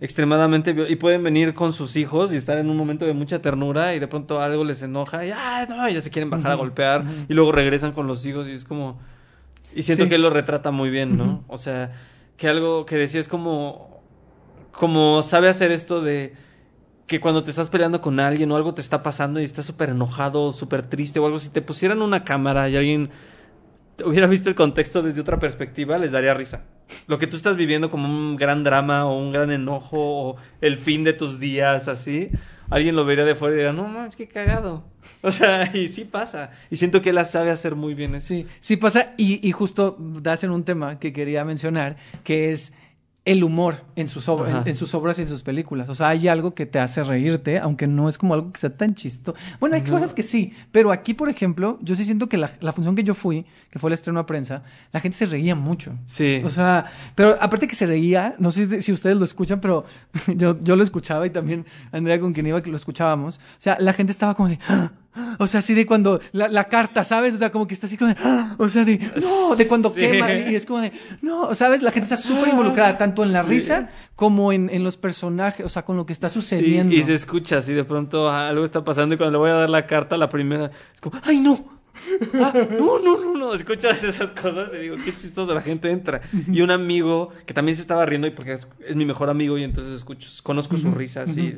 extremadamente 0.01 0.75
y 0.89 0.97
pueden 0.97 1.23
venir 1.23 1.55
con 1.55 1.73
sus 1.73 1.95
hijos 1.97 2.33
y 2.33 2.37
estar 2.37 2.59
en 2.59 2.69
un 2.69 2.77
momento 2.77 3.05
de 3.07 3.13
mucha 3.15 3.41
ternura 3.41 3.95
y 3.95 4.01
de 4.01 4.09
pronto 4.09 4.41
algo 4.43 4.65
les 4.65 4.83
enoja 4.83 5.25
y 5.25 5.31
ah, 5.33 5.65
no, 5.69 5.89
ya 5.89 6.01
se 6.01 6.11
quieren 6.11 6.29
bajar 6.29 6.51
a 6.51 6.55
golpear 6.57 7.05
y 7.29 7.33
luego 7.35 7.53
regresan 7.53 7.93
con 7.93 8.09
los 8.09 8.27
hijos 8.27 8.49
y 8.49 8.53
es 8.53 8.65
como 8.65 8.99
y 9.75 9.85
siento 9.85 10.05
Sí. 10.05 10.09
que 10.09 10.17
él 10.17 10.23
lo 10.23 10.31
retrata 10.31 10.73
muy 10.73 10.91
bien, 10.91 11.17
¿no? 11.17 11.45
O 11.47 11.57
sea, 11.57 11.93
que 12.37 12.49
algo 12.49 12.85
que 12.85 12.97
decía 12.97 13.21
es 13.21 13.29
como 13.29 14.03
como 14.73 15.23
sabe 15.23 15.49
hacer 15.49 15.71
esto 15.71 16.01
de 16.03 16.35
que 17.07 17.21
cuando 17.21 17.43
te 17.43 17.51
estás 17.51 17.69
peleando 17.69 18.01
con 18.01 18.21
alguien 18.21 18.51
o 18.53 18.57
algo 18.57 18.75
te 18.75 18.81
está 18.81 19.03
pasando 19.03 19.41
y 19.41 19.45
estás 19.45 19.67
súper 19.67 19.91
enojado, 19.91 20.53
súper 20.53 20.87
triste 20.87 21.19
o 21.19 21.27
algo, 21.27 21.39
si 21.39 21.51
te 21.51 21.63
pusieran 21.63 22.03
una 22.03 22.25
cámara 22.25 22.69
y 22.69 22.77
alguien 22.77 23.11
hubiera 24.05 24.27
visto 24.27 24.49
el 24.49 24.55
contexto 24.55 25.03
desde 25.03 25.21
otra 25.21 25.39
perspectiva, 25.39 25.99
les 25.99 26.13
daría 26.13 26.35
risa. 26.35 26.63
Lo 27.07 27.19
que 27.19 27.27
tú 27.27 27.37
estás 27.37 27.57
viviendo 27.57 27.91
como 27.91 28.09
un 28.09 28.37
gran 28.37 28.65
drama 28.65 29.07
o 29.07 29.19
un 29.19 29.33
gran 29.33 29.51
enojo 29.51 29.99
o 29.99 30.37
el 30.61 30.79
fin 30.79 31.05
de 31.05 31.13
tus 31.13 31.39
días, 31.41 31.89
así, 31.89 32.31
alguien 32.71 32.97
lo 32.97 33.05
vería 33.05 33.25
de 33.25 33.35
fuera 33.35 33.55
y 33.55 33.59
diría, 33.59 33.73
no 33.73 33.89
mames, 33.89 34.17
qué 34.17 34.29
cagado. 34.29 34.85
O 35.25 35.31
sea, 35.31 35.71
y 35.75 35.89
sí 35.89 36.05
pasa. 36.05 36.51
Y 36.71 36.77
siento 36.77 37.03
que 37.03 37.11
él 37.11 37.17
la 37.17 37.25
sabe 37.25 37.51
hacer 37.51 37.75
muy 37.75 37.95
bien 37.95 38.15
eso. 38.15 38.29
Sí, 38.29 38.47
sí 38.61 38.77
pasa, 38.77 39.15
y, 39.17 39.47
y 39.47 39.53
justo 39.53 39.97
das 39.99 40.45
en 40.45 40.51
un 40.51 40.65
tema 40.65 40.99
que 40.99 41.13
quería 41.13 41.45
mencionar, 41.45 41.97
que 42.25 42.51
es 42.51 42.73
el 43.25 43.45
humor 43.45 43.85
en 43.95 44.09
sus, 44.09 44.27
en, 44.27 44.63
en 44.67 44.75
sus 44.75 44.95
obras 44.97 45.17
y 45.19 45.23
en 45.23 45.29
sus 45.29 45.45
películas. 45.45 45.89
O 45.89 45.95
sea, 45.95 46.09
hay 46.09 46.27
algo 46.27 46.55
que 46.55 46.67
te 46.67 46.81
hace 46.81 47.05
reírte, 47.05 47.61
aunque 47.61 47.87
no 47.87 48.09
es 48.09 48.19
como 48.19 48.35
algo 48.35 48.53
que 48.53 48.59
sea 48.59 48.77
tan 48.77 48.97
chisto. 48.97 49.35
Bueno, 49.61 49.77
hay 49.77 49.83
No. 49.83 49.93
cosas 49.93 50.13
que 50.13 50.25
sí, 50.25 50.53
pero 50.73 50.91
aquí, 50.91 51.15
por 51.15 51.29
ejemplo, 51.29 51.79
yo 51.83 51.95
sí 51.95 52.05
siento 52.05 52.29
que 52.29 52.37
la, 52.37 52.51
la 52.61 52.73
función 52.73 52.97
que 52.97 53.05
yo 53.05 53.15
fui, 53.15 53.47
que 53.71 53.79
fue 53.79 53.91
el 53.91 53.95
estreno 53.95 54.19
a 54.19 54.27
prensa, 54.27 54.65
la 54.91 54.99
gente 54.99 55.17
se 55.17 55.27
reía 55.27 55.55
mucho. 55.55 55.93
Sí. 56.09 56.43
O 56.45 56.51
sea, 56.51 56.91
pero 57.15 57.37
aparte 57.41 57.69
que 57.69 57.77
se 57.77 57.87
reía, 57.87 58.35
no 58.41 58.51
sé 58.51 58.83
si 58.83 58.91
ustedes 58.93 59.17
lo 59.17 59.25
escuchan, 59.25 59.61
pero 59.61 59.85
yo, 60.37 60.59
yo 60.61 60.75
lo 60.75 60.83
escuchaba 60.83 61.25
y 61.25 61.31
también 61.31 61.65
Andrea 61.93 62.19
con 62.19 62.33
quien 62.33 62.47
iba 62.49 62.61
que 62.61 62.71
lo 62.71 62.77
escuchábamos. 62.77 63.37
O 63.37 63.41
sea, 63.59 63.77
la 63.79 63.93
gente 63.93 64.11
estaba 64.11 64.35
como 64.35 64.49
de... 64.49 64.59
"Ah". 64.69 64.91
O 65.39 65.47
sea, 65.47 65.61
así 65.61 65.75
de 65.75 65.85
cuando 65.85 66.21
la, 66.33 66.49
la 66.49 66.65
carta, 66.65 67.05
¿sabes? 67.05 67.35
O 67.35 67.39
sea, 67.39 67.51
como 67.53 67.67
que 67.67 67.75
está 67.75 67.87
así 67.87 67.97
como 67.99 68.13
de... 68.15 68.17
"Ah". 68.25 68.55
O 68.59 68.69
sea, 68.69 68.85
de... 68.85 68.99
No, 69.21 69.55
de 69.57 69.67
cuando 69.69 69.91
Sí. 69.91 70.01
quema. 70.01 70.33
Y 70.33 70.55
es 70.55 70.65
como 70.65 70.81
de... 70.81 70.91
No, 71.21 71.55
¿sabes? 71.55 71.83
La 71.83 71.91
gente 71.91 72.05
está 72.13 72.17
súper 72.17 72.49
involucrada 72.49 72.97
tanto 72.97 73.23
en 73.23 73.33
la 73.33 73.43
Sí. 73.43 73.49
risa 73.51 73.91
como 74.17 74.53
en, 74.53 74.71
en 74.71 74.85
los 74.85 74.97
personajes, 74.97 75.67
o 75.67 75.69
sea, 75.69 75.85
con 75.85 75.97
lo 75.97 76.07
que 76.07 76.13
está 76.15 76.29
sucediendo. 76.29 76.95
Sí, 76.95 77.01
y 77.01 77.05
se 77.05 77.15
escucha 77.15 77.59
así 77.59 77.73
de 77.73 77.85
pronto 77.85 78.31
ah, 78.31 78.49
algo 78.49 78.65
está 78.65 78.85
pasando 78.85 79.15
y 79.15 79.19
cuando 79.19 79.33
le 79.33 79.39
voy 79.39 79.51
a 79.51 79.55
dar 79.55 79.71
la 79.71 79.87
carta, 79.87 80.17
la 80.17 80.29
primera 80.29 80.71
es 80.95 81.01
como, 81.01 81.19
¡ay 81.25 81.41
no! 81.41 81.81
Ah, 82.41 82.53
no, 82.79 82.99
no, 82.99 83.19
no, 83.21 83.35
no, 83.37 83.55
escuchas 83.55 84.03
esas 84.03 84.33
cosas 84.33 84.71
y 84.75 84.79
digo, 84.79 84.97
qué 85.05 85.15
chistoso, 85.15 85.53
la 85.55 85.61
gente 85.61 85.91
entra. 85.91 86.23
Y 86.51 86.63
un 86.63 86.71
amigo 86.71 87.29
que 87.45 87.53
también 87.53 87.77
se 87.77 87.83
estaba 87.83 88.07
riendo 88.07 88.27
y 88.27 88.31
porque 88.31 88.55
es, 88.55 88.67
es 88.89 88.97
mi 88.97 89.05
mejor 89.05 89.29
amigo 89.29 89.59
y 89.59 89.63
entonces 89.63 89.93
escucho, 89.93 90.27
conozco 90.43 90.79
su 90.79 90.91
risa 90.91 91.25
así, 91.25 91.55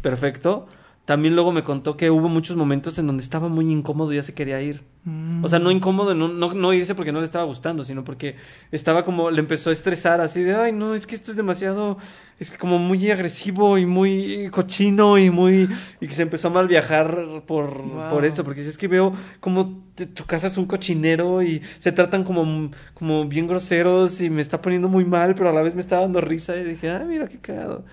perfecto. 0.00 0.66
También 1.04 1.34
luego 1.34 1.52
me 1.52 1.62
contó 1.62 1.98
que 1.98 2.10
hubo 2.10 2.28
muchos 2.30 2.56
momentos 2.56 2.98
en 2.98 3.06
donde 3.06 3.22
estaba 3.22 3.48
muy 3.48 3.70
incómodo 3.70 4.10
y 4.12 4.16
ya 4.16 4.22
se 4.22 4.32
quería 4.32 4.62
ir. 4.62 4.82
Mm. 5.04 5.44
O 5.44 5.48
sea, 5.48 5.58
no 5.58 5.70
incómodo, 5.70 6.14
no, 6.14 6.28
no, 6.28 6.54
no 6.54 6.72
irse 6.72 6.94
porque 6.94 7.12
no 7.12 7.18
le 7.20 7.26
estaba 7.26 7.44
gustando, 7.44 7.84
sino 7.84 8.04
porque 8.04 8.36
estaba 8.72 9.04
como, 9.04 9.30
le 9.30 9.40
empezó 9.40 9.68
a 9.68 9.74
estresar 9.74 10.22
así 10.22 10.42
de, 10.42 10.54
ay, 10.54 10.72
no, 10.72 10.94
es 10.94 11.06
que 11.06 11.14
esto 11.14 11.30
es 11.30 11.36
demasiado, 11.36 11.98
es 12.40 12.50
que 12.50 12.56
como 12.56 12.78
muy 12.78 13.10
agresivo 13.10 13.76
y 13.76 13.84
muy 13.84 14.48
cochino 14.50 15.18
y 15.18 15.28
muy, 15.28 15.68
y 16.00 16.06
que 16.08 16.14
se 16.14 16.22
empezó 16.22 16.48
a 16.48 16.52
mal 16.52 16.68
viajar 16.68 17.42
por, 17.46 17.82
Wow. 17.82 18.08
por 18.08 18.24
eso, 18.24 18.42
porque 18.42 18.62
es 18.62 18.78
que 18.78 18.88
veo 18.88 19.12
como 19.40 19.82
te- 19.94 20.06
tu 20.06 20.24
casa 20.24 20.46
es 20.46 20.56
un 20.56 20.64
cochinero 20.64 21.42
y 21.42 21.60
se 21.80 21.92
tratan 21.92 22.24
como, 22.24 22.70
como 22.94 23.26
bien 23.26 23.46
groseros 23.46 24.22
y 24.22 24.30
me 24.30 24.40
está 24.40 24.62
poniendo 24.62 24.88
muy 24.88 25.04
mal, 25.04 25.34
pero 25.34 25.50
a 25.50 25.52
la 25.52 25.60
vez 25.60 25.74
me 25.74 25.82
está 25.82 26.00
dando 26.00 26.22
risa 26.22 26.56
y 26.56 26.64
dije, 26.64 26.88
ah, 26.88 27.04
mira 27.06 27.28
qué 27.28 27.38
cagado. 27.40 27.84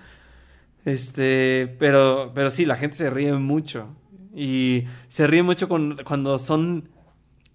Este, 0.84 1.76
pero, 1.78 2.32
pero 2.34 2.50
sí, 2.50 2.64
la 2.64 2.76
gente 2.76 2.96
se 2.96 3.10
ríe 3.10 3.32
mucho. 3.34 3.88
Y 4.34 4.84
se 5.08 5.26
ríe 5.26 5.42
mucho 5.42 5.68
con, 5.68 5.98
cuando 6.04 6.38
son 6.38 6.88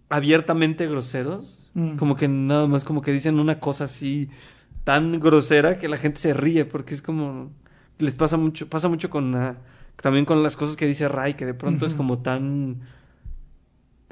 abiertamente 0.09 0.87
groseros. 0.87 1.69
Mm. 1.73 1.97
Como 1.97 2.15
que 2.15 2.27
nada 2.27 2.67
más 2.67 2.83
como 2.83 3.01
que 3.01 3.11
dicen 3.11 3.39
una 3.39 3.59
cosa 3.59 3.85
así 3.85 4.29
tan 4.83 5.19
grosera 5.19 5.77
que 5.77 5.89
la 5.89 5.97
gente 5.97 6.19
se 6.19 6.33
ríe 6.33 6.63
porque 6.63 6.93
es 6.93 7.01
como 7.01 7.51
les 7.99 8.13
pasa 8.13 8.37
mucho, 8.37 8.69
pasa 8.69 8.87
mucho 8.87 9.09
con 9.09 9.35
ah, 9.35 9.57
también 9.97 10.23
con 10.23 10.41
las 10.43 10.55
cosas 10.55 10.77
que 10.77 10.85
dice 10.85 11.09
Ray, 11.09 11.33
que 11.33 11.45
de 11.45 11.53
pronto 11.53 11.85
es 11.85 11.93
como 11.93 12.19
tan 12.19 12.81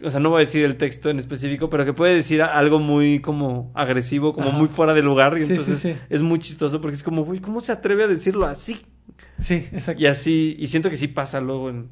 o 0.03 0.11
sea, 0.11 0.19
no 0.19 0.29
voy 0.29 0.37
a 0.37 0.39
decir 0.41 0.65
el 0.65 0.75
texto 0.75 1.09
en 1.09 1.19
específico, 1.19 1.69
pero 1.69 1.85
que 1.85 1.93
puede 1.93 2.15
decir 2.15 2.41
algo 2.41 2.79
muy 2.79 3.21
como 3.21 3.71
agresivo, 3.73 4.33
como 4.33 4.51
muy 4.51 4.67
fuera 4.67 4.93
de 4.93 5.01
lugar 5.01 5.37
y 5.37 5.45
Sí, 5.45 5.51
entonces 5.51 5.79
sí. 5.79 5.95
es 6.09 6.21
muy 6.21 6.39
chistoso 6.39 6.81
porque 6.81 6.95
es 6.95 7.03
como, 7.03 7.23
güey, 7.23 7.39
¿cómo 7.39 7.61
se 7.61 7.71
atreve 7.71 8.03
a 8.03 8.07
decirlo 8.07 8.45
así? 8.45 8.85
Sí, 9.39 9.67
exacto. 9.71 10.01
Y 10.01 10.05
así, 10.05 10.55
y 10.59 10.67
siento 10.67 10.89
que 10.89 10.97
sí 10.97 11.07
pasa 11.07 11.41
luego 11.41 11.69
en, 11.69 11.89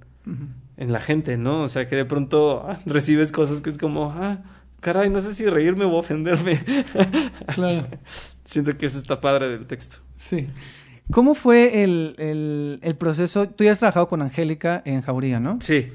en 0.77 0.91
la 0.91 0.99
gente, 0.99 1.37
¿no? 1.37 1.63
O 1.63 1.67
sea, 1.67 1.87
que 1.87 1.95
de 1.95 2.05
pronto 2.05 2.65
ah, 2.67 2.79
recibes 2.85 3.31
cosas 3.31 3.61
que 3.61 3.69
es 3.69 3.77
como, 3.77 4.11
ah, 4.11 4.43
caray, 4.79 5.09
no 5.09 5.21
sé 5.21 5.35
si 5.35 5.45
reírme 5.47 5.85
o 5.85 5.93
ofenderme. 5.95 6.59
Claro. 7.53 7.87
Siento 8.43 8.77
que 8.77 8.85
eso 8.85 8.97
está 8.97 9.19
padre 9.21 9.49
del 9.49 9.65
texto. 9.65 9.97
Sí. 10.17 10.47
¿Cómo 11.11 11.35
fue 11.35 11.83
el, 11.83 12.15
el, 12.17 12.79
el 12.81 12.95
proceso? 12.95 13.47
Tú 13.49 13.63
ya 13.63 13.71
has 13.71 13.79
trabajado 13.79 14.07
con 14.07 14.21
Angélica 14.21 14.81
en 14.85 15.01
Jauría, 15.01 15.39
¿no? 15.39 15.59
Sí. 15.61 15.91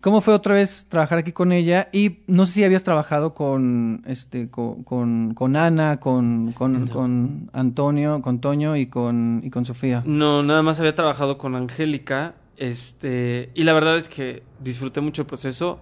¿Cómo 0.00 0.20
fue 0.20 0.34
otra 0.34 0.54
vez 0.54 0.86
trabajar 0.88 1.18
aquí 1.18 1.32
con 1.32 1.52
ella? 1.52 1.88
Y 1.92 2.18
no 2.26 2.46
sé 2.46 2.52
si 2.52 2.64
habías 2.64 2.82
trabajado 2.82 3.32
con 3.32 4.02
este 4.06 4.50
con, 4.50 4.82
con, 4.82 5.34
con 5.34 5.56
Ana, 5.56 6.00
con, 6.00 6.52
con, 6.52 6.88
con 6.88 7.50
Antonio, 7.52 8.20
con 8.20 8.40
Toño 8.40 8.76
y 8.76 8.86
con, 8.86 9.40
y 9.44 9.50
con 9.50 9.64
Sofía. 9.64 10.02
No, 10.04 10.42
nada 10.42 10.62
más 10.62 10.80
había 10.80 10.94
trabajado 10.94 11.38
con 11.38 11.54
Angélica, 11.54 12.34
este, 12.56 13.50
y 13.54 13.62
la 13.62 13.72
verdad 13.72 13.96
es 13.96 14.08
que 14.08 14.42
disfruté 14.60 15.00
mucho 15.00 15.22
el 15.22 15.26
proceso. 15.26 15.78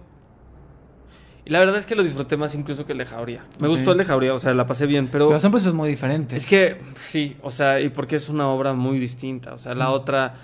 Y 1.45 1.49
la 1.49 1.59
verdad 1.59 1.75
es 1.75 1.85
que 1.85 1.95
lo 1.95 2.03
disfruté 2.03 2.37
más 2.37 2.55
incluso 2.55 2.85
que 2.85 2.93
el 2.93 2.99
de 2.99 3.05
Jauría. 3.05 3.45
Me 3.59 3.67
gustó 3.67 3.91
el 3.91 3.97
de 3.97 4.05
Jauría, 4.05 4.33
o 4.33 4.39
sea, 4.39 4.53
la 4.53 4.65
pasé 4.65 4.85
bien, 4.85 5.09
pero... 5.11 5.27
Pero 5.27 5.41
son 5.41 5.51
procesos 5.51 5.73
muy 5.73 5.89
diferentes. 5.89 6.37
Es 6.41 6.45
que 6.45 6.77
sí, 6.95 7.35
o 7.41 7.49
sea, 7.51 7.81
y 7.81 7.89
porque 7.89 8.15
es 8.15 8.29
una 8.29 8.47
obra 8.47 8.71
muy 8.71 8.97
distinta. 8.97 9.53
O 9.53 9.57
sea, 9.57 9.75
la 9.75 9.89
otra 9.89 10.35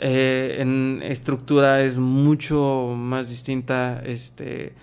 eh, 0.00 0.56
en 0.60 1.00
estructura 1.02 1.82
es 1.82 1.98
mucho 1.98 2.94
más 2.96 3.28
distinta. 3.28 4.02
Este, 4.04 4.74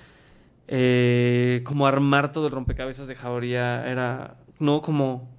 eh, 0.67 1.61
como 1.63 1.87
armar 1.87 2.31
todo 2.31 2.47
el 2.47 2.53
rompecabezas 2.53 3.07
de 3.07 3.15
Jauría 3.15 3.87
era, 3.87 4.35
no 4.59 4.81
como 4.81 5.29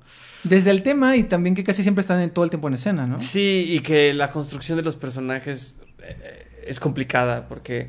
Desde 0.44 0.70
el 0.70 0.82
tema 0.82 1.16
y 1.16 1.24
también 1.24 1.54
que 1.54 1.64
casi 1.64 1.82
siempre 1.82 2.00
están 2.02 2.20
en- 2.20 2.30
todo 2.30 2.44
el 2.44 2.50
tiempo 2.50 2.68
en 2.68 2.74
escena, 2.74 3.06
¿no? 3.06 3.18
Sí, 3.18 3.66
y 3.68 3.80
que 3.80 4.14
la 4.14 4.30
construcción 4.30 4.78
de 4.78 4.84
los 4.84 4.96
personajes 4.96 5.76
eh, 6.02 6.46
es 6.66 6.80
complicada 6.80 7.46
porque 7.48 7.88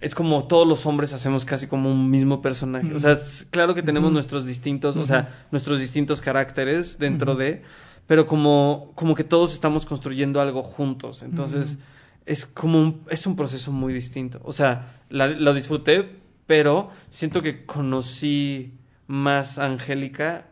es 0.00 0.14
como 0.14 0.46
todos 0.48 0.66
los 0.66 0.84
hombres 0.86 1.12
hacemos 1.12 1.44
casi 1.44 1.66
como 1.66 1.90
un 1.90 2.10
mismo 2.10 2.42
personaje. 2.42 2.92
O 2.94 2.98
sea, 2.98 3.18
claro 3.50 3.74
que 3.74 3.82
tenemos 3.82 4.10
nuestros 4.12 4.44
distintos, 4.46 4.96
o 4.96 5.04
sea, 5.06 5.28
nuestros 5.52 5.78
distintos 5.80 6.20
caracteres 6.20 6.98
dentro 6.98 7.36
de, 7.36 7.62
pero 8.06 8.26
como, 8.26 8.92
como 8.94 9.14
que 9.14 9.24
todos 9.24 9.52
estamos 9.54 9.86
construyendo 9.86 10.40
algo 10.40 10.62
juntos. 10.62 11.22
Entonces, 11.22 11.78
es 12.26 12.46
como 12.46 12.80
un, 12.80 13.00
es 13.10 13.26
un 13.26 13.36
proceso 13.36 13.70
muy 13.72 13.92
distinto. 13.92 14.40
O 14.44 14.52
sea, 14.52 15.00
la- 15.10 15.28
lo 15.28 15.52
disfruté, 15.54 16.16
pero 16.46 16.90
siento 17.10 17.40
que 17.42 17.64
conocí 17.66 18.74
más 19.06 19.58
a 19.58 19.66
Angélica 19.66 20.46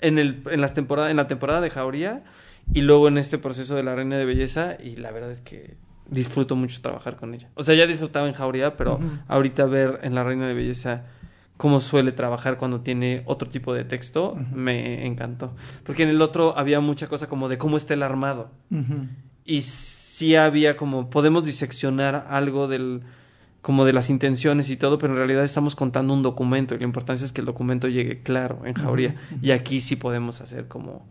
en 0.00 0.18
el 0.18 0.42
en 0.50 0.60
las 0.60 0.72
temporadas 0.74 1.10
en 1.10 1.16
la 1.16 1.26
temporada 1.28 1.60
de 1.60 1.70
Jauría 1.70 2.24
y 2.72 2.82
luego 2.82 3.08
en 3.08 3.18
este 3.18 3.36
proceso 3.38 3.74
de 3.74 3.82
la 3.82 3.94
Reina 3.94 4.16
de 4.16 4.24
Belleza 4.24 4.76
y 4.82 4.96
la 4.96 5.10
verdad 5.10 5.30
es 5.30 5.40
que 5.40 5.76
disfruto 6.08 6.56
mucho 6.56 6.80
trabajar 6.82 7.16
con 7.16 7.34
ella. 7.34 7.50
O 7.54 7.62
sea, 7.62 7.74
ya 7.74 7.86
disfrutaba 7.86 8.26
en 8.28 8.34
Jauría, 8.34 8.76
pero 8.76 8.98
ahorita 9.28 9.66
ver 9.66 10.00
en 10.02 10.14
la 10.14 10.24
Reina 10.24 10.46
de 10.48 10.54
Belleza 10.54 11.04
cómo 11.60 11.78
suele 11.80 12.10
trabajar 12.12 12.56
cuando 12.56 12.80
tiene 12.80 13.22
otro 13.26 13.50
tipo 13.50 13.74
de 13.74 13.84
texto 13.84 14.34
me 14.54 15.06
encantó, 15.06 15.52
porque 15.84 16.04
en 16.04 16.08
el 16.08 16.22
otro 16.22 16.56
había 16.56 16.80
mucha 16.80 17.06
cosa 17.06 17.28
como 17.28 17.50
de 17.50 17.58
cómo 17.58 17.76
está 17.76 17.92
el 17.92 18.02
armado. 18.02 18.50
Y 19.44 19.60
sí 19.60 20.36
había 20.36 20.78
como 20.78 21.10
podemos 21.10 21.44
diseccionar 21.44 22.26
algo 22.30 22.66
del 22.66 23.02
como 23.60 23.84
de 23.84 23.92
las 23.92 24.08
intenciones 24.08 24.70
y 24.70 24.78
todo, 24.78 24.96
pero 24.96 25.12
en 25.12 25.18
realidad 25.18 25.44
estamos 25.44 25.74
contando 25.74 26.14
un 26.14 26.22
documento 26.22 26.74
y 26.74 26.78
la 26.78 26.84
importancia 26.84 27.26
es 27.26 27.32
que 27.32 27.42
el 27.42 27.46
documento 27.46 27.88
llegue 27.88 28.22
claro 28.22 28.62
en 28.64 28.72
Jauría. 28.72 29.16
Y 29.42 29.50
aquí 29.50 29.82
sí 29.82 29.96
podemos 29.96 30.40
hacer 30.40 30.66
como 30.66 31.04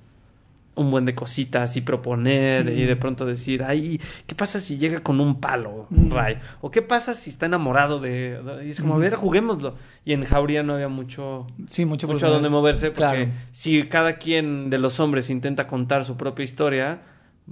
un 0.75 0.91
buen 0.91 1.03
de 1.05 1.13
cositas 1.13 1.75
y 1.75 1.81
proponer 1.81 2.69
y 2.69 2.83
de 2.85 2.93
Ujú. 2.93 2.99
pronto 3.01 3.25
decir, 3.25 3.63
ay, 3.63 3.99
¿qué 4.27 4.35
pasa 4.35 4.59
si 4.59 4.77
llega 4.77 5.01
con 5.01 5.19
un 5.19 5.39
palo, 5.41 5.87
Ujú. 5.91 6.09
Ray? 6.15 6.37
¿O 6.61 6.71
qué 6.71 6.81
pasa 6.81 7.13
si 7.13 7.29
está 7.31 7.47
enamorado 7.47 7.99
de...? 7.99 8.39
Y 8.65 8.69
es 8.69 8.79
como, 8.79 8.93
a 8.93 8.95
Ujú. 8.97 9.01
ver, 9.03 9.15
juguémoslo. 9.15 9.75
Y 10.05 10.13
en 10.13 10.23
Jauría 10.23 10.63
no 10.63 10.73
había 10.75 10.87
mucho 10.87 11.47
Sí, 11.69 11.83
mucho, 11.85 12.07
mucho 12.07 12.27
a 12.27 12.29
dónde 12.29 12.49
moverse 12.49 12.91
porque 12.91 13.25
Claro. 13.25 13.31
si 13.51 13.83
cada 13.83 14.17
quien 14.17 14.69
de 14.69 14.77
los 14.77 14.99
hombres 14.99 15.29
intenta 15.29 15.67
contar 15.67 16.05
su 16.05 16.15
propia 16.15 16.43
historia, 16.43 17.01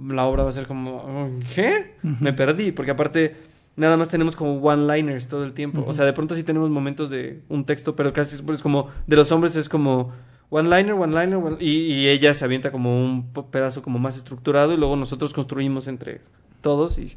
la 0.00 0.24
obra 0.24 0.44
va 0.44 0.48
a 0.48 0.52
ser 0.52 0.66
como 0.66 1.28
¿qué? 1.54 1.96
Me 2.02 2.32
perdí, 2.32 2.72
porque 2.72 2.92
aparte 2.92 3.36
nada 3.76 3.96
más 3.96 4.08
tenemos 4.08 4.36
como 4.36 4.54
one-liners 4.60 5.28
todo 5.28 5.44
el 5.44 5.52
tiempo. 5.52 5.84
O 5.86 5.92
sea, 5.92 6.04
de 6.04 6.12
pronto 6.12 6.34
sí 6.34 6.44
tenemos 6.44 6.70
momentos 6.70 7.10
de 7.10 7.42
un 7.48 7.64
texto, 7.64 7.94
pero 7.94 8.12
casi 8.12 8.36
es 8.36 8.62
como 8.62 8.88
de 9.06 9.16
los 9.16 9.30
hombres 9.32 9.54
es 9.56 9.68
como 9.68 10.12
one-liner, 10.50 10.94
one-liner, 10.94 11.36
one- 11.36 11.56
y, 11.60 11.92
y 11.92 12.08
ella 12.08 12.34
se 12.34 12.44
avienta 12.44 12.70
como 12.72 13.04
un 13.04 13.32
pedazo 13.50 13.82
como 13.82 13.98
más 13.98 14.16
estructurado 14.16 14.72
y 14.72 14.76
luego 14.76 14.96
nosotros 14.96 15.32
construimos 15.34 15.88
entre 15.88 16.20
todos 16.60 16.98
y 16.98 17.16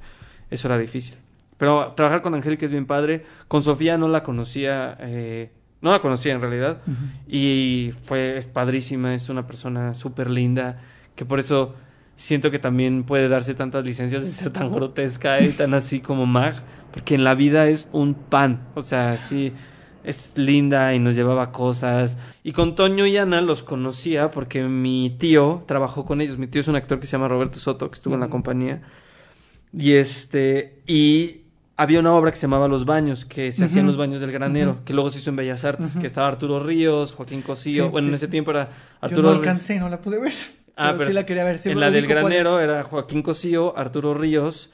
eso 0.49 0.67
era 0.67 0.77
difícil. 0.77 1.15
Pero 1.57 1.93
trabajar 1.95 2.21
con 2.21 2.33
Angélica 2.33 2.65
es 2.65 2.71
bien 2.71 2.87
padre. 2.87 3.23
Con 3.47 3.61
Sofía 3.61 3.97
no 3.97 4.07
la 4.07 4.23
conocía, 4.23 4.97
eh, 4.99 5.51
no 5.81 5.91
la 5.91 5.99
conocía 5.99 6.33
en 6.33 6.41
realidad. 6.41 6.81
Ujú. 6.87 6.95
Y 7.27 7.91
fue, 8.03 8.37
es 8.37 8.47
padrísima, 8.47 9.13
es 9.13 9.29
una 9.29 9.45
persona 9.45 9.93
súper 9.93 10.29
linda, 10.29 10.81
que 11.15 11.23
por 11.23 11.39
eso 11.39 11.75
siento 12.15 12.51
que 12.51 12.59
también 12.59 13.03
puede 13.03 13.29
darse 13.29 13.53
tantas 13.53 13.85
licencias 13.85 14.23
de 14.25 14.31
ser 14.31 14.51
tan 14.51 14.71
grotesca 14.71 15.39
y 15.41 15.49
tan 15.49 15.73
así 15.73 16.01
como 16.01 16.25
Mag, 16.25 16.55
porque 16.91 17.15
en 17.15 17.23
la 17.23 17.35
vida 17.35 17.67
es 17.67 17.87
un 17.91 18.13
pan, 18.13 18.67
o 18.75 18.81
sea, 18.81 19.17
sí, 19.17 19.53
es 20.03 20.31
linda 20.35 20.93
y 20.93 20.99
nos 20.99 21.15
llevaba 21.15 21.51
cosas. 21.51 22.17
Y 22.43 22.51
con 22.53 22.75
Toño 22.75 23.05
y 23.05 23.17
Ana 23.17 23.41
los 23.41 23.63
conocía 23.63 24.31
porque 24.31 24.63
mi 24.63 25.15
tío 25.19 25.63
trabajó 25.67 26.05
con 26.05 26.21
ellos, 26.21 26.37
mi 26.37 26.47
tío 26.47 26.61
es 26.61 26.67
un 26.67 26.75
actor 26.75 26.99
que 26.99 27.05
se 27.05 27.13
llama 27.13 27.27
Roberto 27.27 27.59
Soto, 27.59 27.89
que 27.89 27.95
estuvo 27.95 28.13
en 28.15 28.19
la 28.21 28.29
compañía, 28.29 28.81
y 29.73 29.93
este, 29.93 30.81
y 30.87 31.41
había 31.77 31.99
una 31.99 32.13
obra 32.13 32.29
que 32.31 32.35
se 32.37 32.43
llamaba 32.43 32.67
Los 32.67 32.85
Baños, 32.85 33.25
que 33.25 33.51
se 33.51 33.63
hacía 33.65 33.79
en 33.79 33.85
Ujú. 33.87 33.91
los 33.93 33.97
baños 33.97 34.21
del 34.21 34.31
granero, 34.31 34.79
que 34.85 34.93
luego 34.93 35.09
se 35.09 35.19
hizo 35.19 35.29
en 35.31 35.35
Bellas 35.37 35.63
Artes, 35.65 35.95
que 35.97 36.05
estaba 36.07 36.27
Arturo 36.27 36.59
Ríos, 36.61 37.13
Joaquín 37.13 37.41
Cosío, 37.41 37.85
Sí, 37.85 37.89
bueno, 37.89 38.09
en 38.09 38.13
ese 38.13 38.27
tiempo 38.27 38.51
era 38.51 38.65
Yo 38.69 38.73
Arturo 39.01 39.29
no 39.29 39.35
Rí- 39.35 39.37
alcancé, 39.39 39.79
no 39.79 39.89
la 39.89 39.99
pude 40.01 40.19
ver. 40.19 40.33
Ah, 40.75 40.87
pero, 40.89 40.93
pero 40.99 41.09
sí 41.09 41.13
la 41.15 41.25
quería 41.25 41.43
ver. 41.43 41.59
Sí 41.61 41.69
en 41.69 41.79
la 41.79 41.89
del 41.89 42.05
granero 42.07 42.59
era 42.59 42.83
Joaquín 42.83 43.21
Cosío, 43.23 43.75
Arturo 43.77 44.13
Ríos, 44.13 44.69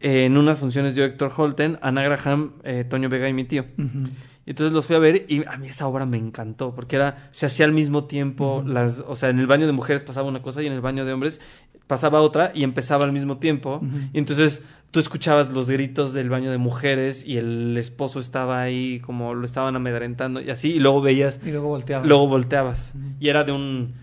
eh, 0.00 0.24
en 0.26 0.36
unas 0.36 0.60
funciones 0.60 0.94
de 0.94 1.04
Héctor 1.04 1.32
Holten, 1.36 1.78
Ana 1.82 2.02
Graham, 2.02 2.52
eh, 2.64 2.84
Toño 2.84 3.08
Vega 3.08 3.28
y 3.28 3.32
mi 3.32 3.44
tío. 3.44 3.64
Entonces 4.44 4.72
los 4.72 4.86
fui 4.86 4.96
a 4.96 4.98
ver 4.98 5.26
y 5.28 5.44
a 5.46 5.56
mí 5.56 5.68
esa 5.68 5.86
obra 5.86 6.04
me 6.04 6.16
encantó, 6.16 6.74
porque 6.74 6.96
era, 6.96 7.28
se 7.30 7.46
hacía 7.46 7.64
al 7.64 7.72
mismo 7.72 8.04
tiempo, 8.04 8.64
las, 8.66 9.04
o 9.06 9.14
sea, 9.14 9.28
en 9.28 9.38
el 9.38 9.46
baño 9.46 9.66
de 9.66 9.72
mujeres 9.72 10.02
pasaba 10.02 10.28
una 10.28 10.42
cosa 10.42 10.62
y 10.62 10.66
en 10.66 10.72
el 10.72 10.80
baño 10.80 11.04
de 11.04 11.12
hombres 11.12 11.40
pasaba 11.86 12.20
otra 12.20 12.50
y 12.54 12.64
empezaba 12.64 13.04
al 13.04 13.12
mismo 13.12 13.38
tiempo. 13.38 13.80
Y 14.12 14.18
entonces 14.18 14.62
tú 14.90 15.00
escuchabas 15.00 15.50
los 15.50 15.70
gritos 15.70 16.12
del 16.12 16.28
baño 16.28 16.50
de 16.50 16.58
mujeres 16.58 17.24
y 17.26 17.36
el 17.36 17.76
esposo 17.78 18.18
estaba 18.20 18.60
ahí 18.60 19.00
como 19.00 19.34
lo 19.34 19.44
estaban 19.44 19.76
amedrentando 19.76 20.40
y 20.40 20.50
así, 20.50 20.72
y 20.72 20.78
luego 20.80 21.00
veías 21.00 21.40
Y 21.44 21.50
luego 21.50 21.68
volteaba. 21.68 22.04
Luego 22.04 22.26
volteabas. 22.26 22.94
Y 23.20 23.28
era 23.28 23.44
de 23.44 23.52
un. 23.52 23.94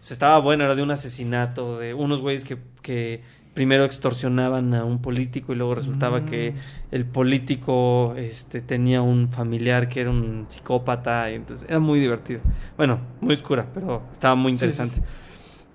O 0.00 0.04
sea, 0.04 0.14
estaba 0.14 0.38
bueno, 0.38 0.64
era 0.64 0.74
de 0.74 0.82
un 0.82 0.90
asesinato, 0.90 1.78
de 1.78 1.94
unos 1.94 2.20
güeyes 2.20 2.44
que, 2.44 2.58
que 2.82 3.22
primero 3.54 3.84
extorsionaban 3.84 4.72
a 4.74 4.84
un 4.84 5.00
político 5.02 5.52
y 5.52 5.56
luego 5.56 5.74
resultaba 5.74 6.20
Mm. 6.20 6.26
que 6.26 6.54
el 6.90 7.04
político 7.04 8.14
este, 8.16 8.60
tenía 8.62 9.02
un 9.02 9.28
familiar 9.30 9.88
que 9.88 10.00
era 10.00 10.10
un 10.10 10.46
psicópata. 10.48 11.30
Y 11.30 11.34
entonces 11.34 11.68
era 11.68 11.78
muy 11.78 12.00
divertido. 12.00 12.40
Bueno, 12.76 12.98
muy 13.20 13.34
oscura, 13.34 13.66
pero 13.74 14.02
estaba 14.12 14.34
muy 14.34 14.52
Sí, 14.52 14.58
sí, 14.58 14.64
interesante. 14.64 14.96
sí. 14.96 15.02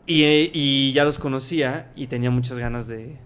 Y, 0.08 0.24
eh, 0.24 0.52
y 0.54 0.94
ya 0.94 1.04
los 1.04 1.20
conocía 1.20 1.92
y 1.96 2.08
tenía 2.08 2.32
muchas 2.32 2.58
ganas 2.58 2.88
de, 2.88 3.18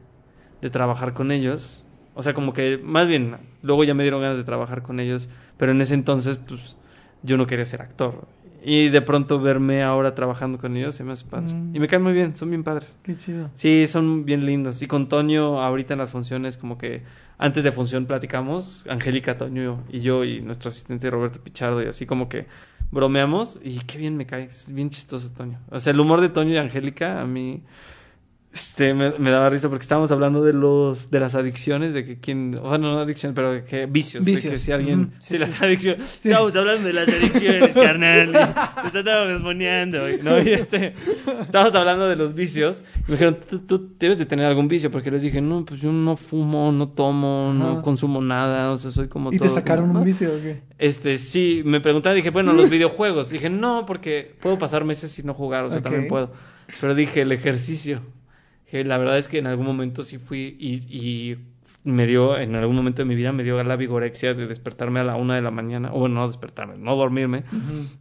de 0.62 0.70
trabajar 0.70 1.14
con 1.14 1.32
ellos. 1.32 1.86
O 2.16 2.24
sea, 2.24 2.34
como 2.34 2.52
que, 2.54 2.78
más 2.84 3.08
bien, 3.08 3.38
luego 3.62 3.84
ya 3.86 3.94
me 3.94 4.04
dieron 4.04 4.22
ganas 4.22 4.36
de 4.38 4.44
trabajar 4.44 4.82
con 4.82 5.00
ellos, 5.00 5.30
pero 5.58 5.72
en 5.72 5.80
ese 5.82 5.94
entonces, 5.94 6.38
pues, 6.46 6.78
yo 7.24 7.38
no 7.38 7.48
quería 7.48 7.64
ser 7.66 7.82
actor. 7.84 8.28
Y 8.64 8.90
de 8.90 9.02
pronto 9.02 9.40
verme 9.40 9.84
ahora 9.84 10.14
trabajando 10.14 10.60
con 10.60 10.78
ellos 10.78 10.94
se 10.94 11.04
me 11.04 11.14
hace 11.14 11.26
padre. 11.26 11.54
Mm. 11.54 11.76
Y 11.76 11.80
me 11.80 11.88
caen 11.88 12.04
muy 12.04 12.14
bien, 12.14 12.36
son 12.36 12.50
bien 12.50 12.64
padres. 12.64 12.98
Qué 13.02 13.16
chido. 13.16 13.50
Sí, 13.56 13.88
son 13.88 14.24
bien 14.24 14.46
lindos. 14.46 14.82
Y 14.82 14.88
con 14.88 15.10
Toño, 15.10 15.62
ahorita 15.62 15.94
en 15.96 16.00
las 16.00 16.12
funciones, 16.12 16.58
como 16.58 16.78
que 16.78 17.02
antes 17.40 17.64
de 17.64 17.72
función 17.72 18.06
platicamos, 18.06 18.86
Angélica, 18.88 19.36
Toño 19.36 19.84
y 19.90 20.02
yo 20.02 20.24
y 20.24 20.42
nuestro 20.42 20.70
asistente 20.70 21.10
Roberto 21.10 21.42
Pichardo, 21.42 21.82
y 21.82 21.88
así 21.88 22.06
como 22.06 22.30
que 22.30 22.46
bromeamos. 22.92 23.60
Y 23.64 23.80
qué 23.80 23.98
bien 23.98 24.16
me 24.16 24.28
cae, 24.28 24.44
es 24.44 24.72
bien 24.72 24.90
chistoso 24.90 25.32
Toño. 25.32 25.60
O 25.72 25.80
sea, 25.80 25.92
el 25.92 26.00
humor 26.00 26.22
de 26.22 26.30
Toño 26.30 26.52
y 26.52 26.58
Angélica 26.58 27.20
a 27.20 27.26
mí 27.26 27.64
este, 28.54 28.94
me, 28.94 29.12
me 29.18 29.32
daba 29.32 29.50
risa 29.50 29.70
porque 29.70 29.84
estábamos 29.84 30.12
hablando 30.12 30.44
de 30.44 30.52
los 30.52 31.10
de 31.10 31.20
las 31.22 31.36
adicciones, 31.36 31.94
de 31.94 32.04
que 32.04 32.20
quién, 32.20 32.52
bueno, 32.52 32.94
no 32.94 33.00
adicciones, 33.00 33.34
pero 33.34 33.54
de 33.54 33.64
que 33.64 33.86
vicios, 33.86 34.26
de 34.26 34.32
Vicios. 34.32 34.54
que 34.54 34.60
si 34.60 34.72
alguien, 34.74 35.14
sí, 35.20 35.30
sí, 35.32 35.38
las 35.38 35.52
sí. 35.52 35.66
adicciones, 35.66 36.20
estábamos 36.26 36.56
hablando 36.56 36.86
de 36.86 36.94
las 36.94 37.08
adicciones, 37.08 37.74
carnal, 37.74 38.30
y 38.30 38.86
nos 38.86 38.96
estábamos 38.96 39.42
moneando, 39.42 40.00
¿no? 40.24 40.42
Y 40.42 40.50
este, 40.50 40.94
estábamos 41.42 41.76
hablando 41.76 42.10
de 42.10 42.18
los 42.18 42.34
vicios, 42.34 42.84
y 43.08 43.12
me 43.12 43.14
dijeron, 43.14 43.38
tú, 43.50 43.60
tú 43.60 43.94
debes 43.98 44.18
de 44.18 44.26
tener 44.26 44.46
algún 44.46 44.68
vicio, 44.68 44.92
porque 44.92 45.12
les 45.12 45.22
dije, 45.22 45.40
no, 45.40 45.64
pues 45.64 45.80
yo 45.80 45.92
no 45.94 46.18
fumo, 46.18 46.74
no 46.74 46.90
tomo, 46.90 47.54
no 47.54 47.82
consumo 47.82 48.22
nada, 48.22 48.72
o 48.72 48.78
sea, 48.78 48.92
soy 48.92 49.08
como 49.08 49.32
¿Y 49.32 49.38
te 49.38 49.48
sacaron 49.48 49.88
como, 49.88 50.00
un 50.00 50.00
¿no? 50.00 50.06
vicio 50.06 50.30
o 50.30 50.42
qué? 50.42 50.62
Este, 50.78 51.18
sí, 51.18 51.62
me 51.64 51.80
preguntaron, 51.80 52.18
dije, 52.18 52.32
bueno, 52.32 52.52
los 52.54 52.70
videojuegos. 52.70 53.30
Dije, 53.30 53.50
no, 53.50 53.86
porque 53.86 54.36
puedo 54.42 54.58
pasar 54.58 54.84
meses 54.84 55.12
sin 55.12 55.26
no 55.26 55.34
jugar, 55.34 55.64
o 55.64 55.70
sea, 55.70 55.82
también 55.82 56.08
puedo. 56.08 56.34
Pero 56.82 56.96
dije, 56.96 57.22
el 57.22 57.32
ejercicio. 57.32 58.02
Dije, 58.72 58.86
la 58.86 58.98
verdad 58.98 59.18
es 59.18 59.28
que 59.28 59.38
en 59.40 59.48
algún 59.48 59.66
momento 59.66 60.04
sí 60.04 60.18
fui 60.18 60.56
y, 60.60 60.76
y 60.90 61.38
me 61.84 62.06
dio, 62.06 62.38
en 62.38 62.56
algún 62.56 62.76
momento 62.76 63.02
de 63.02 63.06
mi 63.06 63.16
vida, 63.16 63.32
me 63.32 63.44
dio 63.44 63.62
la 63.64 63.76
vigorexia 63.76 64.36
de 64.36 64.46
despertarme 64.46 65.00
a 65.00 65.04
la 65.04 65.16
una 65.16 65.36
de 65.36 65.42
la 65.42 65.50
mañana, 65.50 65.90
o 65.92 66.00
bueno, 66.00 66.16
no 66.16 66.28
despertarme, 66.28 66.78
no 66.78 66.96
dormirme. 66.96 67.44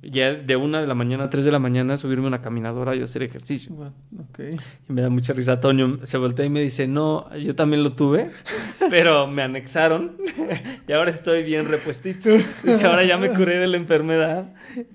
Ya 0.02 0.34
de 0.34 0.56
una 0.56 0.82
de 0.82 0.86
la 0.86 0.94
mañana 0.94 1.24
a 1.24 1.30
tres 1.30 1.46
de 1.46 1.50
la 1.50 1.58
mañana 1.58 1.96
subirme 1.96 2.24
a 2.24 2.28
una 2.28 2.40
caminadora 2.42 2.94
y 2.94 3.02
hacer 3.02 3.22
ejercicio. 3.22 3.74
Bueno. 3.74 3.94
Y 4.88 4.92
me 4.92 5.00
da 5.00 5.08
mucha 5.08 5.32
risa. 5.32 5.60
Toño 5.60 6.00
se 6.02 6.18
voltea 6.18 6.44
y 6.44 6.50
me 6.50 6.60
dice, 6.60 6.86
no, 6.86 7.34
yo 7.36 7.54
también 7.54 7.82
lo 7.82 7.92
tuve, 7.92 8.30
pero 8.90 9.26
me 9.26 9.42
anexaron 9.42 10.16
y 10.88 10.92
ahora 10.92 11.10
estoy 11.10 11.42
bien 11.42 11.66
repuestito. 11.66 12.28
Dice, 12.62 12.86
ahora 12.86 13.04
ya 13.04 13.16
me 13.16 13.30
curé 13.30 13.58
de 13.58 13.66
la 13.66 13.78
enfermedad. 13.78 14.52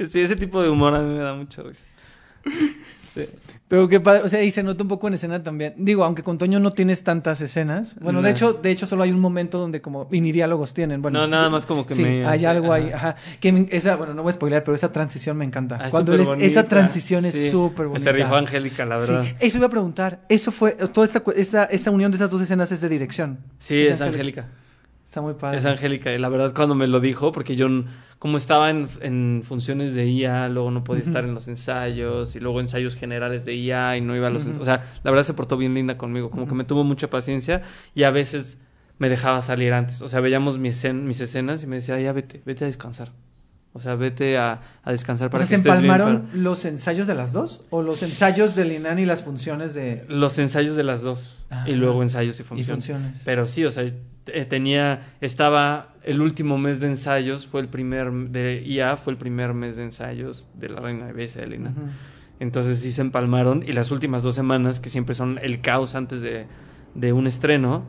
Sí, 0.10 0.22
ese 0.22 0.36
tipo 0.36 0.62
de 0.62 0.70
humor 0.70 0.94
a 0.94 1.02
mí 1.02 1.12
me 1.12 1.24
da 1.24 1.34
mucha 1.34 1.64
risa. 1.64 1.84
Sí. 3.02 3.26
Pero 3.68 3.90
qué 3.90 4.00
padre, 4.00 4.22
o 4.24 4.30
sea, 4.30 4.44
y 4.44 4.52
se 4.52 4.62
nota 4.62 4.84
un 4.84 4.88
poco 4.90 5.08
en 5.08 5.16
escena 5.16 5.42
también. 5.42 5.74
Digo, 5.78 6.04
aunque 6.04 6.22
con 6.22 6.38
Toño 6.38 6.60
no 6.60 6.70
tienes 6.70 7.04
tantas 7.04 7.42
escenas. 7.42 7.96
Bueno, 8.00 8.22
de 8.22 8.30
hecho, 8.30 8.54
de 8.54 8.70
hecho 8.70 8.86
solo 8.86 9.02
hay 9.02 9.10
un 9.12 9.20
momento 9.20 9.58
donde 9.58 9.82
como 9.82 10.08
mini 10.12 10.32
diálogos 10.32 10.76
tienen. 10.76 11.02
Bueno, 11.02 11.22
No, 11.22 11.28
nada 11.28 11.50
más 11.50 11.66
como 11.66 11.88
que 11.88 11.96
sí, 11.96 12.04
me 12.04 12.28
hay 12.28 12.46
algo 12.46 12.72
ahí, 12.72 12.92
ajá. 12.94 13.10
ajá. 13.10 13.16
Que 13.40 13.68
esa, 13.72 13.96
bueno, 13.96 14.14
no 14.14 14.22
voy 14.22 14.30
a 14.30 14.34
spoilear, 14.34 14.64
pero 14.64 14.76
esa 14.76 14.92
transición 14.92 15.36
me 15.38 15.46
encanta. 15.46 15.80
Ah, 15.82 15.86
es 15.86 15.92
Cuando 15.92 16.14
es- 16.14 16.30
esa 16.44 16.66
transición 16.68 17.26
es 17.26 17.50
súper 17.50 17.88
bonita. 17.88 18.04
Se 18.04 18.12
rifó 18.12 18.36
Angélica, 18.36 18.86
la 18.86 18.98
verdad. 18.98 19.24
Sí, 19.24 19.34
eso 19.40 19.58
iba 19.58 19.66
a 19.66 19.72
preguntar. 19.72 20.20
Eso 20.30 20.52
fue, 20.52 20.74
toda 20.74 21.08
esta, 21.08 21.24
esa, 21.36 21.64
esa 21.66 21.90
unión 21.90 22.12
de 22.12 22.18
esas 22.18 22.30
dos 22.30 22.42
escenas 22.42 22.72
es 22.72 22.82
de 22.82 22.90
dirección. 22.90 23.40
Sí, 23.58 23.82
es 23.82 24.00
Angélica. 24.00 24.48
Está 25.16 25.22
muy 25.22 25.36
padre. 25.36 25.60
Es 25.60 25.66
Angélica, 25.66 26.12
y 26.14 26.18
la 26.18 26.28
verdad 26.28 26.54
cuando 26.54 26.76
me 26.76 26.88
lo 26.88 27.00
dijo, 27.00 27.32
porque 27.32 27.56
yo 27.56 27.70
como 28.20 28.36
estaba 28.36 28.70
en, 28.70 28.90
en 29.00 29.44
funciones 29.46 29.94
de 29.94 30.08
IA, 30.08 30.50
luego 30.50 30.72
no 30.72 30.84
podía 30.84 31.04
estar 31.04 31.24
en 31.24 31.34
los 31.34 31.48
ensayos, 31.48 32.36
y 32.36 32.42
luego 32.42 32.60
ensayos 32.60 32.96
generales 32.98 33.46
de 33.46 33.56
IA, 33.56 33.96
y 33.96 34.02
no 34.02 34.14
iba 34.14 34.28
a 34.28 34.30
los 34.30 34.46
ensayos. 34.46 34.64
O 34.64 34.66
sea, 34.66 34.94
la 35.04 35.12
verdad 35.12 35.24
se 35.24 35.34
portó 35.34 35.56
bien 35.56 35.74
linda 35.74 35.98
conmigo, 35.98 36.30
como 36.30 36.48
que 36.48 36.56
me 36.56 36.66
tuvo 36.66 36.84
mucha 36.84 37.10
paciencia, 37.10 37.62
y 37.94 38.04
a 38.04 38.12
veces 38.12 38.60
me 38.98 39.08
dejaba 39.08 39.40
salir 39.42 39.72
antes. 39.72 40.02
O 40.02 40.10
sea, 40.10 40.20
veíamos 40.20 40.58
mi 40.58 40.68
escen- 40.68 41.04
mis 41.04 41.22
escenas 41.22 41.64
y 41.64 41.68
me 41.68 41.78
decía, 41.78 41.98
ya 41.98 42.12
vete, 42.12 42.42
vete 42.46 42.66
a 42.66 42.68
descansar. 42.68 43.14
O 43.76 43.80
sea, 43.82 43.96
vete 43.96 44.38
a, 44.38 44.62
a 44.84 44.92
descansar 44.92 45.28
O 45.28 45.32
para 45.32 45.46
sea, 45.46 45.58
que 45.58 45.62
¿se 45.64 45.68
estés 45.70 45.82
bien. 45.82 45.92
empalmaron 45.92 46.30
fuera". 46.30 46.42
los 46.44 46.64
ensayos 46.64 47.08
de 47.08 47.14
las 47.14 47.34
dos? 47.34 47.66
¿O 47.72 47.82
los 47.82 48.02
ensayos 48.04 48.56
del 48.56 48.72
INAN 48.72 49.00
y 49.00 49.06
las 49.06 49.22
funciones 49.24 49.74
de... 49.74 50.06
Los 50.08 50.40
ensayos 50.40 50.78
de 50.78 50.84
las 50.84 51.02
dos, 51.02 51.46
y 51.66 51.74
luego 51.74 52.02
ensayos 52.02 52.40
y 52.40 52.42
y 52.42 52.46
funciones. 52.46 52.86
funciones? 52.86 53.22
Pero 53.26 53.46
sí, 53.46 53.66
o 53.66 53.72
sea, 53.72 53.84
tenía, 54.50 55.14
estaba 55.20 55.90
el 56.04 56.22
último 56.22 56.58
mes 56.58 56.80
de 56.80 56.88
ensayos, 56.88 57.48
fue 57.48 57.60
el 57.60 57.68
primer, 57.68 58.12
de 58.12 58.64
IA, 58.66 58.96
fue 58.96 59.12
el 59.12 59.18
primer 59.18 59.54
mes 59.54 59.76
de 59.76 59.84
ensayos 59.84 60.48
de 60.54 60.70
la 60.70 60.80
Reina 60.80 61.08
de 61.08 61.12
Belleza, 61.14 61.42
Elena. 61.44 61.72
Ujú. 61.72 61.88
Entonces 62.40 62.80
sí 62.80 62.94
se 62.94 63.02
empalmaron 63.02 63.64
y 63.68 63.74
las 63.74 63.92
últimas 63.92 64.24
dos 64.24 64.36
semanas, 64.36 64.80
que 64.80 64.90
siempre 64.90 65.16
son 65.16 65.38
el 65.44 65.60
caos 65.62 65.96
antes 65.96 66.22
de, 66.22 66.46
de 66.94 67.12
un 67.14 67.28
estreno, 67.28 67.86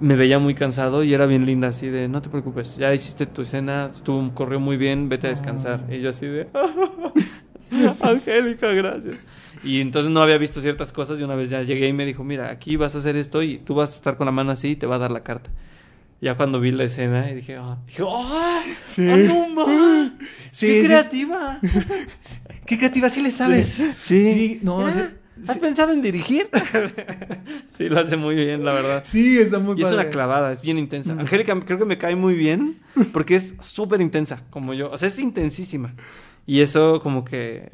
me 0.00 0.16
veía 0.16 0.38
muy 0.38 0.54
cansado 0.54 1.02
y 1.04 1.14
era 1.14 1.26
bien 1.26 1.46
linda, 1.46 1.68
así 1.68 1.88
de, 1.88 2.08
no 2.08 2.20
te 2.22 2.28
preocupes, 2.28 2.76
ya 2.76 2.92
hiciste 2.92 3.26
tu 3.26 3.42
escena, 3.42 3.90
estuvo, 3.92 4.32
corrió 4.34 4.60
muy 4.60 4.76
bien, 4.76 5.08
vete 5.08 5.26
a 5.26 5.30
descansar. 5.30 5.84
Ah. 5.88 5.94
Y 5.94 6.00
yo 6.00 6.10
así 6.10 6.26
de, 6.26 6.48
Angélica, 8.02 8.68
gracias. 8.72 9.16
Y 9.64 9.80
entonces 9.80 10.10
no 10.12 10.22
había 10.22 10.38
visto 10.38 10.60
ciertas 10.60 10.92
cosas 10.92 11.18
y 11.18 11.22
una 11.22 11.34
vez 11.34 11.50
ya 11.50 11.62
llegué 11.62 11.88
y 11.88 11.92
me 11.92 12.04
dijo, 12.04 12.22
mira, 12.24 12.50
aquí 12.50 12.76
vas 12.76 12.94
a 12.94 12.98
hacer 12.98 13.16
esto 13.16 13.42
y 13.42 13.58
tú 13.58 13.74
vas 13.74 13.90
a 13.90 13.94
estar 13.94 14.16
con 14.16 14.26
la 14.26 14.32
mano 14.32 14.52
así 14.52 14.72
y 14.72 14.76
te 14.76 14.86
va 14.86 14.96
a 14.96 14.98
dar 14.98 15.10
la 15.10 15.22
carta. 15.22 15.50
Ya 16.20 16.34
cuando 16.34 16.60
vi 16.60 16.72
la 16.72 16.84
escena 16.84 17.30
y 17.30 17.34
dije, 17.34 17.56
ah, 17.56 17.78
dije, 17.86 18.02
¡ay! 18.08 18.72
Sí. 18.84 19.08
¡Ah, 19.08 19.16
no 19.16 19.48
más! 19.48 20.12
Sí, 20.50 20.66
¡Qué 20.66 20.80
sí. 20.80 20.86
creativa! 20.86 21.60
¡Qué 22.66 22.78
creativa! 22.78 23.10
Sí 23.10 23.20
le 23.20 23.30
sabes. 23.30 23.82
Sí. 23.98 24.58
Y- 24.60 24.64
no, 24.64 24.90
sí- 24.90 24.98
¿Has 25.46 25.54
sí. 25.54 25.60
pensado 25.60 25.92
en 25.92 26.02
dirigir? 26.02 26.48
sí, 27.76 27.88
lo 27.88 28.00
hace 28.00 28.16
muy 28.16 28.34
bien, 28.34 28.64
la 28.64 28.72
verdad. 28.72 29.02
Sí, 29.04 29.38
está 29.38 29.58
muy 29.58 29.78
Y 29.78 29.82
es 29.82 29.92
una 29.92 30.08
clavada, 30.08 30.52
es 30.52 30.62
bien 30.62 30.78
intensa. 30.78 31.14
Mm. 31.14 31.20
Angélica 31.20 31.60
creo 31.60 31.78
que 31.78 31.84
me 31.84 31.98
cae 31.98 32.16
muy 32.16 32.34
bien 32.34 32.78
porque 33.12 33.36
es 33.36 33.54
súper 33.60 34.00
intensa, 34.00 34.42
como 34.50 34.72
yo. 34.72 34.90
O 34.90 34.98
sea, 34.98 35.08
es 35.08 35.18
intensísima. 35.18 35.94
Y 36.46 36.60
eso 36.60 37.00
como 37.00 37.24
que 37.24 37.70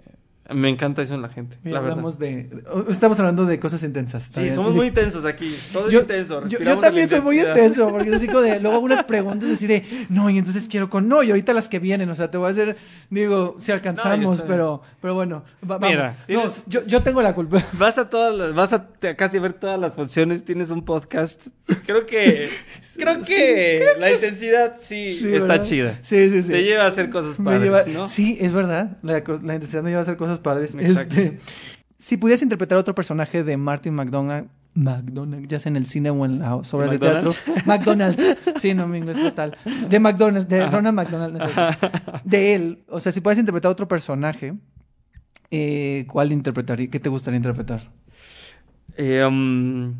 me 0.51 0.69
encanta 0.69 1.03
eso 1.03 1.15
en 1.15 1.23
la 1.23 1.29
gente, 1.29 1.57
Mira, 1.63 1.75
la 1.77 1.81
verdad. 1.81 1.93
hablamos 1.99 2.19
de... 2.19 2.51
Estamos 2.91 3.19
hablando 3.21 3.47
de 3.47 3.59
cosas 3.61 3.83
intensas. 3.85 4.25
Sí, 4.33 4.43
bien. 4.43 4.55
somos 4.55 4.75
muy 4.75 4.89
intensos 4.89 5.25
aquí. 5.25 5.55
Todo 5.73 5.87
es 5.87 5.93
Yo, 5.95 6.01
intenso. 6.01 6.47
yo- 6.49 6.79
también 6.79 7.09
soy 7.09 7.21
muy 7.21 7.39
intenso, 7.39 7.89
porque 7.91 8.09
es 8.09 8.17
así 8.17 8.27
como 8.27 8.41
de, 8.41 8.59
luego 8.61 8.77
hago 8.77 8.85
unas 8.85 9.05
preguntas 9.05 9.49
así 9.51 9.67
de, 9.67 9.85
no, 10.09 10.29
y 10.31 10.39
entonces 10.39 10.67
quiero 10.69 10.91
con, 10.91 11.09
no, 11.09 11.23
y 11.23 11.31
ahorita 11.31 11.53
las 11.55 11.69
que 11.69 11.79
vienen, 11.79 12.11
o 12.11 12.15
sea, 12.15 12.31
te 12.31 12.39
voy 12.39 12.49
a 12.49 12.51
hacer, 12.51 12.77
digo, 13.09 13.57
si 13.61 13.71
alcanzamos, 13.73 14.43
pero, 14.43 14.83
pero 15.01 15.15
bueno, 15.15 15.45
va- 15.63 15.79
vamos. 15.79 15.89
Mira, 15.91 16.11
No, 16.11 16.27
tienes- 16.27 16.65
yo, 16.67 16.85
yo 16.87 17.03
tengo 17.03 17.23
la 17.23 17.35
culpa. 17.35 17.65
Vas 17.79 17.97
a 17.99 18.09
todas 18.09 18.35
las, 18.35 18.55
vas 18.55 18.73
a 18.73 18.89
casi 19.17 19.39
ver 19.39 19.53
todas 19.55 19.79
las 19.79 19.95
funciones, 19.95 20.45
tienes 20.45 20.71
un 20.71 20.85
podcast. 20.85 21.41
Creo 21.87 22.05
que 22.07 22.49
creo 22.97 23.23
que 23.23 23.85
la 23.99 24.13
intensidad 24.13 24.75
sí, 24.79 25.19
Sí, 25.21 25.35
está 25.35 25.47
¿verdad? 25.47 25.63
chida. 25.63 25.99
Sí, 26.03 26.29
sí, 26.31 26.43
sí. 26.43 26.49
Te 26.51 26.63
lleva 26.65 26.85
a 26.85 26.89
hacer 26.89 27.11
cosas 27.11 27.37
padres, 27.43 27.63
lleva- 27.63 27.85
¿no? 27.87 28.07
Sí, 28.07 28.37
es 28.41 28.53
verdad, 28.53 28.99
la, 29.03 29.23
la 29.43 29.55
intensidad 29.55 29.83
me 29.83 29.91
lleva 29.91 30.01
a 30.01 30.03
hacer 30.03 30.17
cosas 30.17 30.32
padres. 30.39 30.75
Este, 30.75 31.39
si 31.99 32.17
pudieras 32.17 32.43
interpretar 32.43 32.79
a 32.79 32.81
otro 32.81 32.95
personaje 32.95 33.45
de 33.45 33.57
Martin 33.57 33.95
McDonagh, 33.95 34.49
ya 35.47 35.61
sea 35.61 35.71
en 35.71 35.77
el 35.77 35.87
cine 35.87 36.11
o 36.11 36.25
en 36.25 36.39
las 36.41 36.73
obras 36.75 36.91
de 36.91 36.99
teatro. 36.99 37.33
McDonald's? 37.67 38.37
Sí, 38.59 38.75
no, 38.75 38.87
mi 38.87 38.99
inglés 38.99 39.19
es 39.19 39.25
fatal. 39.25 39.57
De 39.89 39.99
McDonald's, 40.01 40.49
de 40.49 40.63
Ajá. 40.63 40.71
Ronald 40.71 40.97
McDonald. 40.97 41.39
no. 41.39 42.21
De 42.25 42.55
él. 42.55 42.85
O 42.89 43.01
sea, 43.01 43.13
si 43.13 43.21
puedes 43.21 43.39
interpretar 43.39 43.69
a 43.71 43.73
otro 43.73 43.89
personaje, 43.89 44.55
eh, 45.51 46.07
¿cuál 46.09 46.33
interpretaría? 46.33 46.89
¿Qué 46.89 47.01
te 47.01 47.09
gustaría 47.09 47.37
interpretar? 47.37 47.91
Eh, 48.97 49.25
um, 49.25 49.95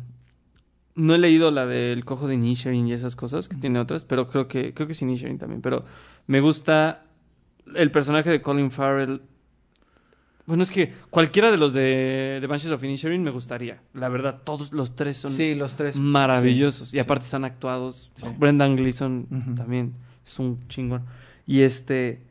no 0.95 1.15
he 1.15 1.17
leído 1.17 1.51
la 1.51 1.65
del 1.65 2.05
cojo 2.05 2.27
de 2.27 2.37
Nisharin 2.37 2.87
y 2.87 2.93
esas 2.93 3.15
cosas, 3.15 3.49
que 3.49 3.55
tiene 3.55 3.79
otras, 3.79 4.05
pero 4.05 4.27
creo 4.27 4.47
que 4.47 4.73
creo 4.73 4.87
que 4.87 4.93
sí 4.93 5.05
Nisharin 5.05 5.37
también, 5.37 5.61
pero 5.61 5.85
me 6.27 6.39
gusta 6.39 7.05
el 7.75 7.91
personaje 7.91 8.29
de 8.29 8.41
Colin 8.41 8.71
Farrell. 8.71 9.21
Bueno, 10.45 10.63
es 10.63 10.71
que 10.71 10.91
cualquiera 11.09 11.51
de 11.51 11.57
los 11.57 11.71
de, 11.73 12.39
de 12.41 12.47
Banshees 12.47 12.71
of 12.73 12.83
Inisherin 12.83 13.23
me 13.23 13.31
gustaría. 13.31 13.81
La 13.93 14.09
verdad, 14.09 14.41
todos 14.43 14.73
los 14.73 14.95
tres 14.95 15.17
son 15.17 15.31
Sí, 15.31 15.55
los 15.55 15.75
tres. 15.75 15.97
maravillosos. 15.97 16.89
y 16.89 16.91
sí. 16.91 16.99
aparte 16.99 17.25
están 17.25 17.45
actuados. 17.45 18.11
Brendan 18.37 18.75
Gleeson 18.75 19.55
también 19.55 19.93
es 20.25 20.37
un 20.39 20.67
chingón. 20.67 21.03
Y 21.47 21.61
este, 21.61 22.21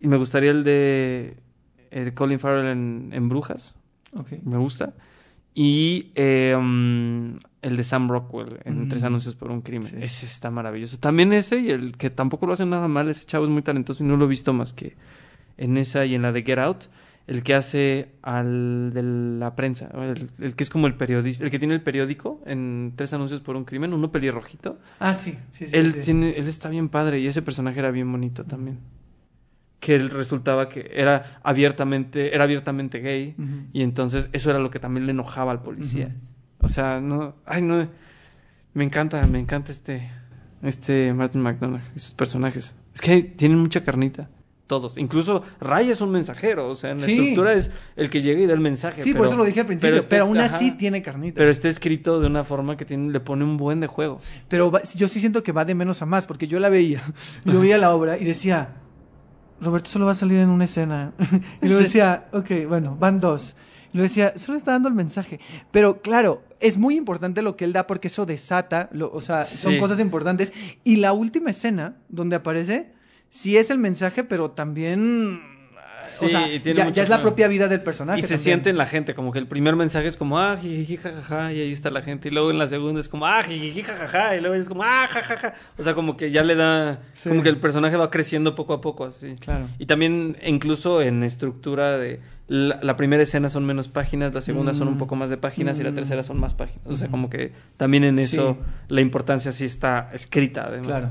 y 0.00 0.08
me 0.08 0.16
gustaría 0.16 0.50
el 0.50 0.64
de, 0.64 1.36
el 1.92 2.12
Colin 2.14 2.38
Farrell 2.40 2.66
en, 2.66 3.10
en 3.12 3.28
Brujas, 3.28 3.76
me 4.44 4.56
gusta. 4.58 4.94
Y 5.54 6.12
eh, 6.14 6.54
um, 6.56 7.36
el 7.62 7.76
de 7.76 7.84
Sam 7.84 8.08
Rockwell 8.08 8.58
en 8.64 8.86
Mm. 8.86 8.88
Tres 8.88 9.02
Anuncios 9.04 9.34
por 9.34 9.50
un 9.50 9.60
Crimen. 9.62 9.90
Sí. 9.90 9.96
Ese 10.00 10.26
está 10.26 10.50
maravilloso. 10.50 10.98
También 10.98 11.32
ese 11.32 11.58
y 11.60 11.70
el 11.70 11.96
que 11.96 12.08
tampoco 12.10 12.46
lo 12.46 12.52
hace 12.52 12.64
nada 12.66 12.86
mal. 12.88 13.08
Ese 13.08 13.26
chavo 13.26 13.44
es 13.46 13.50
muy 13.50 13.62
talentoso 13.62 14.02
y 14.04 14.06
no 14.06 14.16
lo 14.16 14.24
he 14.26 14.28
visto 14.28 14.52
más 14.52 14.72
que 14.72 14.94
en 15.56 15.76
esa 15.76 16.04
y 16.06 16.14
en 16.14 16.22
la 16.22 16.32
de 16.32 16.42
Get 16.42 16.58
Out. 16.58 16.84
El 17.26 17.42
que 17.42 17.54
hace 17.54 18.12
al 18.22 18.90
de 18.92 19.02
la 19.02 19.54
prensa, 19.54 19.88
el, 19.94 20.30
el 20.38 20.56
que 20.56 20.64
es 20.64 20.70
como 20.70 20.88
el 20.88 20.94
periodista, 20.94 21.44
el 21.44 21.50
que 21.50 21.58
tiene 21.58 21.74
el 21.74 21.82
periódico 21.82 22.42
en 22.44 22.94
Tres 22.96 23.12
Anuncios 23.12 23.40
por 23.40 23.54
un 23.54 23.64
Crimen, 23.64 23.92
uno 23.92 24.10
pelirrojito. 24.10 24.78
Ah, 24.98 25.14
sí. 25.14 25.38
sí, 25.52 25.68
sí, 25.68 25.76
él, 25.76 25.92
sí. 25.92 26.00
tiene, 26.06 26.30
él 26.30 26.48
está 26.48 26.68
bien 26.68 26.88
padre 26.88 27.20
y 27.20 27.28
ese 27.28 27.42
personaje 27.42 27.78
era 27.78 27.92
bien 27.92 28.10
bonito 28.10 28.44
también. 28.44 28.80
Que 29.78 29.94
él 29.94 30.10
resultaba 30.10 30.68
que 30.68 30.90
era 30.92 31.40
abiertamente, 31.42 32.34
era 32.34 32.44
abiertamente 32.44 32.98
gay. 32.98 33.34
Y 33.72 33.82
entonces 33.82 34.28
eso 34.32 34.50
era 34.50 34.58
lo 34.58 34.70
que 34.70 34.80
también 34.80 35.06
le 35.06 35.12
enojaba 35.12 35.52
al 35.52 35.62
policía. 35.62 36.14
O 36.60 36.68
sea, 36.68 37.00
no, 37.00 37.36
ay 37.46 37.62
no, 37.62 37.88
me 38.74 38.84
encanta, 38.84 39.26
me 39.26 39.38
encanta 39.38 39.72
este, 39.72 40.10
este 40.62 41.12
Martin 41.14 41.42
McDonagh 41.42 41.82
y 41.94 41.98
sus 41.98 42.14
personajes. 42.14 42.74
Es 42.94 43.00
que 43.00 43.22
tienen 43.22 43.58
mucha 43.58 43.82
carnita. 43.82 44.28
Todos. 44.70 44.96
Incluso 44.98 45.42
Ray 45.60 45.90
es 45.90 46.00
un 46.00 46.12
mensajero. 46.12 46.68
O 46.68 46.76
sea, 46.76 46.90
en 46.92 47.00
la 47.00 47.06
Sí. 47.06 47.12
estructura 47.18 47.54
es 47.54 47.72
el 47.96 48.08
que 48.08 48.22
llega 48.22 48.40
y 48.40 48.46
da 48.46 48.54
el 48.54 48.60
mensaje. 48.60 49.02
Sí, 49.02 49.10
por 49.10 49.22
pero- 49.22 49.30
eso 49.30 49.36
lo 49.36 49.44
dije 49.44 49.58
al 49.60 49.66
principio, 49.66 50.00
pero, 50.08 50.24
es- 50.24 50.28
aún 50.28 50.38
así 50.38 50.68
ajá. 50.68 50.76
tiene 50.76 51.02
carnita. 51.02 51.34
Pero 51.38 51.50
está 51.50 51.68
escrito 51.68 52.20
de 52.20 52.28
una 52.28 52.44
forma 52.44 52.76
que 52.76 52.84
tiene, 52.84 53.10
le 53.12 53.18
pone 53.18 53.42
un 53.42 53.56
buen 53.56 53.80
de 53.80 53.88
juego. 53.88 54.20
Pero 54.48 54.70
va- 54.70 54.82
yo 54.94 55.08
sí 55.08 55.18
siento 55.18 55.42
que 55.42 55.50
va 55.50 55.64
de 55.64 55.74
menos 55.74 56.02
a 56.02 56.06
más, 56.06 56.28
porque 56.28 56.46
yo 56.46 56.60
la 56.60 56.68
veía, 56.68 57.02
yo 57.44 57.60
veía 57.60 57.78
la 57.78 57.92
obra 57.94 58.16
y 58.16 58.24
decía, 58.24 58.76
Roberto 59.60 59.90
solo 59.90 60.06
va 60.06 60.12
a 60.12 60.14
salir 60.14 60.38
en 60.38 60.48
una 60.48 60.64
escena. 60.64 61.12
y 61.60 61.66
luego 61.66 61.82
decía, 61.82 62.28
ok, 62.32 62.50
bueno, 62.68 62.96
van 62.98 63.18
dos. 63.20 63.56
Y 63.92 63.96
luego 63.96 64.08
decía, 64.08 64.34
solo 64.36 64.56
está 64.56 64.70
dando 64.70 64.88
el 64.88 64.94
mensaje. 64.94 65.40
Pero 65.72 66.00
claro, 66.00 66.44
es 66.60 66.76
muy 66.78 66.96
importante 66.96 67.42
lo 67.42 67.56
que 67.56 67.64
él 67.64 67.72
da 67.72 67.86
porque 67.88 68.06
eso 68.06 68.24
desata, 68.24 68.88
lo- 68.92 69.10
o 69.12 69.20
sea, 69.20 69.44
son 69.44 69.72
Sí. 69.72 69.78
cosas 69.80 69.98
importantes. 69.98 70.52
Y 70.84 70.96
la 70.96 71.12
última 71.12 71.50
escena 71.50 71.96
donde 72.08 72.36
aparece, 72.36 72.92
sí 73.30 73.56
es 73.56 73.70
el 73.70 73.78
mensaje, 73.78 74.22
pero 74.24 74.50
también... 74.50 75.40
o 75.44 75.50
Sí, 76.06 76.28
sea, 76.30 76.46
tiene 76.62 76.92
ya, 76.92 77.02
es 77.02 77.08
la 77.08 77.20
propia 77.20 77.46
vida 77.46 77.68
del 77.68 77.82
personaje. 77.82 78.18
Y 78.18 78.22
se 78.22 78.28
también. 78.28 78.42
siente 78.42 78.70
en 78.70 78.78
la 78.78 78.86
gente, 78.86 79.14
como 79.14 79.32
que 79.32 79.38
el 79.38 79.46
primer 79.46 79.76
mensaje 79.76 80.08
es 80.08 80.16
como, 80.16 80.38
ah, 80.38 80.56
jijiji, 80.60 80.96
jajaja, 80.96 81.52
y 81.52 81.60
ahí 81.60 81.70
está 81.72 81.90
la 81.90 82.00
gente. 82.02 82.28
Y 82.28 82.30
luego 82.32 82.50
en 82.50 82.58
la 82.58 82.66
segunda 82.66 83.00
es 83.00 83.08
como, 83.08 83.26
ah, 83.26 83.42
jijiji, 83.44 83.82
jajaja, 83.82 84.34
y 84.36 84.40
luego 84.40 84.56
es 84.56 84.68
como, 84.68 84.82
ah, 84.82 85.06
jajaja. 85.08 85.54
O 85.78 85.82
sea, 85.82 85.94
como 85.94 86.16
que 86.16 86.30
ya 86.30 86.42
le 86.42 86.56
da, 86.56 87.00
Sí. 87.12 87.28
como 87.28 87.42
que 87.42 87.48
el 87.50 87.58
personaje 87.58 87.96
va 87.96 88.10
creciendo 88.10 88.54
poco 88.54 88.72
a 88.72 88.80
poco, 88.80 89.04
así. 89.04 89.36
Claro. 89.38 89.68
Y 89.78 89.86
también, 89.86 90.36
incluso 90.44 91.00
en 91.02 91.22
estructura 91.22 91.96
de, 91.98 92.20
la, 92.48 92.80
la 92.82 92.96
primera 92.96 93.22
escena 93.22 93.48
son 93.48 93.64
menos 93.64 93.88
páginas, 93.88 94.34
la 94.34 94.40
segunda 94.40 94.74
son 94.74 94.88
un 94.88 94.94
Mm. 94.94 94.98
poco 94.98 95.16
más 95.16 95.30
de 95.30 95.36
páginas 95.36 95.78
y 95.78 95.84
la 95.84 95.92
Mm. 95.92 95.94
tercera 95.96 96.22
son 96.22 96.40
más 96.40 96.54
páginas. 96.54 96.82
O 96.86 96.96
sea, 96.96 97.08
como 97.08 97.30
que 97.30 97.52
también 97.76 98.04
en 98.04 98.18
eso 98.18 98.56
Sí. 98.58 98.66
la 98.88 99.00
importancia 99.02 99.52
sí 99.52 99.66
está 99.66 100.08
escrita, 100.12 100.64
además. 100.66 100.86
Claro. 100.88 101.08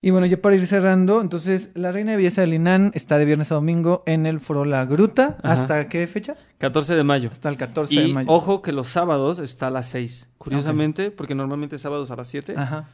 Y 0.00 0.10
bueno, 0.10 0.26
ya 0.26 0.36
para 0.40 0.54
ir 0.54 0.64
cerrando, 0.68 1.20
entonces 1.20 1.70
La 1.74 1.90
Reina 1.90 2.12
de 2.12 2.18
Belleza 2.18 2.42
de 2.42 2.46
Linan 2.46 2.92
está 2.94 3.18
de 3.18 3.24
viernes 3.24 3.50
a 3.50 3.56
domingo 3.56 4.04
en 4.06 4.26
el 4.26 4.38
Foro 4.38 4.64
La 4.64 4.84
Gruta. 4.84 5.38
Ajá. 5.42 5.52
¿Hasta 5.54 5.88
qué 5.88 6.06
fecha? 6.06 6.36
14 6.58 6.94
de 6.94 7.02
mayo. 7.02 7.30
Hasta 7.32 7.48
el 7.48 7.56
14 7.56 8.00
de 8.00 8.06
Y 8.06 8.12
mayo. 8.12 8.30
ojo 8.30 8.62
que 8.62 8.70
los 8.70 8.86
sábados 8.88 9.40
está 9.40 9.66
a 9.66 9.70
las 9.70 9.86
6. 9.86 10.28
Curiosamente, 10.38 11.10
porque 11.10 11.34
normalmente 11.34 11.78
sábados 11.78 12.12
a 12.12 12.16
las 12.16 12.28
7. 12.28 12.54
Ajá. 12.56 12.88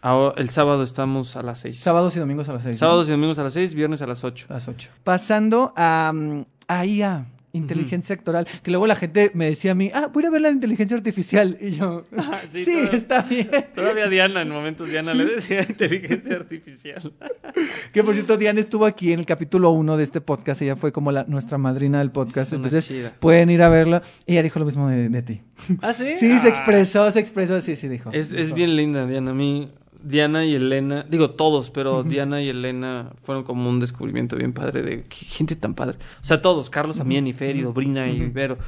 Ahora, 0.00 0.34
el 0.40 0.48
sábado 0.48 0.82
estamos 0.82 1.36
a 1.36 1.42
las 1.42 1.58
6. 1.58 1.78
Sábados 1.78 2.16
y 2.16 2.18
domingos 2.20 2.48
a 2.48 2.54
las 2.54 2.62
6. 2.62 2.78
Sábados 2.78 3.08
y 3.08 3.10
domingos 3.10 3.38
a 3.38 3.44
las 3.44 3.52
6, 3.52 3.74
viernes 3.74 4.00
a 4.00 4.06
las 4.06 4.24
8. 4.24 4.46
A 4.48 4.54
las 4.54 4.68
8. 4.68 4.88
Pasando 5.04 5.74
a, 5.76 6.12
mm, 6.14 6.44
a 6.66 6.86
IA, 6.86 7.26
inteligencia 7.52 8.14
actoral, 8.14 8.46
que 8.62 8.70
luego 8.70 8.86
la 8.86 8.94
gente 8.94 9.30
me 9.34 9.46
decía 9.46 9.72
a 9.72 9.74
mí, 9.74 9.90
ah, 9.94 10.08
voy 10.12 10.22
a 10.22 10.24
ir 10.24 10.28
a 10.28 10.30
ver 10.30 10.40
la 10.42 10.50
inteligencia 10.50 10.96
artificial. 10.96 11.56
Y 11.60 11.72
yo, 11.72 12.04
sí, 12.50 12.74
está 12.92 13.22
bien. 13.22 13.48
Todavía 13.74 14.08
Diana, 14.08 14.42
en 14.42 14.50
momentos 14.50 14.88
Diana 14.88 15.14
le 15.14 15.24
decía 15.24 15.60
inteligencia 15.68 16.36
artificial. 16.36 17.12
Que 17.92 18.04
por 18.04 18.14
cierto, 18.14 18.36
Diana 18.36 18.60
estuvo 18.60 18.84
aquí 18.84 19.12
en 19.12 19.20
el 19.20 19.26
capítulo 19.26 19.70
1 19.70 19.96
de 19.96 20.04
este 20.04 20.20
podcast. 20.20 20.60
Ella 20.62 20.76
fue 20.76 20.92
como 20.92 21.10
la, 21.10 21.24
nuestra 21.24 21.58
madrina 21.58 21.98
del 21.98 22.10
podcast. 22.10 22.48
Es 22.48 22.52
Entonces, 22.52 22.86
chida. 22.86 23.14
pueden 23.18 23.50
ir 23.50 23.62
a 23.62 23.68
verla. 23.68 24.02
Ella 24.26 24.42
dijo 24.42 24.58
lo 24.58 24.64
mismo 24.66 24.88
de, 24.88 25.08
de 25.08 25.22
ti. 25.22 25.40
¿Ah, 25.80 25.92
sí? 25.92 26.14
Sí, 26.16 26.38
se 26.38 26.48
expresó, 26.48 27.10
se 27.10 27.18
expresó, 27.20 27.60
sí, 27.60 27.74
sí, 27.76 27.88
dijo. 27.88 28.10
Es, 28.12 28.32
es 28.32 28.46
Dijo. 28.46 28.54
bien 28.54 28.76
linda, 28.76 29.06
Diana. 29.06 29.30
A 29.30 29.34
mí, 29.34 29.70
Diana 30.02 30.44
y 30.44 30.54
Elena, 30.54 31.04
digo 31.08 31.30
todos, 31.30 31.70
pero 31.70 32.02
Diana 32.02 32.40
y 32.40 32.48
Elena 32.48 33.12
fueron 33.20 33.44
como 33.44 33.68
un 33.68 33.80
descubrimiento 33.80 34.36
bien 34.36 34.52
padre 34.52 34.82
de 34.82 35.04
qué 35.04 35.16
gente 35.16 35.56
tan 35.56 35.74
padre. 35.74 35.98
O 36.20 36.24
sea, 36.24 36.40
todos, 36.40 36.70
Carlos 36.70 36.96
también, 36.96 37.26
y 37.26 37.32
Fer, 37.32 37.56
y 37.56 37.62
Dobrina, 37.62 38.08
y. 38.08 38.28
Vero. 38.30 38.58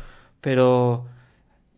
Pero, 0.41 1.07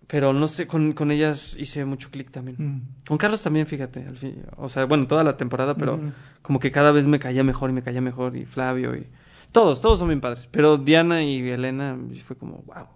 pero 0.07 0.33
no 0.33 0.49
sé, 0.49 0.67
con, 0.67 0.93
con 0.93 1.11
ellas 1.11 1.57
hice 1.59 1.85
mucho 1.85 2.11
clic 2.11 2.31
también. 2.31 2.85
Con 3.07 3.19
Carlos 3.19 3.43
también, 3.43 3.67
fíjate. 3.67 4.07
Al 4.07 4.17
fin, 4.17 4.43
o 4.57 4.69
sea, 4.69 4.85
bueno, 4.87 5.07
toda 5.07 5.25
la 5.25 5.37
temporada, 5.37 5.75
pero 5.77 6.01
como 6.43 6.59
que 6.59 6.71
cada 6.71 6.93
vez 6.93 7.07
me 7.07 7.19
caía 7.19 7.45
mejor 7.45 7.71
y 7.71 7.73
me 7.73 7.83
caía 7.83 8.01
mejor. 8.01 8.37
Y 8.37 8.47
Flavio 8.47 8.97
y. 8.97 9.07
Todos, 9.53 9.83
todos 9.83 9.99
son 9.99 10.09
bien 10.09 10.21
padres. 10.21 10.49
Pero 10.51 10.79
Diana 10.79 11.23
y 11.23 11.47
Elena 11.49 11.99
fue 12.25 12.37
como, 12.37 12.63
wow. 12.67 12.87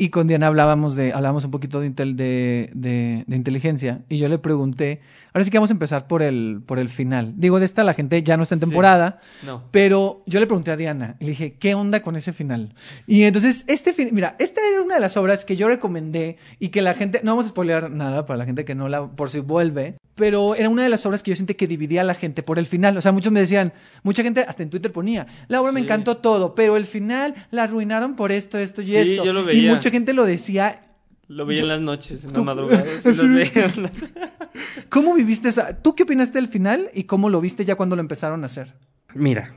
Y 0.00 0.10
con 0.10 0.28
Diana 0.28 0.46
hablábamos 0.46 0.94
de, 0.94 1.12
hablábamos 1.12 1.44
un 1.44 1.50
poquito 1.50 1.80
de, 1.80 1.90
intel- 1.90 2.14
de, 2.14 2.70
de- 2.74 3.24
de 3.26 3.36
inteligencia. 3.36 4.04
Y 4.08 4.18
yo 4.18 4.28
le 4.28 4.38
pregunté, 4.38 5.00
ahora 5.38 5.44
sí 5.44 5.50
que 5.50 5.58
vamos 5.58 5.70
a 5.70 5.72
empezar 5.74 6.06
por 6.06 6.22
el, 6.22 6.60
por 6.66 6.78
el 6.78 6.88
final. 6.88 7.32
Digo, 7.36 7.58
de 7.58 7.64
esta 7.66 7.84
la 7.84 7.94
gente 7.94 8.22
ya 8.22 8.36
no 8.36 8.42
está 8.42 8.54
en 8.56 8.60
Sí. 8.60 8.66
temporada, 8.66 9.20
No. 9.46 9.64
pero 9.70 10.22
yo 10.26 10.40
le 10.40 10.46
pregunté 10.46 10.70
a 10.72 10.76
Diana 10.76 11.16
y 11.20 11.24
le 11.24 11.30
dije, 11.30 11.54
¿qué 11.58 11.74
onda 11.74 12.00
con 12.02 12.16
ese 12.16 12.32
final? 12.32 12.74
Y 13.06 13.22
entonces, 13.22 13.64
este 13.68 13.92
fin, 13.92 14.08
mira, 14.12 14.36
esta 14.38 14.60
era 14.68 14.82
una 14.82 14.96
de 14.96 15.00
las 15.00 15.16
obras 15.16 15.44
que 15.44 15.56
yo 15.56 15.68
recomendé 15.68 16.36
y 16.58 16.68
que 16.68 16.82
la 16.82 16.94
gente, 16.94 17.20
no 17.22 17.32
vamos 17.32 17.46
a 17.46 17.48
spoilear 17.50 17.90
nada 17.90 18.24
para 18.24 18.36
la 18.38 18.44
gente 18.44 18.64
que 18.64 18.74
no 18.74 18.88
la, 18.88 19.06
por 19.06 19.30
si 19.30 19.40
vuelve, 19.40 19.94
pero 20.14 20.54
era 20.56 20.68
una 20.68 20.82
de 20.82 20.88
las 20.88 21.06
obras 21.06 21.22
que 21.22 21.30
yo 21.30 21.36
sentí 21.36 21.54
que 21.54 21.66
dividía 21.68 22.00
a 22.00 22.04
la 22.04 22.14
gente 22.14 22.42
por 22.42 22.58
el 22.58 22.66
final. 22.66 22.96
O 22.96 23.00
sea, 23.00 23.12
muchos 23.12 23.30
me 23.32 23.38
decían, 23.40 23.72
mucha 24.02 24.22
gente 24.24 24.40
hasta 24.40 24.62
en 24.64 24.70
Twitter 24.70 24.90
ponía, 24.92 25.26
la 25.46 25.60
obra 25.60 25.70
me 25.72 25.80
encantó 25.80 26.16
todo, 26.16 26.54
pero 26.56 26.76
el 26.76 26.86
final 26.86 27.34
la 27.52 27.62
arruinaron 27.64 28.16
por 28.16 28.32
esto, 28.32 28.58
esto 28.58 28.82
y 28.82 28.86
Sí, 28.86 28.96
esto. 28.96 29.24
yo 29.24 29.32
lo 29.32 29.42
Y 29.42 29.46
veía. 29.46 29.72
mucha 29.72 29.90
gente 29.90 30.12
lo 30.14 30.24
decía. 30.24 30.82
Lo 31.28 31.44
veía 31.46 31.58
Yo- 31.60 31.64
en 31.64 31.68
las 31.68 31.80
noches, 31.80 32.24
en 32.24 32.30
tú- 32.32 32.40
la 32.40 32.44
madrugada. 32.46 32.84
sí 33.02 33.14
Sí. 33.14 33.22
los 33.22 33.34
veía. 33.34 33.72
¿Cómo 34.88 35.14
viviste 35.14 35.48
esa? 35.48 35.76
¿Tú 35.82 35.94
qué 35.94 36.02
opinaste 36.04 36.38
del 36.38 36.48
final 36.48 36.90
y 36.94 37.04
cómo 37.04 37.28
lo 37.28 37.40
viste 37.40 37.64
ya 37.64 37.74
cuando 37.76 37.96
lo 37.96 38.00
empezaron 38.00 38.42
a 38.42 38.46
hacer? 38.46 38.74
Mira, 39.14 39.52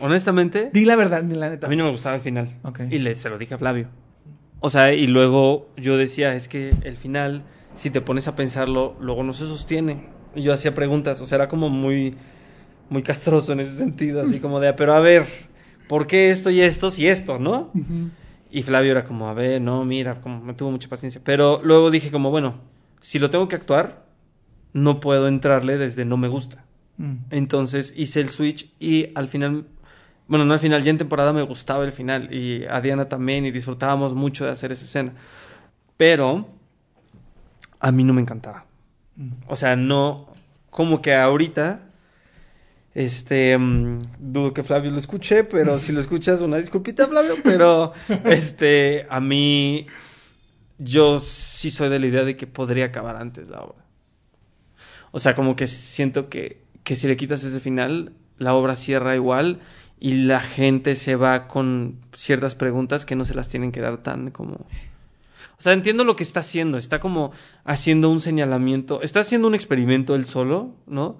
honestamente, 0.00 0.70
Di 0.72 0.84
la 0.84 0.96
verdad, 0.96 1.22
di 1.22 1.34
la 1.34 1.50
neta. 1.50 1.66
a 1.66 1.70
mí 1.70 1.76
no 1.76 1.84
me 1.84 1.90
gustaba 1.90 2.16
el 2.16 2.22
final. 2.22 2.56
Ok. 2.62 2.80
Y 2.90 2.98
le, 2.98 3.14
se 3.14 3.28
lo 3.28 3.38
dije 3.38 3.54
a 3.54 3.58
Flavio. 3.58 3.88
O 4.60 4.70
sea, 4.70 4.92
y 4.92 5.06
luego 5.06 5.70
yo 5.76 5.96
decía, 5.96 6.34
es 6.34 6.48
que 6.48 6.74
el 6.82 6.96
final, 6.96 7.44
si 7.74 7.90
te 7.90 8.00
pones 8.00 8.26
a 8.28 8.34
pensarlo, 8.34 8.96
luego 9.00 9.22
no 9.22 9.32
se 9.32 9.44
sostiene. 9.46 10.06
Y 10.34 10.42
yo 10.42 10.52
hacía 10.52 10.74
preguntas, 10.74 11.20
o 11.20 11.26
sea, 11.26 11.36
era 11.36 11.48
como 11.48 11.68
muy, 11.68 12.14
muy 12.90 13.02
castroso 13.02 13.52
en 13.52 13.60
ese 13.60 13.76
sentido, 13.76 14.20
así 14.22 14.40
como 14.40 14.58
de, 14.60 14.72
pero 14.72 14.94
a 14.94 15.00
ver, 15.00 15.26
¿por 15.88 16.06
qué 16.06 16.30
esto 16.30 16.50
y 16.50 16.60
esto 16.60 16.90
si 16.90 17.06
esto, 17.06 17.38
no? 17.38 17.70
Y 18.50 18.62
Flavio 18.62 18.92
era 18.92 19.04
como, 19.04 19.28
a 19.28 19.34
ver, 19.34 19.60
no, 19.60 19.84
mira, 19.84 20.20
como 20.20 20.40
me 20.40 20.54
tuvo 20.54 20.70
mucha 20.70 20.88
paciencia. 20.88 21.20
Pero 21.22 21.60
luego 21.62 21.90
dije 21.90 22.10
como, 22.10 22.30
bueno, 22.30 22.54
si 23.00 23.18
lo 23.18 23.30
tengo 23.30 23.48
que 23.48 23.56
actuar, 23.56 24.04
no 24.72 25.00
puedo 25.00 25.28
entrarle 25.28 25.76
desde 25.76 26.04
no 26.04 26.16
me 26.16 26.28
gusta. 26.28 26.64
Mm. 26.96 27.16
Entonces 27.30 27.92
hice 27.96 28.20
el 28.20 28.28
switch 28.28 28.70
y 28.78 29.08
al 29.14 29.28
final, 29.28 29.66
bueno, 30.26 30.44
no 30.44 30.54
al 30.54 30.58
final, 30.60 30.82
ya 30.82 30.90
en 30.90 30.98
temporada 30.98 31.32
me 31.32 31.42
gustaba 31.42 31.84
el 31.84 31.92
final 31.92 32.32
y 32.32 32.64
a 32.64 32.80
Diana 32.80 33.08
también 33.08 33.44
y 33.44 33.50
disfrutábamos 33.50 34.14
mucho 34.14 34.44
de 34.44 34.52
hacer 34.52 34.72
esa 34.72 34.84
escena. 34.84 35.12
Pero 35.96 36.48
a 37.80 37.92
mí 37.92 38.04
no 38.04 38.12
me 38.12 38.20
encantaba. 38.20 38.64
Mm. 39.16 39.30
O 39.46 39.56
sea, 39.56 39.76
no, 39.76 40.28
como 40.70 41.02
que 41.02 41.14
ahorita, 41.14 41.87
este, 42.94 43.56
mm, 43.56 44.02
dudo 44.18 44.54
que 44.54 44.62
Flavio 44.62 44.90
lo 44.90 44.98
escuche, 44.98 45.44
pero 45.44 45.78
si 45.78 45.92
lo 45.92 46.00
escuchas, 46.00 46.40
una 46.40 46.56
disculpita, 46.58 47.06
Flavio, 47.06 47.36
pero 47.42 47.92
este, 48.24 49.06
a 49.10 49.20
mí, 49.20 49.86
yo 50.78 51.20
sí 51.20 51.70
soy 51.70 51.88
de 51.88 51.98
la 51.98 52.06
idea 52.06 52.24
de 52.24 52.36
que 52.36 52.46
podría 52.46 52.86
acabar 52.86 53.16
antes 53.16 53.48
la 53.48 53.60
obra. 53.60 53.84
O 55.10 55.18
sea, 55.18 55.34
como 55.34 55.56
que 55.56 55.66
siento 55.66 56.28
que, 56.28 56.62
que 56.84 56.96
si 56.96 57.08
le 57.08 57.16
quitas 57.16 57.44
ese 57.44 57.60
final, 57.60 58.12
la 58.38 58.54
obra 58.54 58.76
cierra 58.76 59.14
igual 59.14 59.60
y 60.00 60.22
la 60.22 60.40
gente 60.40 60.94
se 60.94 61.16
va 61.16 61.48
con 61.48 61.98
ciertas 62.14 62.54
preguntas 62.54 63.04
que 63.04 63.16
no 63.16 63.24
se 63.24 63.34
las 63.34 63.48
tienen 63.48 63.72
que 63.72 63.80
dar 63.80 64.02
tan 64.02 64.30
como... 64.30 64.54
O 64.54 65.60
sea, 65.60 65.72
entiendo 65.72 66.04
lo 66.04 66.14
que 66.14 66.22
está 66.22 66.40
haciendo, 66.40 66.78
está 66.78 67.00
como 67.00 67.32
haciendo 67.64 68.10
un 68.10 68.20
señalamiento, 68.20 69.02
está 69.02 69.20
haciendo 69.20 69.48
un 69.48 69.56
experimento 69.56 70.14
él 70.14 70.24
solo, 70.24 70.76
¿no? 70.86 71.18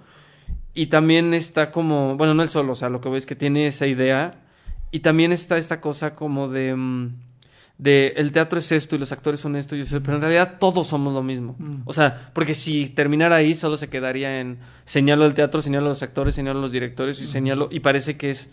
Y 0.79 0.87
también 0.87 1.35
está 1.35 1.73
como, 1.73 2.17
bueno, 2.17 2.35
no 2.35 2.45
él 2.45 2.49
solo, 2.49 2.75
o 2.75 2.77
sea, 2.77 2.89
lo 2.89 3.01
que 3.01 3.09
veo 3.09 3.19
es 3.19 3.27
que 3.27 3.35
tiene 3.35 3.67
esa 3.67 3.89
idea 3.89 4.35
y 4.93 5.01
también 5.01 5.33
está 5.33 5.59
esta 5.59 5.81
cosa 5.81 6.15
como 6.15 6.47
de... 6.47 6.73
mm, 6.73 7.15
de 7.79 8.13
el 8.17 8.31
teatro 8.31 8.61
es 8.61 8.71
esto 8.71 8.95
y 8.95 9.01
los 9.01 9.11
actores 9.11 9.41
son 9.41 9.57
esto 9.57 9.75
y 9.75 9.81
eso, 9.81 10.01
pero 10.05 10.15
en 10.15 10.21
realidad 10.21 10.59
todos 10.61 10.87
somos 10.87 11.15
lo 11.15 11.25
mismo. 11.25 11.57
Mm. 11.59 11.83
O 11.85 11.93
sea, 11.93 12.31
porque 12.33 12.55
si 12.55 12.89
terminara 12.91 13.35
ahí 13.35 13.57
solo 13.57 13.77
se 13.77 13.89
quedaría 13.89 14.41
en 14.41 14.59
señalo 14.85 15.27
el 15.27 15.35
teatro, 15.35 15.63
señalo 15.63 15.87
a 15.87 15.89
los 15.89 16.03
actores, 16.05 16.37
señalo 16.37 16.61
a 16.61 16.63
los 16.63 16.71
directores 16.71 17.21
y 17.21 17.27
señalo 17.27 17.69
y 17.73 17.81
parece 17.81 18.17
que 18.17 18.31
es 18.31 18.49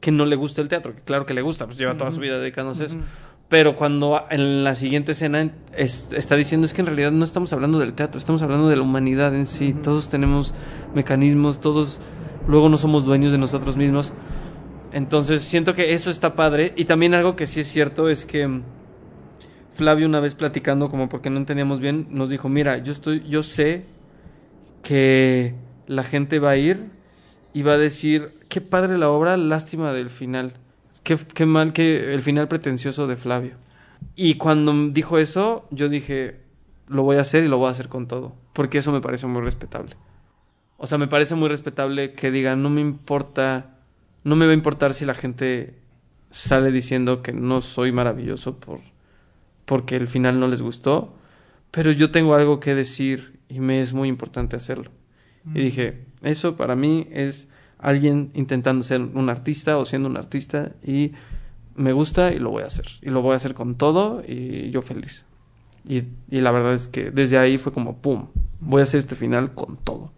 que 0.00 0.10
no 0.10 0.26
le 0.26 0.36
gusta 0.36 0.60
el 0.60 0.68
teatro, 0.68 0.94
que 0.94 1.00
claro 1.00 1.24
que 1.24 1.32
le 1.32 1.40
gusta, 1.40 1.64
pues 1.64 1.78
lleva 1.78 1.96
toda 1.96 2.10
su 2.10 2.20
vida 2.20 2.38
dedicándose 2.38 2.82
a 2.82 2.86
eso. 2.86 2.98
Pero 3.50 3.76
cuando 3.76 4.22
en 4.30 4.64
la 4.64 4.74
siguiente 4.76 5.12
escena 5.12 5.42
en- 5.42 5.52
es- 5.76 6.12
está 6.12 6.36
diciendo 6.36 6.64
es 6.64 6.72
que 6.72 6.80
en 6.80 6.86
realidad 6.86 7.10
no 7.10 7.24
estamos 7.24 7.52
hablando 7.52 7.78
del 7.78 7.92
teatro, 7.94 8.16
estamos 8.18 8.40
hablando 8.42 8.68
de 8.68 8.76
la 8.76 8.82
humanidad 8.82 9.34
en 9.34 9.44
sí. 9.44 9.74
Todos 9.74 10.08
tenemos 10.08 10.54
mecanismos, 10.94 11.60
todos 11.60 12.00
luego 12.46 12.68
no 12.68 12.78
somos 12.78 13.04
dueños 13.04 13.32
de 13.32 13.38
nosotros 13.38 13.76
mismos. 13.76 14.12
Entonces 14.92 15.42
siento 15.42 15.74
que 15.74 15.94
eso 15.94 16.10
está 16.10 16.34
padre. 16.36 16.72
Y 16.76 16.84
también 16.86 17.12
algo 17.12 17.34
que 17.36 17.46
sí 17.48 17.60
es 17.60 17.66
cierto 17.66 18.08
es 18.08 18.24
que 18.24 18.46
mm, 18.46 18.62
Flavio 19.74 20.06
una 20.06 20.20
vez 20.20 20.34
platicando, 20.36 20.88
como 20.88 21.08
porque 21.08 21.28
no 21.28 21.38
entendíamos 21.38 21.80
bien, 21.80 22.06
nos 22.10 22.28
dijo, 22.30 22.48
mira, 22.48 22.78
yo 22.78 22.92
estoy, 22.92 23.24
yo 23.28 23.42
sé 23.42 23.84
que 24.82 25.54
la 25.88 26.04
gente 26.04 26.38
va 26.38 26.50
a 26.50 26.56
ir 26.56 26.84
y 27.52 27.62
va 27.62 27.72
a 27.72 27.78
decir, 27.78 28.38
qué 28.48 28.60
padre 28.60 28.96
la 28.96 29.10
obra, 29.10 29.36
lástima 29.36 29.92
del 29.92 30.10
final. 30.10 30.52
Qué, 31.02 31.16
qué 31.16 31.46
mal 31.46 31.72
que 31.72 32.12
el 32.12 32.20
final 32.20 32.48
pretencioso 32.48 33.06
de 33.06 33.16
Flavio. 33.16 33.54
Y 34.16 34.34
cuando 34.34 34.72
dijo 34.88 35.18
eso, 35.18 35.66
yo 35.70 35.88
dije, 35.88 36.40
lo 36.88 37.02
voy 37.02 37.16
a 37.16 37.22
hacer 37.22 37.44
y 37.44 37.48
lo 37.48 37.58
voy 37.58 37.68
a 37.68 37.72
hacer 37.72 37.88
con 37.88 38.06
todo. 38.06 38.34
porque 38.52 38.78
eso 38.78 38.92
me 38.92 39.00
parece 39.00 39.26
muy 39.26 39.42
respetable. 39.42 39.96
O 40.76 40.86
sea, 40.86 40.98
me 40.98 41.06
parece 41.06 41.34
muy 41.34 41.48
respetable 41.48 42.12
que 42.12 42.30
digan, 42.30 42.62
no 42.62 42.70
me 42.70 42.80
importa, 42.80 43.78
no 44.24 44.34
me 44.36 44.46
va 44.46 44.52
a 44.52 44.54
importar 44.54 44.92
si 44.92 45.04
la 45.04 45.14
gente 45.14 45.78
sale 46.30 46.72
diciendo 46.72 47.22
que 47.22 47.32
no 47.32 47.60
soy 47.60 47.92
maravilloso 47.92 48.58
por 48.58 48.80
porque 49.64 49.94
el 49.94 50.08
final 50.08 50.40
no 50.40 50.48
les 50.48 50.62
gustó, 50.62 51.14
pero 51.70 51.92
yo 51.92 52.10
tengo 52.10 52.34
algo 52.34 52.58
que 52.58 52.74
decir 52.74 53.38
y 53.48 53.60
me 53.60 53.80
es 53.80 53.92
muy 53.92 54.08
importante 54.08 54.56
hacerlo. 54.56 54.90
Y 55.54 55.60
dije, 55.60 56.06
eso 56.22 56.56
para 56.56 56.74
mí 56.74 57.06
es 57.12 57.48
alguien 57.80 58.30
intentando 58.34 58.82
ser 58.82 59.00
un 59.00 59.28
artista 59.28 59.78
o 59.78 59.84
siendo 59.84 60.08
un 60.08 60.16
artista 60.16 60.72
y 60.82 61.12
me 61.74 61.92
gusta 61.92 62.32
y 62.32 62.38
lo 62.38 62.50
voy 62.50 62.62
a 62.62 62.66
hacer. 62.66 62.86
Y 63.02 63.10
lo 63.10 63.22
voy 63.22 63.32
a 63.32 63.36
hacer 63.36 63.54
con 63.54 63.76
todo 63.76 64.22
y 64.26 64.70
yo 64.70 64.82
feliz. 64.82 65.24
Y, 65.88 66.04
y 66.30 66.40
la 66.40 66.50
verdad 66.50 66.74
es 66.74 66.88
que 66.88 67.10
desde 67.10 67.38
ahí 67.38 67.58
fue 67.58 67.72
como, 67.72 67.96
¡pum! 67.98 68.28
Voy 68.60 68.80
a 68.80 68.82
hacer 68.84 68.98
este 68.98 69.14
final 69.14 69.54
con 69.54 69.76
todo. 69.76 70.12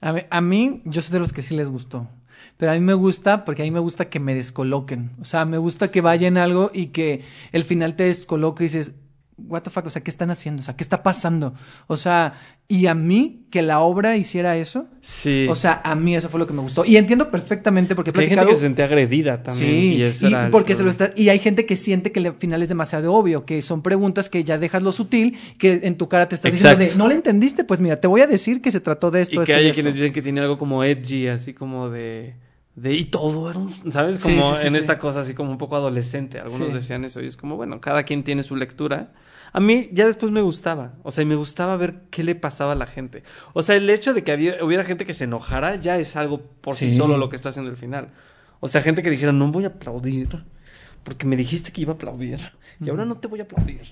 A 0.00 0.12
mí, 0.12 0.20
a 0.30 0.40
mí, 0.40 0.82
yo 0.84 1.02
soy 1.02 1.12
de 1.12 1.18
los 1.20 1.32
que 1.32 1.42
sí 1.42 1.54
les 1.54 1.68
gustó. 1.68 2.08
Pero 2.56 2.72
a 2.72 2.74
mí 2.74 2.80
me 2.80 2.94
gusta 2.94 3.44
porque 3.44 3.62
a 3.62 3.64
mí 3.64 3.70
me 3.70 3.78
gusta 3.78 4.08
que 4.08 4.20
me 4.20 4.34
descoloquen. 4.34 5.10
O 5.20 5.24
sea, 5.24 5.44
me 5.44 5.58
gusta 5.58 5.90
que 5.90 6.00
vayan 6.00 6.36
algo 6.36 6.70
y 6.72 6.86
que 6.86 7.24
el 7.52 7.64
final 7.64 7.94
te 7.94 8.04
descoloque 8.04 8.64
y 8.64 8.66
dices, 8.66 8.92
what 9.38 9.62
the 9.62 9.70
fuck, 9.70 9.86
o 9.86 9.90
sea, 9.90 10.02
¿qué 10.02 10.10
están 10.10 10.30
haciendo? 10.30 10.60
O 10.60 10.64
sea, 10.64 10.76
¿qué 10.76 10.82
está 10.84 11.02
pasando? 11.02 11.54
O 11.86 11.96
sea, 11.96 12.34
y 12.68 12.86
a 12.86 12.94
mí 12.94 13.46
que 13.50 13.62
la 13.62 13.80
obra 13.80 14.16
hiciera 14.16 14.56
eso, 14.56 14.86
Sí. 15.00 15.46
o 15.48 15.54
sea, 15.54 15.80
a 15.84 15.94
mí 15.94 16.14
eso 16.14 16.28
fue 16.28 16.38
lo 16.38 16.46
que 16.46 16.52
me 16.52 16.60
gustó. 16.62 16.84
Y 16.84 16.96
entiendo 16.96 17.30
perfectamente 17.30 17.94
porque 17.94 18.10
he 18.14 18.20
hay 18.20 18.28
gente 18.28 18.46
que 18.46 18.54
se 18.54 18.60
sentía 18.60 18.84
agredida 18.84 19.42
también. 19.42 19.70
Sí, 19.70 19.94
y, 19.96 20.02
eso 20.02 20.26
y 20.28 20.32
era 20.32 20.50
porque 20.50 20.76
se 20.76 20.82
lo 20.82 20.90
está, 20.90 21.12
y 21.16 21.28
hay 21.30 21.38
gente 21.38 21.66
que 21.66 21.76
siente 21.76 22.12
que 22.12 22.20
el 22.20 22.32
final 22.34 22.62
es 22.62 22.68
demasiado 22.68 23.12
obvio, 23.14 23.44
que 23.44 23.60
son 23.62 23.82
preguntas 23.82 24.28
que 24.28 24.44
ya 24.44 24.58
dejas 24.58 24.82
lo 24.82 24.92
sutil, 24.92 25.36
que 25.58 25.80
en 25.82 25.96
tu 25.96 26.08
cara 26.08 26.28
te 26.28 26.34
estás 26.34 26.52
diciendo 26.52 26.78
de, 26.78 26.94
no 26.96 27.08
le 27.08 27.14
entendiste, 27.14 27.64
pues 27.64 27.80
mira, 27.80 28.00
te 28.00 28.06
voy 28.06 28.20
a 28.20 28.26
decir 28.26 28.62
que 28.62 28.70
se 28.70 28.80
trató 28.80 29.10
de 29.10 29.22
esto, 29.22 29.42
Y 29.42 29.44
que 29.46 29.54
hay 29.54 29.64
esto". 29.66 29.74
quienes 29.74 29.94
dicen 29.94 30.12
que 30.12 30.22
tiene 30.22 30.40
algo 30.40 30.56
como 30.58 30.84
edgy, 30.84 31.28
así 31.28 31.52
como 31.52 31.90
de... 31.90 32.34
de 32.74 32.94
y 32.94 33.04
todo 33.04 33.50
era 33.50 33.58
un... 33.58 33.92
¿Sabes? 33.92 34.18
Como 34.18 34.54
sí, 34.54 34.60
sí, 34.62 34.66
en 34.66 34.76
esta 34.76 34.98
cosa 34.98 35.20
así 35.20 35.34
como 35.34 35.50
un 35.50 35.58
poco 35.58 35.76
adolescente. 35.76 36.38
Algunos 36.40 36.72
decían 36.72 37.04
eso 37.04 37.20
y 37.20 37.26
es 37.26 37.36
como, 37.36 37.56
bueno, 37.56 37.80
cada 37.80 38.04
quien 38.04 38.22
tiene 38.24 38.42
su 38.42 38.56
lectura. 38.56 39.12
A 39.52 39.60
mí 39.60 39.90
ya 39.92 40.06
después 40.06 40.32
me 40.32 40.40
gustaba. 40.40 40.94
O 41.02 41.10
sea, 41.10 41.24
me 41.26 41.34
gustaba 41.34 41.76
ver 41.76 42.04
qué 42.10 42.22
le 42.24 42.34
pasaba 42.34 42.72
a 42.72 42.74
la 42.76 42.86
gente. 42.86 43.22
O 43.52 43.62
sea, 43.62 43.76
el 43.76 43.88
hecho 43.90 44.14
de 44.14 44.24
que 44.24 44.32
había- 44.32 44.64
hubiera 44.64 44.84
gente 44.84 45.04
que 45.04 45.12
se 45.12 45.24
enojara 45.24 45.76
ya 45.76 45.98
es 45.98 46.16
algo 46.16 46.40
por 46.62 46.74
sí, 46.74 46.96
solo 46.96 47.18
lo 47.18 47.28
que 47.28 47.36
está 47.36 47.50
haciendo 47.50 47.70
el 47.70 47.76
final. 47.76 48.08
O 48.60 48.68
sea, 48.68 48.80
gente 48.80 49.02
que 49.02 49.10
dijera, 49.10 49.32
no 49.32 49.48
voy 49.52 49.64
a 49.64 49.68
aplaudir 49.68 50.44
porque 51.04 51.26
me 51.26 51.36
dijiste 51.36 51.72
que 51.72 51.80
iba 51.82 51.92
a 51.92 51.96
aplaudir 51.96 52.38
y 52.80 52.88
ahora 52.88 53.04
no 53.04 53.18
te 53.18 53.26
voy 53.28 53.40
a 53.40 53.42
aplaudir. 53.42 53.82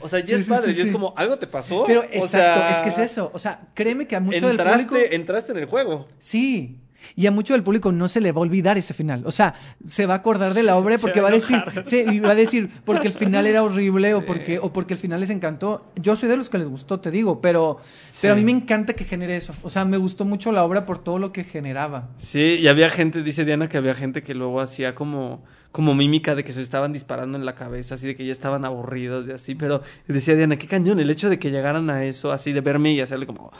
O 0.00 0.08
sea, 0.08 0.18
ya 0.18 0.34
Sí, 0.36 0.42
es 0.42 0.48
padre. 0.48 0.74
sí, 0.74 0.80
y 0.80 0.82
es 0.82 0.90
como, 0.90 1.14
algo 1.16 1.38
te 1.38 1.46
pasó. 1.46 1.84
Pero 1.86 2.00
O 2.00 2.04
exacto, 2.04 2.28
sea, 2.28 2.76
es 2.76 2.82
que 2.82 2.88
es 2.90 2.98
eso, 3.12 3.30
o 3.32 3.38
sea, 3.38 3.68
créeme 3.72 4.06
que 4.06 4.16
a 4.16 4.20
mucho 4.20 4.40
del 4.46 4.58
entraste, 4.58 4.86
público... 4.88 5.08
entraste 5.12 5.52
en 5.52 5.58
el 5.58 5.64
juego. 5.66 6.08
Sí. 6.18 6.80
Y 7.14 7.26
a 7.26 7.30
mucho 7.30 7.52
del 7.52 7.62
público 7.62 7.92
no 7.92 8.08
se 8.08 8.20
le 8.20 8.32
va 8.32 8.38
a 8.38 8.42
olvidar 8.42 8.78
ese 8.78 8.94
final. 8.94 9.22
O 9.26 9.30
sea, 9.30 9.54
se 9.86 10.06
va 10.06 10.14
a 10.14 10.18
acordar 10.18 10.54
de 10.54 10.62
la 10.62 10.76
obra 10.76 10.96
porque 10.98 11.20
va 11.20 11.26
va 11.26 11.30
a 11.30 11.32
decir, 11.32 11.62
sí, 11.84 12.04
y 12.10 12.20
va 12.20 12.30
a 12.30 12.34
decir, 12.34 12.70
porque 12.84 13.08
el 13.08 13.14
final 13.14 13.46
era 13.46 13.62
horrible 13.62 14.14
o 14.14 14.24
porque 14.24 14.58
o 14.58 14.72
porque 14.72 14.94
el 14.94 15.00
final 15.00 15.20
les 15.20 15.30
encantó. 15.30 15.86
Yo 15.96 16.16
soy 16.16 16.28
de 16.28 16.36
los 16.36 16.48
que 16.48 16.58
les 16.58 16.68
gustó, 16.68 17.00
te 17.00 17.10
digo, 17.10 17.40
pero 17.40 17.78
pero 18.20 18.34
a 18.34 18.36
mí 18.36 18.44
me 18.44 18.52
encanta 18.52 18.94
que 18.94 19.04
genere 19.04 19.36
eso. 19.36 19.54
O 19.62 19.70
sea, 19.70 19.84
me 19.84 19.96
gustó 19.96 20.24
mucho 20.24 20.52
la 20.52 20.64
obra 20.64 20.86
por 20.86 20.98
todo 20.98 21.18
lo 21.18 21.32
que 21.32 21.44
generaba. 21.44 22.08
Sí, 22.18 22.58
y 22.60 22.68
había 22.68 22.88
gente, 22.88 23.22
dice 23.22 23.44
Diana, 23.44 23.68
que 23.68 23.76
había 23.76 23.94
gente 23.94 24.22
que 24.22 24.34
luego 24.34 24.60
hacía 24.60 24.94
como, 24.94 25.44
como 25.72 25.94
mímica 25.94 26.34
de 26.34 26.44
que 26.44 26.52
se 26.52 26.62
estaban 26.62 26.92
disparando 26.92 27.36
en 27.36 27.44
la 27.44 27.54
cabeza, 27.54 27.96
así 27.96 28.06
de 28.06 28.16
que 28.16 28.24
ya 28.24 28.32
estaban 28.32 28.64
aburridos 28.64 29.26
y 29.28 29.32
así, 29.32 29.54
pero 29.54 29.82
decía 30.06 30.34
Diana, 30.34 30.56
qué 30.56 30.66
cañón, 30.66 31.00
el 31.00 31.10
hecho 31.10 31.28
de 31.28 31.38
que 31.38 31.50
llegaran 31.50 31.90
a 31.90 32.04
eso, 32.04 32.32
así 32.32 32.52
de 32.52 32.60
verme 32.60 32.92
y 32.92 33.00
hacerle 33.00 33.26
como, 33.26 33.52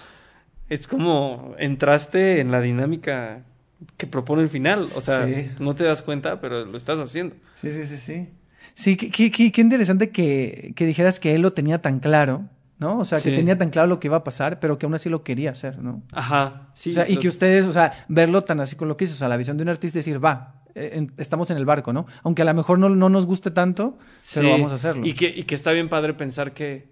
es 0.69 0.87
como 0.89 1.55
entraste 1.59 2.41
en 2.41 2.51
la 2.51 2.61
dinámica 2.61 3.43
que 3.97 4.07
propone 4.07 4.43
el 4.43 4.49
final, 4.49 4.89
o 4.95 5.01
sea, 5.01 5.27
Sí. 5.27 5.51
no 5.59 5.75
te 5.75 5.85
das 5.85 6.03
cuenta, 6.03 6.41
pero 6.41 6.65
lo 6.65 6.77
estás 6.77 6.99
haciendo. 6.99 7.37
Sí, 7.55 7.71
sí, 7.73 7.85
sí, 7.85 7.97
sí. 7.99 8.29
Sí, 8.75 8.97
qué, 8.97 9.11
qué- 9.11 9.31
qué- 9.31 9.53
qué 9.53 9.61
interesante 9.61 10.11
que, 10.11 10.73
que 10.77 10.87
dijeras 10.87 11.21
que 11.21 11.35
él 11.35 11.43
lo 11.43 11.53
tenía 11.53 11.81
tan 11.81 11.99
claro, 12.01 12.49
¿no? 12.79 12.99
O 12.99 13.05
sea, 13.05 13.21
que 13.21 13.31
tenía 13.33 13.57
tan 13.57 13.71
claro 13.71 13.89
lo 13.89 14.01
que 14.01 14.09
iba 14.09 14.17
a 14.19 14.25
pasar, 14.25 14.61
pero 14.61 14.79
que 14.79 14.85
aún 14.87 14.95
así 14.95 15.09
lo 15.09 15.23
quería 15.23 15.51
hacer, 15.51 15.79
¿no? 15.79 16.03
Ajá, 16.13 16.69
sí. 16.75 16.91
o 16.91 16.93
sea, 16.95 17.09
y 17.09 17.17
que 17.19 17.29
ustedes, 17.29 17.65
o 17.67 17.73
sea, 17.73 18.05
verlo 18.09 18.43
tan 18.43 18.61
así 18.61 18.77
con 18.77 18.89
lo 18.89 18.97
que 18.97 19.05
hizo, 19.05 19.15
o 19.15 19.17
sea, 19.17 19.29
la 19.29 19.37
visión 19.37 19.57
de 19.57 19.63
un 19.63 19.69
artista 19.71 19.99
decir, 19.99 20.23
va, 20.23 20.63
eh, 20.75 20.91
en- 20.95 21.13
estamos 21.17 21.51
en 21.51 21.57
el 21.57 21.65
barco, 21.65 21.93
¿no? 21.95 22.07
Aunque 22.23 22.43
a 22.43 22.45
lo 22.45 22.53
mejor 22.55 22.79
no, 22.79 22.89
no 22.91 23.09
nos 23.09 23.25
guste 23.25 23.51
tanto, 23.51 23.97
pero 24.35 24.51
vamos 24.51 24.73
a 24.73 24.75
hacerlo. 24.75 25.07
Y 25.07 25.15
que, 25.15 25.29
y 25.29 25.45
que 25.45 25.55
está 25.55 25.73
bien 25.73 25.89
padre 25.89 26.13
pensar 26.13 26.53
que, 26.53 26.89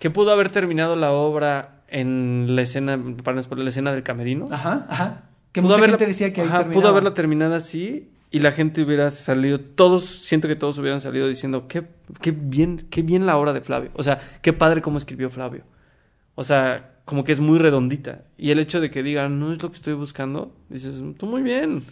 que 0.00 0.10
pudo 0.10 0.32
haber 0.32 0.50
terminado 0.50 0.96
la 0.96 1.12
obra 1.12 1.82
en 1.88 2.56
la 2.56 2.62
escena, 2.62 2.98
para 3.22 3.40
la 3.40 3.68
escena 3.68 3.92
del 3.92 4.02
camerino. 4.02 4.48
Ajá, 4.50 4.86
ajá. 4.88 5.22
Que 5.52 5.60
Pudo 5.60 5.70
mucha 5.74 5.78
haberla- 5.84 5.98
gente 5.98 6.06
decía 6.06 6.32
que 6.32 6.40
ahí 6.40 6.48
ajá, 6.48 6.64
pudo 6.70 6.88
haberla 6.88 7.14
terminado 7.14 7.54
así 7.54 8.08
y 8.32 8.38
la 8.40 8.52
gente 8.52 8.82
hubiera 8.82 9.10
salido, 9.10 9.58
todos, 9.60 10.04
siento 10.04 10.46
que 10.48 10.54
todos 10.56 10.78
hubieran 10.78 11.00
salido 11.00 11.26
diciendo, 11.28 11.66
qué, 11.68 11.84
qué 12.20 12.30
bien, 12.32 12.86
qué 12.90 13.02
bien 13.02 13.26
la 13.26 13.36
obra 13.36 13.52
de 13.52 13.60
Flavio. 13.60 13.90
O 13.94 14.02
sea, 14.02 14.20
qué 14.42 14.52
padre 14.52 14.80
cómo 14.82 14.98
escribió 14.98 15.28
Flavio. 15.30 15.62
O 16.36 16.44
sea, 16.44 16.92
como 17.04 17.24
que 17.24 17.32
es 17.32 17.40
muy 17.40 17.58
redondita. 17.58 18.22
Y 18.38 18.52
el 18.52 18.60
hecho 18.60 18.80
de 18.80 18.90
que 18.92 19.02
digan, 19.02 19.40
no 19.40 19.52
es 19.52 19.60
lo 19.62 19.70
que 19.70 19.76
estoy 19.76 19.94
buscando, 19.94 20.54
dices, 20.68 21.02
tú 21.18 21.26
muy 21.26 21.42
bien. 21.42 21.82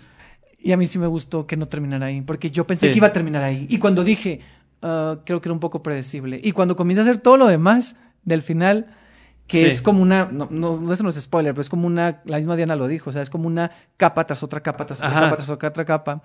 Y 0.60 0.70
a 0.72 0.76
mí 0.76 0.86
sí 0.86 0.98
me 1.00 1.06
gustó 1.08 1.46
que 1.46 1.56
no 1.56 1.66
terminara 1.66 2.06
ahí, 2.06 2.20
porque 2.20 2.50
yo 2.50 2.64
pensé 2.66 2.86
Sí. 2.86 2.92
que 2.92 2.98
iba 2.98 3.08
a 3.08 3.12
terminar 3.12 3.42
ahí. 3.42 3.66
Y 3.68 3.78
cuando 3.78 4.04
dije, 4.04 4.40
ah, 4.82 5.18
creo 5.24 5.40
que 5.40 5.48
era 5.48 5.52
un 5.54 5.60
poco 5.60 5.82
predecible. 5.82 6.40
Y 6.42 6.52
cuando 6.52 6.76
comienza 6.76 7.02
a 7.02 7.04
hacer 7.04 7.18
todo 7.18 7.36
lo 7.36 7.46
demás 7.46 7.96
del 8.24 8.42
final, 8.42 8.86
que 9.46 9.60
Sí. 9.62 9.66
es 9.66 9.82
como 9.82 10.02
una, 10.02 10.28
no, 10.30 10.48
no, 10.50 10.78
no, 10.80 10.92
eso 10.92 11.02
no 11.02 11.08
es 11.08 11.16
spoiler, 11.20 11.54
pero 11.54 11.62
es 11.62 11.68
como 11.70 11.86
una, 11.86 12.20
la 12.26 12.36
misma 12.36 12.54
Diana 12.56 12.76
lo 12.76 12.86
dijo, 12.86 13.10
o 13.10 13.12
sea, 13.12 13.22
es 13.22 13.30
como 13.30 13.46
una 13.46 13.70
capa 13.96 14.26
tras 14.26 14.42
otra 14.42 14.60
capa, 14.62 14.84
tras 14.84 14.98
otra 14.98 15.10
Ajá. 15.10 15.20
capa, 15.22 15.36
tras 15.36 15.48
otra 15.50 15.84
capa. 15.84 16.22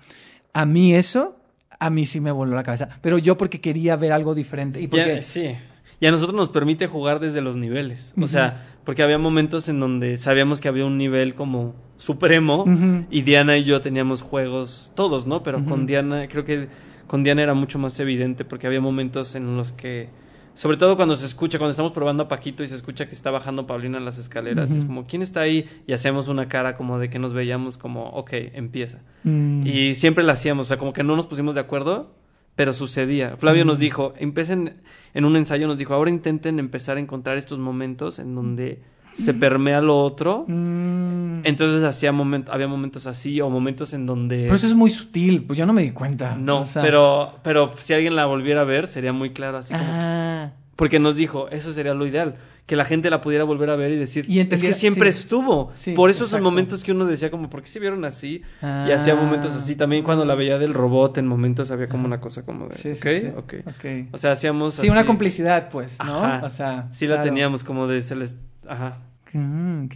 A 0.52 0.66
mí 0.66 0.94
eso, 0.94 1.38
a 1.80 1.88
mí 1.90 2.04
sí 2.06 2.20
me 2.20 2.30
voló 2.30 2.54
la 2.54 2.62
cabeza. 2.62 2.88
Pero 3.00 3.18
yo 3.18 3.36
porque 3.38 3.60
quería 3.60 3.96
ver 3.96 4.12
algo 4.12 4.34
diferente. 4.34 4.80
Y 4.80 4.88
porque, 4.88 5.16
Ya, 5.16 5.22
sí. 5.22 5.56
Y 6.00 6.06
a 6.06 6.10
nosotros 6.10 6.36
nos 6.36 6.50
permite 6.50 6.86
jugar 6.86 7.18
desde 7.20 7.40
los 7.40 7.56
niveles. 7.56 8.12
O 8.20 8.26
sea, 8.26 8.66
porque 8.84 9.02
había 9.02 9.16
momentos 9.16 9.68
en 9.70 9.80
donde 9.80 10.16
sabíamos 10.18 10.60
que 10.60 10.68
había 10.68 10.84
un 10.84 10.98
nivel 10.98 11.34
como 11.34 11.74
supremo 11.96 12.64
y 13.10 13.22
Diana 13.22 13.56
y 13.56 13.64
yo 13.64 13.80
teníamos 13.80 14.20
juegos, 14.20 14.92
todos, 14.94 15.26
¿no? 15.26 15.42
Pero 15.42 15.64
con 15.64 15.86
Diana, 15.86 16.26
creo 16.28 16.44
que 16.44 16.68
con 17.06 17.24
Diana 17.24 17.42
era 17.42 17.54
mucho 17.54 17.78
más 17.78 17.98
evidente 18.00 18.44
porque 18.44 18.66
había 18.66 18.80
momentos 18.80 19.34
en 19.34 19.56
los 19.56 19.72
que, 19.72 20.08
sobre 20.54 20.76
todo 20.76 20.96
cuando 20.96 21.16
se 21.16 21.26
escucha, 21.26 21.58
cuando 21.58 21.70
estamos 21.70 21.92
probando 21.92 22.24
a 22.24 22.28
Paquito 22.28 22.62
y 22.62 22.68
se 22.68 22.76
escucha 22.76 23.06
que 23.06 23.14
está 23.14 23.30
bajando 23.30 23.66
Paulina 23.66 24.00
las 24.00 24.18
escaleras, 24.18 24.70
es 24.70 24.84
como, 24.84 25.06
¿quién 25.06 25.22
está 25.22 25.40
ahí? 25.40 25.68
Y 25.86 25.92
hacemos 25.92 26.28
una 26.28 26.48
cara 26.48 26.74
como 26.74 26.98
de 26.98 27.10
que 27.10 27.18
nos 27.18 27.32
veíamos 27.32 27.76
como, 27.76 28.10
ok, 28.10 28.30
empieza. 28.32 29.00
Mm. 29.24 29.66
Y 29.66 29.94
siempre 29.94 30.24
la 30.24 30.34
hacíamos, 30.34 30.66
o 30.66 30.68
sea, 30.68 30.78
como 30.78 30.92
que 30.92 31.02
no 31.02 31.16
nos 31.16 31.26
pusimos 31.26 31.54
de 31.54 31.60
acuerdo, 31.60 32.14
pero 32.56 32.72
sucedía. 32.72 33.36
Flavio 33.36 33.64
Mm. 33.64 33.68
nos 33.68 33.78
dijo, 33.78 34.14
empiecen, 34.16 34.80
en 35.12 35.24
un 35.24 35.36
ensayo 35.36 35.66
nos 35.66 35.78
dijo, 35.78 35.92
ahora 35.94 36.10
intenten 36.10 36.58
empezar 36.58 36.96
a 36.96 37.00
encontrar 37.00 37.36
estos 37.36 37.58
momentos 37.58 38.18
en 38.18 38.34
donde 38.34 38.80
se 39.14 39.32
permea 39.34 39.80
lo 39.80 39.98
otro. 39.98 40.44
Mm. 40.48 41.40
Entonces 41.44 41.82
hacía 41.84 42.12
moment, 42.12 42.48
había 42.50 42.66
momentos 42.68 43.06
así 43.06 43.40
o 43.40 43.48
momentos 43.50 43.92
en 43.94 44.06
donde... 44.06 44.42
Pero 44.44 44.54
eso 44.54 44.66
es 44.66 44.74
muy 44.74 44.90
sutil, 44.90 45.44
pues 45.44 45.58
yo 45.58 45.66
no 45.66 45.72
me 45.72 45.82
di 45.82 45.90
cuenta. 45.92 46.34
No, 46.36 46.62
O 46.62 46.66
sea, 46.66 46.82
pero, 46.82 47.34
pero 47.42 47.70
si 47.78 47.94
alguien 47.94 48.16
la 48.16 48.26
volviera 48.26 48.62
a 48.62 48.64
ver 48.64 48.86
sería 48.86 49.12
muy 49.12 49.30
claro 49.30 49.58
así 49.58 49.72
como... 49.72 49.84
Ah. 49.86 50.50
Porque 50.76 50.98
nos 50.98 51.14
dijo, 51.14 51.48
eso 51.50 51.72
sería 51.72 51.94
lo 51.94 52.04
ideal, 52.04 52.34
que 52.66 52.74
la 52.74 52.84
gente 52.84 53.08
la 53.08 53.20
pudiera 53.20 53.44
volver 53.44 53.70
a 53.70 53.76
ver 53.76 53.92
y 53.92 53.96
decir, 53.96 54.24
Y 54.28 54.40
es 54.40 54.60
que 54.60 54.72
siempre 54.72 55.12
sí. 55.12 55.20
estuvo. 55.20 55.70
Sí, 55.74 55.92
Por 55.92 56.10
esos 56.10 56.30
son 56.30 56.38
exacto. 56.38 56.44
momentos 56.50 56.82
que 56.82 56.90
uno 56.90 57.04
decía 57.04 57.30
como, 57.30 57.48
¿por 57.48 57.60
qué 57.62 57.68
se 57.68 57.78
vieron 57.78 58.04
así? 58.04 58.42
Y 58.60 58.64
Ah. 58.64 58.88
hacía 58.96 59.14
momentos 59.14 59.54
así. 59.54 59.76
También 59.76 60.02
cuando 60.02 60.24
la 60.24 60.34
veía 60.34 60.58
del 60.58 60.74
robot, 60.74 61.18
en 61.18 61.28
momentos 61.28 61.70
había 61.70 61.88
como 61.88 62.06
una 62.06 62.20
cosa 62.20 62.42
como 62.44 62.66
de, 62.66 62.76
Sí, 62.76 62.96
sí, 62.96 63.00
ok, 63.00 63.20
sí. 63.20 63.26
ok. 63.36 63.54
Ok. 63.68 64.08
O 64.14 64.18
sea, 64.18 64.32
hacíamos 64.32 64.74
Sí, 64.74 64.88
una 64.88 65.04
complicidad, 65.06 65.68
pues, 65.68 65.96
¿no? 66.04 66.24
Ajá. 66.24 66.44
O 66.44 66.48
sea, 66.48 66.88
Sí 66.90 67.06
la 67.06 67.22
teníamos 67.22 67.62
como 67.62 67.86
de, 67.86 68.02
se 68.02 68.16
les... 68.16 68.34
Ajá. 68.68 68.98
Qué 69.24 69.38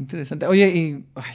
interesante. 0.02 0.46
Oye, 0.46 0.68
y 0.68 1.04
ay, 1.14 1.34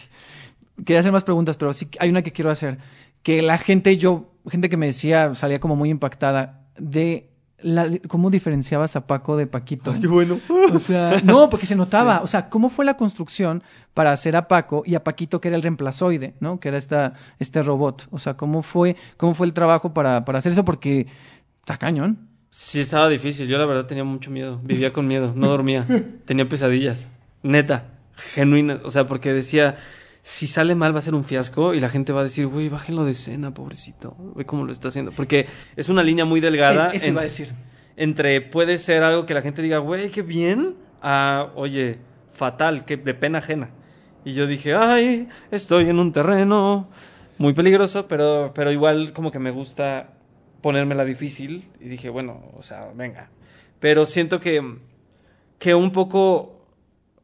quería 0.84 1.00
hacer 1.00 1.12
más 1.12 1.24
preguntas, 1.24 1.56
pero 1.56 1.72
sí 1.74 1.88
hay 2.00 2.10
una 2.10 2.22
que 2.22 2.32
quiero 2.32 2.52
hacer. 2.52 2.78
Que 3.22 3.42
la 3.42 3.58
gente, 3.58 3.96
yo, 3.98 4.34
gente 4.50 4.70
que 4.70 4.76
me 4.76 4.88
decía, 4.88 5.36
salía 5.36 5.60
como 5.60 5.76
muy 5.78 5.90
impactada 5.90 6.68
de 6.78 7.30
la, 7.60 7.90
cómo 8.10 8.30
diferenciabas 8.30 8.98
a 8.98 9.08
Paco 9.08 9.38
de 9.38 9.48
Paquito. 9.48 9.94
bueno. 9.94 10.40
O 10.74 10.80
sea, 10.80 11.22
no, 11.24 11.50
porque 11.50 11.66
se 11.66 11.76
notaba. 11.78 12.22
O 12.22 12.28
sea, 12.28 12.50
¿cómo 12.50 12.70
fue 12.70 12.84
la 12.84 12.98
construcción 12.98 13.64
para 13.94 14.12
hacer 14.12 14.36
a 14.36 14.50
Paco 14.50 14.84
y 14.86 14.96
a 14.96 15.04
Paquito, 15.04 15.40
que 15.40 15.48
era 15.48 15.56
el 15.56 15.64
reemplazoide, 15.64 16.34
¿no? 16.42 16.60
Que 16.60 16.68
era 16.68 16.78
esta, 16.78 17.14
este 17.40 17.62
robot. 17.62 18.08
O 18.12 18.20
sea, 18.20 18.36
¿cómo 18.36 18.64
fue, 18.64 18.98
cómo 19.16 19.34
fue 19.34 19.48
el 19.48 19.54
trabajo 19.54 19.94
para, 19.94 20.26
para 20.26 20.40
hacer 20.40 20.52
eso? 20.52 20.66
Porque 20.66 21.08
está 21.62 21.78
cañón. 21.78 22.28
Sí, 22.50 22.82
estaba 22.82 23.08
difícil. 23.08 23.48
Yo 23.48 23.58
la 23.58 23.66
verdad 23.66 23.86
tenía 23.86 24.04
mucho 24.04 24.30
miedo. 24.30 24.60
Vivía 24.62 24.92
con 24.92 25.08
miedo. 25.08 25.32
No 25.36 25.48
dormía. 25.48 25.86
tenía 26.26 26.48
pesadillas. 26.48 27.08
Neta. 27.44 27.90
Genuinas. 28.34 28.80
O 28.84 28.90
sea, 28.90 29.08
porque 29.08 29.34
decía, 29.34 29.76
si 30.22 30.48
sale 30.48 30.76
mal 30.76 30.94
va 30.96 31.00
a 31.00 31.02
ser 31.02 31.14
un 31.16 31.26
fiasco 31.26 31.74
y 31.74 31.80
la 31.80 31.90
gente 31.90 32.14
va 32.14 32.22
a 32.22 32.24
decir, 32.24 32.48
güey, 32.48 32.70
bájenlo 32.70 33.06
de 33.06 33.12
escena, 33.12 33.54
pobrecito. 33.54 34.16
Ve 34.36 34.46
cómo 34.46 34.66
lo 34.66 34.72
está 34.72 34.88
haciendo. 34.88 35.12
Porque 35.12 35.48
es 35.76 35.90
una 35.90 36.04
línea 36.04 36.26
muy 36.26 36.40
delgada. 36.40 36.92
Eh, 36.92 36.98
eso 36.98 37.06
en- 37.08 37.12
iba 37.14 37.22
a 37.22 37.26
decir. 37.26 37.54
entre 37.96 38.42
puede 38.42 38.78
ser 38.78 39.04
algo 39.04 39.26
que 39.26 39.34
la 39.34 39.42
gente 39.42 39.62
diga, 39.62 39.78
güey, 39.80 40.10
qué 40.12 40.22
bien, 40.22 40.76
a, 41.02 41.52
oye, 41.56 42.00
fatal, 42.34 42.86
que 42.86 42.98
de 42.98 43.14
pena 43.14 43.40
ajena. 43.40 43.70
Y 44.26 44.34
yo 44.34 44.48
dije, 44.48 44.74
ay, 44.74 45.28
estoy 45.52 45.90
en 45.90 46.00
un 46.00 46.14
terreno 46.14 46.90
muy 47.38 47.54
peligroso, 47.54 48.08
pero, 48.08 48.52
pero 48.56 48.72
igual 48.72 49.12
como 49.12 49.32
que 49.32 49.40
me 49.40 49.52
gusta 49.52 50.12
ponérmela 50.62 51.04
difícil. 51.04 51.68
Y 51.82 51.90
dije, 51.90 52.10
bueno, 52.10 52.42
o 52.56 52.64
sea, 52.64 52.90
venga. 52.96 53.30
Pero 53.80 54.06
siento 54.06 54.40
que, 54.40 54.78
que 55.60 55.76
un 55.76 55.92
poco 55.92 56.53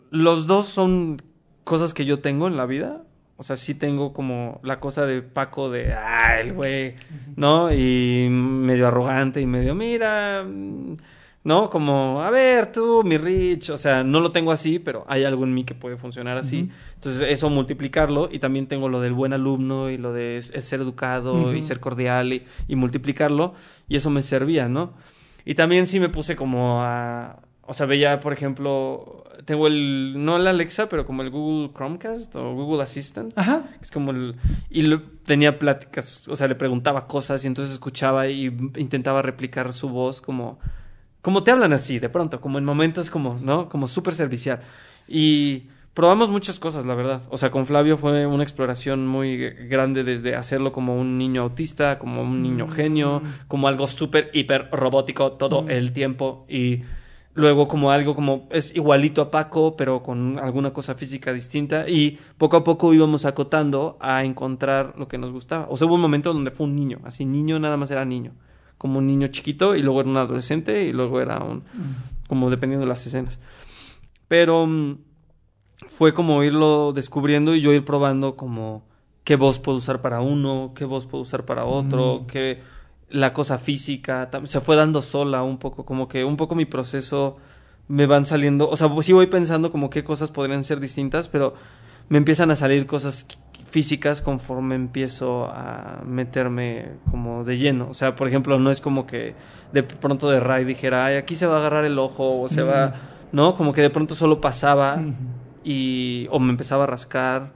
los 0.10 0.47
dos 0.47 0.68
son 0.68 1.22
cosas 1.64 1.93
que 1.93 2.05
yo 2.05 2.20
tengo 2.20 2.47
en 2.47 2.57
la 2.57 2.66
vida. 2.66 3.03
O 3.38 3.43
sea, 3.43 3.55
sí 3.55 3.74
tengo 3.74 4.12
como 4.12 4.60
la 4.64 4.82
cosa 4.82 5.05
de 5.05 5.22
Paco 5.22 5.70
de, 5.70 5.93
ah, 5.93 6.41
el 6.41 6.51
güey, 6.51 6.95
¿no? 7.38 7.72
Y 7.72 8.28
medio 8.30 8.88
arrogante 8.88 9.39
y 9.39 9.45
medio, 9.45 9.76
mira, 9.76 10.43
mm", 10.45 10.97
¿no? 11.45 11.70
Como, 11.70 12.22
a 12.22 12.30
ver, 12.32 12.70
tú, 12.74 13.01
mi 13.05 13.18
Rich, 13.18 13.70
o 13.70 13.78
sea, 13.78 14.03
no 14.03 14.20
lo 14.20 14.34
tengo 14.34 14.51
así, 14.51 14.78
pero 14.78 15.05
hay 15.07 15.24
algo 15.24 15.45
en 15.45 15.53
mí 15.53 15.64
que 15.64 15.74
puede 15.74 15.95
funcionar 15.95 16.38
así. 16.38 16.70
Entonces, 16.95 17.22
eso 17.30 17.49
multiplicarlo 17.49 18.28
y 18.30 18.39
también 18.39 18.68
tengo 18.68 18.89
lo 18.89 18.99
del 18.99 19.14
buen 19.14 19.32
alumno 19.32 19.89
y 19.89 19.97
lo 19.97 20.12
de 20.12 20.41
ser 20.41 20.82
educado 20.82 21.55
y 21.55 21.64
ser 21.64 21.80
cordial 21.80 22.34
y, 22.34 22.43
y 22.68 22.76
multiplicarlo 22.76 23.53
y 23.88 23.95
eso 23.95 24.10
me 24.10 24.22
servía, 24.22 24.68
¿no? 24.68 24.95
Y 25.45 25.55
también 25.55 25.88
sí 25.88 26.01
me 26.01 26.10
puse 26.10 26.36
como 26.36 26.84
a... 26.84 27.39
O 27.70 27.74
sea, 27.74 27.86
veía, 27.86 28.20
por 28.20 28.34
ejemplo, 28.34 29.24
tengo 29.45 29.67
el, 29.67 30.15
no 30.17 30.38
el 30.38 30.47
Alexa, 30.47 30.89
pero 30.89 31.05
como 31.05 31.22
el 31.22 31.30
Google 31.30 31.72
Chromecast 31.74 32.36
o 32.36 32.53
Google 32.55 32.84
Assistant. 32.84 33.32
Ajá. 33.38 33.63
Es 33.82 33.91
como 33.91 34.11
el... 34.11 34.36
Y 34.70 34.82
lo- 34.82 35.01
tenía 35.24 35.59
pláticas, 35.59 36.28
o 36.28 36.36
sea, 36.36 36.47
le 36.47 36.55
preguntaba 36.55 37.07
cosas 37.07 37.43
y 37.43 37.47
entonces 37.47 37.74
escuchaba 37.74 38.28
y 38.28 38.45
intentaba 38.78 39.22
replicar 39.22 39.72
su 39.74 39.88
voz 39.89 40.20
como... 40.22 40.59
Como 41.22 41.43
te 41.43 41.51
hablan 41.51 41.74
así, 41.74 41.99
de 41.99 42.09
pronto, 42.09 42.39
como 42.41 42.57
en 42.57 42.65
momentos 42.65 43.09
como, 43.09 43.38
¿no? 43.41 43.67
Como 43.70 43.88
súper 43.88 44.13
servicial. 44.15 44.61
Y 45.07 45.63
probamos 45.93 46.30
muchas 46.30 46.59
cosas, 46.59 46.86
la 46.86 46.95
verdad. 46.95 47.22
O 47.30 47.38
sea, 47.38 47.51
con 47.51 47.65
Flavio 47.65 47.97
fue 47.97 48.26
una 48.26 48.41
exploración 48.43 49.05
muy 49.05 49.38
grande 49.49 50.03
desde 50.05 50.36
hacerlo 50.36 50.72
como 50.72 50.95
un 50.97 51.17
niño 51.17 51.41
autista, 51.41 51.99
como 51.99 52.22
un 52.22 52.41
niño 52.41 52.70
genio, 52.70 53.22
como 53.49 53.67
algo 53.67 53.86
súper, 53.88 54.32
hiper 54.34 54.70
robótico 54.72 55.34
todo 55.34 55.63
Mm. 55.63 55.72
el 55.72 55.91
tiempo. 55.91 56.45
Y 56.47 56.84
luego 57.34 57.67
como 57.67 57.91
algo 57.91 58.15
como 58.15 58.47
es 58.51 58.75
igualito 58.75 59.21
a 59.21 59.32
Paco, 59.32 59.75
pero 59.77 60.01
con 60.03 60.39
alguna 60.39 60.71
cosa 60.73 60.95
física 60.95 61.32
distinta. 61.34 61.88
Y 61.88 62.17
poco 62.38 62.57
a 62.57 62.63
poco 62.63 62.93
íbamos 62.93 63.25
acotando 63.25 63.97
a 63.99 64.23
encontrar 64.23 64.93
lo 64.97 65.07
que 65.07 65.17
nos 65.17 65.32
gustaba. 65.32 65.67
O 65.69 65.77
sea, 65.77 65.88
hubo 65.88 65.95
un 65.95 66.01
momento 66.01 66.34
donde 66.34 66.51
fue 66.51 66.65
un 66.67 66.75
niño, 66.75 66.99
así 67.03 67.25
niño 67.25 67.59
nada 67.59 67.77
más 67.77 67.91
era 67.91 68.05
niño. 68.05 68.34
Como 68.77 68.99
un 68.99 69.07
niño 69.07 69.27
chiquito 69.27 69.75
y 69.75 69.82
luego 69.82 70.01
era 70.01 70.09
un 70.09 70.17
adolescente 70.17 70.86
y 70.86 70.93
luego 70.93 71.19
era 71.21 71.39
un... 71.39 71.63
como 72.27 72.49
dependiendo 72.49 72.86
de 72.86 72.89
las 72.89 73.05
escenas. 73.05 73.39
Pero 74.27 74.65
mm, 74.65 74.97
fue 75.88 76.13
como 76.13 76.43
irlo 76.43 76.93
descubriendo 76.93 77.55
y 77.55 77.61
yo 77.61 77.73
ir 77.73 77.84
probando 77.84 78.36
como 78.36 78.84
qué 79.23 79.36
voz 79.36 79.59
puedo 79.59 79.77
usar 79.77 80.01
para 80.01 80.21
uno, 80.21 80.71
qué 80.75 80.86
voz 80.86 81.05
puedo 81.05 81.21
usar 81.23 81.45
para 81.45 81.65
otro, 81.65 82.21
Mm. 82.21 82.25
qué 82.27 82.61
la 83.10 83.34
cosa 83.34 83.57
física, 83.57 84.30
se 84.45 84.62
fue 84.62 84.76
dando 84.76 85.01
sola 85.01 85.43
un 85.43 85.57
poco, 85.57 85.86
como 85.86 86.07
que 86.07 86.24
un 86.24 86.38
poco 86.38 86.55
mi 86.55 86.66
proceso 86.66 87.38
me 87.88 88.05
van 88.05 88.26
saliendo, 88.26 88.70
o 88.70 88.78
sea, 88.78 88.89
sí 89.01 89.14
voy 89.14 89.28
pensando 89.28 89.72
como 89.72 89.89
qué 89.89 90.03
cosas 90.03 90.30
podrían 90.30 90.64
ser 90.64 90.80
distintas, 90.80 91.28
pero 91.28 91.55
me 92.07 92.18
empiezan 92.20 92.51
a 92.51 92.55
salir 92.55 92.86
cosas 92.86 93.26
físicas 93.70 94.22
conforme 94.22 94.76
empiezo 94.76 95.45
a 95.49 96.01
meterme 96.05 96.93
como 97.12 97.43
de 97.43 97.57
lleno. 97.57 97.88
O 97.89 97.93
sea, 97.93 98.16
por 98.16 98.28
ejemplo, 98.28 98.57
no 98.60 98.72
es 98.72 98.82
como 98.82 99.05
que 99.05 99.36
de 99.74 99.84
pronto 99.84 100.30
de 100.30 100.39
Ray 100.39 100.66
dijera, 100.66 101.05
ay, 101.05 101.18
aquí 101.18 101.36
se 101.36 101.45
va 101.45 101.55
a 101.55 101.60
agarrar 101.60 101.86
el 101.86 101.97
ojo 101.99 102.41
o 102.41 102.47
se 102.49 102.64
Mm. 102.64 102.68
va, 102.68 102.93
¿no? 103.32 103.55
Como 103.55 103.74
que 103.74 103.82
de 103.82 103.89
pronto 103.91 104.16
solo 104.16 104.41
pasaba 104.41 105.03
y 105.64 106.28
o 106.32 106.39
me 106.39 106.49
empezaba 106.51 106.86
a 106.86 106.88
rascar 106.88 107.53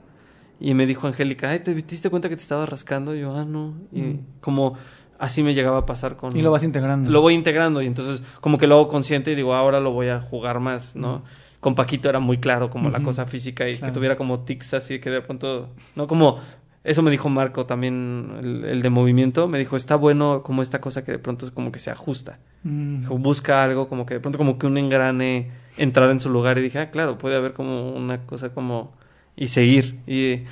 y 0.60 0.74
me 0.74 0.86
dijo 0.86 1.06
Angélica, 1.06 1.50
ay, 1.50 1.60
¿te 1.60 1.74
diste 1.74 2.10
cuenta 2.10 2.28
que 2.28 2.36
te 2.36 2.42
estaba 2.42 2.64
rascando? 2.66 3.14
Y 3.14 3.20
yo, 3.20 3.34
ah, 3.36 3.44
no. 3.44 3.74
Y 3.92 4.00
Mm. 4.02 4.20
como 4.40 4.74
así 5.18 5.42
me 5.42 5.54
llegaba 5.54 5.78
a 5.78 5.86
pasar 5.86 6.16
con... 6.16 6.36
Y 6.36 6.42
lo 6.42 6.50
vas 6.50 6.62
integrando. 6.62 7.10
Lo 7.10 7.20
voy 7.20 7.34
integrando 7.34 7.82
y 7.82 7.86
entonces 7.86 8.22
como 8.40 8.58
que 8.58 8.66
lo 8.66 8.76
hago 8.76 8.88
consciente 8.88 9.32
y 9.32 9.34
digo, 9.34 9.54
ahora 9.54 9.80
lo 9.80 9.92
voy 9.92 10.08
a 10.08 10.20
jugar 10.20 10.60
más, 10.60 10.96
¿no? 10.96 11.22
Con 11.60 11.74
Paquito 11.74 12.08
era 12.08 12.20
muy 12.20 12.38
claro 12.38 12.68
como 12.70 12.90
la 12.90 13.00
cosa 13.00 13.24
física 13.26 13.68
y 13.68 13.76
Claro. 13.78 13.92
que 13.92 13.94
tuviera 13.94 14.16
como 14.16 14.40
tics 14.40 14.74
así 14.74 14.98
que 14.98 15.10
de 15.10 15.20
pronto, 15.22 15.70
¿no? 15.96 16.06
Como... 16.06 16.38
Eso 16.84 17.00
me 17.00 17.10
dijo 17.10 17.30
Marco 17.30 17.64
también, 17.64 18.32
el, 18.42 18.62
el 18.66 18.82
de 18.82 18.90
movimiento. 18.90 19.48
Me 19.48 19.56
dijo, 19.58 19.74
está 19.74 19.96
bueno 19.96 20.42
como 20.42 20.62
esta 20.62 20.82
cosa 20.82 21.02
que 21.02 21.12
de 21.12 21.18
pronto 21.18 21.46
es 21.46 21.50
como 21.50 21.72
que 21.72 21.78
se 21.78 21.90
ajusta. 21.90 22.38
Mm. 22.62 23.00
Dijo, 23.00 23.16
busca 23.16 23.64
algo 23.64 23.88
como 23.88 24.04
que 24.04 24.12
de 24.12 24.20
pronto 24.20 24.36
como 24.36 24.58
que 24.58 24.66
un 24.66 24.76
engrane 24.76 25.50
entrar 25.78 26.10
en 26.10 26.20
su 26.20 26.28
lugar 26.28 26.58
y 26.58 26.60
dije, 26.60 26.78
ah, 26.78 26.90
claro, 26.90 27.16
puede 27.16 27.36
haber 27.36 27.54
como 27.54 27.92
una 27.92 28.26
cosa 28.26 28.50
como 28.52 28.92
y 29.34 29.48
seguir 29.48 29.98
y 30.06 30.42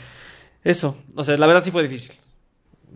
eso, 0.64 0.96
o 1.16 1.22
sea, 1.22 1.36
la 1.36 1.46
verdad 1.46 1.62
sí 1.62 1.70
fue 1.70 1.82
difícil. 1.82 2.14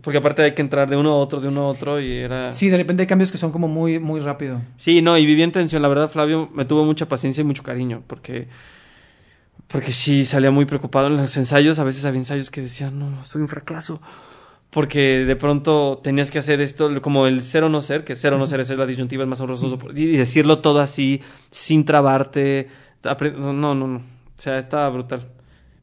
Porque 0.01 0.19
aparte 0.19 0.43
hay 0.43 0.53
que 0.53 0.61
entrar 0.61 0.89
de 0.89 0.95
uno 0.95 1.11
a 1.11 1.15
otro, 1.17 1.39
de 1.41 1.47
uno 1.47 1.61
a 1.63 1.67
otro 1.67 1.99
y 1.99 2.17
era 2.17 2.51
Sí, 2.51 2.69
de 2.69 2.77
repente 2.77 3.03
hay 3.03 3.07
cambios 3.07 3.31
que 3.31 3.37
son 3.37 3.51
como 3.51 3.67
muy, 3.67 3.99
muy 3.99 4.19
rápido. 4.19 4.61
Sí, 4.77 5.01
no, 5.01 5.17
y 5.17 5.25
viví 5.25 5.41
en 5.43 5.51
tensión, 5.51 5.81
la 5.81 5.87
verdad 5.87 6.09
Flavio 6.09 6.49
me 6.53 6.65
tuvo 6.65 6.85
mucha 6.85 7.07
paciencia 7.07 7.41
y 7.41 7.43
mucho 7.43 7.63
cariño 7.63 8.03
porque 8.07 8.47
porque 9.67 9.91
sí 9.91 10.25
salía 10.25 10.49
muy 10.49 10.65
preocupado 10.65 11.07
en 11.07 11.17
los 11.17 11.35
ensayos, 11.35 11.77
a 11.79 11.83
veces 11.83 12.05
había 12.05 12.19
ensayos 12.19 12.49
que 12.49 12.61
decían, 12.61 12.97
"No, 12.99 13.25
soy 13.25 13.41
un 13.41 13.49
fracaso." 13.49 14.01
Porque 14.69 15.25
de 15.25 15.35
pronto 15.35 15.99
tenías 16.03 16.29
que 16.29 16.39
hacer 16.39 16.61
esto, 16.61 17.01
como 17.01 17.25
el 17.25 17.41
ser 17.43 17.63
o 17.63 17.69
no 17.69 17.81
ser, 17.81 18.03
que 18.03 18.15
ser 18.15 18.33
o 18.33 18.37
no 18.37 18.47
ser 18.47 18.59
es 18.59 18.69
la 18.69 18.85
disyuntiva, 18.85 19.23
es 19.23 19.29
más 19.29 19.39
honroso, 19.41 19.77
y 19.95 20.03
y 20.03 20.17
decirlo 20.17 20.59
todo 20.59 20.79
así, 20.81 21.21
sin 21.51 21.85
trabarte. 21.85 22.67
No, 23.03 23.53
no, 23.53 23.75
no. 23.75 23.97
O 23.97 24.01
sea, 24.35 24.59
estaba 24.59 24.89
brutal. 24.89 25.27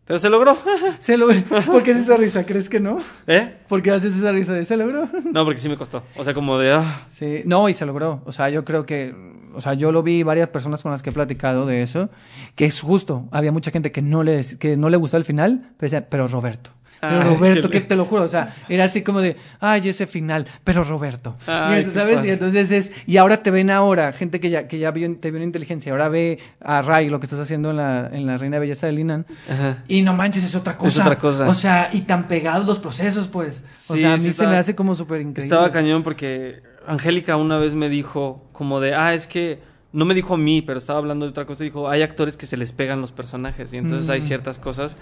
Pero 0.07 0.19
se 0.19 0.29
logró. 0.29 0.57
Se 0.99 1.17
lo... 1.17 1.29
¿Por 1.29 1.83
qué 1.83 1.93
haces 1.93 2.05
esa 2.05 2.17
risa? 2.17 2.45
¿Crees 2.45 2.69
que 2.69 2.79
no? 2.79 2.99
¿Eh? 3.27 3.57
¿Por 3.69 3.81
qué 3.83 3.91
haces 3.91 4.15
esa 4.17 4.33
risa 4.33 4.53
de 4.53 4.67
se 4.67 4.77
logró? 4.77 5.09
No, 5.33 5.45
porque 5.45 5.59
sí 5.59 5.69
me 5.69 5.77
costó. 5.79 6.03
O 6.17 6.25
sea, 6.25 6.35
como 6.35 6.59
de. 6.59 6.73
ah, 6.73 7.07
Sí, 7.09 7.43
no, 7.47 7.69
y 7.69 7.75
se 7.75 7.87
logró. 7.87 8.23
O 8.27 8.33
sea, 8.33 8.51
yo 8.51 8.65
creo 8.65 8.85
que, 8.85 9.15
o 9.55 9.61
sea, 9.63 9.75
yo 9.75 9.93
lo 9.93 10.03
vi 10.03 10.23
varias 10.23 10.49
personas 10.49 10.83
con 10.83 10.93
las 10.93 11.03
que 11.03 11.11
he 11.11 11.13
platicado 11.13 11.65
de 11.65 11.83
eso, 11.83 12.11
que 12.55 12.67
es 12.67 12.81
justo. 12.81 13.29
Había 13.31 13.51
mucha 13.51 13.71
gente 13.71 13.93
que 13.93 14.03
no 14.03 14.23
le, 14.23 14.43
que 14.59 14.77
no 14.77 14.91
le 14.91 14.99
gustó 14.99 15.17
el 15.17 15.25
final, 15.25 15.71
pero 15.79 15.91
decía, 15.91 16.09
pero 16.11 16.29
Roberto. 16.29 16.71
Pero 17.01 17.21
Ay, 17.21 17.29
Roberto, 17.29 17.69
qué 17.71 17.81
que 17.83 17.87
te 17.89 17.97
lo 17.97 18.05
juro, 18.07 18.23
o 18.23 18.29
sea, 18.29 18.55
era 18.69 18.85
así 18.85 19.03
como 19.03 19.21
de, 19.21 19.37
ay, 19.61 19.89
ese 19.89 20.07
final, 20.07 20.47
pero 20.65 20.85
Roberto. 20.85 21.37
Ay, 21.47 21.75
y 21.75 21.79
entonces, 21.81 22.01
¿sabes? 22.01 22.15
padre. 22.17 22.29
Y 22.29 22.33
entonces 22.33 22.71
es, 22.71 22.93
y 23.07 23.17
ahora 23.19 23.43
te 23.43 23.51
ven 23.51 23.71
ahora, 23.71 24.13
gente 24.13 24.41
que 24.41 24.49
ya, 24.51 24.69
que 24.69 24.79
ya 24.79 24.91
vio, 24.91 25.15
te 25.19 25.31
vio 25.31 25.39
en 25.39 25.45
inteligencia, 25.45 25.93
ahora 25.93 26.09
ve 26.09 26.39
a 26.61 26.81
Ray 26.83 27.09
lo 27.11 27.21
que 27.21 27.27
estás 27.27 27.41
haciendo 27.41 27.71
en 27.71 27.77
la, 27.77 28.09
en 28.13 28.27
la 28.27 28.37
Reina 28.39 28.59
Belleza 28.59 28.87
de 28.87 28.93
Linan, 28.93 29.27
Ajá. 29.51 29.85
y 29.89 30.03
no 30.03 30.15
manches, 30.15 30.45
es 30.45 30.55
otra 30.55 30.77
cosa. 30.79 31.03
otra 31.03 31.19
cosa. 31.19 31.47
O 31.47 31.55
sea, 31.55 31.91
y 31.93 32.03
tan 32.03 32.27
pegados 32.27 32.67
los 32.67 32.79
procesos, 32.79 33.29
pues. 33.29 33.65
O 33.89 33.95
Sí, 33.95 34.01
sea, 34.01 34.13
a 34.15 34.17
mí 34.17 34.21
sí 34.21 34.25
se 34.27 34.31
estaba- 34.31 34.51
me 34.53 34.57
hace 34.57 34.75
como 34.75 34.95
súper 34.95 35.21
increíble. 35.21 35.45
Estaba 35.45 35.71
cañón 35.71 36.03
porque 36.03 36.63
Angélica 36.87 37.37
una 37.37 37.59
vez 37.59 37.75
me 37.75 37.89
dijo 37.89 38.49
como 38.53 38.81
de, 38.81 38.95
ah, 38.95 39.13
es 39.15 39.27
que 39.27 39.59
no 39.93 40.05
me 40.05 40.15
dijo 40.15 40.35
a 40.35 40.37
mí, 40.39 40.61
pero 40.61 40.77
estaba 40.79 40.99
hablando 40.99 41.25
de 41.25 41.31
otra 41.31 41.45
cosa. 41.47 41.63
Dijo, 41.63 41.89
hay 41.89 42.03
actores 42.03 42.37
que 42.37 42.47
se 42.47 42.57
les 42.57 42.73
pegan 42.73 43.01
los 43.01 43.13
personajes 43.13 43.73
y 43.73 43.77
entonces 43.77 44.09
hay 44.11 44.21
Mm. 44.21 44.25
ciertas 44.25 44.59
cosas. 44.59 44.97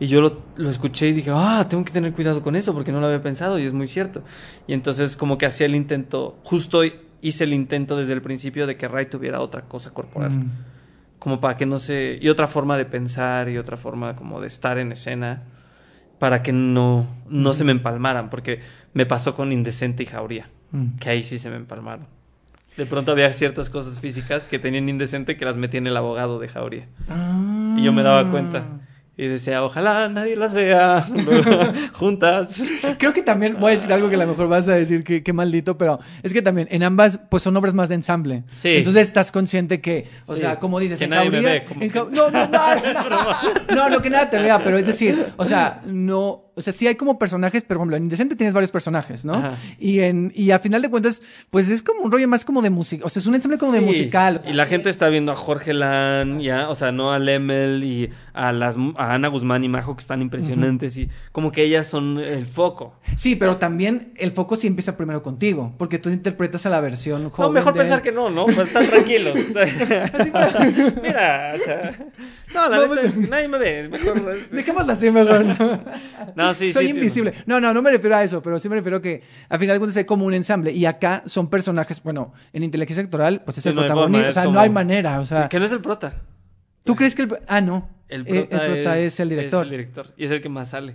Y 0.00 0.06
yo 0.06 0.20
lo, 0.20 0.42
lo 0.56 0.70
escuché 0.70 1.08
y 1.08 1.12
dije, 1.12 1.30
ah, 1.34 1.66
tengo 1.68 1.84
que 1.84 1.92
tener 1.92 2.12
cuidado 2.12 2.42
con 2.42 2.56
eso 2.56 2.72
porque 2.72 2.92
no 2.92 3.00
lo 3.00 3.06
había 3.06 3.22
pensado 3.22 3.58
y 3.58 3.64
es 3.66 3.72
muy 3.72 3.86
cierto. 3.86 4.22
Y 4.66 4.72
entonces 4.72 5.16
como 5.16 5.38
que 5.38 5.46
hacía 5.46 5.66
el 5.66 5.74
intento, 5.74 6.38
justo 6.44 6.82
hice 7.20 7.44
el 7.44 7.52
intento 7.52 7.96
desde 7.96 8.12
el 8.12 8.22
principio 8.22 8.66
de 8.66 8.76
que 8.76 8.86
Ray 8.86 9.06
tuviera 9.06 9.40
otra 9.40 9.62
cosa 9.62 9.92
corporal. 9.92 10.30
Mm. 10.30 10.50
Como 11.18 11.40
para 11.40 11.56
que 11.56 11.66
no 11.66 11.78
se... 11.78 12.18
Y 12.22 12.28
otra 12.28 12.46
forma 12.46 12.76
de 12.78 12.84
pensar 12.84 13.48
y 13.48 13.58
otra 13.58 13.76
forma 13.76 14.14
como 14.14 14.40
de 14.40 14.46
estar 14.46 14.78
en 14.78 14.92
escena 14.92 15.42
para 16.20 16.42
que 16.42 16.52
no, 16.52 17.06
no 17.28 17.52
se 17.52 17.64
me 17.64 17.72
empalmaran. 17.72 18.30
Porque 18.30 18.60
me 18.94 19.04
pasó 19.04 19.34
con 19.34 19.50
Indecente 19.50 20.04
y 20.04 20.06
Jauría 20.06 20.48
Mm. 20.70 20.98
que 20.98 21.10
ahí 21.10 21.22
sí 21.22 21.38
se 21.38 21.50
me 21.50 21.56
empalmaron. 21.56 22.06
De 22.76 22.86
pronto 22.86 23.10
había 23.12 23.32
ciertas 23.32 23.70
cosas 23.70 23.98
físicas 23.98 24.46
que 24.46 24.58
tenían 24.58 24.88
indecente 24.88 25.36
que 25.36 25.44
las 25.44 25.56
metía 25.56 25.78
en 25.78 25.86
el 25.86 25.96
abogado 25.96 26.38
de 26.38 26.48
Jauría. 26.48 26.86
Y 27.76 27.82
yo 27.82 27.92
me 27.92 28.02
daba 28.02 28.30
cuenta. 28.30 28.64
Y 29.20 29.26
decía, 29.26 29.64
ojalá 29.64 30.08
nadie 30.08 30.36
las 30.36 30.54
vea 30.54 31.04
juntas. 31.92 32.62
Creo 32.98 33.12
que 33.12 33.22
también 33.22 33.56
voy 33.58 33.72
a 33.72 33.74
decir 33.74 33.92
algo 33.92 34.08
que 34.08 34.14
a 34.14 34.18
lo 34.18 34.26
mejor 34.28 34.48
vas 34.48 34.68
a 34.68 34.74
decir 34.74 35.02
que, 35.02 35.22
que 35.24 35.32
maldito, 35.32 35.76
pero 35.76 35.98
es 36.22 36.32
que 36.32 36.40
también 36.40 36.68
en 36.70 36.82
ambas 36.84 37.18
pues 37.28 37.42
son 37.42 37.56
obras 37.56 37.74
más 37.74 37.88
de 37.88 37.96
ensamble. 37.96 38.44
Sí. 38.56 38.68
Entonces 38.76 39.02
estás 39.08 39.32
consciente 39.32 39.80
que, 39.80 40.08
o 40.26 40.34
Sí. 40.34 40.42
sea, 40.42 40.58
como 40.60 40.78
dices, 40.78 40.98
Que 40.98 41.04
en 41.06 41.10
nadie 41.10 41.30
me 41.30 41.38
Jauría- 41.38 41.52
ve, 41.52 41.64
como 41.64 41.82
en 41.82 41.90
que- 41.90 41.98
Jau- 42.00 42.10
no, 42.10 42.30
no, 42.30 42.46
no, 42.46 42.74
no, 43.68 43.74
no, 43.74 43.90
no, 43.90 44.02
que 44.02 44.10
nada 44.10 44.30
te 44.30 44.38
vea, 44.38 44.62
pero 44.62 44.78
es 44.78 44.86
decir, 44.86 45.32
o 45.36 45.44
sea, 45.44 45.82
no, 45.84 46.47
o 46.58 46.60
sea, 46.60 46.72
sí 46.72 46.86
hay 46.86 46.96
como 46.96 47.18
personajes, 47.18 47.62
pero 47.66 47.78
por 47.78 47.84
ejemplo, 47.84 47.96
en 47.96 48.02
Indecente 48.04 48.36
tienes 48.36 48.52
varios 48.52 48.70
personajes, 48.70 49.24
¿no? 49.24 49.34
Ajá. 49.34 49.52
Y 49.78 50.00
en 50.00 50.32
y 50.34 50.50
a 50.50 50.58
final 50.58 50.82
de 50.82 50.90
cuentas, 50.90 51.22
pues 51.50 51.68
es 51.70 51.82
como 51.82 52.02
un 52.02 52.12
rollo 52.12 52.28
más 52.28 52.44
como 52.44 52.60
de 52.62 52.70
música, 52.70 53.06
o 53.06 53.08
sea, 53.08 53.20
es 53.20 53.26
un 53.26 53.34
ensamble 53.34 53.56
como 53.58 53.72
de 53.72 53.80
musical. 53.80 54.40
Y 54.46 54.52
la 54.52 54.66
gente 54.66 54.90
está 54.90 55.08
viendo 55.08 55.32
a 55.32 55.36
Jorge 55.36 55.72
Lan, 55.72 56.40
ya, 56.40 56.68
o 56.68 56.74
sea, 56.74 56.92
no 56.92 57.12
a 57.12 57.18
Lemel 57.18 57.82
y 57.84 58.10
a 58.34 58.52
las 58.52 58.76
a 58.96 59.14
Ana 59.14 59.28
Guzmán 59.28 59.64
y 59.64 59.68
Majo 59.68 59.96
que 59.96 60.00
están 60.00 60.20
impresionantes 60.22 60.96
y 60.96 61.08
como 61.32 61.52
que 61.52 61.62
ellas 61.62 61.86
son 61.86 62.18
el 62.18 62.44
foco. 62.46 62.94
Sí, 63.16 63.36
pero 63.36 63.56
también 63.56 64.12
el 64.16 64.32
foco 64.32 64.56
sí 64.56 64.66
empieza 64.66 64.96
primero 64.96 65.22
contigo, 65.22 65.72
porque 65.78 65.98
tú 65.98 66.10
interpretas 66.10 66.66
a 66.66 66.70
la 66.70 66.80
versión 66.80 67.30
joven. 67.30 67.48
No, 67.48 67.52
mejor 67.52 67.74
de- 67.74 67.80
pensar 67.80 68.02
que 68.02 68.12
no, 68.12 68.28
¿no? 68.30 68.46
Pues 68.46 68.58
están 68.68 68.86
tranquilos. 68.86 69.36
Mira, 71.02 71.52
o 71.54 71.64
sea, 71.64 71.92
no, 72.54 72.68
la 72.68 72.76
No, 72.76 72.82
neta, 72.94 73.02
pues- 73.12 73.28
nadie 73.28 73.48
me 73.48 73.58
ve, 73.58 73.88
mejor. 73.88 74.36
Dejémosla 74.50 74.92
así 74.94 75.10
mejor. 75.10 75.44
¿no? 76.34 76.47
No, 76.48 76.54
sí, 76.54 76.72
Soy 76.72 76.86
sí, 76.86 76.90
invisible. 76.90 77.32
No, 77.46 77.60
no, 77.60 77.72
no 77.72 77.80
me 77.82 77.90
refiero 77.90 78.16
a 78.16 78.22
eso, 78.24 78.42
pero 78.42 78.58
sí 78.58 78.68
me 78.68 78.76
refiero 78.76 79.00
que 79.00 79.22
al 79.48 79.58
final 79.58 79.74
de 79.76 79.78
cuentas 79.80 79.96
hay 79.96 80.04
como 80.04 80.24
un 80.24 80.34
ensamble 80.34 80.72
y 80.72 80.84
acá 80.86 81.22
son 81.26 81.48
personajes, 81.50 82.02
bueno, 82.02 82.32
en 82.52 82.62
inteligencia 82.64 83.02
actoral, 83.04 83.42
pues 83.44 83.58
es 83.58 83.62
Sí, 83.62 83.68
el 83.70 83.74
no 83.74 83.82
protagonista, 83.82 84.18
forma, 84.18 84.28
o 84.28 84.32
sea, 84.32 84.42
es 84.44 84.50
no 84.52 84.60
hay 84.60 84.70
manera, 84.70 85.20
o 85.20 85.26
sea, 85.26 85.42
Sí, 85.44 85.48
que 85.48 85.58
no 85.60 85.64
es 85.66 85.72
el 85.72 85.80
prota. 85.80 86.22
¿tú 86.84 86.96
crees 86.96 87.14
que 87.14 87.22
el 87.22 87.36
ah 87.46 87.60
no, 87.60 87.88
El 88.08 88.22
Eh, 88.22 88.46
prota, 88.48 88.64
prota 88.64 88.98
es, 88.98 89.20
el 89.20 89.28
director? 89.28 89.60
Es 89.66 89.66
el 89.66 89.70
director. 89.78 90.14
Y 90.16 90.24
es 90.24 90.30
el 90.30 90.40
que 90.40 90.48
más 90.48 90.70
sale. 90.70 90.94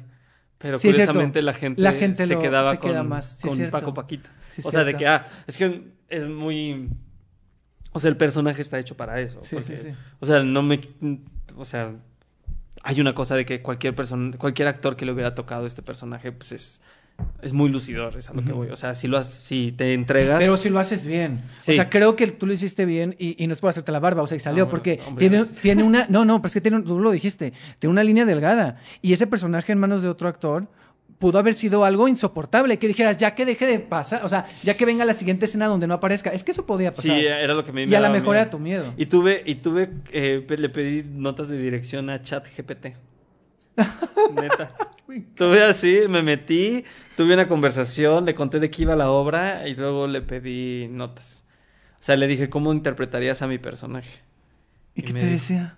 Pero 0.57 0.79
Sí, 0.79 0.87
es 0.89 0.95
curiosamente 0.95 1.41
la 1.41 1.53
gente, 1.53 1.81
La 1.81 1.91
gente 1.91 2.25
se 2.25 2.33
lo- 2.33 2.39
quedaba 2.41 2.71
se 2.71 2.77
con, 2.79 2.89
queda 2.89 3.03
más, 3.03 3.37
sí, 3.39 3.47
es 3.49 3.57
con. 3.59 3.69
Paco 3.69 3.93
Paquito. 3.93 4.29
Sí, 4.49 4.61
es 4.61 4.65
o 4.65 4.71
sea, 4.71 4.83
de 4.83 4.95
que, 4.95 5.05
ah, 5.07 5.27
es 5.45 5.57
que 5.57 5.91
es 6.09 6.27
muy... 6.27 6.89
O 7.91 7.99
sea, 7.99 8.09
el 8.09 8.17
personaje 8.17 8.61
está 8.61 8.79
hecho 8.79 8.97
para 8.97 9.19
eso. 9.21 9.39
Sí, 9.43 9.55
porque- 9.57 9.77
sí, 9.77 9.89
sí. 9.89 9.95
O 10.19 10.25
sea, 10.25 10.39
no 10.39 10.63
me... 10.63 10.79
O 11.57 11.65
sea, 11.65 11.91
hay 12.83 13.01
una 13.01 13.15
cosa 13.15 13.35
de 13.35 13.45
que 13.45 13.61
cualquier 13.61 13.95
persona, 13.95 14.37
cualquier 14.37 14.67
actor 14.67 14.95
que 14.95 15.05
le 15.05 15.11
hubiera 15.13 15.33
tocado 15.35 15.65
este 15.65 15.81
personaje, 15.81 16.31
pues 16.31 16.51
es... 16.51 16.81
Es 17.43 17.53
muy 17.53 17.69
lucidor, 17.69 18.17
es 18.17 18.27
a 18.31 18.33
lo 18.33 18.43
que 18.43 18.51
voy. 18.53 18.69
O 18.69 18.75
sea, 18.75 18.95
si 18.95 19.07
lo 19.07 19.19
has- 19.19 19.29
si 19.31 19.71
te 19.71 19.93
entregas... 19.93 20.39
Pero 20.39 20.57
si 20.57 20.69
lo 20.69 20.79
haces 20.79 21.05
bien. 21.05 21.41
Sí. 21.59 21.73
O 21.73 21.75
sea, 21.75 21.87
creo 21.87 22.15
que 22.15 22.25
tú 22.25 22.47
lo 22.47 22.53
hiciste 22.53 22.85
bien 22.85 23.15
y, 23.19 23.41
y 23.41 23.45
no 23.45 23.53
es 23.53 23.61
por 23.61 23.69
hacerte 23.69 23.91
la 23.91 23.99
barba, 23.99 24.23
o 24.23 24.27
sea, 24.27 24.35
y 24.35 24.39
salió, 24.39 24.65
No, 24.65 24.71
porque 24.71 24.99
hombre, 25.05 25.19
tiene, 25.21 25.37
gracias. 25.43 25.61
tiene 25.61 25.83
una. 25.83 26.07
No, 26.09 26.25
no, 26.25 26.37
pero 26.41 26.47
es 26.47 26.53
que 26.55 26.61
tiene, 26.61 26.81
tú 26.81 26.99
lo 26.99 27.11
dijiste, 27.11 27.53
tiene 27.77 27.91
una 27.91 28.03
línea 28.03 28.25
delgada. 28.25 28.77
Y 29.03 29.13
ese 29.13 29.27
personaje 29.27 29.71
en 29.71 29.77
manos 29.77 30.01
de 30.01 30.07
otro 30.07 30.27
actor 30.27 30.67
pudo 31.23 31.39
haber 31.39 31.53
sido 31.53 31.85
algo 31.85 32.09
insoportable, 32.09 32.77
que 32.77 32.85
dijeras, 32.89 33.15
ya 33.15 33.33
que 33.33 33.45
deje 33.45 33.65
de 33.65 33.79
pasar, 33.79 34.25
o 34.25 34.29
sea, 34.29 34.45
ya 34.61 34.73
que 34.75 34.83
venga 34.83 35.05
la 35.05 35.13
siguiente 35.13 35.45
escena 35.45 35.67
donde 35.67 35.87
no 35.87 35.93
aparezca. 35.93 36.31
Es 36.31 36.43
que 36.43 36.51
eso 36.51 36.65
podía 36.65 36.91
Sí, 36.91 37.07
pasar. 37.07 37.17
era 37.23 37.53
lo 37.53 37.63
que 37.63 37.71
me 37.71 37.85
y 37.85 37.95
a 37.95 38.01
lo 38.01 38.09
mejor 38.09 38.35
era 38.35 38.49
tu 38.49 38.59
miedo. 38.59 38.93
Y 38.97 39.05
tuve, 39.05 39.41
y 39.45 39.55
tuve, 39.55 39.89
eh, 40.11 40.45
le 40.49 40.67
pedí 40.67 41.01
notas 41.09 41.47
de 41.47 41.57
dirección 41.57 42.09
a 42.09 42.21
ChatGPT. 42.21 42.87
Neta. 44.35 44.75
Tuve 45.35 45.63
así, 45.63 46.01
me 46.09 46.21
metí, 46.21 46.83
tuve 47.15 47.33
una 47.35 47.47
conversación, 47.47 48.25
le 48.25 48.35
conté 48.35 48.59
de 48.59 48.69
qué 48.69 48.81
iba 48.81 48.95
la 48.97 49.09
obra 49.09 49.65
y 49.65 49.75
luego 49.75 50.07
le 50.07 50.21
pedí 50.21 50.87
notas. 50.89 51.45
O 51.93 52.03
sea, 52.03 52.17
le 52.17 52.27
dije, 52.27 52.49
¿cómo 52.49 52.73
interpretarías 52.73 53.41
a 53.41 53.47
mi 53.47 53.59
personaje? 53.59 54.19
¿Y 54.93 55.01
y 55.01 55.03
qué 55.05 55.13
te 55.13 55.19
dijo- 55.19 55.31
decía? 55.31 55.77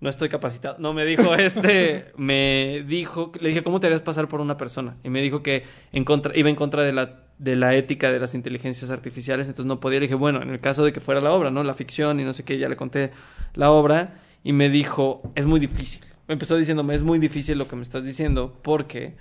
No 0.00 0.08
estoy 0.08 0.30
capacitado. 0.30 0.76
No, 0.78 0.94
me 0.94 1.04
dijo 1.04 1.34
este, 1.36 2.12
me 2.16 2.84
dijo, 2.86 3.32
le 3.40 3.50
dije, 3.50 3.62
¿cómo 3.62 3.80
te 3.80 3.86
harías 3.86 4.00
pasar 4.00 4.28
por 4.28 4.40
una 4.40 4.56
persona? 4.56 4.96
Y 5.04 5.10
me 5.10 5.20
dijo 5.20 5.42
que 5.42 5.64
en 5.92 6.04
contra, 6.04 6.36
iba 6.36 6.48
en 6.48 6.56
contra 6.56 6.82
de 6.82 6.92
la, 6.92 7.24
de 7.38 7.56
la 7.56 7.74
ética 7.74 8.10
de 8.10 8.18
las 8.18 8.34
inteligencias 8.34 8.90
artificiales, 8.90 9.46
entonces 9.46 9.66
no 9.66 9.78
podía. 9.78 10.00
Le 10.00 10.06
dije, 10.06 10.14
bueno, 10.14 10.42
en 10.42 10.50
el 10.50 10.60
caso 10.60 10.84
de 10.84 10.92
que 10.92 11.00
fuera 11.00 11.20
la 11.20 11.32
obra, 11.32 11.50
¿no? 11.50 11.62
La 11.64 11.74
ficción 11.74 12.18
y 12.18 12.24
no 12.24 12.32
sé 12.32 12.44
qué, 12.44 12.58
ya 12.58 12.68
le 12.68 12.76
conté 12.76 13.10
la 13.54 13.70
obra 13.70 14.20
y 14.42 14.52
me 14.52 14.70
dijo, 14.70 15.22
es 15.34 15.44
muy 15.44 15.60
difícil. 15.60 16.02
Me 16.26 16.34
empezó 16.34 16.56
diciéndome, 16.56 16.94
es 16.94 17.02
muy 17.02 17.18
difícil 17.18 17.58
lo 17.58 17.68
que 17.68 17.76
me 17.76 17.82
estás 17.82 18.04
diciendo 18.04 18.58
porque 18.62 19.16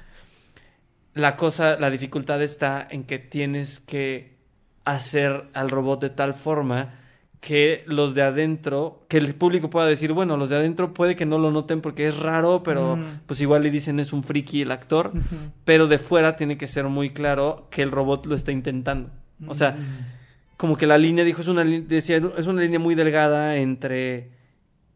la 1.13 1.35
cosa, 1.35 1.77
la 1.77 1.89
dificultad 1.89 2.41
está 2.41 2.87
en 2.89 3.03
que 3.03 3.19
tienes 3.19 3.79
que 3.79 4.37
hacer 4.85 5.49
al 5.53 5.69
robot 5.69 6.01
de 6.01 6.09
tal 6.09 6.33
forma 6.33 6.93
que 7.39 7.83
los 7.87 8.15
de 8.15 8.21
adentro, 8.21 9.05
que 9.07 9.17
el 9.17 9.33
público 9.33 9.69
pueda 9.69 9.87
decir, 9.87 10.11
bueno, 10.11 10.35
los 10.35 10.49
de 10.49 10.57
adentro 10.57 10.93
puede 10.93 11.15
que 11.15 11.25
no 11.25 11.37
lo 11.37 11.51
noten 11.51 11.79
porque 11.81 12.07
es 12.07 12.17
raro, 12.19 12.63
pero 12.63 12.97
Mm. 12.97 13.21
pues 13.25 13.39
igual 13.39 13.61
le 13.63 13.71
dicen 13.71 13.99
es 13.99 14.11
un 14.11 14.23
friki 14.23 14.61
el 14.61 14.71
actor, 14.71 15.13
pero 15.63 15.87
de 15.87 15.99
fuera 15.99 16.35
tiene 16.35 16.57
que 16.57 16.67
ser 16.67 16.85
muy 16.85 17.11
claro 17.11 17.67
que 17.71 17.81
el 17.81 17.91
robot 17.91 18.25
lo 18.25 18.35
está 18.35 18.51
intentando. 18.51 19.09
O 19.47 19.53
sea, 19.53 19.77
como 20.57 20.75
que 20.75 20.85
la 20.85 20.97
línea 20.97 21.23
dijo 21.23 21.39
es 21.41 21.47
una 21.47 21.63
decía 21.63 22.21
es 22.37 22.45
una 22.47 22.61
línea 22.61 22.79
muy 22.79 22.93
delgada 22.93 23.55
entre 23.55 24.31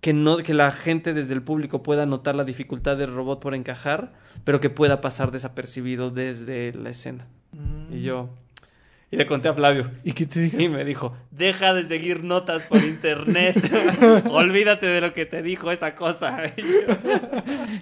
que 0.01 0.11
no 0.11 0.35
que 0.37 0.53
la 0.53 0.73
gente 0.73 1.13
desde 1.13 1.33
el 1.33 1.41
público 1.43 1.81
pueda 1.81 2.05
notar 2.05 2.35
la 2.35 2.43
dificultad 2.43 2.97
del 2.97 3.13
robot 3.13 3.39
por 3.41 3.55
encajar, 3.55 4.11
pero 4.43 4.59
que 4.59 4.69
pueda 4.69 4.99
pasar 4.99 5.31
desapercibido 5.31 6.09
desde 6.11 6.73
la 6.73 6.89
escena. 6.89 7.25
Y 7.89 8.01
yo 8.01 8.29
y 9.13 9.17
le 9.17 9.25
conté 9.27 9.47
a 9.49 9.53
Flavio 9.53 9.89
¿Y 10.03 10.11
qué 10.13 10.25
te 10.25 10.39
dijo? 10.41 10.59
y 10.59 10.67
me 10.69 10.83
dijo, 10.85 11.15
"Deja 11.31 11.73
de 11.73 11.85
seguir 11.85 12.23
notas 12.23 12.63
por 12.63 12.79
internet. 12.83 13.55
Olvídate 14.29 14.85
de 14.87 15.01
lo 15.01 15.13
que 15.13 15.25
te 15.25 15.41
dijo 15.41 15.71
esa 15.71 15.95
cosa." 15.95 16.43
Yo, 16.57 16.63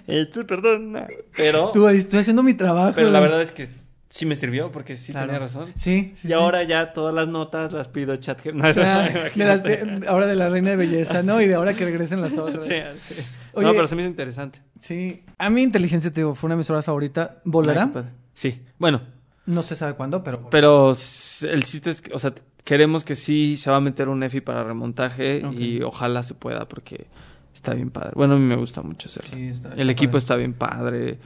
"Eh, 0.06 0.26
perdón, 0.46 0.96
pero 1.36 1.70
Tú 1.72 1.88
estoy 1.88 2.20
haciendo 2.20 2.42
mi 2.42 2.54
trabajo. 2.54 2.92
pero 2.94 3.10
la 3.10 3.20
verdad 3.20 3.42
es 3.42 3.50
que 3.52 3.68
sí 4.08 4.26
me 4.26 4.36
sirvió 4.36 4.70
porque 4.70 4.96
sí 4.96 5.12
Claro. 5.12 5.28
tenía 5.28 5.40
razón. 5.40 5.68
Sí. 5.74 6.12
sí, 6.16 6.26
Y 6.26 6.28
sí. 6.28 6.32
ahora 6.34 6.62
ya 6.64 6.92
todas 6.92 7.14
las 7.14 7.28
notas 7.28 7.72
las 7.72 7.88
pido 7.88 8.14
chat. 8.16 8.44
No, 8.52 8.64
Ah, 8.64 9.08
de 9.34 9.44
las 9.44 9.62
de- 9.62 10.04
ahora 10.06 10.26
de 10.26 10.36
la 10.36 10.48
reina 10.50 10.70
de 10.70 10.76
belleza, 10.76 11.22
¿no? 11.22 11.40
Y 11.40 11.46
de 11.48 11.54
ahora 11.54 11.74
que 11.74 11.84
regresen 11.84 12.20
las 12.20 12.36
otras. 12.36 12.66
Sí, 12.66 12.74
sí. 13.00 13.22
Oye- 13.54 13.66
no, 13.66 13.72
pero 13.72 13.86
se 13.86 13.96
me 13.96 14.02
hizo 14.02 14.10
interesante. 14.10 14.60
Sí. 14.80 15.22
A 15.38 15.48
mi 15.50 15.62
inteligencia, 15.62 16.10
te 16.10 16.20
digo, 16.20 16.34
fue 16.34 16.48
una 16.48 16.54
emisora 16.56 16.82
favorita. 16.82 17.40
¿Volará? 17.44 17.82
Ay, 17.82 17.88
qué 17.88 17.92
padre. 17.94 18.08
Sí. 18.34 18.60
Bueno, 18.78 19.00
No 19.46 19.62
se 19.62 19.74
sabe 19.76 19.94
cuándo, 19.94 20.22
pero. 20.22 20.48
pero 20.50 20.90
el 20.92 21.64
chiste 21.64 21.90
es 21.90 22.00
que, 22.02 22.12
o 22.14 22.18
sea, 22.18 22.32
queremos 22.64 23.04
que 23.04 23.16
sí 23.16 23.56
se 23.56 23.70
va 23.70 23.78
a 23.78 23.80
meter 23.80 24.08
un 24.08 24.22
EFI 24.22 24.40
para 24.40 24.62
remontaje 24.64 25.42
y 25.58 25.82
ojalá 25.82 26.22
se 26.22 26.34
pueda 26.34 26.68
porque 26.68 27.08
está 27.52 27.74
bien 27.74 27.90
padre. 27.90 28.12
Bueno, 28.14 28.34
a 28.34 28.36
mí 28.38 28.44
me 28.44 28.56
gusta 28.56 28.82
mucho 28.82 29.08
hacerlo. 29.08 29.30
Sí, 29.34 29.48
está- 29.48 29.72
el 29.76 29.90
equipo 29.90 30.12
padre. 30.12 30.18
está 30.18 30.36
bien 30.36 30.54
padre. 30.54 31.18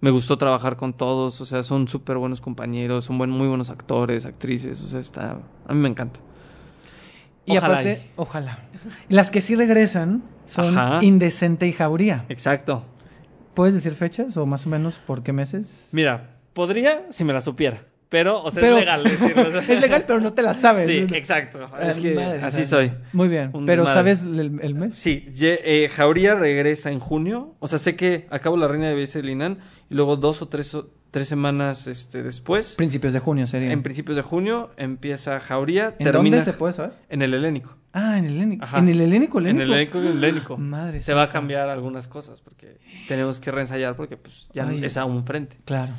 Me 0.00 0.10
gustó 0.10 0.36
trabajar 0.36 0.76
con 0.76 0.92
todos, 0.94 1.40
o 1.40 1.44
sea, 1.46 1.62
son 1.62 1.86
súper 1.88 2.16
buenos 2.18 2.40
compañeros, 2.40 3.04
son 3.04 3.18
buen, 3.18 3.30
muy 3.30 3.46
buenos 3.46 3.70
actores, 3.70 4.26
actrices, 4.26 4.82
o 4.82 4.86
sea, 4.88 4.98
está... 4.98 5.38
A 5.66 5.72
mí 5.72 5.80
me 5.80 5.88
encanta. 5.88 6.18
Y 7.46 7.56
Ojalá 7.56 7.74
aparte, 7.74 8.10
ojalá. 8.16 8.58
Las 9.08 9.30
que 9.30 9.40
sí 9.40 9.54
regresan 9.54 10.22
son 10.44 10.76
Ajá. 10.76 11.04
Indecente 11.04 11.66
y 11.68 11.72
Jauría. 11.72 12.24
Exacto. 12.28 12.84
¿Puedes 13.54 13.74
decir 13.74 13.92
fechas 13.92 14.36
o 14.36 14.44
más 14.44 14.66
o 14.66 14.70
menos 14.70 14.98
por 14.98 15.22
qué 15.22 15.32
meses? 15.32 15.88
Mira, 15.92 16.36
podría 16.52 17.06
si 17.10 17.24
me 17.24 17.32
la 17.32 17.40
supiera, 17.40 17.84
pero, 18.08 18.42
o 18.42 18.50
sea, 18.50 18.60
Pero- 18.60 18.74
es 18.76 18.80
legal 18.80 19.04
decirlo. 19.04 19.58
es 19.68 19.80
legal, 19.80 20.04
pero 20.06 20.20
no 20.20 20.32
te 20.34 20.42
la 20.42 20.54
sabes. 20.54 20.86
Sí, 20.86 21.06
exacto. 21.16 21.70
Ah, 21.72 21.78
Es 21.82 21.98
que 21.98 22.14
madre 22.14 22.42
así 22.42 22.64
soy. 22.66 22.92
Muy 23.12 23.28
bien. 23.28 23.50
Un 23.54 23.64
pero 23.66 23.84
desmadre. 23.84 24.14
¿sabes 24.16 24.24
el, 24.38 24.60
el 24.62 24.74
mes? 24.74 24.94
Sí, 24.94 25.26
ye- 25.34 25.60
eh, 25.64 25.88
Jauría 25.88 26.34
regresa 26.34 26.90
en 26.90 26.98
junio. 27.00 27.54
O 27.58 27.68
sea, 27.68 27.78
sé 27.78 27.96
que 27.96 28.26
acabo 28.30 28.56
La 28.56 28.68
Reina 28.68 28.88
de 28.88 28.94
Belleza 28.94 29.18
de 29.20 29.24
Linan 29.24 29.58
y 29.88 29.94
luego 29.94 30.16
dos 30.16 30.42
o 30.42 30.48
tres, 30.48 30.74
o- 30.74 30.90
tres 31.10 31.26
semanas 31.28 31.86
este, 31.86 32.22
después, 32.22 32.74
Principios 32.76 33.12
de 33.14 33.18
junio 33.20 33.46
sería. 33.46 33.72
en 33.72 33.82
principios 33.82 34.16
de 34.16 34.22
junio, 34.22 34.70
empieza 34.76 35.40
Jauría. 35.40 35.94
¿En 35.98 36.04
termina 36.04 36.36
dónde 36.36 36.42
se 36.52 36.52
puede 36.56 36.72
saber? 36.74 36.92
En 37.08 37.22
el 37.22 37.32
Helénico. 37.34 37.76
Ah, 37.94 38.18
en 38.18 38.24
el 38.26 38.34
Helénico. 38.36 38.64
Ajá. 38.64 38.78
¿En 38.78 38.88
el 38.88 39.00
Helénico? 39.00 39.38
En 39.40 39.46
el 39.46 39.60
Helénico 39.62 39.98
y 40.02 40.06
en 40.06 40.12
el 40.12 40.18
Helénico. 40.24 40.56
Madre 40.58 41.00
Se 41.02 41.12
va 41.14 41.22
a 41.24 41.28
cambiar 41.30 41.68
algunas 41.70 42.08
cosas 42.08 42.40
porque 42.42 42.78
tenemos 43.08 43.40
que 43.40 43.50
reensayar 43.50 43.96
porque 43.96 44.16
pues 44.18 44.48
ya 44.52 44.66
Ay. 44.68 44.82
es 44.84 44.96
a 44.98 45.04
un 45.06 45.24
frente. 45.26 45.56
Claro. 45.66 45.92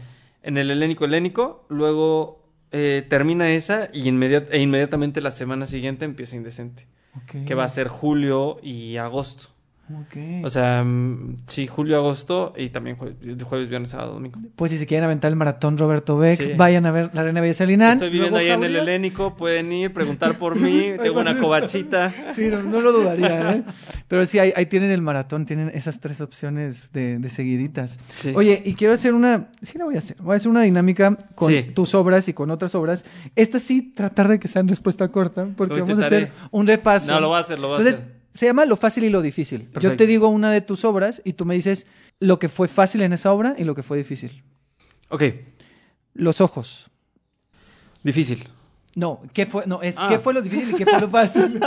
En 0.44 0.58
el 0.58 0.70
helénico 0.70 1.06
helénico, 1.06 1.66
luego 1.70 2.44
eh, 2.72 3.06
termina 3.10 3.50
esa 3.52 3.90
y 3.94 4.04
inmediat- 4.10 4.48
e 4.52 4.60
inmediatamente 4.60 5.22
la 5.22 5.32
semana 5.32 5.66
siguiente 5.66 6.06
empieza 6.06 6.36
Indecente, 6.36 6.88
que 7.46 7.54
va 7.56 7.64
a 7.64 7.70
ser 7.70 7.88
julio 7.88 8.58
y 8.62 8.98
agosto. 8.98 9.53
Ok. 9.92 10.46
O 10.46 10.50
sea, 10.50 10.82
mm, 10.84 11.36
sí, 11.46 11.68
julio, 11.68 11.98
agosto 11.98 12.54
y 12.58 12.70
también 12.70 12.98
jue- 12.98 13.42
jueves, 13.44 13.68
viernes, 13.68 13.90
sábado, 13.90 14.14
domingo. 14.14 14.40
pues 14.56 14.72
si 14.72 14.78
se 14.78 14.86
quieren 14.88 15.04
aventar 15.04 15.30
el 15.30 15.36
maratón 15.36 15.78
Roberto 15.78 16.18
Beck, 16.18 16.40
Sí. 16.42 16.52
vayan 16.56 16.86
a 16.86 16.92
ver 16.92 17.10
La 17.14 17.22
Reina 17.22 17.42
Belleza 17.42 17.66
de 17.66 17.68
Linan. 17.68 17.94
Estoy 17.94 18.10
viviendo 18.10 18.38
ahí 18.40 18.48
en 18.48 18.64
el 18.64 18.76
helénico, 18.78 19.36
pueden 19.36 19.72
ir, 19.74 19.94
preguntar 19.94 20.38
por 20.38 20.58
mí, 20.58 20.92
tengo 21.04 21.20
una 21.20 21.38
covachita. 21.38 22.12
Sí, 22.34 22.48
no, 22.48 22.64
no 22.64 22.80
lo 22.80 22.94
dudaría, 22.94 23.52
¿eh? 23.56 23.64
Pero 24.08 24.26
sí, 24.26 24.40
ahí, 24.40 24.54
ahí 24.56 24.68
tienen 24.68 24.90
el 24.90 25.02
maratón, 25.02 25.46
tienen 25.46 25.70
esas 25.74 26.00
tres 26.00 26.22
opciones 26.22 26.92
de, 26.94 27.20
de 27.20 27.30
seguiditas. 27.30 28.00
Sí. 28.16 28.32
Oye, 28.36 28.62
y 28.66 28.76
quiero 28.76 28.94
hacer 28.94 29.14
una, 29.14 29.50
sí 29.62 29.78
la 29.78 29.84
voy 29.84 29.96
a 29.96 30.00
hacer, 30.00 30.16
voy 30.22 30.34
a 30.34 30.38
hacer 30.38 30.48
una 30.50 30.62
dinámica 30.62 31.18
con 31.36 31.50
Sí. 31.52 31.64
tus 31.76 31.94
obras 31.94 32.28
y 32.30 32.34
con 32.34 32.50
otras 32.52 32.74
obras. 32.74 33.04
Esta 33.36 33.60
sí, 33.60 33.92
tratar 33.94 34.30
de 34.30 34.40
que 34.40 34.48
sea 34.48 34.62
en 34.62 34.70
respuesta 34.70 35.10
corta, 35.10 35.46
porque 35.58 35.82
vamos 35.82 36.00
a 36.02 36.06
hacer 36.06 36.32
un 36.52 36.66
repaso. 36.68 37.12
No, 37.12 37.20
lo 37.20 37.28
voy 37.28 37.38
a 37.38 37.42
hacer, 37.42 37.60
lo 37.60 37.68
voy 37.68 37.78
a 37.78 37.80
Entonces, 37.82 38.02
hacer. 38.02 38.13
Se 38.34 38.46
llama 38.46 38.66
Lo 38.66 38.78
fácil 38.78 39.04
y 39.04 39.10
lo 39.10 39.22
difícil. 39.22 39.70
Yo 39.80 39.96
te 39.96 40.08
digo 40.08 40.28
una 40.28 40.52
de 40.52 40.62
tus 40.62 40.86
obras 40.86 41.22
y 41.24 41.34
tú 41.34 41.46
me 41.46 41.56
dices 41.56 41.88
lo 42.20 42.40
que 42.40 42.50
fue 42.50 42.68
fácil 42.68 43.02
en 43.02 43.14
esa 43.14 43.32
obra 43.32 43.56
y 43.58 43.64
lo 43.64 43.76
que 43.76 43.84
fue 43.84 43.98
difícil. 43.98 44.44
Ok, 45.10 45.24
Los 46.14 46.42
ojos. 46.42 46.90
difícil. 48.04 48.48
No, 48.96 49.24
¿qué 49.34 49.48
fue? 49.48 49.64
No, 49.66 49.82
es 49.82 49.96
Ah. 49.98 50.06
¿qué 50.08 50.20
fue 50.20 50.36
lo 50.36 50.42
difícil 50.44 50.70
y 50.70 50.74
qué 50.76 50.86
fue 50.86 51.02
lo 51.02 51.10
fácil? 51.10 51.60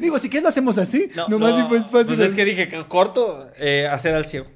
Digo, 0.00 0.18
si 0.18 0.28
quieres 0.28 0.42
lo 0.42 0.48
hacemos 0.48 0.78
así. 0.78 1.10
No, 1.14 1.28
Nomás 1.28 1.52
no, 1.52 1.62
si 1.62 1.68
fue 1.68 1.80
fácil. 1.80 2.16
Pues 2.16 2.28
es 2.28 2.34
que 2.34 2.44
dije 2.44 2.68
corto, 2.88 3.50
eh, 3.58 3.88
hacer 3.90 4.14
al 4.14 4.26
ciego. 4.26 4.46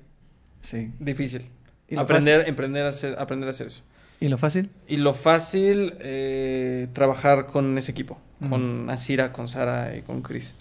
Sí. 0.60 0.90
Difícil. 0.98 1.46
¿Y 1.88 1.94
lo 1.94 2.02
Aprender, 2.02 2.48
emprender 2.48 2.86
a 2.86 2.90
hacer, 2.90 3.16
aprender 3.18 3.48
a 3.48 3.50
hacer 3.50 3.66
eso. 3.68 3.82
¿Y 4.20 4.28
lo 4.28 4.36
fácil? 4.36 4.70
Y 4.86 4.98
lo 4.98 5.14
fácil, 5.14 5.94
eh, 6.00 6.88
trabajar 6.92 7.46
con 7.46 7.76
ese 7.78 7.90
equipo. 7.90 8.18
Con 8.48 8.88
Asira, 8.88 9.32
con 9.32 9.48
Sara 9.48 9.96
y 9.96 10.02
con 10.02 10.22
Chris. 10.22 10.54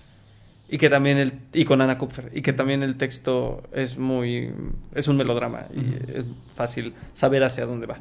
Y 0.68 0.78
que 0.78 0.90
también 0.90 1.18
el, 1.18 1.34
y 1.54 1.66
con 1.66 1.82
Ana 1.82 1.98
Kupfer. 1.98 2.30
Y 2.34 2.42
que 2.42 2.52
también 2.54 2.84
el 2.84 2.96
texto 2.98 3.64
es 3.72 3.98
muy, 3.98 4.54
es 4.94 5.08
un 5.08 5.18
melodrama. 5.18 5.68
Y 5.74 5.96
es 6.18 6.26
fácil 6.54 6.94
saber 7.14 7.44
hacia 7.44 7.66
dónde 7.66 7.86
va. 7.86 8.00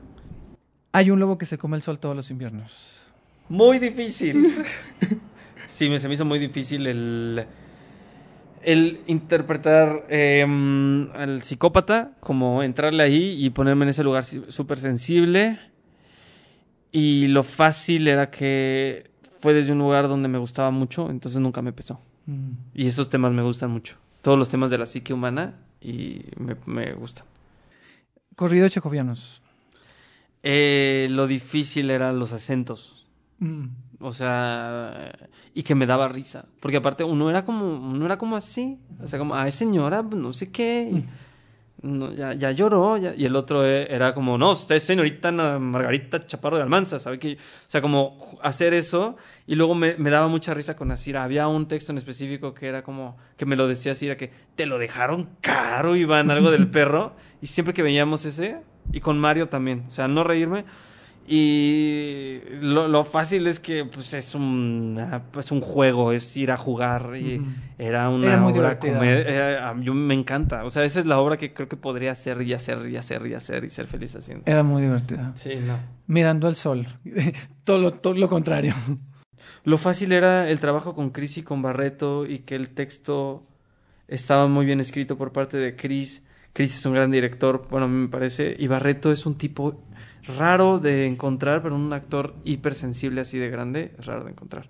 Hay 0.93 1.11
un 1.11 1.21
lobo 1.21 1.39
que 1.39 1.47
se 1.47 1.59
come 1.59 1.77
el 1.77 1.83
sol 1.83 1.99
todos 1.99 2.17
los 2.17 2.31
inviernos. 2.31 3.09
Muy 3.49 3.79
difícil. 3.79 4.53
sí, 5.69 5.89
me, 5.89 5.99
se 5.99 6.09
me 6.09 6.15
hizo 6.15 6.25
muy 6.25 6.39
difícil 6.39 6.87
el, 6.87 7.47
el 8.63 9.01
interpretar 9.07 10.07
eh, 10.09 10.43
al 11.15 11.43
psicópata, 11.43 12.13
como 12.21 12.63
entrarle 12.63 13.03
ahí 13.03 13.45
y 13.45 13.51
ponerme 13.51 13.85
en 13.85 13.91
ese 13.91 14.05
lugar 14.05 14.25
súper 14.25 14.79
sensible. 14.79 15.59
Y 16.91 17.29
lo 17.29 17.43
fácil 17.43 18.09
era 18.09 18.31
que 18.31 19.11
fue 19.41 19.55
desde 19.55 19.73
un 19.73 19.79
lugar 19.79 20.09
donde 20.09 20.29
me 20.29 20.39
gustaba 20.39 20.71
mucho, 20.71 21.11
entonces 21.11 21.41
nunca 21.41 21.63
me 21.63 21.73
pesó. 21.73 22.01
Mm. 22.27 22.53
Y 22.75 22.87
esos 22.87 23.09
temas 23.09 23.33
me 23.33 23.43
gustan 23.43 23.71
mucho. 23.71 23.97
Todos 24.23 24.39
los 24.39 24.49
temas 24.49 24.71
de 24.71 24.79
la 24.79 24.87
psique 24.87 25.13
humana 25.13 25.55
y 25.81 26.23
me, 26.37 26.57
me 26.67 26.93
gustan. 26.95 27.25
Corridos 28.37 28.73
checovianos. 28.73 29.43
Eh, 30.43 31.09
lo 31.11 31.27
difícil 31.27 31.91
eran 31.91 32.19
los 32.19 32.33
acentos. 32.33 33.09
Mm. 33.39 33.67
O 34.01 34.13
sea, 34.13 35.13
y 35.55 35.63
que 35.65 35.75
me 35.75 35.87
daba 35.87 36.09
risa. 36.09 36.45
Porque 36.61 36.77
aparte 36.77 37.03
uno 37.05 37.31
era 37.31 37.45
como, 37.45 37.65
uno 37.91 38.05
era 38.07 38.17
como 38.19 38.37
así. 38.37 38.79
O 39.03 39.07
sea, 39.07 39.19
como, 39.19 39.35
ay 39.35 39.51
señora, 39.53 40.03
no 40.03 40.33
sé 40.33 40.51
qué. 40.53 41.03
no, 41.83 42.13
ya, 42.13 42.33
ya 42.35 42.53
lloró. 42.53 42.97
ya- 42.97 43.15
Y 43.17 43.25
el 43.25 43.35
otro 43.35 43.65
eh, 43.67 43.89
era 43.93 44.15
como, 44.15 44.39
no, 44.39 44.53
usted 44.53 44.77
es 44.77 44.85
señorita 44.85 45.33
Margarita 45.33 46.25
Chaparro 46.27 46.57
de 46.59 46.63
Almanza, 46.63 47.01
¿sabe 47.01 47.19
qué? 47.19 47.35
O 47.35 47.71
sea, 47.71 47.81
como 47.81 48.19
hacer 48.43 48.73
eso. 48.73 49.17
Y 49.49 49.57
luego 49.57 49.75
me, 49.75 49.97
me 49.97 50.11
daba 50.11 50.29
mucha 50.29 50.55
risa 50.55 50.77
con 50.77 50.91
Asira. 50.93 51.25
Había 51.25 51.49
un 51.49 51.67
texto 51.67 51.91
en 51.93 51.99
específico 51.99 52.55
que 52.55 52.67
era 52.69 52.83
como, 52.85 53.17
que 53.37 53.47
me 53.47 53.57
lo 53.57 53.67
decía 53.67 53.93
Asira, 53.93 54.17
que 54.17 54.31
te 54.55 54.67
lo 54.67 54.79
dejaron 54.79 55.29
caro, 55.41 55.97
Iván, 55.97 56.31
algo 56.31 56.51
del 56.53 56.69
perro. 56.71 57.15
Y 57.43 57.47
siempre 57.49 57.75
que 57.75 57.83
veíamos 57.83 58.25
ese, 58.25 58.61
y 58.93 59.01
con 59.01 59.19
Mario 59.19 59.49
también. 59.49 59.85
O 59.89 59.91
sea, 59.91 60.07
no 60.07 60.23
reírme. 60.25 60.65
Y 61.31 62.39
lo, 62.63 62.89
lo 62.89 63.05
fácil 63.05 63.47
es 63.49 63.59
que 63.59 63.85
pues 63.85 64.15
es 64.15 64.35
un, 64.35 64.99
pues, 65.31 65.53
un 65.53 65.61
juego, 65.61 66.13
es 66.13 66.35
ir 66.39 66.51
a 66.51 66.57
jugar. 66.57 67.17
Y 67.17 67.45
era 67.77 68.09
una 68.09 68.29
Era 68.29 68.37
muy 68.39 68.53
obra 68.55 68.79
comedia. 68.79 69.75
Yo 69.83 69.93
me 69.93 70.15
encanta. 70.15 70.65
O 70.65 70.71
sea, 70.71 70.85
esa 70.85 70.99
es 71.01 71.05
la 71.05 71.19
obra 71.19 71.37
que 71.37 71.53
creo 71.53 71.69
que 71.69 71.77
podría 71.77 72.13
hacer 72.13 72.41
y 72.41 72.55
hacer 72.55 72.89
y 72.89 72.97
hacer 72.97 73.27
y 73.27 73.35
hacer 73.35 73.65
y 73.65 73.71
ser 73.71 73.87
feliz 73.87 74.17
haciendo. 74.17 74.45
Era 74.47 74.63
muy 74.63 74.81
divertida. 74.81 75.33
Sí, 75.35 75.57
no. 75.57 75.79
Mirando 76.07 76.49
al 76.49 76.57
sol. 76.57 76.87
todo, 77.65 77.79
lo, 77.79 77.93
todo 77.93 78.15
lo 78.15 78.29
contrario. 78.31 78.75
Lo 79.65 79.77
fácil 79.77 80.13
era 80.13 80.49
el 80.49 80.61
trabajo 80.61 80.95
con 80.95 81.11
Chris 81.11 81.37
y 81.37 81.43
con 81.43 81.61
Barreto 81.61 82.25
y 82.25 82.39
que 82.39 82.55
el 82.55 82.71
texto 82.71 83.47
estaba 84.07 84.49
muy 84.49 84.65
bien 84.65 84.81
escrito 84.81 85.19
por 85.19 85.33
parte 85.33 85.59
de 85.59 85.77
Chris. 85.77 86.23
Chris 86.55 86.79
es 86.79 86.87
un 86.87 86.95
gran 86.95 87.11
director, 87.11 87.67
bueno, 87.71 87.85
a 87.85 87.89
mí 87.89 87.97
me 87.97 88.09
parece, 88.09 88.57
y 88.59 88.67
Barreto 88.67 89.13
es 89.13 89.27
un 89.27 89.37
tipo 89.37 89.85
raro 90.37 90.79
de 90.79 91.07
encontrar, 91.07 91.63
pero 91.63 91.75
un 91.75 91.93
actor 91.93 92.35
hipersensible 92.45 93.21
así 93.21 93.39
de 93.39 93.51
grande, 93.51 93.95
es 93.99 94.07
raro 94.07 94.25
de 94.25 94.31
encontrar. 94.31 94.69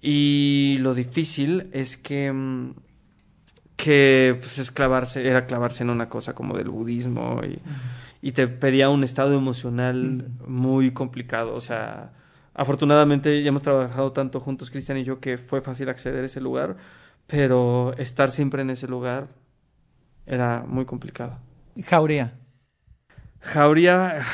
Y 0.00 0.76
lo 0.80 0.94
difícil 0.94 1.70
es 1.72 1.96
que 1.96 2.32
mm, 2.32 2.74
que 3.76 4.36
pues 4.40 4.58
es 4.58 4.70
clavarse, 4.70 5.26
era 5.28 5.46
clavarse 5.46 5.82
en 5.82 5.90
una 5.90 6.08
cosa 6.08 6.34
como 6.34 6.56
del 6.56 6.68
budismo 6.68 7.40
y, 7.44 7.58
y 8.26 8.32
te 8.32 8.46
pedía 8.46 8.88
un 8.88 9.04
estado 9.04 9.34
emocional 9.34 10.28
muy 10.46 10.92
complicado, 10.92 11.54
o 11.54 11.60
sea, 11.60 12.12
afortunadamente 12.54 13.42
ya 13.42 13.48
hemos 13.48 13.62
trabajado 13.62 14.12
tanto 14.12 14.40
juntos 14.40 14.70
Cristian 14.70 14.98
y 14.98 15.04
yo 15.04 15.20
que 15.20 15.38
fue 15.38 15.60
fácil 15.60 15.88
acceder 15.88 16.22
a 16.22 16.26
ese 16.26 16.40
lugar, 16.40 16.76
pero 17.26 17.94
estar 17.98 18.30
siempre 18.30 18.62
en 18.62 18.70
ese 18.70 18.86
lugar 18.86 19.28
era 20.26 20.64
muy 20.66 20.84
complicado. 20.84 21.38
Jauría. 21.84 22.34
Jauría 23.44 24.24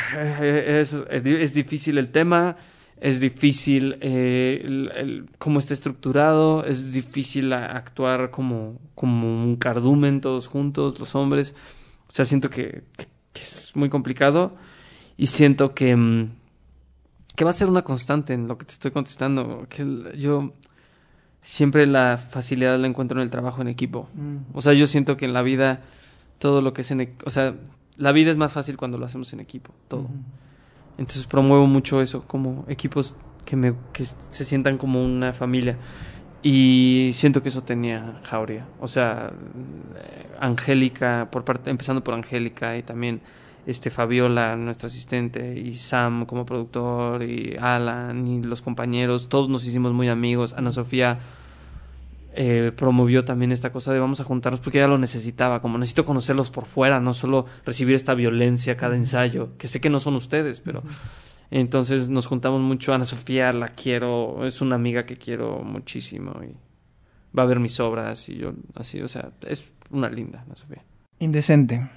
es, 0.40 0.92
es, 1.10 1.22
di- 1.24 1.34
es 1.34 1.52
difícil 1.54 1.98
el 1.98 2.08
tema, 2.10 2.56
es 3.00 3.18
difícil 3.20 3.96
eh, 4.00 4.60
el- 4.64 4.92
el- 4.94 5.30
cómo 5.38 5.58
está 5.58 5.74
estructurado, 5.74 6.64
es 6.64 6.92
difícil 6.92 7.52
a- 7.52 7.66
actuar 7.76 8.30
como, 8.30 8.78
como 8.94 9.42
un 9.44 9.56
cardumen 9.56 10.20
todos 10.20 10.46
juntos, 10.46 10.98
los 11.00 11.14
hombres. 11.14 11.54
O 12.08 12.12
sea, 12.12 12.24
siento 12.24 12.50
que, 12.50 12.82
que- 12.96 13.06
que 13.32 13.42
es 13.42 13.72
muy 13.74 13.88
complicado 13.88 14.56
y 15.16 15.26
siento 15.26 15.74
que, 15.74 15.94
mm, 15.96 16.30
que 17.36 17.44
va 17.44 17.50
a 17.50 17.54
ser 17.54 17.68
una 17.68 17.82
constante 17.82 18.32
en 18.34 18.46
lo 18.48 18.58
que 18.58 18.64
te 18.66 18.72
estoy 18.72 18.90
contestando. 18.90 19.66
Que 19.68 20.12
yo 20.18 20.52
siempre 21.40 21.86
la 21.86 22.18
facilidad 22.18 22.78
la 22.78 22.86
encuentro 22.86 23.18
en 23.18 23.24
el 23.24 23.30
trabajo 23.30 23.62
en 23.62 23.68
equipo. 23.68 24.08
O 24.52 24.60
sea, 24.60 24.72
yo 24.72 24.86
siento 24.86 25.16
que 25.16 25.24
en 25.24 25.32
la 25.32 25.42
vida 25.42 25.80
todo 26.38 26.60
lo 26.60 26.72
que 26.72 26.82
es 26.82 26.90
en... 26.90 27.00
e- 27.00 27.14
O 27.24 27.30
sea, 27.30 27.54
la 28.00 28.12
vida 28.12 28.30
es 28.30 28.38
más 28.38 28.52
fácil 28.52 28.76
cuando 28.76 28.96
lo 28.98 29.04
hacemos 29.04 29.32
en 29.34 29.40
equipo, 29.40 29.72
todo. 29.86 30.08
Entonces 30.96 31.26
promuevo 31.26 31.66
mucho 31.66 32.00
eso, 32.00 32.22
como 32.26 32.64
equipos 32.66 33.14
que, 33.44 33.56
me, 33.56 33.74
que 33.92 34.06
se 34.06 34.44
sientan 34.44 34.78
como 34.78 35.04
una 35.04 35.32
familia. 35.32 35.76
Y 36.42 37.10
siento 37.12 37.42
que 37.42 37.50
eso 37.50 37.62
tenía 37.62 38.20
Jauría. 38.24 38.66
O 38.80 38.88
sea, 38.88 39.30
eh, 39.30 40.26
Angélica, 40.40 41.28
por 41.30 41.44
parte, 41.44 41.68
empezando 41.68 42.02
por 42.02 42.14
Angélica 42.14 42.78
y 42.78 42.82
también 42.82 43.20
este 43.66 43.90
Fabiola, 43.90 44.56
nuestra 44.56 44.86
asistente, 44.86 45.58
y 45.58 45.74
Sam 45.74 46.24
como 46.24 46.46
productor, 46.46 47.22
y 47.22 47.56
Alan, 47.60 48.26
y 48.26 48.42
los 48.42 48.62
compañeros, 48.62 49.28
todos 49.28 49.50
nos 49.50 49.66
hicimos 49.66 49.92
muy 49.92 50.08
amigos. 50.08 50.54
Ana 50.54 50.70
Sofía 50.70 51.18
eh, 52.32 52.72
promovió 52.76 53.24
también 53.24 53.50
esta 53.50 53.72
cosa 53.72 53.92
de 53.92 53.98
vamos 53.98 54.20
a 54.20 54.24
juntarnos 54.24 54.60
porque 54.60 54.78
ella 54.78 54.88
lo 54.88 54.98
necesitaba, 54.98 55.60
como 55.60 55.78
necesito 55.78 56.04
conocerlos 56.04 56.50
por 56.50 56.66
fuera, 56.66 57.00
no 57.00 57.12
solo 57.12 57.46
recibir 57.64 57.96
esta 57.96 58.14
violencia 58.14 58.76
cada 58.76 58.96
ensayo, 58.96 59.56
que 59.58 59.68
sé 59.68 59.80
que 59.80 59.90
no 59.90 59.98
son 59.98 60.14
ustedes, 60.14 60.60
pero 60.60 60.82
entonces 61.50 62.08
nos 62.08 62.26
juntamos 62.26 62.60
mucho. 62.60 62.94
Ana 62.94 63.04
Sofía 63.04 63.52
la 63.52 63.68
quiero, 63.68 64.46
es 64.46 64.60
una 64.60 64.76
amiga 64.76 65.06
que 65.06 65.16
quiero 65.16 65.62
muchísimo 65.64 66.32
y 66.42 66.54
va 67.36 67.42
a 67.42 67.46
ver 67.46 67.58
mis 67.58 67.78
obras 67.80 68.28
y 68.28 68.36
yo 68.36 68.52
así, 68.74 69.00
o 69.02 69.08
sea, 69.08 69.32
es 69.46 69.64
una 69.90 70.08
linda 70.08 70.42
Ana 70.42 70.56
Sofía. 70.56 70.84
Indecente. 71.18 71.88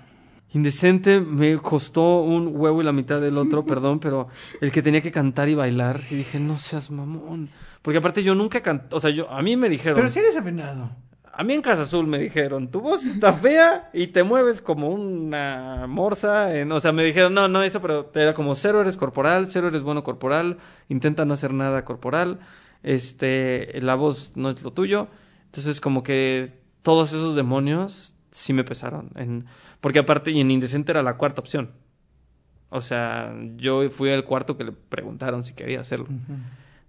Indecente 0.54 1.20
me 1.20 1.58
costó 1.58 2.22
un 2.22 2.51
huevo 2.56 2.82
y 2.82 2.86
la 2.86 2.93
mitad 2.93 3.20
del 3.20 3.38
otro, 3.38 3.66
perdón, 3.66 3.99
pero 3.99 4.28
el 4.62 4.72
que 4.72 4.82
tenía 4.82 5.01
que 5.01 5.12
cantar 5.12 5.49
y 5.49 5.56
bailar 5.56 5.99
y 6.10 6.16
dije, 6.16 6.39
no 6.39 6.58
seas 6.60 6.91
mamón. 6.91 7.49
Porque 7.82 7.97
aparte 7.97 8.24
yo 8.24 8.36
nunca 8.36 8.62
canté, 8.62 8.95
o 8.95 8.99
sea, 8.99 9.10
yo, 9.10 9.30
a 9.30 9.41
mí 9.41 9.58
me 9.58 9.68
dijeron... 9.70 9.95
Pero 9.95 10.10
si 10.10 10.20
eres 10.20 10.38
apenado. 10.38 10.89
A 11.36 11.43
mí 11.43 11.54
en 11.54 11.64
Casa 11.64 11.82
Azul 11.82 12.06
me 12.06 12.20
dijeron, 12.20 12.70
tu 12.70 12.80
voz 12.80 13.04
está 13.06 13.34
fea 13.34 13.89
y 13.91 14.08
te 14.08 14.22
mueves 14.22 14.62
como 14.62 14.89
una 14.89 15.88
morsa. 15.88 16.56
en- 16.56 16.72
o 16.72 16.80
sea, 16.80 16.91
me 16.91 17.04
dijeron, 17.04 17.34
no, 17.34 17.47
no 17.47 17.64
eso, 17.64 17.82
pero 17.82 18.12
era 18.14 18.36
como 18.36 18.54
cero 18.54 18.80
eres 18.82 18.95
corporal, 18.97 19.47
cero 19.49 19.68
eres 19.70 19.82
bueno 19.82 20.04
corporal, 20.04 20.60
intenta 20.89 21.26
no 21.26 21.34
hacer 21.34 21.51
nada 21.51 21.84
corporal, 21.86 22.38
este, 22.84 23.82
la 23.82 23.95
voz 23.95 24.34
no 24.36 24.49
es 24.51 24.62
lo 24.62 24.72
tuyo. 24.72 25.08
Entonces 25.45 25.82
como 25.82 26.04
que 26.04 26.54
todos 26.84 27.10
esos 27.14 27.36
demonios 27.36 28.12
sí 28.34 28.51
me 28.51 28.64
pesaron. 28.65 29.10
En, 29.15 29.45
porque 29.80 29.99
aparte, 29.99 30.31
y 30.31 30.41
en 30.41 30.51
Indecente 30.51 30.91
era 30.91 31.01
la 31.03 31.15
cuarta 31.18 31.39
opción. 31.41 31.72
O 32.69 32.81
sea, 32.81 33.34
yo 33.55 33.88
fui 33.89 34.10
al 34.11 34.26
cuarto 34.26 34.57
que 34.57 34.64
le 34.64 34.72
preguntaron 34.72 35.43
si 35.43 35.53
quería 35.53 35.80
hacerlo 35.80 36.07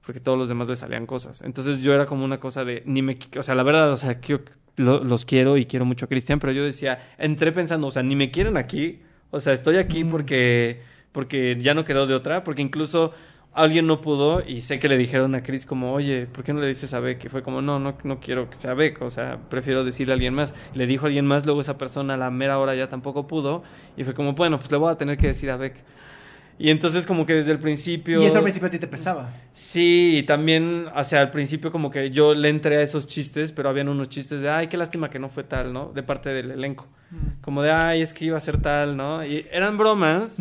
porque 0.06 0.20
todos 0.20 0.36
los 0.38 0.48
demás 0.48 0.68
le 0.68 0.76
salían 0.76 1.06
cosas. 1.06 1.40
Entonces 1.42 1.80
yo 1.80 1.94
era 1.94 2.04
como 2.06 2.24
una 2.26 2.38
cosa 2.38 2.62
de, 2.64 2.82
ni 2.86 3.00
me, 3.00 3.16
o 3.38 3.42
sea, 3.42 3.54
la 3.54 3.62
verdad, 3.62 3.90
o 3.92 3.96
sea, 3.96 4.20
yo 4.20 4.40
lo- 4.76 5.02
los 5.02 5.24
quiero 5.24 5.56
y 5.56 5.64
quiero 5.64 5.84
mucho 5.86 6.04
a 6.04 6.08
Cristian, 6.08 6.40
pero 6.40 6.52
yo 6.52 6.62
decía, 6.64 6.98
entré 7.16 7.52
pensando, 7.52 7.86
o 7.86 7.90
sea, 7.90 8.02
ni 8.02 8.14
me 8.16 8.30
quieren 8.30 8.58
aquí, 8.58 9.00
o 9.30 9.40
sea, 9.40 9.54
estoy 9.54 9.76
aquí 9.76 10.04
porque, 10.04 10.82
porque 11.12 11.56
ya 11.60 11.72
no 11.72 11.84
quedó 11.86 12.06
de 12.06 12.14
otra, 12.14 12.44
porque 12.44 12.60
incluso 12.60 13.12
alguien 13.54 13.86
no 13.86 14.00
pudo 14.00 14.42
y 14.46 14.60
sé 14.60 14.78
que 14.78 14.88
le 14.88 14.96
dijeron 14.96 15.34
a 15.34 15.42
Chris 15.42 15.64
como, 15.64 15.92
oye, 15.92 16.26
¿por 16.26 16.44
qué 16.44 16.52
no 16.52 16.60
le 16.60 16.66
dices 16.66 16.92
a 16.92 17.00
Beck? 17.00 17.24
Y 17.24 17.28
fue 17.28 17.42
como, 17.42 17.62
no, 17.62 17.78
no, 17.78 17.96
no 18.02 18.20
quiero 18.20 18.50
que 18.50 18.56
sea 18.56 18.74
Beck, 18.74 19.00
o 19.02 19.10
sea, 19.10 19.38
prefiero 19.48 19.84
decirle 19.84 20.12
a 20.12 20.14
alguien 20.14 20.34
más. 20.34 20.54
Le 20.74 20.86
dijo 20.86 21.06
a 21.06 21.08
alguien 21.08 21.26
más, 21.26 21.46
luego 21.46 21.60
esa 21.60 21.78
persona 21.78 22.14
a 22.14 22.16
la 22.16 22.30
mera 22.30 22.58
hora 22.58 22.74
ya 22.74 22.88
tampoco 22.88 23.26
pudo 23.26 23.62
y 23.96 24.04
fue 24.04 24.14
como, 24.14 24.34
bueno, 24.34 24.58
pues 24.58 24.70
le 24.70 24.76
voy 24.76 24.92
a 24.92 24.96
tener 24.96 25.16
que 25.16 25.28
decir 25.28 25.50
a 25.50 25.56
Beck. 25.56 25.76
Y 26.58 26.70
entonces 26.70 27.04
como 27.04 27.26
que 27.26 27.34
desde 27.34 27.50
el 27.50 27.58
principio... 27.58 28.22
Y 28.22 28.26
eso 28.26 28.38
al 28.38 28.44
principio 28.44 28.68
a 28.68 28.70
ti 28.70 28.78
te 28.78 28.86
pesaba. 28.86 29.32
Sí, 29.52 30.18
y 30.18 30.22
también, 30.22 30.86
o 30.94 31.04
sea, 31.04 31.20
al 31.20 31.30
principio 31.30 31.72
como 31.72 31.90
que 31.90 32.10
yo 32.10 32.34
le 32.34 32.48
entré 32.48 32.76
a 32.76 32.82
esos 32.82 33.08
chistes, 33.08 33.50
pero 33.50 33.68
habían 33.68 33.88
unos 33.88 34.08
chistes 34.08 34.40
de, 34.40 34.50
ay, 34.50 34.68
qué 34.68 34.76
lástima 34.76 35.10
que 35.10 35.18
no 35.18 35.28
fue 35.28 35.42
tal, 35.42 35.72
¿no? 35.72 35.90
De 35.92 36.02
parte 36.02 36.30
del 36.30 36.52
elenco. 36.52 36.86
Como 37.40 37.62
de, 37.62 37.72
ay, 37.72 38.02
es 38.02 38.12
que 38.12 38.24
iba 38.26 38.36
a 38.36 38.40
ser 38.40 38.60
tal, 38.60 38.96
¿no? 38.96 39.24
Y 39.24 39.46
eran 39.50 39.76
bromas, 39.78 40.36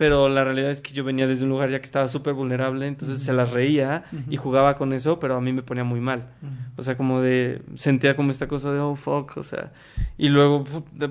pero 0.00 0.30
la 0.30 0.44
realidad 0.44 0.70
es 0.70 0.80
que 0.80 0.94
yo 0.94 1.04
venía 1.04 1.26
desde 1.26 1.44
un 1.44 1.50
lugar 1.50 1.68
ya 1.68 1.78
que 1.78 1.84
estaba 1.84 2.08
súper 2.08 2.32
vulnerable, 2.32 2.86
entonces 2.86 3.22
se 3.22 3.34
las 3.34 3.50
reía 3.50 4.04
y 4.30 4.38
jugaba 4.38 4.74
con 4.74 4.94
eso, 4.94 5.20
pero 5.20 5.36
a 5.36 5.42
mí 5.42 5.52
me 5.52 5.62
ponía 5.62 5.84
muy 5.84 6.00
mal. 6.00 6.30
O 6.78 6.82
sea, 6.82 6.96
como 6.96 7.20
de, 7.20 7.60
sentía 7.74 8.16
como 8.16 8.30
esta 8.30 8.48
cosa 8.48 8.72
de, 8.72 8.78
oh, 8.78 8.96
fuck, 8.96 9.36
o 9.36 9.42
sea, 9.42 9.74
y 10.16 10.30
luego 10.30 10.64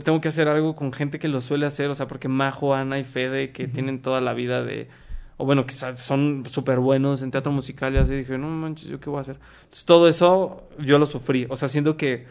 tengo 0.03 0.19
que 0.21 0.29
hacer 0.29 0.47
algo 0.47 0.75
con 0.75 0.91
gente 0.91 1.19
que 1.19 1.27
lo 1.27 1.39
suele 1.39 1.67
hacer, 1.67 1.91
o 1.91 1.93
sea, 1.93 2.07
porque 2.07 2.29
Majo, 2.29 2.73
Ana 2.73 2.97
y 2.97 3.03
Fede, 3.03 3.51
que 3.51 3.67
tienen 3.67 4.01
toda 4.01 4.21
la 4.21 4.33
vida 4.33 4.63
de, 4.63 4.87
o 5.37 5.45
bueno, 5.45 5.67
que 5.67 5.75
son 5.75 6.43
súper 6.49 6.79
buenos 6.79 7.21
en 7.21 7.29
teatro 7.29 7.51
musical, 7.51 7.93
y 7.93 7.97
así 7.97 8.15
dije, 8.15 8.39
no 8.39 8.47
manches, 8.47 8.89
¿yo 8.89 8.99
qué 8.99 9.11
voy 9.11 9.19
a 9.19 9.21
hacer? 9.21 9.37
Entonces 9.65 9.85
todo 9.85 10.07
eso 10.07 10.67
yo 10.79 10.97
lo 10.97 11.05
sufrí, 11.05 11.45
o 11.47 11.55
sea, 11.55 11.67
siento 11.67 11.95
que, 11.95 12.25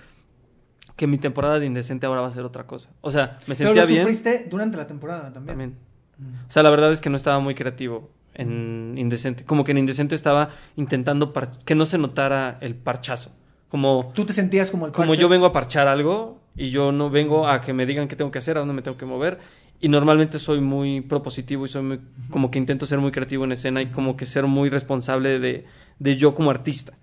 que 0.97 1.07
mi 1.07 1.19
temporada 1.19 1.61
de 1.61 1.67
Indecente 1.67 2.07
ahora 2.07 2.21
va 2.23 2.27
a 2.27 2.33
ser 2.33 2.43
otra 2.43 2.67
cosa. 2.67 2.91
O 3.01 3.13
sea, 3.13 3.39
me 3.47 3.55
Pero 3.55 3.69
sentía 3.69 3.83
lo 3.83 3.87
bien. 3.87 4.01
sufriste 4.01 4.49
durante 4.51 4.77
la 4.77 4.89
temporada 4.89 5.33
también. 5.33 5.47
También. 5.47 5.88
O 6.21 6.51
sea, 6.51 6.63
la 6.63 6.71
verdad 6.71 6.93
es 6.93 7.01
que 7.01 7.11
no 7.11 7.17
estaba 7.17 7.39
muy 7.39 7.55
creativo 7.55 8.11
en 8.35 8.95
Indecente. 8.97 9.45
Como 9.45 9.65
que 9.65 9.73
en 9.73 9.79
Indecente 9.79 10.15
estaba 10.15 10.51
intentando 10.77 11.33
que 11.65 11.75
no 11.75 11.87
se 11.87 11.99
notara 11.99 12.59
el 12.61 12.75
parchazo. 12.75 13.31
Como, 13.69 14.13
Tú 14.15 14.25
te 14.25 14.33
sentías 14.33 14.71
como 14.71 14.87
el 14.87 14.93
como 14.93 15.09
parche. 15.09 15.21
yo 15.21 15.29
vengo 15.29 15.47
a 15.47 15.53
parchar 15.53 15.89
algo 15.89 16.41
y 16.57 16.71
yo 16.71 16.91
no 16.91 17.11
vengo 17.11 17.47
a 17.47 17.61
que 17.61 17.73
me 17.75 17.85
digan 17.85 18.09
qué 18.09 18.17
tengo 18.17 18.31
que 18.31 18.39
hacer, 18.39 18.57
a 18.57 18.61
dónde 18.61 18.75
me 18.75 18.83
tengo 18.83 18.97
que 18.97 19.05
mover. 19.05 19.39
Y 19.81 19.89
normalmente 19.89 20.39
soy 20.39 20.61
muy 20.61 21.03
propositivo 21.03 21.67
y 21.67 21.69
soy 21.69 21.83
muy, 21.83 22.01
como 22.31 22.51
que 22.51 22.59
intento 22.59 22.87
ser 22.87 22.99
muy 22.99 23.13
creativo 23.13 23.45
en 23.45 23.53
escena 23.53 23.83
y 23.83 23.87
como 23.87 24.17
que 24.17 24.27
ser 24.27 24.47
muy 24.47 24.71
responsable 24.71 25.39
de, 25.39 25.67
de 25.99 26.17
yo 26.17 26.35
como 26.35 26.51
artista. 26.51 26.95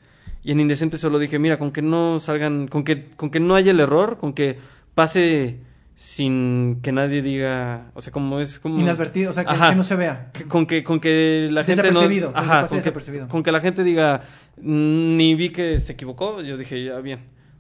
Y 0.43 0.51
en 0.51 0.59
Indecente 0.59 0.97
solo 0.97 1.19
dije, 1.19 1.39
mira, 1.39 1.57
con 1.57 1.71
que 1.71 1.81
no 1.81 2.19
salgan, 2.19 2.67
con 2.67 2.83
que, 2.83 3.09
con 3.11 3.29
que 3.29 3.39
no 3.39 3.55
haya 3.55 3.71
el 3.71 3.79
error, 3.79 4.17
con 4.17 4.33
que 4.33 4.57
pase 4.93 5.59
sin 5.95 6.79
que 6.81 6.91
nadie 6.91 7.21
diga, 7.21 7.89
o 7.93 8.01
sea, 8.01 8.11
como 8.11 8.39
es 8.41 8.59
como... 8.59 8.79
Inadvertido, 8.79 9.31
o 9.31 9.33
sea, 9.33 9.45
que, 9.45 9.51
Ajá. 9.53 9.69
que 9.69 9.75
no 9.75 9.83
se 9.83 9.95
vea. 9.95 10.29
Que- 10.33 10.43
con 10.45 10.65
que 10.65 10.83
con 10.83 10.99
que 10.99 11.47
la 11.51 11.63
gente 11.63 11.83
no 11.83 11.87
Desapercibido, 11.89 12.33
con 12.33 12.33
que 12.33 12.39
ajá, 12.49 12.67
con 12.67 12.81
que, 12.81 13.27
con 13.29 13.43
que 13.43 13.51
la 13.51 13.61
gente 13.61 13.83
diga 13.83 14.21
"Mm, 14.61 15.15
ni 15.17 15.35
vi 15.35 15.49
que 15.51 15.79
se 15.79 15.93
equivocó 15.93 16.41
yo 16.41 16.57
dije 16.57 16.83
ya 16.83 16.99
bien 16.99 17.19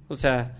o 0.09 0.15
sea 0.15 0.57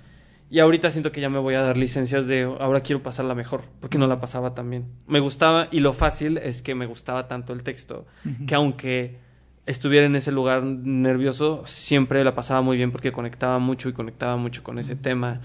y 0.49 0.59
ahorita 0.59 0.89
siento 0.91 1.11
que 1.11 1.19
ya 1.19 1.29
me 1.29 1.39
voy 1.39 1.55
a 1.55 1.61
dar 1.61 1.75
licencias 1.75 2.27
de 2.27 2.43
ahora 2.43 2.79
quiero 2.81 3.03
pasarla 3.03 3.35
mejor 3.35 3.63
porque 3.81 3.97
no 3.97 4.07
la 4.07 4.21
pasaba 4.21 4.53
tan 4.53 4.69
bien. 4.69 4.85
Me 5.07 5.19
gustaba 5.19 5.67
y 5.71 5.79
lo 5.81 5.91
fácil 5.91 6.37
es 6.37 6.61
que 6.61 6.75
me 6.75 6.85
gustaba 6.85 7.27
tanto 7.27 7.51
el 7.51 7.63
texto 7.63 8.05
que 8.47 8.55
aunque 8.55 9.17
estuviera 9.65 10.05
en 10.05 10.15
ese 10.15 10.31
lugar 10.31 10.63
nervioso 10.63 11.63
siempre 11.65 12.23
la 12.23 12.35
pasaba 12.35 12.61
muy 12.61 12.77
bien 12.77 12.91
porque 12.91 13.11
conectaba 13.11 13.57
mucho 13.59 13.89
y 13.89 13.93
conectaba 13.93 14.37
mucho 14.37 14.63
con 14.63 14.77
ese 14.79 14.95
tema 14.95 15.41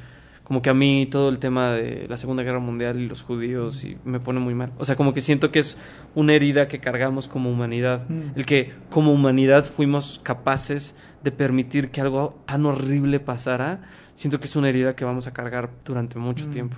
como 0.51 0.63
que 0.63 0.71
a 0.71 0.75
mí 0.75 1.07
todo 1.09 1.29
el 1.29 1.39
tema 1.39 1.71
de 1.75 2.09
la 2.09 2.17
Segunda 2.17 2.43
Guerra 2.43 2.59
Mundial 2.59 2.99
y 2.99 3.07
los 3.07 3.23
judíos 3.23 3.85
y 3.85 3.97
me 4.05 4.19
pone 4.19 4.41
muy 4.41 4.53
mal. 4.53 4.73
O 4.79 4.85
sea, 4.85 4.97
como 4.97 5.15
que 5.15 5.21
siento 5.21 5.53
que 5.53 5.61
es 5.61 5.77
una 6.17 6.33
herida 6.33 6.67
que 6.67 6.81
cargamos 6.81 7.29
como 7.29 7.53
humanidad. 7.53 8.09
Mm. 8.09 8.33
El 8.35 8.47
que 8.47 8.73
como 8.91 9.13
humanidad 9.13 9.65
fuimos 9.65 10.19
capaces 10.25 10.97
de 11.23 11.31
permitir 11.31 11.93
que 11.93 12.01
algo 12.01 12.43
tan 12.47 12.67
horrible 12.67 13.21
pasara, 13.21 13.83
siento 14.13 14.41
que 14.41 14.47
es 14.47 14.57
una 14.57 14.69
herida 14.71 14.97
que 14.97 15.05
vamos 15.05 15.29
a 15.29 15.33
cargar 15.33 15.71
durante 15.85 16.19
mucho 16.19 16.49
Mm. 16.49 16.51
tiempo. 16.51 16.77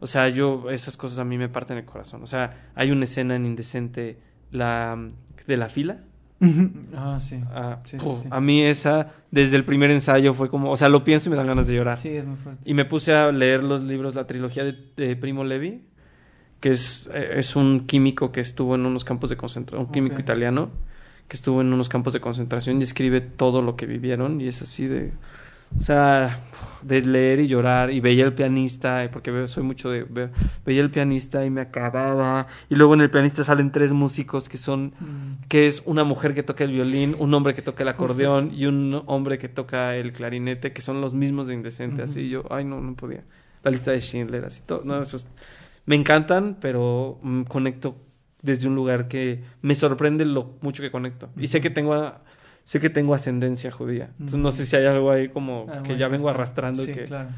O 0.00 0.06
sea, 0.06 0.30
yo 0.30 0.70
esas 0.70 0.96
cosas 0.96 1.18
a 1.18 1.24
mí 1.26 1.36
me 1.36 1.50
parten 1.50 1.76
el 1.76 1.84
corazón. 1.84 2.22
O 2.22 2.26
sea, 2.26 2.70
hay 2.74 2.92
una 2.92 3.04
escena 3.04 3.36
en 3.36 3.44
Indecente 3.44 4.20
la 4.50 4.98
de 5.46 5.56
la 5.58 5.68
fila. 5.68 5.98
Ah, 6.96 7.18
sí. 7.20 7.40
Ah, 7.50 7.78
Sí, 7.84 7.98
sí, 7.98 8.04
puf, 8.04 8.22
sí. 8.22 8.28
A 8.30 8.40
mí 8.40 8.62
esa, 8.62 9.12
desde 9.30 9.56
el 9.56 9.64
primer 9.64 9.90
ensayo, 9.90 10.34
fue 10.34 10.48
como, 10.48 10.70
o 10.70 10.76
sea, 10.76 10.88
lo 10.88 11.04
pienso 11.04 11.28
y 11.28 11.30
me 11.30 11.36
dan 11.36 11.46
ganas 11.46 11.66
de 11.66 11.74
llorar. 11.74 11.98
Sí, 12.00 12.08
es 12.08 12.24
muy 12.24 12.36
fuerte. 12.36 12.62
Y 12.64 12.74
me 12.74 12.84
puse 12.84 13.14
a 13.14 13.30
leer 13.30 13.62
los 13.62 13.82
libros, 13.82 14.14
la 14.14 14.26
trilogía 14.26 14.64
de, 14.64 14.76
de 14.96 15.16
Primo 15.16 15.44
Levi, 15.44 15.82
que 16.60 16.72
es, 16.72 17.08
eh, 17.12 17.34
es 17.36 17.56
un 17.56 17.86
químico 17.86 18.32
que 18.32 18.40
estuvo 18.40 18.74
en 18.74 18.86
unos 18.86 19.04
campos 19.04 19.30
de 19.30 19.36
concentración, 19.36 19.86
un 19.86 19.92
químico 19.92 20.18
italiano, 20.20 20.70
que 21.28 21.36
estuvo 21.36 21.60
en 21.60 21.72
unos 21.72 21.88
campos 21.88 22.12
de 22.12 22.20
concentración 22.20 22.80
y 22.80 22.84
escribe 22.84 23.20
todo 23.20 23.62
lo 23.62 23.76
que 23.76 23.86
vivieron 23.86 24.40
y 24.40 24.48
es 24.48 24.62
así 24.62 24.86
de... 24.86 25.12
O 25.78 25.82
sea, 25.82 26.36
de 26.82 27.00
leer 27.02 27.38
y 27.40 27.46
llorar 27.46 27.90
y 27.92 28.00
veía 28.00 28.24
el 28.24 28.32
pianista, 28.34 29.08
porque 29.12 29.46
soy 29.48 29.62
mucho 29.62 29.88
de 29.90 30.02
ver, 30.02 30.30
veía 30.66 30.80
el 30.80 30.90
pianista 30.90 31.44
y 31.44 31.50
me 31.50 31.60
acababa 31.60 32.48
y 32.68 32.74
luego 32.74 32.94
en 32.94 33.00
el 33.02 33.10
pianista 33.10 33.44
salen 33.44 33.70
tres 33.70 33.92
músicos 33.92 34.48
que 34.48 34.58
son 34.58 34.92
Mm. 35.00 35.44
que 35.48 35.66
es 35.68 35.82
una 35.86 36.02
mujer 36.04 36.34
que 36.34 36.42
toca 36.42 36.64
el 36.64 36.72
violín, 36.72 37.14
un 37.18 37.32
hombre 37.34 37.54
que 37.54 37.62
toca 37.62 37.82
el 37.84 37.88
acordeón 37.88 38.50
y 38.52 38.66
un 38.66 39.02
hombre 39.06 39.38
que 39.38 39.48
toca 39.48 39.94
el 39.96 40.12
clarinete, 40.12 40.72
que 40.72 40.82
son 40.82 41.00
los 41.00 41.14
mismos 41.14 41.46
de 41.46 41.54
Indecente, 41.54 42.02
así 42.02 42.28
yo, 42.28 42.44
ay 42.50 42.64
no, 42.64 42.80
no 42.80 42.94
podía. 42.94 43.22
La 43.62 43.70
lista 43.70 43.92
de 43.92 44.00
Schindler, 44.00 44.44
así 44.44 44.62
todo, 44.66 44.82
no, 44.84 45.00
eso 45.00 45.16
es- 45.16 45.26
me 45.86 45.94
encantan, 45.94 46.56
pero 46.60 47.18
mm, 47.22 47.42
conecto 47.42 47.96
desde 48.42 48.66
un 48.66 48.74
lugar 48.74 49.06
que 49.06 49.44
me 49.62 49.76
sorprende 49.76 50.24
lo 50.24 50.56
mucho 50.62 50.82
que 50.82 50.90
conecto. 50.90 51.28
Y 51.36 51.46
sé 51.46 51.60
que 51.60 51.70
tengo 51.70 51.94
a- 51.94 52.22
sé 52.64 52.80
que 52.80 52.90
tengo 52.90 53.14
ascendencia 53.14 53.70
judía. 53.70 54.10
Entonces 54.12 54.38
no 54.40 54.50
sé 54.52 54.66
si 54.66 54.76
hay 54.76 54.86
algo 54.86 55.10
ahí 55.10 55.28
como 55.28 55.66
Ah, 55.68 55.82
que 55.82 55.96
ya 55.96 56.08
vengo 56.08 56.28
está. 56.28 56.38
arrastrando 56.38 56.84
Sí, 56.84 56.92
que 56.92 57.04
claro. 57.04 57.30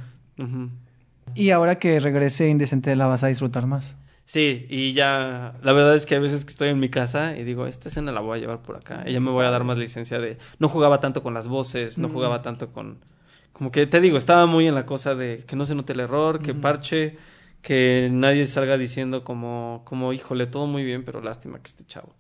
Y 1.34 1.51
ahora 1.51 1.78
que 1.78 1.98
regrese 2.01 2.48
Indecente 2.48 2.94
la 2.96 3.06
vas 3.06 3.22
a 3.24 3.28
disfrutar 3.28 3.66
más. 3.66 3.96
Sí, 4.26 4.66
y 4.70 4.92
ya, 4.94 5.55
la 5.62 5.72
verdad 5.74 5.94
es 5.94 6.06
que 6.06 6.14
a 6.16 6.20
veces 6.20 6.44
que 6.44 6.51
estoy 6.51 6.70
en 6.70 6.78
mi 6.78 6.88
casa 6.88 7.36
y 7.36 7.44
digo, 7.44 7.66
esta 7.66 7.88
escena 7.88 8.10
la 8.10 8.20
voy 8.20 8.38
a 8.38 8.40
llevar 8.40 8.62
por 8.62 8.76
acá. 8.76 9.05
Y 9.06 9.12
ya 9.12 9.20
me 9.20 9.30
voy 9.30 9.44
a 9.44 9.51
dar 9.51 9.64
más 9.64 9.76
licencia 9.76 10.18
de, 10.18 10.38
no 10.59 10.68
jugaba 10.70 11.01
tanto 11.01 11.22
con 11.22 11.34
las 11.34 11.46
voces, 11.46 11.98
no 11.98 12.09
Mm. 12.09 12.12
jugaba 12.12 12.40
tanto 12.40 12.72
con, 12.72 13.01
como 13.52 13.70
que 13.70 13.86
te 13.86 14.01
digo, 14.01 14.16
estaba 14.16 14.46
muy 14.46 14.66
en 14.66 14.74
la 14.74 14.86
cosa 14.86 15.14
de 15.14 15.44
que 15.46 15.56
no 15.56 15.66
se 15.66 15.74
note 15.74 15.92
el 15.92 16.01
error, 16.01 16.40
que 16.40 16.55
parche, 16.55 17.18
que 17.60 18.09
nadie 18.10 18.46
salga 18.46 18.78
diciendo 18.78 19.24
como, 19.24 19.82
como, 19.84 20.12
híjole, 20.14 20.46
todo 20.46 20.66
muy 20.66 20.84
bien, 20.84 21.05
pero 21.05 21.20
lástima 21.20 21.59
que 21.59 21.68
este 21.68 21.84
chavo. 21.84 22.14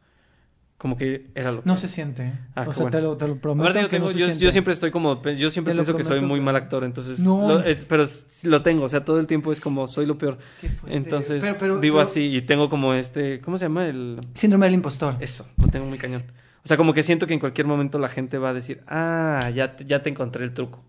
Como 0.76 0.96
que 0.96 1.28
era 1.34 1.52
lo 1.52 1.62
que... 1.62 1.68
No 1.68 1.76
se 1.76 1.88
siente. 1.88 2.24
¿eh? 2.24 2.32
Ah, 2.54 2.64
o 2.66 2.72
sea, 2.74 2.82
bueno. 2.82 2.90
te 2.98 3.02
lo, 3.02 3.16
te 3.16 3.26
lo 3.28 3.34
A 3.34 3.36
prometo. 3.38 3.64
ver, 3.64 3.76
digo, 3.78 3.88
que 3.88 3.98
no 4.00 4.06
tengo- 4.08 4.32
se 4.32 4.38
yo, 4.38 4.50
siempre 4.50 4.72
estoy 4.74 4.90
como, 4.90 5.22
yo 5.22 5.50
siempre 5.50 5.72
Te 5.72 5.76
pienso 5.78 5.96
que 5.96 6.04
soy 6.04 6.20
muy 6.20 6.40
mal 6.40 6.56
actor, 6.56 6.84
entonces, 6.84 7.20
No. 7.20 7.48
lo- 7.48 7.64
eh, 7.64 7.78
pero 7.88 8.04
lo 8.42 8.62
tengo, 8.62 8.84
o 8.84 8.88
sea, 8.88 9.04
todo 9.04 9.18
el 9.20 9.26
tiempo 9.26 9.52
es 9.52 9.60
como, 9.60 9.86
soy 9.88 10.04
lo 10.04 10.18
peor. 10.18 10.38
Qué. 10.60 10.70
Entonces, 10.88 11.40
Pero- 11.42 11.56
pero- 11.58 11.78
vivo 11.80 11.98
pero- 11.98 12.08
así 12.08 12.34
y 12.36 12.42
tengo 12.42 12.68
como 12.68 12.92
este, 12.92 13.40
¿cómo 13.40 13.56
se 13.56 13.66
llama? 13.66 13.86
El... 13.86 14.20
Síndrome 14.34 14.66
del 14.66 14.74
impostor. 14.74 15.16
Eso, 15.20 15.46
lo 15.56 15.68
tengo 15.68 15.86
muy 15.86 15.96
cañón. 15.96 16.24
O 16.64 16.66
sea, 16.68 16.76
como 16.76 16.92
que 16.92 17.02
siento 17.02 17.26
que 17.26 17.34
en 17.34 17.40
cualquier 17.40 17.66
momento 17.66 17.98
la 17.98 18.08
gente 18.08 18.38
va 18.38 18.50
a 18.50 18.54
decir, 18.54 18.82
ah, 18.88 19.50
ya 19.54 19.76
te, 19.76 19.84
ya 19.86 20.02
te 20.02 20.10
encontré 20.10 20.44
el 20.44 20.52
truco. 20.54 20.82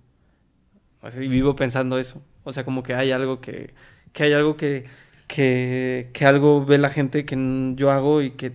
Así 1.01 1.19
vivo 1.27 1.55
pensando 1.55 1.97
eso. 1.99 2.21
O 2.43 2.51
sea, 2.51 2.65
como 2.65 2.81
que 2.81 2.95
hay 2.95 3.11
algo 3.11 3.39
que, 3.39 3.73
que 4.13 4.23
hay 4.23 4.33
algo 4.33 4.57
que, 4.57 4.85
que, 5.27 6.09
que 6.13 6.25
algo 6.25 6.65
ve 6.65 6.77
la 6.79 6.89
gente 6.89 7.25
que 7.25 7.73
yo 7.75 7.91
hago 7.91 8.21
y 8.21 8.31
que, 8.31 8.53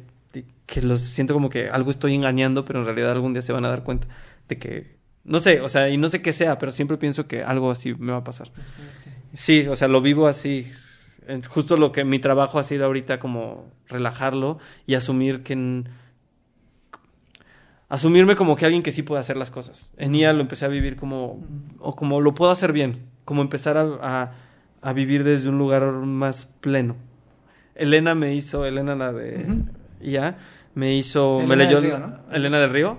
que 0.71 0.83
los 0.83 1.01
siento 1.01 1.35
como 1.35 1.51
que 1.51 1.69
algo 1.69 1.91
estoy 1.91 2.15
engañando, 2.15 2.65
pero 2.65 2.79
en 2.79 2.85
realidad 2.85 3.11
algún 3.11 3.33
día 3.33 3.43
se 3.43 3.53
van 3.53 3.65
a 3.65 3.69
dar 3.69 3.83
cuenta 3.83 4.07
de 4.49 4.57
que, 4.57 4.97
no 5.25 5.41
sé, 5.41 5.61
o 5.61 5.69
sea, 5.69 5.91
y 5.91 5.97
no 5.97 6.09
sé 6.09 6.23
qué 6.23 6.33
sea, 6.33 6.59
pero 6.59 6.71
siempre 6.71 6.97
pienso 6.97 7.27
que 7.27 7.43
algo 7.43 7.73
así 7.73 7.93
me 7.95 8.13
va 8.13 8.19
a 8.19 8.25
pasar. 8.25 8.53
Sí, 9.35 9.67
o 9.69 9.75
sea, 9.75 9.89
lo 9.89 10.01
vivo 10.01 10.29
así. 10.29 10.71
Justo 11.49 11.77
lo 11.77 11.91
que 11.91 12.05
mi 12.05 12.21
trabajo 12.21 12.61
ha 12.61 12.63
sido 12.63 12.85
ahorita 12.87 13.19
como 13.19 13.69
relajarlo 13.89 14.59
y 14.87 14.95
asumir 14.95 15.43
que... 15.43 15.85
Asumirme 17.89 18.37
como 18.37 18.55
que 18.55 18.65
alguien 18.65 18.85
que 18.85 18.93
sí 18.93 19.03
puede 19.03 19.21
hacer 19.21 19.37
las 19.37 19.51
cosas. 19.51 19.93
En 19.97 20.15
IA 20.15 20.33
lo 20.33 20.41
empecé 20.41 20.67
a 20.67 20.69
vivir 20.69 20.95
como... 20.95 21.45
O 21.81 21.97
como 21.97 22.21
lo 22.21 22.33
puedo 22.35 22.53
hacer 22.53 22.73
bien. 22.73 23.07
Como 23.25 23.43
empezar 23.43 23.77
a, 23.77 23.83
a, 24.01 24.33
a 24.83 24.93
vivir 24.93 25.25
desde 25.25 25.49
un 25.49 25.59
lugar 25.59 25.83
más 25.93 26.45
pleno. 26.61 26.95
Elena 27.75 28.15
me 28.15 28.35
hizo... 28.35 28.65
Elena 28.65 28.95
la 28.95 29.13
de 29.13 29.45
Ujú. 29.45 29.65
IA 30.03 30.39
me 30.75 30.95
hizo... 30.97 31.39
me 31.41 31.55
Elena 31.55 31.65
leyó... 31.65 31.81
del 31.81 31.91
el- 31.91 31.97
Río, 31.97 32.07
¿no? 32.09 32.35
Elena 32.37 32.61
del 32.61 32.71
Río. 32.71 32.99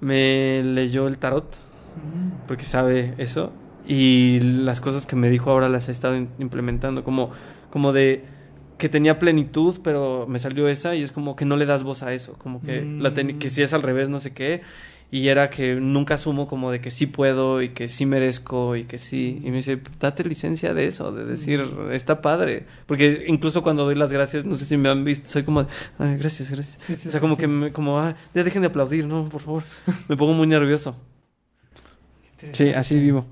Me 0.00 0.62
leyó 0.64 1.06
el 1.08 1.18
tarot 1.18 1.56
Mm. 1.96 2.46
porque 2.46 2.62
sabe 2.64 3.14
eso 3.18 3.52
y 3.86 4.38
las 4.38 4.80
cosas 4.80 5.06
que 5.06 5.16
me 5.16 5.28
dijo 5.28 5.50
ahora 5.50 5.68
las 5.68 5.88
he 5.88 5.92
estado 5.92 6.14
implementando 6.38 7.02
como 7.02 7.30
como 7.70 7.92
de 7.92 8.24
que 8.78 8.88
tenía 8.88 9.18
plenitud 9.18 9.80
pero 9.82 10.24
me 10.28 10.38
salió 10.38 10.68
esa 10.68 10.94
y 10.94 11.02
es 11.02 11.10
como 11.10 11.34
que 11.34 11.44
no 11.44 11.56
le 11.56 11.66
das 11.66 11.82
voz 11.82 12.04
a 12.04 12.12
eso 12.14 12.34
como 12.34 12.62
que 12.62 12.82
la 12.82 13.10
Mm. 13.10 13.38
que 13.40 13.50
si 13.50 13.62
es 13.62 13.74
al 13.74 13.82
revés 13.82 14.08
no 14.08 14.20
sé 14.20 14.32
qué 14.32 14.62
y 15.12 15.28
era 15.28 15.50
que 15.50 15.74
nunca 15.76 16.14
asumo 16.14 16.46
como 16.46 16.70
de 16.70 16.80
que 16.80 16.90
sí 16.90 17.06
puedo 17.06 17.62
y 17.62 17.70
que 17.70 17.88
sí 17.88 18.06
merezco 18.06 18.76
y 18.76 18.84
que 18.84 18.98
sí 18.98 19.40
y 19.44 19.50
me 19.50 19.56
dice 19.56 19.80
date 19.98 20.22
licencia 20.24 20.72
de 20.72 20.86
eso 20.86 21.10
de 21.12 21.24
decir 21.24 21.64
está 21.92 22.20
padre 22.22 22.66
porque 22.86 23.24
incluso 23.26 23.62
cuando 23.62 23.84
doy 23.84 23.96
las 23.96 24.12
gracias 24.12 24.44
no 24.44 24.54
sé 24.54 24.64
si 24.66 24.76
me 24.76 24.88
han 24.88 25.04
visto 25.04 25.28
soy 25.28 25.42
como 25.42 25.64
de, 25.64 25.68
"Ay, 25.98 26.16
gracias 26.16 26.50
gracias 26.50 26.78
Sí, 26.82 26.94
sí, 26.94 27.08
o 27.08 27.10
sea 27.10 27.18
sí, 27.18 27.20
como 27.20 27.36
que 27.36 27.48
me, 27.48 27.72
como 27.72 27.98
"Ah, 27.98 28.14
ya 28.34 28.44
dejen 28.44 28.62
de 28.62 28.68
aplaudir 28.68 29.06
no 29.06 29.28
por 29.28 29.40
favor 29.40 29.64
me 30.08 30.16
pongo 30.16 30.32
muy 30.34 30.46
nervioso 30.46 30.94
Sí, 32.52 32.70
así 32.70 32.98
vivo. 32.98 33.26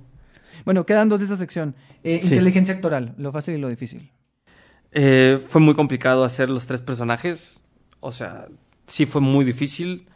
Bueno, 0.64 0.84
quedan 0.84 1.08
dos 1.08 1.18
de 1.20 1.24
esta 1.24 1.36
sección. 1.38 1.74
Eh. 2.04 2.20
Inteligencia 2.22 2.74
actoral, 2.74 3.14
lo 3.16 3.32
fácil 3.32 3.54
y 3.54 3.58
lo 3.58 3.68
difícil. 3.68 4.10
Eh, 4.92 5.40
fue 5.48 5.60
muy 5.60 5.74
complicado 5.74 6.24
hacer 6.24 6.50
los 6.50 6.66
tres 6.66 6.80
personajes. 6.80 7.60
O 8.00 8.12
sea, 8.12 8.48
sí 8.86 9.06
fue 9.06 9.20
muy 9.20 9.44
difícil. 9.46 10.08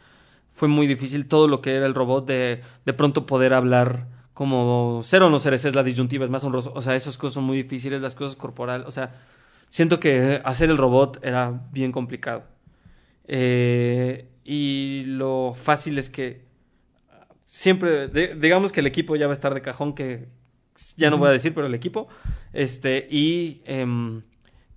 Fue 0.53 0.67
muy 0.69 0.87
difícil 0.87 1.27
todo 1.27 1.47
lo 1.49 1.59
que 1.61 1.75
era 1.75 1.85
el 1.85 1.95
robot 1.95 2.25
de 2.27 2.61
de 2.85 2.93
pronto 2.93 3.25
poder 3.25 3.53
hablar 3.53 4.07
como 4.33 5.01
ser 5.03 5.21
o 5.23 5.29
no 5.29 5.39
ser, 5.39 5.53
esa 5.53 5.67
es 5.67 5.75
la 5.75 5.83
disyuntiva, 5.83 6.23
es 6.25 6.31
más 6.31 6.43
honroso. 6.45 6.71
O 6.75 6.81
sea, 6.81 6.95
esas 6.95 7.17
cosas 7.17 7.33
son 7.35 7.43
muy 7.43 7.57
difíciles, 7.61 8.01
las 8.01 8.15
cosas 8.15 8.35
corporales. 8.37 8.87
O 8.87 8.91
sea, 8.91 9.15
siento 9.69 9.99
que 9.99 10.41
hacer 10.45 10.69
el 10.69 10.77
robot 10.77 11.19
era 11.23 11.61
bien 11.71 11.91
complicado. 11.91 12.43
Eh, 13.27 14.27
y 14.45 15.03
lo 15.05 15.55
fácil 15.55 15.97
es 15.97 16.09
que 16.09 16.45
siempre, 17.47 18.07
de- 18.07 18.35
digamos 18.35 18.71
que 18.71 18.79
el 18.81 18.87
equipo 18.87 19.15
ya 19.15 19.27
va 19.27 19.33
a 19.33 19.35
estar 19.35 19.53
de 19.53 19.61
cajón, 19.61 19.93
que 19.93 20.27
ya 20.97 21.09
no 21.09 21.17
voy 21.17 21.27
a 21.29 21.31
decir, 21.31 21.53
pero 21.53 21.67
el 21.67 21.75
equipo, 21.75 22.07
este, 22.53 23.07
y 23.09 23.61
em, 23.65 24.23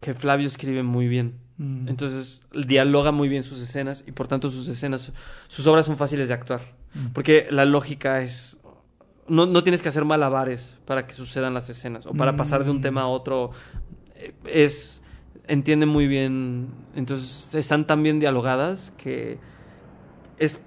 que 0.00 0.14
Flavio 0.14 0.46
escribe 0.46 0.82
muy 0.82 1.08
bien. 1.08 1.34
Mm. 1.58 1.88
Entonces, 1.88 2.42
dialoga 2.66 3.12
muy 3.12 3.28
bien 3.28 3.42
sus 3.42 3.60
escenas 3.60 4.04
y 4.06 4.12
por 4.12 4.28
tanto 4.28 4.50
sus 4.50 4.68
escenas, 4.68 5.12
sus 5.48 5.66
obras 5.66 5.86
son 5.86 5.96
fáciles 5.96 6.28
de 6.28 6.34
actuar. 6.34 6.60
Mm. 6.94 7.06
Porque 7.12 7.46
la 7.50 7.64
lógica 7.64 8.20
es... 8.22 8.58
No, 9.28 9.46
no 9.46 9.62
tienes 9.64 9.82
que 9.82 9.88
hacer 9.88 10.04
malabares 10.04 10.76
para 10.84 11.06
que 11.06 11.14
sucedan 11.14 11.52
las 11.54 11.68
escenas 11.68 12.06
o 12.06 12.12
para 12.12 12.36
pasar 12.36 12.64
de 12.64 12.70
un 12.70 12.80
tema 12.80 13.02
a 13.02 13.06
otro. 13.08 13.50
Eh, 14.14 14.34
Es... 14.44 15.02
Entiende 15.48 15.86
muy 15.86 16.08
bien. 16.08 16.68
Entonces, 16.96 17.54
están 17.54 17.86
tan 17.86 18.02
bien 18.02 18.18
dialogadas 18.20 18.92
que 18.96 19.38
es... 20.38 20.60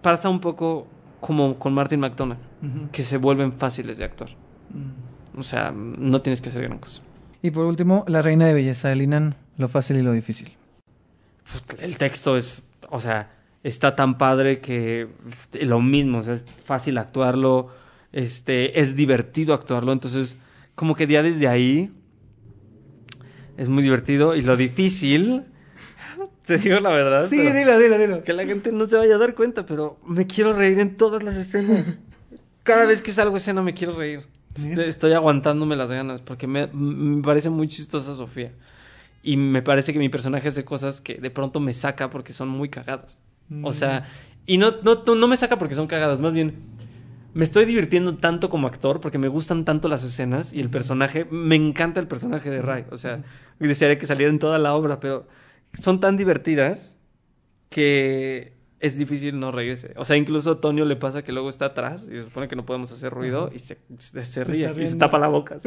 Pasa 0.00 0.28
un 0.28 0.40
poco 0.40 0.86
como 1.20 1.58
con 1.58 1.72
Martin 1.74 2.00
McDonagh, 2.00 2.38
Ujú. 2.62 2.90
que 2.90 3.04
se 3.04 3.16
vuelven 3.16 3.52
fáciles 3.52 3.98
de 3.98 4.04
actuar. 4.04 4.30
Mm. 4.70 5.38
O 5.38 5.42
sea, 5.44 5.72
no 5.72 6.20
tienes 6.22 6.40
que 6.40 6.48
hacer 6.48 6.62
gran 6.62 6.78
cosa. 6.78 7.02
Y 7.42 7.50
por 7.52 7.66
último, 7.66 8.04
la 8.08 8.22
reina 8.22 8.46
de 8.46 8.54
belleza 8.54 8.88
de 8.88 8.96
Linan, 8.96 9.36
lo 9.58 9.68
fácil 9.68 9.96
y 9.98 10.02
lo 10.02 10.12
difícil. 10.12 10.52
el 11.78 11.96
texto 11.98 12.36
es, 12.36 12.64
o 12.90 13.00
sea, 13.00 13.30
está 13.62 13.94
tan 13.94 14.18
padre 14.18 14.60
que 14.60 15.08
este, 15.30 15.64
lo 15.64 15.80
mismo, 15.80 16.18
o 16.18 16.22
sea, 16.22 16.34
es 16.34 16.44
fácil 16.64 16.98
actuarlo, 16.98 17.68
este, 18.12 18.80
es 18.80 18.96
divertido 18.96 19.54
actuarlo, 19.54 19.92
entonces, 19.92 20.36
como 20.74 20.94
que 20.94 21.06
ya 21.06 21.22
desde 21.22 21.48
ahí 21.48 21.90
es 23.56 23.68
muy 23.68 23.82
divertido 23.82 24.34
y 24.34 24.42
lo 24.42 24.56
difícil, 24.56 25.42
te 26.46 26.58
digo 26.58 26.78
la 26.78 26.90
verdad, 26.90 27.26
Sí, 27.28 27.38
dilo, 27.38 27.78
dilo, 27.78 27.98
dilo. 27.98 28.22
que 28.24 28.32
la 28.32 28.44
gente 28.44 28.72
no 28.72 28.86
se 28.86 28.96
vaya 28.96 29.14
a 29.16 29.18
dar 29.18 29.34
cuenta, 29.34 29.66
pero 29.66 29.98
me 30.06 30.26
quiero 30.26 30.52
reír 30.52 30.80
en 30.80 30.96
todas 30.96 31.22
las 31.22 31.36
escenas. 31.36 31.98
Cada 32.62 32.86
vez 32.86 33.02
que 33.02 33.12
salgo 33.12 33.36
escena 33.36 33.62
me 33.62 33.74
quiero 33.74 33.96
reír. 33.96 34.20
Mira. 34.60 34.84
Estoy 34.84 35.12
aguantándome 35.14 35.76
las 35.76 35.90
ganas 35.90 36.20
porque 36.20 36.46
me, 36.46 36.68
me 36.68 37.22
parece 37.22 37.50
muy 37.50 37.66
chistosa 37.68 38.14
Sofía. 38.14 38.52
Y 39.22 39.36
me 39.36 39.62
parece 39.62 39.92
que 39.92 39.98
mi 39.98 40.08
personaje 40.08 40.48
hace 40.48 40.64
cosas 40.64 41.00
que 41.00 41.14
de 41.14 41.30
pronto 41.30 41.60
me 41.60 41.72
saca 41.72 42.10
porque 42.10 42.32
son 42.32 42.48
muy 42.48 42.68
cagadas. 42.68 43.20
O 43.62 43.72
sea, 43.72 44.08
y 44.46 44.58
no, 44.58 44.72
no, 44.82 45.02
no, 45.06 45.14
no 45.14 45.28
me 45.28 45.36
saca 45.36 45.58
porque 45.58 45.74
son 45.74 45.86
cagadas, 45.86 46.20
más 46.20 46.32
bien 46.32 46.54
me 47.34 47.44
estoy 47.44 47.64
divirtiendo 47.64 48.16
tanto 48.16 48.50
como 48.50 48.66
actor 48.66 49.00
porque 49.00 49.18
me 49.18 49.28
gustan 49.28 49.64
tanto 49.64 49.88
las 49.88 50.04
escenas 50.04 50.52
y 50.52 50.60
el 50.60 50.68
personaje, 50.68 51.26
me 51.30 51.56
encanta 51.56 52.00
el 52.00 52.06
personaje 52.06 52.50
de 52.50 52.60
Ray. 52.60 52.84
O 52.90 52.98
sea, 52.98 53.22
desearía 53.58 53.98
que 53.98 54.06
saliera 54.06 54.30
en 54.30 54.38
toda 54.38 54.58
la 54.58 54.74
obra, 54.74 55.00
pero 55.00 55.26
son 55.80 56.00
tan 56.00 56.16
divertidas 56.16 56.98
que 57.70 58.51
es 58.82 58.98
difícil 58.98 59.38
no 59.38 59.52
reírse. 59.52 59.94
O 59.96 60.04
sea, 60.04 60.16
incluso 60.16 60.50
a 60.50 60.60
Tonio 60.60 60.84
le 60.84 60.96
pasa 60.96 61.22
que 61.22 61.30
luego 61.30 61.48
está 61.48 61.66
atrás 61.66 62.08
y 62.10 62.16
se 62.16 62.24
supone 62.24 62.48
que 62.48 62.56
no 62.56 62.66
podemos 62.66 62.90
hacer 62.90 63.12
ruido 63.12 63.48
y 63.54 63.60
se, 63.60 63.78
se, 63.98 64.24
se 64.24 64.42
ríe 64.42 64.74
y 64.76 64.86
se 64.86 64.96
tapa 64.96 65.20
la 65.20 65.28
boca. 65.28 65.58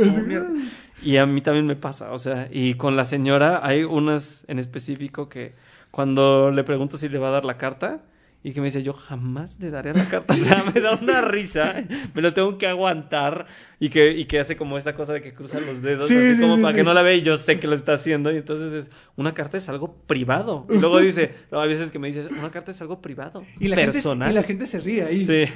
Y 1.01 1.15
a 1.15 1.25
mí 1.25 1.39
también 1.39 1.65
me 1.65 1.77
pasa, 1.77 2.11
o 2.11 2.19
sea, 2.19 2.49
y 2.51 2.73
con 2.73 2.97
la 2.97 3.05
señora 3.05 3.61
hay 3.63 3.85
unas 3.85 4.43
en 4.49 4.59
específico 4.59 5.29
que 5.29 5.53
cuando 5.91 6.51
le 6.51 6.65
pregunto 6.65 6.97
si 6.97 7.07
le 7.07 7.17
va 7.17 7.29
a 7.29 7.31
dar 7.31 7.45
la 7.45 7.57
carta 7.57 8.01
y 8.45 8.53
que 8.53 8.61
me 8.61 8.67
dice, 8.67 8.84
yo 8.84 8.93
jamás 8.93 9.59
le 9.59 9.72
daré 9.72 9.91
la 9.91 10.07
carta, 10.07 10.31
o 10.35 10.38
sea, 10.38 10.63
me 10.72 10.80
da 10.80 10.99
una 11.01 11.19
risa, 11.22 11.84
me 12.13 12.22
lo 12.22 12.31
tengo 12.35 12.59
que 12.59 12.67
aguantar 12.67 13.47
y 13.80 13.89
que, 13.89 14.11
y 14.11 14.26
que 14.26 14.38
hace 14.38 14.55
como 14.55 14.77
esta 14.77 14.93
cosa 14.93 15.13
de 15.13 15.23
que 15.23 15.34
cruza 15.34 15.59
los 15.59 15.81
dedos, 15.81 16.07
Sí, 16.07 16.15
así 16.15 16.35
sí, 16.35 16.41
como 16.41 16.57
sí, 16.57 16.61
para 16.61 16.76
que 16.76 16.84
no 16.84 16.93
la 16.93 17.01
vea 17.01 17.15
y 17.15 17.23
yo 17.23 17.38
sé 17.38 17.59
que 17.59 17.65
lo 17.65 17.73
está 17.73 17.93
haciendo 17.93 18.31
y 18.31 18.38
entonces 18.38 18.72
es, 18.72 18.91
una 19.15 19.34
carta 19.34 19.57
es 19.57 19.67
algo 19.67 19.95
privado. 20.05 20.67
Y 20.69 20.77
luego 20.77 20.99
dice, 20.99 21.34
no, 21.51 21.59
hay 21.59 21.69
veces 21.69 21.89
que 21.89 21.97
me 21.97 22.05
dices, 22.05 22.30
una 22.38 22.51
carta 22.51 22.69
es 22.69 22.80
algo 22.81 23.01
privado, 23.01 23.43
Y 23.59 23.67
la, 23.67 23.77
gente, 23.77 23.99
y 23.99 24.34
la 24.34 24.43
gente 24.43 24.67
se 24.67 24.80
ríe 24.80 25.01
ahí. 25.01 25.26
Sí. 25.26 25.51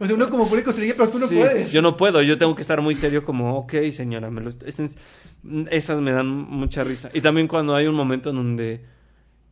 O 0.00 0.06
sea, 0.08 0.16
uno 0.16 0.28
como 0.28 0.48
público 0.48 0.72
se 0.72 0.80
ríe, 0.80 0.94
pero 0.96 1.08
tú 1.08 1.20
no 1.20 1.28
puedes. 1.28 1.70
Yo 1.70 1.80
no 1.80 1.96
puedo, 1.96 2.22
yo 2.22 2.38
tengo 2.38 2.56
que 2.56 2.62
estar 2.62 2.80
muy 2.80 2.96
serio 2.96 3.24
como, 3.24 3.56
ok, 3.56 3.74
señora, 3.92 4.32
me 4.32 4.40
lo 4.40 4.50
esas 5.70 6.00
me 6.00 6.10
dan 6.10 6.26
mucha 6.26 6.82
risa. 6.82 7.08
Y 7.14 7.20
también 7.20 7.46
cuando 7.46 7.76
hay 7.76 7.86
un 7.86 7.94
momento 7.94 8.30
en 8.30 8.36
donde 8.36 8.84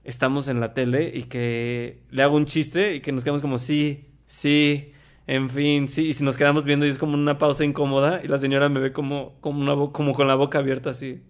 estamos 0.04 0.48
en 0.48 0.60
la 0.60 0.74
tele 0.74 1.12
y 1.14 1.24
que 1.24 2.02
le 2.10 2.22
hago 2.22 2.36
un 2.36 2.46
chiste 2.46 2.94
y 2.96 3.00
que 3.00 3.12
nos 3.12 3.24
quedamos 3.24 3.42
como, 3.42 3.58
sí, 3.58 4.08
sí, 4.26 4.92
en 5.26 5.50
fin, 5.50 5.88
sí, 5.88 6.08
y 6.08 6.14
si 6.14 6.24
nos 6.24 6.36
quedamos 6.36 6.64
viendo 6.64 6.86
y 6.86 6.88
es 6.88 6.98
como 6.98 7.14
una 7.14 7.38
pausa 7.38 7.64
incómoda 7.64 8.20
y 8.24 8.28
la 8.28 8.38
señora 8.38 8.68
me 8.68 8.80
ve 8.80 8.92
como, 8.92 9.36
como, 9.40 9.60
una 9.60 9.92
como 9.92 10.12
con 10.12 10.26
la 10.26 10.34
boca 10.34 10.58
abierta 10.58 10.90
así. 10.90 11.20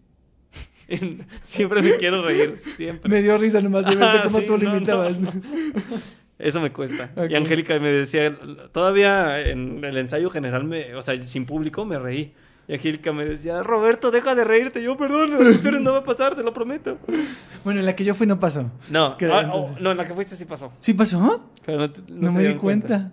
siempre 1.43 1.83
me 1.83 1.97
quiero 1.97 2.23
reír, 2.23 2.57
siempre. 2.57 3.09
Me 3.11 3.23
dio 3.23 3.39
risa 3.39 3.61
nomás 3.61 3.85
de 3.85 3.97
verte 3.97 4.19
Ah, 4.19 4.23
cómo 4.25 4.39
sí, 4.41 4.47
tú 4.47 4.59
no, 4.59 4.73
limitabas. 4.73 5.17
Eso 6.39 6.61
me 6.61 6.73
cuesta. 6.73 7.13
Y 7.29 7.35
Angélica 7.35 7.79
me 7.79 7.91
decía, 7.91 8.35
todavía 8.73 9.41
en 9.41 9.85
el 9.85 9.99
ensayo 9.99 10.31
general, 10.31 10.65
me, 10.65 10.95
o 10.95 11.03
sea, 11.03 11.21
sin 11.23 11.45
público 11.45 11.85
me 11.85 11.99
reí. 11.99 12.33
Y 12.71 12.75
Angélica 12.75 13.13
me 13.13 13.25
decía, 13.25 13.65
Roberto, 13.65 14.13
deja 14.13 14.37
de 14.37 14.45
reírte. 14.45 14.81
Yo, 14.81 14.97
perdón, 14.97 15.33
las 15.33 15.65
no 15.81 15.91
va 15.93 15.99
a 15.99 16.05
pasar, 16.05 16.37
te 16.37 16.45
lo 16.45 16.53
prometo. 16.53 16.99
Bueno, 17.65 17.81
en 17.81 17.87
la 17.87 17.97
que 17.97 18.05
yo 18.05 18.15
fui 18.15 18.29
no 18.29 18.39
pasó. 18.39 18.71
No, 18.91 19.17
¿Qué, 19.17 19.27
ah, 19.27 19.51
oh, 19.53 19.75
no, 19.81 19.91
en 19.91 19.97
la 19.97 20.07
que 20.07 20.15
fuiste 20.15 20.37
sí 20.37 20.45
pasó. 20.45 20.73
¿Sí 20.79 20.95
pasó? 20.95 21.51
Pero 21.67 21.79
no, 21.79 21.91
te- 21.91 22.01
No, 22.07 22.31
se 22.31 22.39
me 22.39 22.45
di 22.47 22.55
cuenta. 22.55 23.11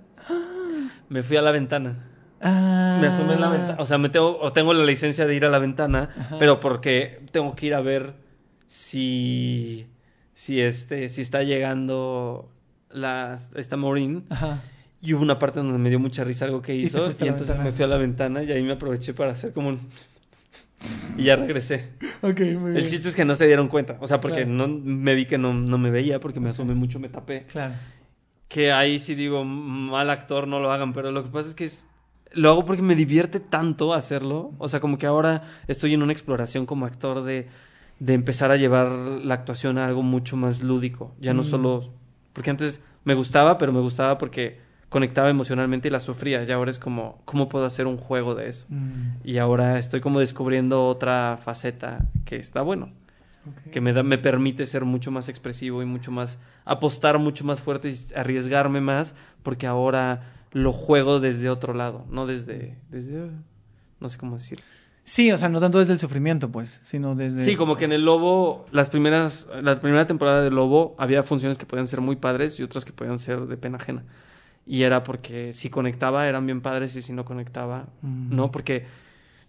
Me 1.09 1.23
fui 1.23 1.37
a 1.37 1.41
la 1.41 1.49
ventana. 1.49 2.05
Ah. 2.39 2.99
Me 3.01 3.07
asomé 3.07 3.33
en 3.33 3.41
la 3.41 3.49
ventana. 3.49 3.77
O 3.79 3.85
sea, 3.87 3.97
me 3.97 4.09
tengo, 4.09 4.37
o 4.39 4.53
tengo 4.53 4.75
la 4.75 4.85
licencia 4.85 5.25
de 5.25 5.33
ir 5.33 5.43
a 5.43 5.49
la 5.49 5.57
ventana, 5.57 6.11
Ajá. 6.15 6.35
pero 6.37 6.59
porque 6.59 7.25
tengo 7.31 7.55
que 7.55 7.65
ir 7.65 7.73
a 7.73 7.81
ver 7.81 8.13
si, 8.67 9.87
si, 10.35 10.61
este, 10.61 11.09
si 11.09 11.23
está 11.23 11.41
llegando 11.41 12.51
la, 12.91 13.39
esta 13.55 13.75
Maureen. 13.75 14.25
Ajá. 14.29 14.61
Y 15.07 15.13
hubo 15.13 15.21
una 15.21 15.39
parte 15.39 15.59
donde 15.59 15.77
me 15.77 15.89
dio 15.89 15.99
mucha 15.99 16.23
risa 16.25 16.43
algo 16.45 16.61
que 16.61 16.75
hizo. 16.75 16.97
Y, 16.97 17.01
entonces 17.09 17.19
ventana. 17.47 17.63
me 17.63 17.71
fui 17.71 17.85
a 17.85 17.87
la 17.87 17.97
ventana 17.97 18.43
y 18.43 18.51
ahí 18.51 18.61
me 18.61 18.73
aproveché 18.73 19.13
para 19.13 19.31
hacer 19.31 19.53
como 19.53 19.69
un... 19.69 19.79
Y 21.17 21.23
ya 21.23 21.35
regresé. 21.37 21.91
Ok, 22.21 22.39
muy 22.59 22.71
bien. 22.71 22.77
El 22.77 22.89
chiste 22.89 23.07
es 23.09 23.15
que 23.15 23.23
no 23.23 23.35
se 23.35 23.47
dieron 23.47 23.67
cuenta. 23.69 23.97
O 24.01 24.07
sea, 24.07 24.19
porque 24.19 24.43
Claro. 24.45 24.51
no 24.51 24.67
me 24.67 25.15
vi 25.15 25.25
que 25.25 25.37
no, 25.37 25.53
no 25.53 25.77
me 25.77 25.91
veía, 25.91 26.19
porque 26.19 26.39
me 26.41 26.49
asomé 26.49 26.75
mucho, 26.75 26.99
me 26.99 27.07
tapé. 27.09 27.45
Claro. 27.45 27.73
Que 28.49 28.71
ahí 28.73 28.99
sí 28.99 29.15
digo, 29.15 29.43
mal 29.45 30.09
actor, 30.09 30.47
no 30.47 30.59
lo 30.59 30.71
hagan. 30.73 30.91
Pero 30.93 31.11
lo 31.11 31.23
que 31.23 31.29
pasa 31.29 31.47
es 31.49 31.55
que 31.55 31.65
es- 31.65 31.87
lo 32.33 32.49
hago 32.49 32.65
porque 32.65 32.81
me 32.83 32.95
divierte 32.95 33.39
tanto 33.39 33.93
hacerlo. 33.93 34.51
O 34.57 34.67
sea, 34.67 34.79
como 34.81 34.97
que 34.97 35.05
ahora 35.05 35.43
estoy 35.67 35.93
en 35.93 36.03
una 36.03 36.11
exploración 36.11 36.65
como 36.65 36.85
actor 36.85 37.23
de, 37.23 37.47
de 37.99 38.13
empezar 38.13 38.51
a 38.51 38.57
llevar 38.57 38.89
la 38.89 39.33
actuación 39.35 39.77
a 39.77 39.85
algo 39.85 40.03
mucho 40.03 40.35
más 40.35 40.61
lúdico. 40.61 41.15
Ya 41.21 41.33
no 41.33 41.41
Mm. 41.43 41.45
solo... 41.45 41.93
Porque 42.33 42.49
antes 42.51 42.81
me 43.05 43.13
gustaba, 43.15 43.57
pero 43.57 43.71
me 43.71 43.79
gustaba 43.79 44.17
porque 44.17 44.66
conectaba 44.89 45.29
emocionalmente 45.29 45.87
y 45.87 45.91
la 45.91 45.99
sufría. 45.99 46.43
Y 46.43 46.51
ahora 46.51 46.71
es 46.71 46.79
como, 46.79 47.21
¿cómo 47.25 47.49
puedo 47.49 47.65
hacer 47.65 47.87
un 47.87 47.97
juego 47.97 48.35
de 48.35 48.49
eso? 48.49 48.65
Mm, 48.69 49.17
Y 49.23 49.37
ahora 49.37 49.79
estoy 49.79 49.99
como 50.01 50.19
descubriendo 50.19 50.85
otra 50.85 51.37
faceta 51.41 52.05
que 52.25 52.37
está 52.37 52.61
bueno, 52.61 52.91
que 53.71 53.81
me 53.81 53.93
da, 53.93 54.03
me 54.03 54.17
permite 54.17 54.65
ser 54.65 54.85
mucho 54.85 55.11
más 55.11 55.29
expresivo 55.29 55.81
y 55.81 55.85
mucho 55.85 56.11
más, 56.11 56.37
apostar 56.65 57.17
mucho 57.19 57.45
más 57.45 57.61
fuerte 57.61 57.89
y 57.89 57.95
arriesgarme 58.15 58.81
más, 58.81 59.15
porque 59.43 59.67
ahora 59.67 60.33
lo 60.51 60.73
juego 60.73 61.19
desde 61.19 61.49
otro 61.49 61.73
lado, 61.73 62.05
no 62.09 62.25
desde, 62.25 62.77
desde, 62.89 63.29
no 63.99 64.09
sé 64.09 64.17
cómo 64.17 64.35
decirlo. 64.35 64.65
Sí, 65.03 65.31
o 65.31 65.37
sea, 65.37 65.47
no 65.47 65.61
tanto 65.61 65.79
desde 65.79 65.93
el 65.93 65.99
sufrimiento, 65.99 66.51
pues, 66.51 66.81
sino 66.83 67.15
desde... 67.15 67.45
Sí, 67.45 67.55
como 67.55 67.77
que 67.77 67.85
en 67.85 67.93
el 67.93 68.03
Lobo, 68.03 68.65
las 68.71 68.89
primeras, 68.89 69.47
la 69.61 69.79
primera 69.79 70.05
temporada 70.05 70.41
de 70.41 70.51
Lobo 70.51 70.95
había 70.97 71.23
funciones 71.23 71.57
que 71.57 71.65
podían 71.65 71.87
ser 71.87 72.01
muy 72.01 72.17
padres 72.17 72.59
y 72.59 72.63
otras 72.63 72.83
que 72.83 72.91
podían 72.91 73.17
ser 73.17 73.47
de 73.47 73.55
pena 73.55 73.77
ajena. 73.77 74.03
Y 74.67 74.83
era 74.83 75.03
porque 75.03 75.53
si 75.53 75.69
conectaba 75.69 76.27
eran 76.27 76.45
bien 76.45 76.61
padres 76.61 76.95
y 76.95 77.01
si 77.01 77.13
no 77.13 77.23
conectaba, 77.25 77.87
Mm. 78.01 78.35
no, 78.35 78.51
porque 78.51 78.85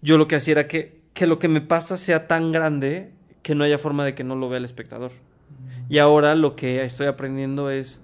yo 0.00 0.16
lo 0.16 0.28
que 0.28 0.36
hacía 0.36 0.52
era 0.52 0.68
que, 0.68 1.00
que 1.12 1.26
lo 1.26 1.38
que 1.38 1.48
me 1.48 1.60
pasa 1.60 1.96
sea 1.96 2.28
tan 2.28 2.52
grande 2.52 3.12
que 3.42 3.54
no 3.54 3.64
haya 3.64 3.78
forma 3.78 4.04
de 4.04 4.14
que 4.14 4.22
no 4.24 4.36
lo 4.36 4.48
vea 4.48 4.58
el 4.58 4.64
espectador. 4.64 5.10
Y 5.88 5.98
ahora 5.98 6.34
lo 6.34 6.54
que 6.54 6.82
estoy 6.84 7.06
aprendiendo 7.06 7.70
es 7.70 8.00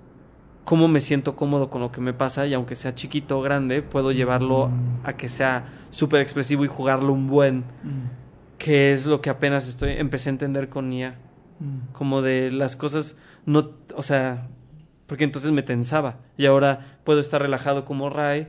cómo 0.65 0.89
me 0.89 1.01
siento 1.03 1.37
cómodo 1.37 1.69
con 1.69 1.83
lo 1.83 1.93
que 1.93 2.01
me 2.01 2.15
pasa 2.15 2.47
y 2.47 2.55
aunque 2.55 2.75
sea 2.75 2.95
chiquito 2.95 3.39
o 3.39 3.43
grande, 3.43 3.83
puedo 3.83 4.11
llevarlo 4.11 4.69
Mm. 4.69 5.01
a 5.07 5.13
que 5.17 5.29
sea 5.29 5.69
súper 5.91 6.21
expresivo 6.23 6.65
y 6.65 6.69
jugarlo 6.69 7.13
un 7.13 7.29
buen 7.29 7.59
Mm, 7.85 8.09
que 8.59 8.93
es 8.93 9.07
lo 9.07 9.21
que 9.21 9.31
apenas 9.31 9.69
estoy 9.69 9.93
empecé 9.93 10.31
a 10.31 10.33
entender 10.33 10.69
con 10.69 10.89
mm. 10.89 11.93
como 11.93 12.23
de 12.23 12.51
las 12.51 12.75
cosas 12.77 13.15
no 13.47 13.71
o 13.95 14.03
sea 14.03 14.49
porque 15.07 15.25
entonces 15.25 15.51
me 15.53 15.63
tensaba 15.63 16.17
y 16.37 16.47
ahora 16.47 16.99
puedo 17.05 17.21
estar 17.21 17.41
relajado 17.43 17.85
como 17.85 18.11
Ray 18.11 18.49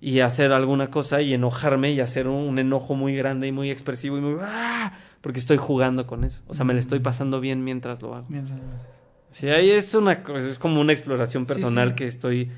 y 0.00 0.20
hacer 0.20 0.52
alguna 0.52 0.90
cosa 0.90 1.22
y 1.22 1.32
enojarme 1.34 1.92
y 1.92 2.00
hacer 2.00 2.28
un, 2.28 2.34
un 2.48 2.58
enojo 2.58 2.94
muy 2.94 3.16
grande 3.16 3.46
y 3.46 3.52
muy 3.52 3.70
expresivo 3.70 4.18
y 4.18 4.20
muy 4.20 4.36
¡ah! 4.42 4.92
porque 5.22 5.38
estoy 5.38 5.56
jugando 5.56 6.06
con 6.06 6.24
eso 6.24 6.42
o 6.46 6.54
sea 6.54 6.64
me 6.64 6.74
la 6.74 6.80
estoy 6.80 6.98
pasando 7.00 7.40
bien 7.40 7.64
mientras 7.64 8.02
lo 8.02 8.14
hago 8.14 8.26
Mientras 8.28 8.58
lo 8.58 8.66
haces. 8.74 8.86
Sí, 9.30 9.48
ahí 9.48 9.70
es 9.70 9.94
una 9.94 10.12
es 10.12 10.58
como 10.58 10.80
una 10.80 10.92
exploración 10.92 11.46
personal 11.46 11.90
sí. 11.90 11.94
que 11.96 12.06
estoy 12.06 12.50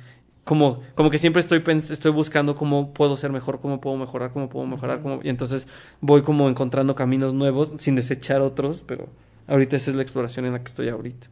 como 0.44 0.80
como 0.94 1.10
que 1.10 1.18
siempre 1.18 1.40
estoy 1.40 1.62
estoy 1.66 2.10
buscando 2.12 2.54
cómo 2.56 2.92
puedo 2.92 3.16
ser 3.16 3.30
mejor, 3.32 3.60
cómo 3.60 3.80
puedo 3.80 3.96
mejorar, 3.96 4.32
cómo 4.32 4.48
puedo 4.48 4.66
mejorar, 4.66 5.00
cómo- 5.00 5.20
y 5.22 5.28
entonces 5.28 5.68
voy 6.00 6.22
como 6.22 6.48
encontrando 6.48 6.94
caminos 6.94 7.32
nuevos 7.34 7.72
sin 7.78 7.94
desechar 7.96 8.40
otros, 8.40 8.82
pero 8.86 9.08
ahorita 9.46 9.76
esa 9.76 9.90
es 9.90 9.96
la 9.96 10.02
exploración 10.02 10.46
en 10.46 10.52
la 10.52 10.58
que 10.60 10.66
estoy 10.68 10.88
ahorita. 10.88 11.28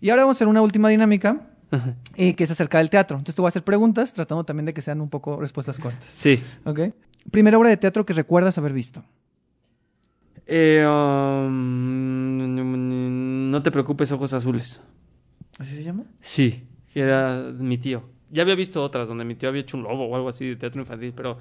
Y 0.00 0.10
ahora 0.10 0.22
vamos 0.22 0.36
a 0.36 0.38
hacer 0.38 0.48
una 0.48 0.62
última 0.62 0.88
dinámica, 0.88 1.48
eh, 2.16 2.34
que 2.34 2.44
es 2.44 2.50
acerca 2.50 2.78
del 2.78 2.90
teatro. 2.90 3.16
Entonces 3.16 3.34
te 3.34 3.40
voy 3.40 3.48
a 3.48 3.50
hacer 3.50 3.64
preguntas, 3.64 4.12
tratando 4.14 4.44
también 4.44 4.66
de 4.66 4.74
que 4.74 4.82
sean 4.82 5.00
un 5.00 5.08
poco 5.08 5.38
respuestas 5.40 5.78
cortas. 5.78 6.08
Sí. 6.10 6.42
¿Ok? 6.64 6.80
Primera 7.30 7.58
obra 7.58 7.68
de 7.70 7.76
teatro 7.76 8.06
que 8.06 8.12
recuerdas 8.12 8.56
haber 8.58 8.72
visto. 8.72 9.04
Eh, 10.46 10.84
um, 10.84 11.50
no 13.50 13.62
te 13.62 13.70
preocupes, 13.70 14.10
ojos 14.10 14.32
azules. 14.32 14.80
¿Así 15.58 15.76
se 15.76 15.84
llama? 15.84 16.04
Sí, 16.20 16.64
era 16.94 17.52
mi 17.56 17.78
tío. 17.78 18.02
Ya 18.30 18.42
había 18.42 18.54
visto 18.54 18.82
otras 18.82 19.08
donde 19.08 19.24
mi 19.24 19.34
tío 19.34 19.48
había 19.48 19.60
hecho 19.62 19.76
un 19.76 19.82
lobo 19.82 20.06
o 20.06 20.16
algo 20.16 20.28
así 20.28 20.46
de 20.46 20.56
teatro 20.56 20.80
infantil, 20.80 21.12
pero 21.14 21.38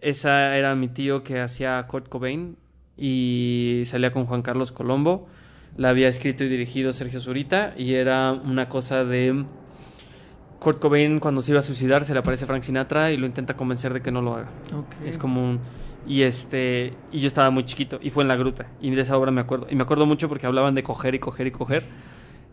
esa 0.00 0.56
era 0.56 0.74
mi 0.74 0.88
tío 0.88 1.22
que 1.22 1.40
hacía 1.40 1.86
Kurt 1.86 2.08
Cobain 2.08 2.56
y 2.96 3.82
salía 3.86 4.12
con 4.12 4.26
Juan 4.26 4.42
Carlos 4.42 4.72
Colombo. 4.72 5.28
La 5.76 5.88
había 5.88 6.08
escrito 6.08 6.44
y 6.44 6.48
dirigido 6.48 6.92
Sergio 6.92 7.20
Zurita 7.20 7.74
y 7.76 7.94
era 7.94 8.32
una 8.32 8.68
cosa 8.68 9.04
de 9.04 9.44
Kurt 10.58 10.78
Cobain 10.78 11.18
cuando 11.18 11.40
se 11.40 11.52
iba 11.52 11.60
a 11.60 11.62
suicidar 11.62 12.04
se 12.04 12.12
le 12.12 12.20
aparece 12.20 12.46
Frank 12.46 12.62
Sinatra 12.62 13.10
y 13.10 13.16
lo 13.16 13.26
intenta 13.26 13.56
convencer 13.56 13.92
de 13.92 14.00
que 14.00 14.10
no 14.10 14.22
lo 14.22 14.34
haga. 14.34 14.48
Es 15.04 15.18
como 15.18 15.42
un 15.42 15.60
y 16.06 16.22
este 16.22 16.94
y 17.12 17.20
yo 17.20 17.28
estaba 17.28 17.50
muy 17.50 17.64
chiquito 17.64 17.98
y 18.02 18.10
fue 18.10 18.24
en 18.24 18.28
la 18.28 18.36
gruta 18.36 18.66
y 18.80 18.90
de 18.90 19.00
esa 19.00 19.16
obra 19.16 19.30
me 19.30 19.40
acuerdo 19.40 19.68
y 19.70 19.76
me 19.76 19.82
acuerdo 19.84 20.04
mucho 20.04 20.28
porque 20.28 20.46
hablaban 20.46 20.74
de 20.74 20.82
coger 20.82 21.14
y 21.14 21.20
coger 21.20 21.46
y 21.46 21.50
coger 21.52 21.84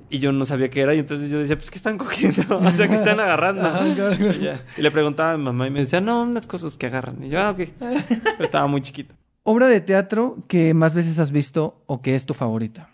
y 0.08 0.20
yo 0.20 0.32
no 0.32 0.46
sabía 0.46 0.70
qué 0.70 0.82
era 0.82 0.94
y 0.94 1.00
entonces 1.00 1.32
yo 1.32 1.40
decía 1.40 1.56
pues 1.56 1.72
qué 1.72 1.78
están 1.78 1.98
cogiendo 1.98 2.44
o 2.60 2.70
sea 2.70 2.88
que 2.88 2.94
están 2.94 3.20
agarrando 3.20 3.88
y, 3.88 4.40
ya. 4.40 4.64
Y 4.78 4.82
le 4.84 4.92
preguntaba 4.92 5.32
a 5.32 5.38
mi 5.38 5.46
mamá 5.46 5.66
y 5.66 5.72
me 5.72 5.80
decía 5.80 6.00
no 6.00 6.22
unas 6.22 6.46
cosas 6.46 6.78
que 6.78 6.86
agarran 6.86 7.24
y 7.24 7.30
yo 7.30 7.40
ah 7.40 7.50
ok 7.50 7.58
pero 7.80 8.44
estaba 8.44 8.68
muy 8.68 8.82
chiquito 8.82 9.16
Obra 9.44 9.68
de 9.68 9.82
teatro 9.82 10.38
que 10.48 10.76
más 10.76 10.94
veces 10.94 11.18
has 11.18 11.32
visto 11.32 11.82
o 11.88 12.04
que 12.04 12.14
es 12.14 12.28
tu 12.28 12.36
favorita. 12.36 12.90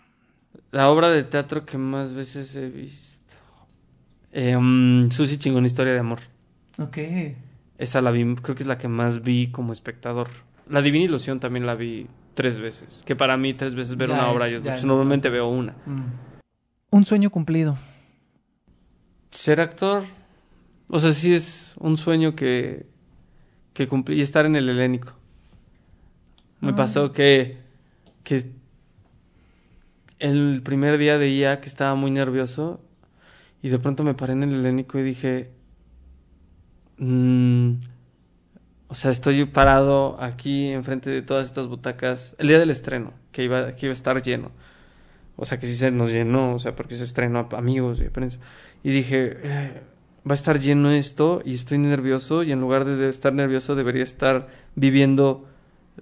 La 0.72 0.90
obra 0.90 1.10
de 1.10 1.22
teatro 1.24 1.64
que 1.64 1.78
más 1.78 2.12
veces 2.12 2.54
he 2.56 2.68
visto 2.68 3.34
eh, 4.32 4.56
um, 4.56 5.10
Susi 5.10 5.36
chingón 5.38 5.64
historia 5.66 5.92
de 5.94 6.00
amor 6.00 6.18
Ok. 6.78 6.98
esa 7.78 8.00
la 8.00 8.10
vi 8.10 8.34
creo 8.36 8.54
que 8.54 8.62
es 8.62 8.66
la 8.66 8.78
que 8.78 8.88
más 8.88 9.22
vi 9.22 9.48
como 9.50 9.72
espectador 9.72 10.28
la 10.68 10.82
Divina 10.82 11.04
Ilusión 11.04 11.40
también 11.40 11.64
la 11.66 11.74
vi 11.74 12.06
tres 12.34 12.58
veces 12.58 13.02
que 13.06 13.16
para 13.16 13.36
mí 13.36 13.54
tres 13.54 13.74
veces 13.74 13.96
ver 13.96 14.08
Ya 14.08 14.14
una 14.14 14.28
es- 14.28 14.34
obra 14.34 14.48
yo 14.48 14.58
es 14.58 14.84
normalmente 14.84 15.28
veo 15.30 15.48
una 15.48 15.74
Mm. 15.86 16.04
Un 16.88 17.04
sueño 17.04 17.30
cumplido. 17.30 17.76
Ser 19.30 19.60
actor, 19.60 20.04
o 20.88 20.98
sea, 21.00 21.12
sí 21.12 21.34
es 21.34 21.74
un 21.80 21.96
sueño 21.96 22.34
que, 22.36 22.86
que 23.74 23.86
cumplí 23.88 24.16
y 24.18 24.22
estar 24.22 24.46
en 24.46 24.56
el 24.56 24.68
helénico. 24.68 25.12
Me 26.60 26.70
Ah. 26.70 26.74
pasó 26.76 27.12
que, 27.12 27.58
que 28.22 28.46
el 30.18 30.62
primer 30.62 30.98
día 30.98 31.18
de 31.18 31.30
IA 31.30 31.60
que 31.60 31.68
estaba 31.68 31.94
muy 31.94 32.10
nervioso 32.10 32.80
y 33.62 33.68
de 33.68 33.78
pronto 33.78 34.04
me 34.04 34.14
paré 34.14 34.32
en 34.32 34.42
el 34.42 34.54
helénico 34.54 34.98
y 34.98 35.02
dije, 35.02 35.50
mm, 36.98 37.72
o 38.88 38.94
sea, 38.94 39.10
estoy 39.10 39.44
parado 39.46 40.16
aquí 40.20 40.68
enfrente 40.68 41.10
de 41.10 41.22
todas 41.22 41.46
estas 41.46 41.66
butacas 41.66 42.36
el 42.38 42.48
día 42.48 42.58
del 42.58 42.70
estreno, 42.70 43.12
que 43.32 43.44
iba, 43.44 43.74
que 43.74 43.86
iba 43.86 43.92
a 43.92 43.94
estar 43.94 44.22
lleno. 44.22 44.52
O 45.36 45.44
sea, 45.44 45.58
que 45.58 45.66
sí 45.66 45.74
se 45.74 45.90
nos 45.90 46.10
llenó, 46.12 46.54
o 46.54 46.58
sea, 46.58 46.74
porque 46.74 46.96
se 46.96 47.04
estrenó 47.04 47.48
amigos 47.52 48.00
y 48.00 48.08
prensa. 48.08 48.38
Y 48.82 48.90
dije, 48.90 49.38
eh, 49.42 49.82
va 50.26 50.32
a 50.32 50.34
estar 50.34 50.58
lleno 50.58 50.90
esto 50.90 51.42
y 51.44 51.54
estoy 51.54 51.78
nervioso 51.78 52.42
y 52.42 52.52
en 52.52 52.60
lugar 52.60 52.84
de 52.84 53.08
estar 53.08 53.32
nervioso 53.32 53.74
debería 53.74 54.02
estar 54.02 54.48
viviendo 54.74 55.46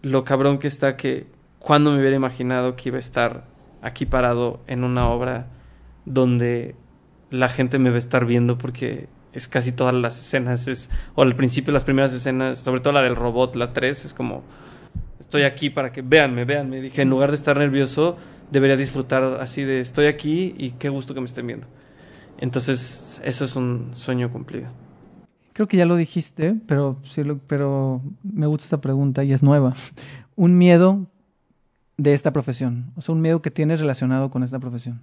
lo 0.02 0.24
cabrón 0.24 0.58
que 0.58 0.68
está 0.68 0.96
que 0.96 1.26
cuando 1.58 1.90
me 1.90 1.98
hubiera 1.98 2.16
imaginado 2.16 2.76
que 2.76 2.90
iba 2.90 2.96
a 2.96 3.00
estar 3.00 3.53
aquí 3.84 4.06
parado 4.06 4.60
en 4.66 4.82
una 4.82 5.08
obra 5.10 5.46
donde 6.06 6.74
la 7.30 7.48
gente 7.50 7.78
me 7.78 7.90
va 7.90 7.96
a 7.96 7.98
estar 7.98 8.24
viendo 8.24 8.56
porque 8.56 9.08
es 9.34 9.46
casi 9.46 9.72
todas 9.72 9.94
las 9.94 10.18
escenas, 10.18 10.68
es, 10.68 10.90
o 11.14 11.22
al 11.22 11.36
principio 11.36 11.72
las 11.72 11.84
primeras 11.84 12.14
escenas, 12.14 12.58
sobre 12.58 12.80
todo 12.80 12.94
la 12.94 13.02
del 13.02 13.14
robot, 13.14 13.56
la 13.56 13.72
3, 13.72 14.06
es 14.06 14.14
como, 14.14 14.42
estoy 15.20 15.42
aquí 15.42 15.68
para 15.68 15.92
que 15.92 16.00
véanme, 16.00 16.44
véanme. 16.44 16.80
Dije, 16.80 17.02
en 17.02 17.10
lugar 17.10 17.30
de 17.30 17.36
estar 17.36 17.58
nervioso, 17.58 18.16
debería 18.50 18.76
disfrutar 18.76 19.22
así 19.40 19.62
de, 19.62 19.80
estoy 19.80 20.06
aquí 20.06 20.54
y 20.56 20.70
qué 20.70 20.88
gusto 20.88 21.12
que 21.12 21.20
me 21.20 21.26
estén 21.26 21.46
viendo. 21.46 21.66
Entonces, 22.38 23.20
eso 23.22 23.44
es 23.44 23.54
un 23.54 23.88
sueño 23.92 24.32
cumplido. 24.32 24.68
Creo 25.52 25.68
que 25.68 25.76
ya 25.76 25.84
lo 25.84 25.96
dijiste, 25.96 26.56
pero, 26.66 26.96
sí 27.02 27.22
pero 27.46 28.00
me 28.22 28.46
gusta 28.46 28.64
esta 28.64 28.80
pregunta 28.80 29.24
y 29.24 29.32
es 29.32 29.42
nueva. 29.42 29.74
Un 30.36 30.56
miedo 30.56 31.06
de 31.96 32.14
esta 32.14 32.32
profesión. 32.32 32.92
O 32.96 33.00
sea, 33.00 33.14
un 33.14 33.20
miedo 33.20 33.42
que 33.42 33.50
tienes 33.50 33.80
relacionado 33.80 34.30
con 34.30 34.42
esta 34.42 34.58
profesión. 34.58 35.02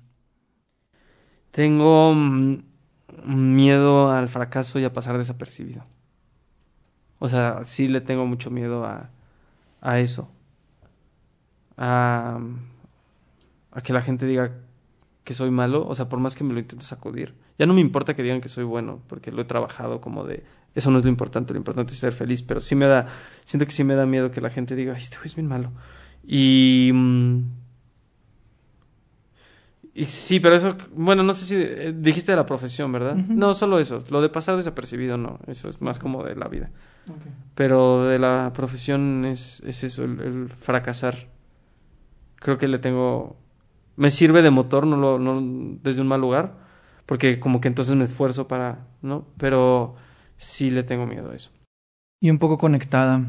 Tengo 1.51 2.13
mm, 2.13 2.63
miedo 3.25 4.11
al 4.11 4.29
fracaso 4.29 4.79
y 4.79 4.83
a 4.83 4.93
pasar 4.93 5.17
desapercibido. 5.17 5.85
O 7.19 7.29
sea, 7.29 7.63
sí 7.63 7.87
le 7.87 8.01
tengo 8.01 8.25
mucho 8.25 8.49
miedo 8.49 8.85
a, 8.85 9.09
a 9.79 9.99
eso. 9.99 10.29
A, 11.77 12.39
a 13.71 13.81
que 13.81 13.93
la 13.93 14.01
gente 14.01 14.25
diga 14.25 14.53
que 15.23 15.33
soy 15.33 15.51
malo. 15.51 15.87
O 15.87 15.95
sea, 15.95 16.09
por 16.09 16.19
más 16.19 16.35
que 16.35 16.43
me 16.43 16.53
lo 16.53 16.59
intento 16.59 16.83
sacudir. 16.83 17.35
Ya 17.57 17.65
no 17.65 17.73
me 17.73 17.81
importa 17.81 18.15
que 18.15 18.23
digan 18.23 18.41
que 18.41 18.49
soy 18.49 18.63
bueno, 18.63 19.01
porque 19.07 19.31
lo 19.31 19.41
he 19.41 19.45
trabajado 19.45 20.01
como 20.01 20.23
de... 20.23 20.43
Eso 20.73 20.89
no 20.89 20.97
es 20.97 21.03
lo 21.03 21.09
importante, 21.09 21.53
lo 21.53 21.59
importante 21.59 21.93
es 21.93 21.99
ser 21.99 22.13
feliz. 22.13 22.41
Pero 22.43 22.59
sí 22.59 22.75
me 22.75 22.87
da... 22.87 23.07
Siento 23.45 23.65
que 23.65 23.71
sí 23.71 23.83
me 23.83 23.95
da 23.95 24.05
miedo 24.05 24.31
que 24.31 24.41
la 24.41 24.49
gente 24.49 24.75
diga, 24.75 24.93
este 24.93 25.17
güey 25.17 25.27
es 25.27 25.35
bien 25.35 25.47
malo. 25.47 25.71
Y... 26.23 26.91
mm, 26.93 27.41
y 29.93 30.05
sí, 30.05 30.39
pero 30.39 30.55
eso, 30.55 30.77
bueno, 30.93 31.21
no 31.21 31.33
sé 31.33 31.45
si 31.45 31.55
eh, 31.55 31.93
dijiste 31.95 32.31
de 32.31 32.37
la 32.37 32.45
profesión, 32.45 32.91
¿verdad? 32.91 33.15
No, 33.15 33.53
solo 33.53 33.77
eso. 33.77 34.01
Lo 34.09 34.21
de 34.21 34.29
pasar 34.29 34.55
desapercibido, 34.55 35.17
no. 35.17 35.39
Eso 35.47 35.67
es 35.67 35.81
más 35.81 35.99
como 35.99 36.23
de 36.23 36.35
la 36.35 36.47
vida. 36.47 36.71
Pero 37.55 38.05
de 38.05 38.17
la 38.17 38.51
profesión 38.53 39.25
es, 39.25 39.61
es 39.65 39.83
eso, 39.83 40.05
el, 40.05 40.21
el 40.21 40.49
fracasar. 40.49 41.27
Creo 42.37 42.57
que 42.57 42.69
le 42.69 42.79
tengo... 42.79 43.35
Me 43.97 44.11
sirve 44.11 44.41
de 44.41 44.49
motor, 44.49 44.87
no, 44.87 44.95
lo, 44.95 45.19
no 45.19 45.77
desde 45.83 46.01
un 46.01 46.07
mal 46.07 46.21
lugar, 46.21 46.55
porque 47.05 47.41
como 47.41 47.59
que 47.59 47.67
entonces 47.67 47.93
me 47.95 48.05
esfuerzo 48.05 48.47
para, 48.47 48.87
¿no? 49.01 49.27
Pero 49.37 49.95
sí 50.37 50.71
le 50.71 50.83
tengo 50.83 51.05
miedo 51.05 51.31
a 51.31 51.35
eso. 51.35 51.51
Y 52.21 52.29
un 52.29 52.39
poco 52.39 52.57
conectada, 52.57 53.25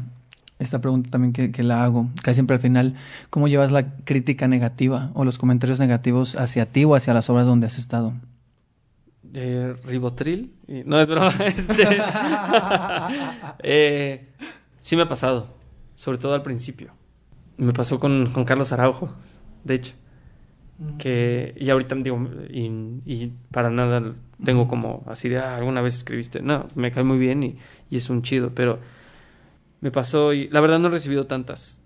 esta 0.63 0.81
pregunta 0.81 1.09
también 1.09 1.33
que, 1.33 1.51
que 1.51 1.63
la 1.63 1.83
hago, 1.83 2.09
casi 2.23 2.35
siempre 2.35 2.55
al 2.55 2.61
final, 2.61 2.95
¿cómo 3.29 3.47
llevas 3.47 3.71
la 3.71 3.95
crítica 4.05 4.47
negativa 4.47 5.11
o 5.13 5.25
los 5.25 5.37
comentarios 5.37 5.79
negativos 5.79 6.35
hacia 6.35 6.65
ti 6.71 6.83
o 6.85 6.95
hacia 6.95 7.13
las 7.13 7.29
obras 7.29 7.45
donde 7.47 7.67
has 7.67 7.77
estado? 7.77 8.13
Eh, 9.33 9.75
ribotril. 9.85 10.53
y- 10.67 10.83
no, 10.85 10.99
es 11.01 11.07
broma. 11.07 11.33
Este, 11.45 11.83
eh, 13.63 14.27
sí 14.81 14.95
me 14.95 15.03
ha 15.03 15.09
pasado, 15.09 15.47
sobre 15.95 16.17
todo 16.17 16.33
al 16.33 16.41
principio. 16.43 16.91
Me 17.57 17.73
pasó 17.73 17.99
con, 17.99 18.31
con 18.33 18.45
Carlos 18.45 18.71
Araujo, 18.71 19.13
de 19.63 19.75
hecho. 19.75 19.93
Que, 20.97 21.53
y 21.57 21.69
ahorita 21.69 21.95
digo, 21.95 22.27
y, 22.49 22.63
y 23.05 23.31
para 23.51 23.69
nada 23.69 24.13
tengo 24.43 24.67
como 24.67 25.03
así 25.07 25.29
de, 25.29 25.37
"Ah, 25.37 25.55
alguna 25.55 25.81
vez 25.81 25.95
escribiste. 25.95 26.41
No, 26.41 26.67
me 26.75 26.91
cae 26.91 27.03
muy 27.03 27.17
bien 27.19 27.43
y, 27.43 27.57
y 27.89 27.97
es 27.97 28.09
un 28.09 28.21
chido, 28.23 28.51
pero 28.53 28.79
me 29.83 29.91
pasó 29.91 30.31
y 30.31 30.47
la 30.47 30.61
verdad 30.61 30.79
no 30.79 30.87
he 30.87 30.91
recibido 30.91 31.27
tantas. 31.27 31.81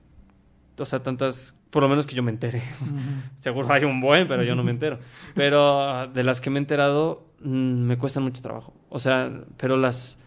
O 0.78 0.86
sea, 0.86 1.02
tantas, 1.02 1.56
por 1.72 1.82
lo 1.82 1.90
menos 1.90 2.06
que 2.06 2.14
yo 2.14 2.22
me 2.22 2.30
entere. 2.30 2.61
Seguro 3.40 3.74
hay 3.74 3.86
un 3.86 3.99
buen, 3.99 4.28
pero 4.28 4.44
yo 4.44 4.56
no 4.56 4.64
me 4.64 4.69
entero. 4.69 4.99
Pero 5.34 5.82
ah, 5.82 6.06
de 6.06 6.24
las 6.24 6.40
que 6.40 6.52
me 6.52 6.60
he 6.60 6.61
enterado, 6.61 7.26
mm, 7.41 7.49
me 7.88 7.98
cuestan 7.98 8.22
mucho 8.22 8.44
trabajo. 8.44 8.72
O 8.90 8.99
sea, 8.99 9.32
pero 9.57 9.78
las... 9.78 10.19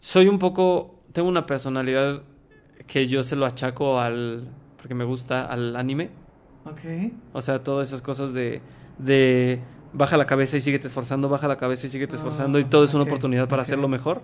Soy 0.00 0.26
un 0.28 0.38
poco... 0.38 1.02
Tengo 1.12 1.28
una 1.28 1.44
personalidad 1.44 2.22
que 2.86 3.08
yo 3.08 3.22
se 3.22 3.36
lo 3.36 3.44
achaco 3.44 4.00
al... 4.00 4.48
Porque 4.78 4.94
me 4.94 5.04
gusta 5.04 5.44
al 5.44 5.76
anime. 5.76 6.08
Ok. 6.64 7.12
O 7.34 7.42
sea, 7.42 7.62
todas 7.62 7.88
esas 7.88 8.00
cosas 8.00 8.32
de... 8.32 8.62
de 8.96 9.60
baja 9.92 10.16
la 10.16 10.26
cabeza 10.26 10.56
y 10.56 10.62
síguete 10.62 10.86
esforzando, 10.88 11.28
baja 11.28 11.46
la 11.46 11.58
cabeza 11.58 11.86
y 11.86 11.90
síguete 11.90 12.14
Ah, 12.14 12.16
esforzando. 12.16 12.58
y 12.58 12.64
todo 12.64 12.84
es 12.84 12.94
una 12.94 13.04
oportunidad 13.04 13.48
para 13.48 13.60
hacerlo 13.62 13.86
mejor. 13.88 14.22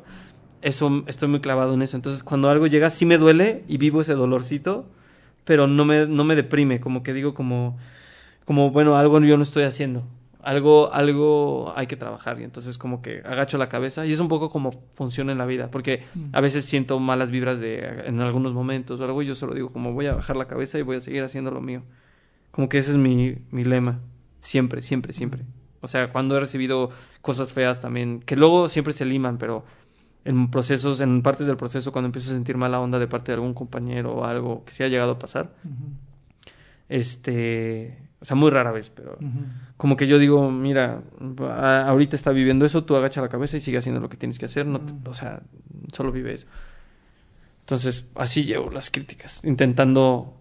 Eso, 0.62 1.02
estoy 1.08 1.28
muy 1.28 1.40
clavado 1.40 1.74
en 1.74 1.82
eso. 1.82 1.96
Entonces, 1.96 2.22
cuando 2.22 2.48
algo 2.48 2.68
llega, 2.68 2.88
sí 2.88 3.04
me 3.04 3.18
duele 3.18 3.64
y 3.68 3.78
vivo 3.78 4.00
ese 4.00 4.14
dolorcito, 4.14 4.86
pero 5.44 5.66
no 5.66 5.84
me, 5.84 6.06
no 6.06 6.24
me 6.24 6.36
deprime. 6.36 6.80
Como 6.80 7.02
que 7.02 7.12
digo, 7.12 7.34
como, 7.34 7.76
como, 8.44 8.70
bueno, 8.70 8.96
algo 8.96 9.20
yo 9.20 9.36
no 9.36 9.42
estoy 9.42 9.64
haciendo. 9.64 10.04
Algo, 10.40 10.92
algo 10.92 11.72
hay 11.76 11.88
que 11.88 11.96
trabajar. 11.96 12.40
Y 12.40 12.44
entonces, 12.44 12.78
como 12.78 13.02
que 13.02 13.22
agacho 13.24 13.58
la 13.58 13.68
cabeza. 13.68 14.06
Y 14.06 14.12
es 14.12 14.20
un 14.20 14.28
poco 14.28 14.50
como 14.50 14.70
funciona 14.92 15.32
en 15.32 15.38
la 15.38 15.46
vida. 15.46 15.68
Porque 15.70 16.04
a 16.32 16.40
veces 16.40 16.64
siento 16.64 17.00
malas 17.00 17.32
vibras 17.32 17.58
de, 17.58 18.04
en 18.06 18.20
algunos 18.20 18.52
momentos 18.52 19.00
o 19.00 19.04
algo. 19.04 19.20
Y 19.22 19.26
yo 19.26 19.34
solo 19.34 19.54
digo, 19.54 19.72
como 19.72 19.92
voy 19.92 20.06
a 20.06 20.14
bajar 20.14 20.36
la 20.36 20.46
cabeza 20.46 20.78
y 20.78 20.82
voy 20.82 20.96
a 20.96 21.00
seguir 21.00 21.24
haciendo 21.24 21.50
lo 21.50 21.60
mío. 21.60 21.82
Como 22.52 22.68
que 22.68 22.78
ese 22.78 22.92
es 22.92 22.96
mi, 22.96 23.36
mi 23.50 23.64
lema. 23.64 23.98
Siempre, 24.40 24.82
siempre, 24.82 25.12
siempre. 25.12 25.42
O 25.80 25.88
sea, 25.88 26.12
cuando 26.12 26.36
he 26.36 26.40
recibido 26.40 26.90
cosas 27.20 27.52
feas 27.52 27.80
también, 27.80 28.20
que 28.20 28.36
luego 28.36 28.68
siempre 28.68 28.92
se 28.92 29.04
liman, 29.04 29.36
pero 29.36 29.64
en 30.24 30.50
procesos, 30.50 31.00
en 31.00 31.22
partes 31.22 31.46
del 31.46 31.56
proceso, 31.56 31.90
cuando 31.92 32.06
empiezo 32.06 32.30
a 32.30 32.34
sentir 32.34 32.56
mala 32.56 32.80
onda 32.80 32.98
de 32.98 33.06
parte 33.08 33.32
de 33.32 33.34
algún 33.34 33.54
compañero 33.54 34.12
o 34.14 34.24
algo 34.24 34.64
que 34.64 34.72
se 34.72 34.84
ha 34.84 34.88
llegado 34.88 35.12
a 35.12 35.18
pasar, 35.18 35.52
este, 36.88 37.98
o 38.20 38.24
sea, 38.24 38.36
muy 38.36 38.50
rara 38.50 38.70
vez, 38.72 38.90
pero 38.90 39.18
como 39.76 39.96
que 39.96 40.06
yo 40.06 40.18
digo, 40.18 40.50
mira, 40.50 41.02
ahorita 41.86 42.16
está 42.16 42.30
viviendo 42.32 42.64
eso, 42.66 42.84
tú 42.84 42.96
agacha 42.96 43.20
la 43.20 43.28
cabeza 43.28 43.56
y 43.56 43.60
sigue 43.60 43.78
haciendo 43.78 44.00
lo 44.00 44.08
que 44.08 44.16
tienes 44.16 44.38
que 44.38 44.46
hacer, 44.46 44.66
no 44.66 44.80
te- 44.80 45.08
o 45.08 45.14
sea, 45.14 45.42
solo 45.92 46.12
vive 46.12 46.34
eso. 46.34 46.46
Entonces, 47.60 48.06
así 48.16 48.44
llevo 48.44 48.70
las 48.70 48.90
críticas, 48.90 49.40
intentando 49.44 50.36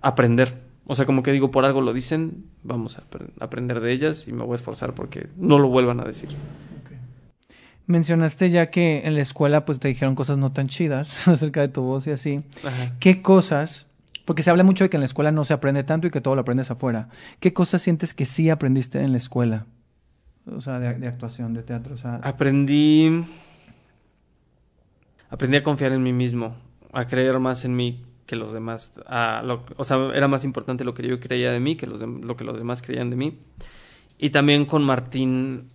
aprender. 0.00 0.66
O 0.86 0.94
sea, 0.94 1.04
como 1.04 1.22
que 1.22 1.32
digo, 1.32 1.50
por 1.50 1.64
algo 1.66 1.82
lo 1.82 1.92
dicen, 1.92 2.46
vamos 2.62 2.98
a 2.98 3.02
apre- 3.02 3.30
aprender 3.40 3.80
de 3.80 3.92
ellas 3.92 4.26
y 4.26 4.32
me 4.32 4.42
voy 4.44 4.52
a 4.52 4.56
esforzar 4.56 4.94
porque 4.94 5.28
no 5.36 5.58
lo 5.58 5.68
vuelvan 5.68 6.00
a 6.00 6.04
decir. 6.04 6.30
Mencionaste 7.88 8.48
ya 8.50 8.70
que 8.70 9.02
en 9.04 9.14
la 9.16 9.22
escuela 9.22 9.64
pues 9.64 9.80
te 9.80 9.88
dijeron 9.88 10.14
cosas 10.14 10.38
no 10.38 10.52
tan 10.52 10.68
chidas 10.68 11.26
acerca 11.28 11.60
de 11.62 11.68
tu 11.68 11.82
voz 11.82 12.06
y 12.06 12.12
así. 12.12 12.40
Ajá. 12.64 12.94
¿Qué 13.00 13.20
cosas? 13.22 13.86
Porque 14.24 14.42
se 14.42 14.50
habla 14.50 14.62
mucho 14.62 14.84
de 14.84 14.90
que 14.90 14.96
en 14.98 15.00
la 15.00 15.06
escuela 15.06 15.32
no 15.32 15.42
se 15.44 15.54
aprende 15.54 15.82
tanto 15.84 16.06
y 16.06 16.10
que 16.10 16.20
todo 16.20 16.34
lo 16.36 16.42
aprendes 16.42 16.70
afuera. 16.70 17.08
¿Qué 17.40 17.52
cosas 17.54 17.82
sientes 17.82 18.12
que 18.14 18.26
sí 18.26 18.50
aprendiste 18.50 19.00
en 19.00 19.10
la 19.12 19.16
escuela? 19.18 19.64
O 20.54 20.60
sea, 20.60 20.78
de, 20.78 20.94
de 20.94 21.08
actuación, 21.08 21.54
de 21.54 21.62
teatro. 21.62 21.94
O 21.94 21.96
sea, 21.98 22.16
Aprendí. 22.22 23.24
Aprendí 25.30 25.56
a 25.58 25.62
confiar 25.62 25.92
en 25.92 26.02
mí 26.02 26.12
mismo, 26.12 26.54
a 26.92 27.06
creer 27.06 27.38
más 27.38 27.64
en 27.64 27.76
mí 27.76 28.04
que 28.26 28.36
los 28.36 28.52
demás. 28.52 29.00
a 29.06 29.42
lo- 29.44 29.64
o 29.76 29.84
sea, 29.84 29.96
era 30.14 30.28
más 30.28 30.44
importante 30.44 30.84
lo 30.84 30.94
que 30.94 31.06
yo 31.06 31.18
creía 31.20 31.50
de 31.52 31.60
mí 31.60 31.76
que 31.76 31.86
los 31.86 32.00
lo 32.00 32.36
que 32.36 32.44
los 32.44 32.56
demás 32.58 32.82
creían 32.82 33.10
de 33.10 33.16
mí. 33.16 33.38
Y 34.18 34.30
también 34.30 34.64
con 34.66 34.82
Martín, 34.84 35.68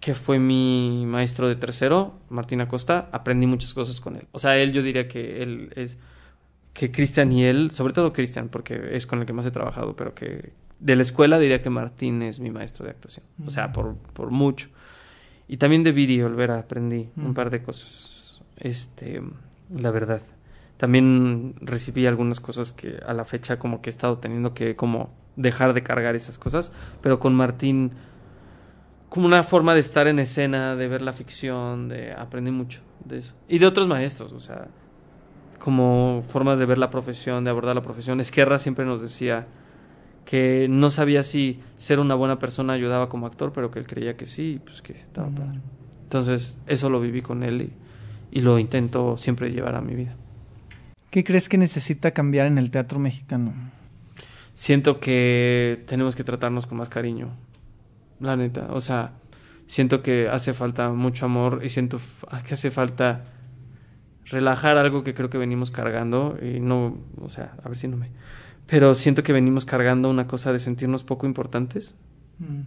que 0.00 0.14
fue 0.14 0.38
mi 0.38 1.04
maestro 1.06 1.46
de 1.48 1.56
tercero, 1.56 2.14
Martín 2.30 2.60
Acosta, 2.62 3.08
aprendí 3.12 3.46
muchas 3.46 3.74
cosas 3.74 4.00
con 4.00 4.16
él. 4.16 4.26
O 4.32 4.38
sea, 4.38 4.56
él 4.56 4.72
yo 4.72 4.82
diría 4.82 5.06
que 5.08 5.42
él 5.42 5.72
es. 5.76 5.98
Que 6.72 6.90
Cristian 6.90 7.30
y 7.32 7.44
él, 7.44 7.70
sobre 7.72 7.92
todo 7.92 8.12
Cristian, 8.12 8.48
porque 8.48 8.90
es 8.92 9.06
con 9.06 9.18
el 9.20 9.26
que 9.26 9.32
más 9.32 9.44
he 9.44 9.50
trabajado, 9.50 9.96
pero 9.96 10.14
que 10.14 10.52
de 10.78 10.96
la 10.96 11.02
escuela 11.02 11.38
diría 11.38 11.60
que 11.60 11.68
Martín 11.68 12.22
es 12.22 12.40
mi 12.40 12.50
maestro 12.50 12.84
de 12.86 12.92
actuación. 12.92 13.26
O 13.44 13.50
sea, 13.50 13.72
por, 13.72 13.96
por 14.14 14.30
mucho. 14.30 14.68
Y 15.48 15.56
también 15.58 15.82
de 15.82 15.92
Viri 15.92 16.22
Olvera 16.22 16.58
aprendí 16.60 17.08
un 17.16 17.30
Mm. 17.32 17.34
par 17.34 17.50
de 17.50 17.62
cosas. 17.62 18.40
Este, 18.56 19.20
la 19.74 19.90
verdad. 19.90 20.22
También 20.76 21.56
recibí 21.60 22.06
algunas 22.06 22.40
cosas 22.40 22.72
que 22.72 22.98
a 23.04 23.12
la 23.12 23.24
fecha 23.24 23.58
como 23.58 23.82
que 23.82 23.90
he 23.90 23.92
estado 23.92 24.18
teniendo 24.18 24.54
que 24.54 24.76
como 24.76 25.12
dejar 25.36 25.74
de 25.74 25.82
cargar 25.82 26.14
esas 26.16 26.38
cosas, 26.38 26.72
pero 27.02 27.18
con 27.20 27.34
Martín 27.34 27.90
como 29.10 29.26
una 29.26 29.42
forma 29.42 29.74
de 29.74 29.80
estar 29.80 30.06
en 30.06 30.18
escena, 30.18 30.74
de 30.76 30.88
ver 30.88 31.02
la 31.02 31.12
ficción, 31.12 31.88
de 31.88 32.12
aprendí 32.12 32.50
mucho 32.50 32.80
de 33.04 33.18
eso. 33.18 33.34
Y 33.48 33.58
de 33.58 33.66
otros 33.66 33.86
maestros, 33.86 34.32
o 34.32 34.40
sea, 34.40 34.68
como 35.58 36.22
formas 36.26 36.58
de 36.58 36.64
ver 36.64 36.78
la 36.78 36.88
profesión, 36.88 37.44
de 37.44 37.50
abordar 37.50 37.74
la 37.74 37.82
profesión. 37.82 38.20
Esquerra 38.20 38.58
siempre 38.58 38.84
nos 38.86 39.02
decía 39.02 39.46
que 40.24 40.68
no 40.70 40.90
sabía 40.90 41.22
si 41.22 41.60
ser 41.76 41.98
una 41.98 42.14
buena 42.14 42.38
persona 42.38 42.72
ayudaba 42.72 43.08
como 43.08 43.26
actor, 43.26 43.52
pero 43.52 43.70
que 43.70 43.80
él 43.80 43.86
creía 43.86 44.16
que 44.16 44.26
sí, 44.26 44.54
y 44.54 44.58
pues 44.60 44.80
que 44.80 44.92
estaba 44.92 45.28
Mm. 45.28 45.34
padre. 45.34 45.60
Entonces, 46.04 46.58
eso 46.66 46.88
lo 46.88 47.00
viví 47.00 47.20
con 47.20 47.42
él 47.42 47.62
y, 47.62 48.38
y 48.38 48.40
lo 48.42 48.58
intento 48.58 49.16
siempre 49.16 49.50
llevar 49.50 49.74
a 49.74 49.80
mi 49.80 49.94
vida. 49.94 50.14
¿Qué 51.10 51.24
crees 51.24 51.48
que 51.48 51.58
necesita 51.58 52.12
cambiar 52.12 52.46
en 52.46 52.58
el 52.58 52.70
teatro 52.70 53.00
mexicano? 53.00 53.52
Siento 54.54 55.00
que 55.00 55.82
tenemos 55.86 56.14
que 56.14 56.22
tratarnos 56.22 56.66
con 56.66 56.78
más 56.78 56.88
cariño, 56.88 57.30
la 58.20 58.36
neta. 58.36 58.68
O 58.70 58.80
sea, 58.80 59.12
siento 59.66 60.02
que 60.02 60.28
hace 60.28 60.52
falta 60.54 60.90
mucho 60.90 61.24
amor 61.26 61.60
y 61.64 61.68
siento 61.70 62.00
que 62.46 62.54
hace 62.54 62.70
falta 62.70 63.22
relajar 64.26 64.76
algo 64.76 65.02
que 65.02 65.14
creo 65.14 65.30
que 65.30 65.38
venimos 65.38 65.70
cargando 65.70 66.38
y 66.40 66.60
no, 66.60 66.98
o 67.20 67.28
sea, 67.28 67.56
a 67.62 67.68
ver 67.68 67.76
si 67.76 67.88
no 67.88 67.96
me... 67.96 68.10
Pero 68.66 68.94
siento 68.94 69.22
que 69.24 69.32
venimos 69.32 69.64
cargando 69.64 70.08
una 70.08 70.28
cosa 70.28 70.52
de 70.52 70.60
sentirnos 70.60 71.02
poco 71.04 71.26
importantes, 71.26 71.94
Mm. 72.38 72.62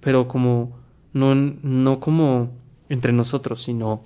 pero 0.00 0.28
como 0.28 0.78
no, 1.12 1.34
no 1.34 1.98
como 1.98 2.52
entre 2.88 3.12
nosotros, 3.12 3.62
sino 3.62 4.04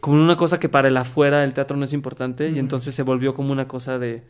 como 0.00 0.16
una 0.22 0.36
cosa 0.36 0.58
que 0.58 0.68
para 0.68 0.88
el 0.88 0.96
afuera 0.96 1.44
el 1.44 1.54
teatro 1.54 1.76
no 1.76 1.84
es 1.84 1.92
importante 1.92 2.50
y 2.50 2.58
entonces 2.58 2.94
se 2.94 3.02
volvió 3.04 3.32
como 3.32 3.52
una 3.52 3.68
cosa 3.68 3.98
de, 3.98 4.24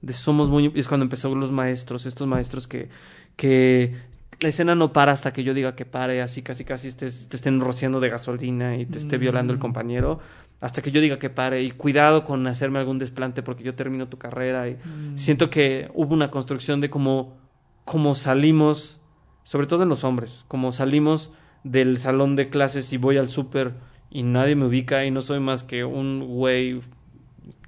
de 0.00 0.12
somos 0.14 0.48
muy... 0.50 0.72
es 0.74 0.88
cuando 0.88 1.04
empezó 1.04 1.34
los 1.34 1.52
maestros, 1.52 2.06
estos 2.06 2.26
maestros 2.26 2.66
que, 2.66 2.88
que 3.36 3.94
la 4.42 4.48
escena 4.48 4.74
no 4.74 4.92
para 4.92 5.12
hasta 5.12 5.32
que 5.32 5.44
yo 5.44 5.54
diga 5.54 5.74
que 5.76 5.84
pare, 5.86 6.20
así 6.22 6.42
casi 6.42 6.64
casi 6.64 6.88
estés- 6.88 7.28
te 7.28 7.36
estén 7.36 7.60
rociando 7.60 8.00
de 8.00 8.08
gasolina 8.10 8.76
y 8.76 8.86
te 8.86 8.98
esté 8.98 9.18
violando 9.18 9.52
el 9.52 9.58
Mm. 9.58 9.62
compañero, 9.62 10.20
hasta 10.60 10.82
que 10.82 10.90
yo 10.90 11.00
diga 11.00 11.18
que 11.18 11.30
pare 11.30 11.62
y 11.62 11.70
cuidado 11.72 12.24
con 12.24 12.46
hacerme 12.46 12.78
algún 12.78 12.98
desplante 12.98 13.42
porque 13.42 13.64
yo 13.64 13.74
termino 13.74 14.08
tu 14.08 14.18
carrera 14.18 14.68
y 14.68 14.74
Mm. 14.74 15.16
siento 15.18 15.50
que 15.50 15.90
hubo 15.94 16.12
una 16.14 16.30
construcción 16.30 16.80
de 16.80 16.90
cómo, 16.90 17.36
cómo 17.84 18.14
salimos, 18.14 19.00
sobre 19.44 19.66
todo 19.66 19.82
en 19.84 19.88
los 19.88 20.04
hombres, 20.04 20.44
como 20.48 20.72
salimos 20.72 21.32
del 21.64 21.98
salón 21.98 22.36
de 22.36 22.48
clases 22.48 22.92
y 22.92 22.96
voy 22.96 23.18
al 23.18 23.28
súper 23.28 23.74
y 24.10 24.22
nadie 24.24 24.56
me 24.56 24.66
ubica 24.66 25.04
y 25.04 25.10
no 25.10 25.20
soy 25.20 25.40
más 25.40 25.62
que 25.64 25.84
un 25.84 26.26
güey 26.26 26.80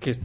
que 0.00 0.16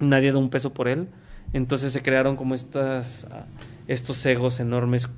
nadie 0.00 0.32
da 0.32 0.38
un 0.38 0.50
peso 0.50 0.72
por 0.72 0.88
él. 0.88 1.08
Entonces 1.52 1.92
se 1.92 2.02
crearon 2.02 2.36
como 2.36 2.54
estas, 2.54 3.26
ah, 3.30 3.46
estos 3.86 4.24
egos 4.26 4.60
enormes 4.60 5.08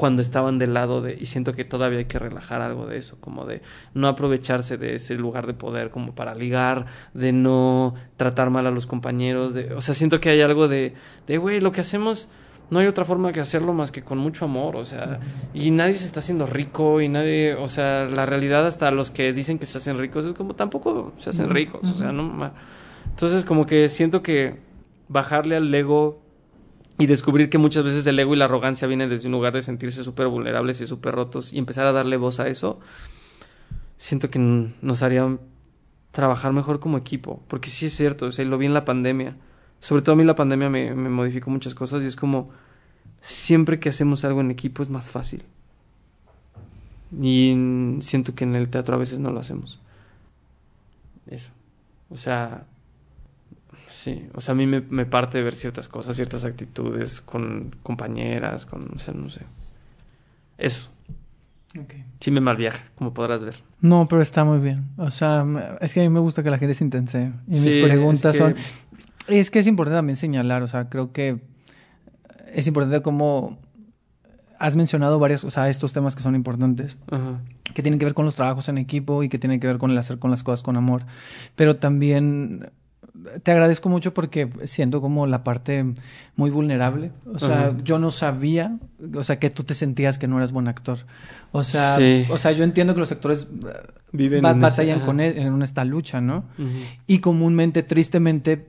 cuando 0.00 0.22
estaban 0.22 0.58
del 0.58 0.72
lado 0.72 1.02
de, 1.02 1.14
y 1.20 1.26
siento 1.26 1.52
que 1.52 1.66
todavía 1.66 1.98
hay 1.98 2.06
que 2.06 2.18
relajar 2.18 2.62
algo 2.62 2.86
de 2.86 2.96
eso, 2.96 3.18
como 3.20 3.44
de 3.44 3.60
no 3.92 4.08
aprovecharse 4.08 4.78
de 4.78 4.94
ese 4.94 5.14
lugar 5.14 5.46
de 5.46 5.52
poder 5.52 5.90
como 5.90 6.14
para 6.14 6.34
ligar, 6.34 6.86
de 7.12 7.34
no 7.34 7.94
tratar 8.16 8.48
mal 8.48 8.66
a 8.66 8.70
los 8.70 8.86
compañeros, 8.86 9.52
de, 9.52 9.74
o 9.74 9.82
sea, 9.82 9.94
siento 9.94 10.18
que 10.18 10.30
hay 10.30 10.40
algo 10.40 10.68
de, 10.68 10.94
de, 11.26 11.36
güey, 11.36 11.60
lo 11.60 11.70
que 11.70 11.82
hacemos, 11.82 12.30
no 12.70 12.78
hay 12.78 12.86
otra 12.86 13.04
forma 13.04 13.30
que 13.30 13.40
hacerlo 13.40 13.74
más 13.74 13.90
que 13.90 14.02
con 14.02 14.16
mucho 14.16 14.46
amor, 14.46 14.74
o 14.76 14.86
sea, 14.86 15.20
y 15.52 15.70
nadie 15.70 15.92
se 15.92 16.06
está 16.06 16.20
haciendo 16.20 16.46
rico 16.46 17.02
y 17.02 17.10
nadie, 17.10 17.52
o 17.52 17.68
sea, 17.68 18.06
la 18.06 18.24
realidad 18.24 18.66
hasta 18.66 18.90
los 18.92 19.10
que 19.10 19.34
dicen 19.34 19.58
que 19.58 19.66
se 19.66 19.76
hacen 19.76 19.98
ricos 19.98 20.24
es 20.24 20.32
como 20.32 20.54
tampoco 20.54 21.12
se 21.18 21.28
hacen 21.28 21.50
ricos, 21.50 21.82
o 21.82 21.94
sea, 21.94 22.10
no, 22.10 22.52
entonces 23.06 23.44
como 23.44 23.66
que 23.66 23.90
siento 23.90 24.22
que 24.22 24.60
bajarle 25.08 25.56
al 25.56 25.74
ego 25.74 26.22
y 27.00 27.06
descubrir 27.06 27.48
que 27.48 27.56
muchas 27.56 27.82
veces 27.82 28.06
el 28.06 28.18
ego 28.18 28.34
y 28.34 28.36
la 28.36 28.44
arrogancia 28.44 28.86
vienen 28.86 29.08
desde 29.08 29.26
un 29.26 29.32
lugar 29.32 29.54
de 29.54 29.62
sentirse 29.62 30.04
súper 30.04 30.28
vulnerables 30.28 30.82
y 30.82 30.86
súper 30.86 31.14
rotos 31.14 31.52
y 31.52 31.58
empezar 31.58 31.86
a 31.86 31.92
darle 31.92 32.18
voz 32.18 32.40
a 32.40 32.48
eso, 32.48 32.78
siento 33.96 34.30
que 34.30 34.38
nos 34.38 35.02
haría 35.02 35.38
trabajar 36.12 36.52
mejor 36.52 36.78
como 36.78 36.98
equipo, 36.98 37.42
porque 37.48 37.70
sí 37.70 37.86
es 37.86 37.96
cierto, 37.96 38.26
o 38.26 38.30
sea, 38.30 38.44
lo 38.44 38.58
vi 38.58 38.66
en 38.66 38.74
la 38.74 38.84
pandemia, 38.84 39.34
sobre 39.78 40.02
todo 40.02 40.12
a 40.12 40.16
mí 40.16 40.24
la 40.24 40.34
pandemia 40.34 40.68
me, 40.68 40.94
me 40.94 41.08
modificó 41.08 41.50
muchas 41.50 41.74
cosas 41.74 42.02
y 42.02 42.06
es 42.06 42.16
como 42.16 42.50
siempre 43.22 43.80
que 43.80 43.88
hacemos 43.88 44.22
algo 44.24 44.42
en 44.42 44.50
equipo 44.50 44.82
es 44.82 44.90
más 44.90 45.10
fácil. 45.10 45.42
Y 47.18 47.56
siento 48.00 48.34
que 48.34 48.44
en 48.44 48.54
el 48.56 48.68
teatro 48.68 48.94
a 48.94 48.98
veces 48.98 49.18
no 49.18 49.30
lo 49.30 49.40
hacemos. 49.40 49.80
Eso. 51.26 51.50
O 52.10 52.16
sea, 52.16 52.66
sí, 54.02 54.28
o 54.34 54.40
sea, 54.40 54.52
a 54.52 54.54
mí 54.54 54.66
me, 54.66 54.80
me 54.80 55.06
parte 55.06 55.42
ver 55.42 55.54
ciertas 55.54 55.88
cosas, 55.88 56.16
ciertas 56.16 56.44
actitudes 56.44 57.20
con 57.20 57.74
compañeras, 57.82 58.66
con, 58.66 58.90
o 58.94 58.98
sea, 58.98 59.14
no 59.14 59.28
sé. 59.30 59.42
Eso. 60.58 60.90
Sí 62.18 62.30
me 62.30 62.40
malviaja, 62.40 62.84
como 62.96 63.14
podrás 63.14 63.44
ver. 63.44 63.54
No, 63.80 64.06
pero 64.08 64.20
está 64.22 64.44
muy 64.44 64.58
bien. 64.58 64.86
O 64.96 65.10
sea, 65.10 65.46
es 65.80 65.94
que 65.94 66.00
a 66.00 66.02
mí 66.02 66.08
me 66.08 66.18
gusta 66.20 66.42
que 66.42 66.50
la 66.50 66.58
gente 66.58 66.74
se 66.74 66.82
intense. 66.84 67.32
Y 67.46 67.60
mis 67.60 67.76
preguntas 67.76 68.24
es 68.24 68.32
que- 68.32 68.38
son... 68.38 68.54
Es 69.28 69.50
que 69.50 69.60
es 69.60 69.66
importante 69.68 69.96
también 69.98 70.16
señalar, 70.16 70.62
o 70.62 70.66
sea, 70.66 70.88
creo 70.88 71.12
que 71.12 71.40
es 72.52 72.66
importante 72.66 73.00
como 73.02 73.58
has 74.58 74.74
mencionado 74.74 75.18
varias, 75.20 75.44
o 75.44 75.50
sea, 75.50 75.68
estos 75.68 75.92
temas 75.92 76.16
que 76.16 76.22
son 76.22 76.34
importantes, 76.34 76.96
Ajá. 77.10 77.40
que 77.72 77.80
tienen 77.82 77.98
que 78.00 78.04
ver 78.06 78.14
con 78.14 78.24
los 78.24 78.34
trabajos 78.34 78.68
en 78.68 78.76
equipo 78.78 79.22
y 79.22 79.28
que 79.28 79.38
tienen 79.38 79.60
que 79.60 79.68
ver 79.68 79.78
con 79.78 79.90
el 79.92 79.98
hacer 79.98 80.18
con 80.18 80.30
las 80.32 80.42
cosas 80.42 80.62
con 80.64 80.76
amor. 80.76 81.04
Pero 81.54 81.76
también 81.76 82.70
te 83.42 83.50
agradezco 83.52 83.88
mucho 83.88 84.14
porque 84.14 84.48
siento 84.64 85.00
como 85.00 85.26
la 85.26 85.44
parte 85.44 85.84
muy 86.36 86.50
vulnerable. 86.50 87.10
O 87.32 87.38
sea, 87.38 87.76
yo 87.84 87.98
no 87.98 88.10
sabía, 88.10 88.78
o 89.14 89.22
sea, 89.22 89.38
que 89.38 89.50
tú 89.50 89.62
te 89.64 89.74
sentías 89.74 90.18
que 90.18 90.26
no 90.28 90.36
eras 90.38 90.52
buen 90.52 90.68
actor. 90.68 90.98
O 91.52 91.62
sea, 91.64 91.96
Sí. 91.96 92.24
o 92.30 92.38
sea, 92.38 92.52
yo 92.52 92.64
entiendo 92.64 92.94
que 92.94 93.00
los 93.00 93.12
actores 93.12 93.48
Viven 94.12 94.44
en 94.44 94.60
batallan 94.60 95.00
con 95.00 95.20
e- 95.20 95.40
en 95.42 95.62
esta 95.62 95.84
lucha, 95.84 96.20
¿no? 96.20 96.44
Y 97.06 97.18
comúnmente, 97.18 97.82
tristemente, 97.82 98.68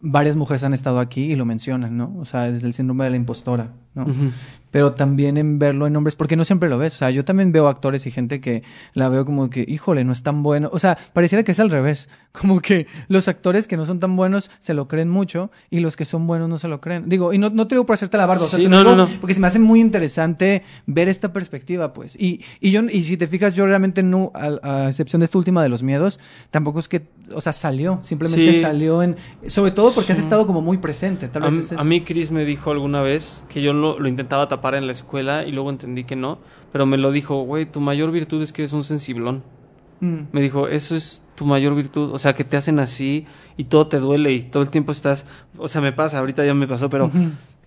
varias 0.00 0.36
mujeres 0.36 0.62
han 0.64 0.74
estado 0.74 1.00
aquí 1.00 1.32
y 1.32 1.36
lo 1.36 1.44
mencionan, 1.44 1.96
¿no? 1.96 2.14
O 2.18 2.24
sea, 2.24 2.50
desde 2.50 2.66
el 2.66 2.74
síndrome 2.74 3.04
de 3.04 3.10
la 3.10 3.16
impostora. 3.16 3.72
¿no? 3.94 4.06
Pero 4.74 4.92
también 4.92 5.36
en 5.36 5.60
verlo 5.60 5.86
en 5.86 5.94
hombres, 5.94 6.16
porque 6.16 6.34
no 6.34 6.44
siempre 6.44 6.68
lo 6.68 6.78
ves. 6.78 6.94
O 6.94 6.98
sea, 6.98 7.10
yo 7.12 7.24
también 7.24 7.52
veo 7.52 7.68
actores 7.68 8.08
y 8.08 8.10
gente 8.10 8.40
que 8.40 8.64
la 8.92 9.08
veo 9.08 9.24
como 9.24 9.48
que, 9.48 9.64
híjole, 9.68 10.02
no 10.02 10.10
es 10.12 10.24
tan 10.24 10.42
bueno. 10.42 10.68
O 10.72 10.80
sea, 10.80 10.98
pareciera 11.12 11.44
que 11.44 11.52
es 11.52 11.60
al 11.60 11.70
revés. 11.70 12.08
Como 12.34 12.58
que 12.60 12.88
los 13.06 13.28
actores 13.28 13.68
que 13.68 13.76
no 13.76 13.86
son 13.86 14.00
tan 14.00 14.16
buenos 14.16 14.50
se 14.58 14.74
lo 14.74 14.88
creen 14.88 15.08
mucho 15.08 15.52
y 15.70 15.78
los 15.78 15.96
que 15.96 16.04
son 16.04 16.26
buenos 16.26 16.48
no 16.48 16.58
se 16.58 16.66
lo 16.66 16.80
creen. 16.80 17.08
Digo, 17.08 17.32
y 17.32 17.38
no, 17.38 17.50
no 17.50 17.68
te 17.68 17.76
digo 17.76 17.86
por 17.86 17.94
hacerte 17.94 18.16
la 18.16 18.26
barba, 18.26 18.42
o 18.42 18.48
sea, 18.48 18.58
Sí, 18.58 18.64
te 18.64 18.68
lo 18.70 18.76
no, 18.78 18.82
digo 18.82 18.96
no, 18.96 19.06
no. 19.08 19.20
porque 19.20 19.34
se 19.34 19.38
me 19.40 19.46
hace 19.46 19.60
muy 19.60 19.80
interesante 19.80 20.64
ver 20.86 21.06
esta 21.08 21.32
perspectiva, 21.32 21.92
pues. 21.92 22.16
Y, 22.20 22.40
y 22.58 22.72
yo, 22.72 22.82
y 22.90 23.04
si 23.04 23.16
te 23.16 23.28
fijas, 23.28 23.54
yo 23.54 23.64
realmente 23.66 24.02
no, 24.02 24.32
a, 24.34 24.48
a 24.64 24.88
excepción 24.88 25.20
de 25.20 25.26
esta 25.26 25.38
última 25.38 25.62
de 25.62 25.68
los 25.68 25.84
miedos, 25.84 26.18
tampoco 26.50 26.80
es 26.80 26.88
que, 26.88 27.02
o 27.32 27.40
sea, 27.40 27.52
salió, 27.52 28.00
simplemente 28.02 28.52
Sí. 28.54 28.60
salió 28.60 29.00
en, 29.04 29.14
sobre 29.46 29.70
todo 29.70 29.92
porque 29.94 30.12
has 30.12 30.18
estado 30.18 30.44
como 30.48 30.60
muy 30.60 30.78
presente, 30.78 31.28
tal 31.28 31.44
A, 31.44 31.50
vez 31.50 31.70
es 31.70 31.78
a 31.78 31.84
mí 31.84 32.00
Chris 32.00 32.32
me 32.32 32.44
dijo 32.44 32.72
alguna 32.72 33.00
vez 33.02 33.44
que 33.48 33.62
yo 33.62 33.72
lo, 33.72 34.00
lo 34.00 34.08
intentaba 34.08 34.48
tapar 34.48 34.63
en 34.72 34.86
la 34.86 34.92
escuela 34.92 35.44
y 35.44 35.52
luego 35.52 35.68
entendí 35.68 36.04
que 36.04 36.16
no, 36.16 36.38
pero 36.72 36.86
me 36.86 36.96
lo 36.96 37.12
dijo, 37.12 37.42
güey, 37.42 37.66
tu 37.66 37.80
mayor 37.82 38.10
virtud 38.10 38.42
es 38.42 38.50
que 38.54 38.62
eres 38.62 38.72
un 38.72 38.82
sensiblón. 38.84 39.42
Mm. 40.00 40.20
Me 40.32 40.40
dijo, 40.40 40.68
eso 40.68 40.96
es 40.96 41.22
tu 41.34 41.44
mayor 41.44 41.74
virtud, 41.74 42.10
o 42.12 42.16
sea, 42.18 42.34
que 42.34 42.44
te 42.44 42.56
hacen 42.56 42.78
así 42.78 43.26
y 43.58 43.64
todo 43.64 43.86
te 43.88 43.98
duele 43.98 44.32
y 44.32 44.42
todo 44.44 44.62
el 44.62 44.70
tiempo 44.70 44.92
estás, 44.92 45.26
o 45.58 45.68
sea, 45.68 45.82
me 45.82 45.92
pasa, 45.92 46.18
ahorita 46.20 46.46
ya 46.46 46.54
me 46.54 46.66
pasó, 46.66 46.88
pero 46.88 47.10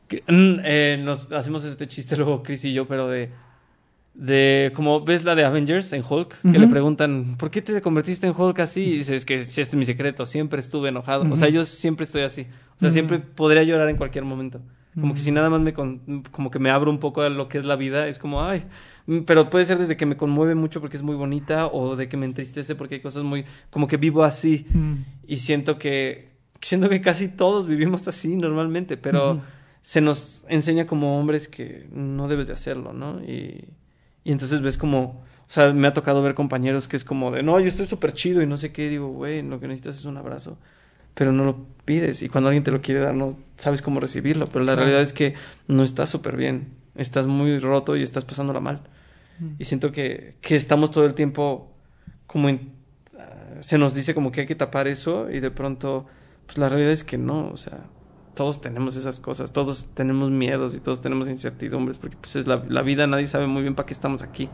que- 0.08 0.24
mm, 0.28 0.60
eh, 0.64 1.00
nos 1.04 1.32
hacemos 1.32 1.64
este 1.66 1.86
chiste 1.86 2.18
luego 2.18 2.42
Chris 2.42 2.66
y 2.66 2.74
yo, 2.74 2.88
pero 2.88 3.08
de 3.08 3.30
de 4.14 4.72
como 4.76 5.02
ves 5.06 5.26
la 5.26 5.36
de 5.36 5.46
Avengers 5.46 5.94
en 5.94 6.04
Hulk, 6.08 6.42
que 6.42 6.58
le 6.58 6.66
preguntan, 6.68 7.36
¿por 7.38 7.52
qué 7.52 7.62
te 7.62 7.80
convertiste 7.84 8.26
en 8.26 8.34
Hulk 8.36 8.60
así? 8.62 8.82
Y 8.82 8.98
dices, 8.98 9.18
es 9.18 9.26
que 9.26 9.38
este 9.38 9.62
es 9.62 9.76
mi 9.76 9.86
secreto, 9.86 10.26
siempre 10.26 10.60
estuve 10.60 10.90
enojado. 10.90 11.24
O 11.32 11.36
sea, 11.36 11.50
yo 11.50 11.64
siempre 11.66 12.04
estoy 12.04 12.24
así. 12.24 12.48
O 12.78 12.80
sea, 12.80 12.90
siempre 12.90 13.20
podría 13.20 13.62
llorar 13.62 13.90
en 13.90 13.96
cualquier 13.96 14.26
momento. 14.26 14.60
Como 15.00 15.14
que 15.14 15.20
si 15.20 15.32
nada 15.32 15.50
más 15.50 15.62
me 15.62 15.74
con- 15.74 16.24
como 16.32 16.50
que 16.50 16.60
me 16.60 16.70
abro 16.72 16.90
un 16.90 17.00
poco 17.00 17.22
a 17.22 17.30
lo 17.30 17.48
que 17.50 17.58
es 17.60 17.66
la 17.66 17.76
vida, 17.76 18.08
es 18.08 18.18
como, 18.18 18.44
ay, 18.44 18.66
pero 19.26 19.50
puede 19.50 19.64
ser 19.66 19.78
desde 19.78 19.96
que 19.96 20.06
me 20.08 20.18
conmueve 20.18 20.56
mucho 20.56 20.82
porque 20.82 20.98
es 20.98 21.04
muy 21.04 21.16
bonita 21.16 21.68
o 21.68 21.96
de 21.96 22.10
que 22.10 22.18
me 22.18 22.26
entristece 22.26 22.74
porque 22.76 22.96
hay 22.96 23.02
cosas 23.02 23.24
muy 23.24 23.46
como 23.70 23.88
que 23.88 23.98
vivo 23.98 24.24
así 24.24 24.66
Mm. 24.74 24.94
y 25.28 25.38
siento 25.38 25.78
que 25.78 26.32
siento 26.62 26.90
que 26.90 27.00
casi 27.02 27.28
todos 27.28 27.68
vivimos 27.68 28.08
así 28.08 28.36
normalmente, 28.36 28.98
pero 28.98 29.42
se 29.84 30.02
nos 30.02 30.44
enseña 30.50 30.88
como 30.88 31.20
hombres 31.20 31.48
que 31.48 31.88
no 31.94 32.28
debes 32.28 32.48
de 32.48 32.54
hacerlo, 32.54 32.92
¿no? 32.94 33.22
Y, 33.24 33.66
y 34.24 34.32
entonces 34.32 34.62
ves 34.62 34.78
como, 34.78 35.24
o 35.48 35.50
sea, 35.50 35.72
me 35.74 35.88
ha 35.88 35.94
tocado 35.94 36.22
ver 36.24 36.34
compañeros 36.34 36.88
que 36.88 36.98
es 36.98 37.04
como 37.06 37.30
de, 37.32 37.44
no, 37.44 37.60
yo 37.60 37.68
estoy 37.68 37.86
súper 37.86 38.12
chido 38.14 38.42
y 38.42 38.48
no 38.48 38.58
sé 38.58 38.72
qué, 38.74 38.90
digo, 38.90 39.08
güey, 39.10 39.44
lo 39.44 39.60
que 39.60 39.68
necesitas 39.68 39.96
es 40.00 40.06
un 40.06 40.18
abrazo, 40.18 40.58
pero 41.18 41.32
no 41.32 41.44
lo 41.46 41.66
pides 41.84 42.22
y 42.22 42.30
cuando 42.30 42.50
alguien 42.50 42.64
te 42.64 42.70
lo 42.70 42.80
quiere 42.82 43.00
dar 43.02 43.16
no 43.16 43.38
sabes 43.58 43.82
cómo 43.82 44.00
recibirlo, 44.00 44.46
pero 44.48 44.60
la 44.64 44.74
Claro. 44.74 44.82
realidad 44.82 45.02
es 45.02 45.14
que 45.14 45.34
no 45.68 45.82
estás 45.84 46.10
súper 46.10 46.38
bien, 46.38 46.76
estás 46.96 47.26
muy 47.26 47.58
roto 47.58 47.96
y 47.98 48.04
estás 48.04 48.24
pasándola 48.24 48.60
mal. 48.60 48.82
Mm. 49.40 49.48
Y 49.58 49.64
siento 49.66 49.92
que, 49.92 50.36
que 50.42 50.56
estamos 50.56 50.92
todo 50.92 51.06
el 51.08 51.16
tiempo 51.16 51.74
como 52.28 52.50
en... 52.50 52.74
ah, 53.18 53.62
se 53.62 53.80
nos 53.80 53.96
dice 53.96 54.14
como 54.14 54.32
que 54.32 54.42
hay 54.42 54.48
que 54.48 54.54
tapar 54.56 54.88
eso 54.88 55.28
y 55.32 55.40
de 55.40 55.50
pronto, 55.50 56.06
pues 56.46 56.60
la 56.60 56.70
realidad 56.70 56.92
es 56.92 57.04
que 57.04 57.18
no, 57.18 57.50
o 57.50 57.58
sea, 57.58 57.86
todos 58.36 58.62
tenemos 58.62 58.96
esas 58.96 59.20
cosas, 59.20 59.52
todos 59.52 59.88
tenemos 59.96 60.30
miedos 60.30 60.76
y 60.76 60.80
todos 60.80 61.02
tenemos 61.02 61.28
incertidumbres 61.30 61.98
porque 61.98 62.18
pues 62.18 62.36
es 62.36 62.46
la, 62.46 62.64
la 62.70 62.84
vida, 62.84 63.08
nadie 63.08 63.26
sabe 63.26 63.48
muy 63.48 63.64
bien 63.64 63.74
para 63.74 63.88
qué 63.88 63.94
estamos 63.94 64.22
aquí. 64.22 64.50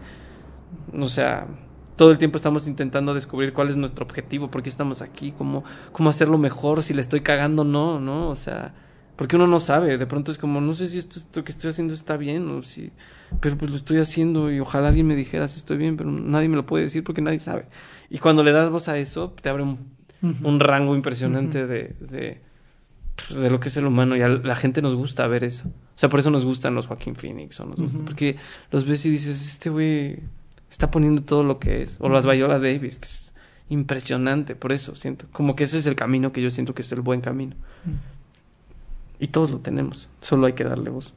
O 0.94 1.10
sea, 1.10 1.48
todo 1.95 2.11
el 2.11 2.18
tiempo 2.18 2.38
estamos 2.38 2.68
intentando 2.68 3.14
descubrir 3.14 3.53
cuál 3.53 3.70
es 3.70 3.76
nuestro 3.78 4.06
objetivo, 4.06 4.49
por 4.49 4.64
qué 4.64 4.70
estamos 4.70 5.02
aquí, 5.02 5.32
cómo, 5.38 5.64
cómo 5.91 6.10
hacerlo 6.10 6.38
mejor, 6.38 6.82
si 6.84 6.94
le 6.94 7.02
estoy 7.02 7.22
cagando 7.22 7.61
o 7.61 7.65
no, 7.65 7.99
¿no? 7.99 8.30
O 8.30 8.36
sea, 8.36 8.74
porque 9.15 9.36
uno 9.36 9.45
no 9.48 9.60
sabe, 9.60 9.98
de 9.98 10.06
pronto 10.07 10.32
es 10.32 10.38
como, 10.40 10.60
no 10.60 10.74
sé 10.74 10.90
si 10.90 10.98
esto, 10.98 11.20
esto 11.20 11.44
que 11.44 11.52
estoy 11.52 11.70
haciendo 11.70 11.94
está 11.94 12.18
bien 12.18 12.49
o 12.49 12.64
si, 12.64 12.91
pero 13.40 13.57
pues 13.57 13.70
lo 13.70 13.78
estoy 13.78 13.98
haciendo 13.99 14.52
y 14.52 14.60
ojalá 14.60 14.88
alguien 14.88 15.06
me 15.06 15.15
dijera 15.15 15.48
si 15.48 15.57
estoy 15.60 15.78
bien, 15.78 15.98
pero 15.98 16.10
nadie 16.11 16.49
me 16.49 16.56
lo 16.56 16.65
puede 16.65 16.86
decir 16.86 17.03
porque 17.03 17.22
nadie 17.22 17.40
sabe. 17.40 17.68
Y 18.10 18.18
cuando 18.18 18.44
le 18.44 18.52
das 18.52 18.70
voz 18.72 18.88
a 18.90 18.98
eso, 18.98 19.34
te 19.41 19.49
abre 19.49 19.61
un, 19.64 19.91
un 20.41 20.60
rango 20.60 20.95
impresionante 20.95 21.68
de, 21.68 21.95
de, 21.99 22.41
pues, 23.15 23.40
de 23.40 23.49
lo 23.52 23.60
que 23.60 23.68
es 23.70 23.78
el 23.78 23.86
humano 23.86 24.15
y 24.18 24.22
a 24.22 24.28
la 24.30 24.56
gente 24.56 24.82
nos 24.82 24.95
gusta 24.95 25.28
ver 25.28 25.44
eso. 25.44 25.68
O 25.68 25.98
sea, 25.98 26.10
por 26.10 26.20
eso 26.20 26.32
nos 26.32 26.44
gustan 26.44 26.74
los 26.74 26.88
Joaquín 26.88 27.15
Phoenix 27.15 27.60
o 27.60 27.65
nos 27.65 27.80
gusta, 27.80 27.98
Ujú. 27.99 28.06
porque 28.06 28.38
los 28.72 28.86
ves 28.86 29.06
y 29.06 29.11
dices, 29.11 29.40
este 29.48 29.70
güey 29.70 30.20
está 30.73 30.89
poniendo 30.91 31.21
todo 31.21 31.43
lo 31.43 31.59
que 31.59 31.83
es. 31.83 31.97
O 32.01 32.09
las 32.09 32.25
Viola 32.25 32.59
Davis, 32.59 32.99
que 32.99 33.05
es 33.05 33.33
impresionante, 33.69 34.55
por 34.55 34.71
eso 34.71 34.95
siento. 34.95 35.27
Como 35.31 35.55
que 35.55 35.63
ese 35.63 35.77
es 35.77 35.85
el 35.85 35.95
camino 35.95 36.31
que 36.31 36.41
yo 36.41 36.49
siento 36.49 36.73
que 36.73 36.81
es 36.81 36.91
el 36.91 37.01
buen 37.01 37.21
camino. 37.21 37.55
Y 39.19 39.27
todos 39.27 39.51
lo 39.51 39.59
tenemos, 39.59 40.09
solo 40.19 40.47
hay 40.47 40.53
que 40.53 40.63
darle 40.63 40.89
voz. 40.89 41.13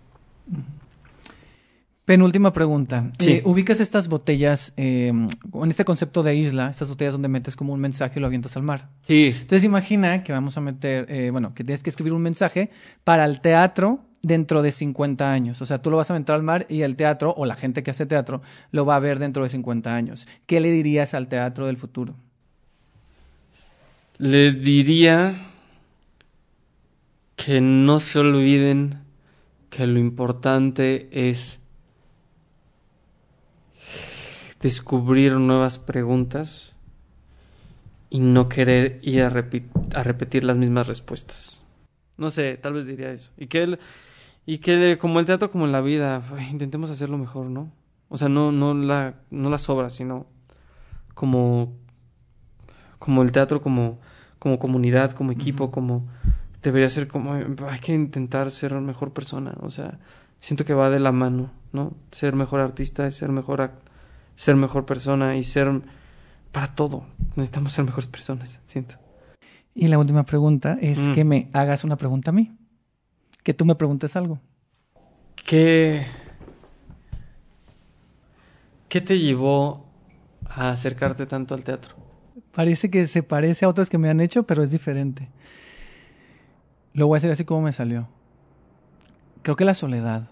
Penúltima 2.04 2.52
pregunta. 2.52 3.10
Sí. 3.18 3.32
Eh, 3.32 3.42
¿Ubicas 3.44 3.80
estas 3.80 4.06
botellas 4.06 4.72
eh, 4.76 5.08
en 5.08 5.70
este 5.70 5.84
concepto 5.84 6.22
de 6.22 6.36
isla, 6.36 6.70
estas 6.70 6.88
botellas 6.88 7.14
donde 7.14 7.26
metes 7.28 7.56
como 7.56 7.72
un 7.72 7.80
mensaje 7.80 8.18
y 8.18 8.20
lo 8.20 8.28
avientas 8.28 8.56
al 8.56 8.62
mar? 8.62 8.90
Sí. 9.02 9.34
Entonces 9.34 9.64
imagina 9.64 10.22
que 10.22 10.32
vamos 10.32 10.56
a 10.56 10.60
meter, 10.60 11.10
eh, 11.10 11.30
bueno, 11.30 11.52
que 11.52 11.64
tienes 11.64 11.82
que 11.82 11.90
escribir 11.90 12.12
un 12.12 12.22
mensaje 12.22 12.70
para 13.02 13.24
el 13.24 13.40
teatro 13.40 14.04
dentro 14.26 14.60
de 14.60 14.72
50 14.72 15.32
años. 15.32 15.62
O 15.62 15.66
sea, 15.66 15.80
tú 15.80 15.90
lo 15.90 15.96
vas 15.98 16.10
a 16.10 16.14
aventar 16.14 16.34
al 16.34 16.42
mar 16.42 16.66
y 16.68 16.82
el 16.82 16.96
teatro 16.96 17.32
o 17.36 17.46
la 17.46 17.54
gente 17.54 17.84
que 17.84 17.92
hace 17.92 18.06
teatro 18.06 18.42
lo 18.72 18.84
va 18.84 18.96
a 18.96 19.00
ver 19.00 19.20
dentro 19.20 19.44
de 19.44 19.48
50 19.48 19.94
años. 19.94 20.26
¿Qué 20.46 20.58
le 20.58 20.72
dirías 20.72 21.14
al 21.14 21.28
teatro 21.28 21.66
del 21.66 21.76
futuro? 21.76 22.14
Le 24.18 24.50
diría 24.52 25.34
que 27.36 27.60
no 27.60 28.00
se 28.00 28.18
olviden 28.18 28.98
que 29.70 29.86
lo 29.86 30.00
importante 30.00 31.08
es 31.12 31.60
descubrir 34.60 35.34
nuevas 35.34 35.78
preguntas 35.78 36.74
y 38.10 38.18
no 38.20 38.48
querer 38.48 38.98
ir 39.02 39.22
a, 39.22 39.26
a 39.26 40.02
repetir 40.02 40.44
las 40.44 40.56
mismas 40.56 40.88
respuestas. 40.88 41.66
No 42.16 42.30
sé, 42.30 42.56
tal 42.56 42.72
vez 42.72 42.86
diría 42.86 43.12
eso. 43.12 43.30
Y 43.36 43.46
que, 43.46 43.62
el- 43.62 43.78
y 44.46 44.58
que 44.58 44.96
como 44.98 45.18
el 45.20 45.26
teatro, 45.26 45.50
como 45.50 45.64
en 45.66 45.72
la 45.72 45.80
vida, 45.80 46.22
intentemos 46.50 46.90
hacerlo 46.90 47.18
mejor, 47.18 47.46
¿no? 47.46 47.70
O 48.08 48.16
sea, 48.16 48.28
no, 48.28 48.52
no, 48.52 48.72
la, 48.74 49.14
no 49.30 49.50
las 49.50 49.68
obras, 49.68 49.92
sino 49.94 50.26
como 51.14 51.74
como 52.98 53.22
el 53.22 53.30
teatro 53.32 53.60
como, 53.60 53.98
como 54.38 54.58
comunidad, 54.58 55.12
como 55.12 55.32
equipo, 55.32 55.70
como 55.70 56.06
debería 56.62 56.88
ser 56.88 57.06
como 57.08 57.34
hay 57.34 57.78
que 57.80 57.92
intentar 57.94 58.50
ser 58.50 58.74
mejor 58.80 59.12
persona, 59.12 59.54
o 59.60 59.70
sea, 59.70 59.98
siento 60.40 60.64
que 60.64 60.74
va 60.74 60.88
de 60.90 60.98
la 60.98 61.12
mano, 61.12 61.50
¿no? 61.72 61.92
Ser 62.10 62.34
mejor 62.34 62.60
artista 62.60 63.06
es 63.06 63.14
ser 63.16 63.28
mejor 63.30 63.70
ser 64.34 64.56
mejor 64.56 64.84
persona 64.86 65.36
y 65.36 65.42
ser 65.42 65.82
para 66.52 66.74
todo. 66.74 67.04
Necesitamos 67.36 67.72
ser 67.72 67.84
mejores 67.84 68.06
personas, 68.08 68.60
siento. 68.64 68.96
Y 69.74 69.88
la 69.88 69.98
última 69.98 70.24
pregunta 70.24 70.78
es 70.80 71.08
Mm. 71.08 71.12
que 71.14 71.24
me 71.24 71.50
hagas 71.52 71.84
una 71.84 71.96
pregunta 71.96 72.30
a 72.30 72.32
mí. 72.32 72.56
Que 73.46 73.54
tú 73.54 73.64
me 73.64 73.76
preguntes 73.76 74.16
algo. 74.16 74.40
¿Qué 75.44 76.04
qué 78.88 79.00
te 79.00 79.20
llevó 79.20 79.86
a 80.44 80.70
acercarte 80.70 81.26
tanto 81.26 81.54
al 81.54 81.62
teatro? 81.62 81.94
Parece 82.50 82.90
que 82.90 83.06
se 83.06 83.22
parece 83.22 83.64
a 83.64 83.68
otros 83.68 83.88
que 83.88 83.98
me 83.98 84.08
han 84.10 84.20
hecho, 84.20 84.42
pero 84.42 84.64
es 84.64 84.72
diferente. 84.72 85.28
Lo 86.92 87.06
voy 87.06 87.14
a 87.14 87.18
hacer 87.18 87.30
así 87.30 87.44
como 87.44 87.62
me 87.62 87.70
salió. 87.72 88.08
Creo 89.42 89.54
que 89.54 89.64
la 89.64 89.74
soledad. 89.74 90.28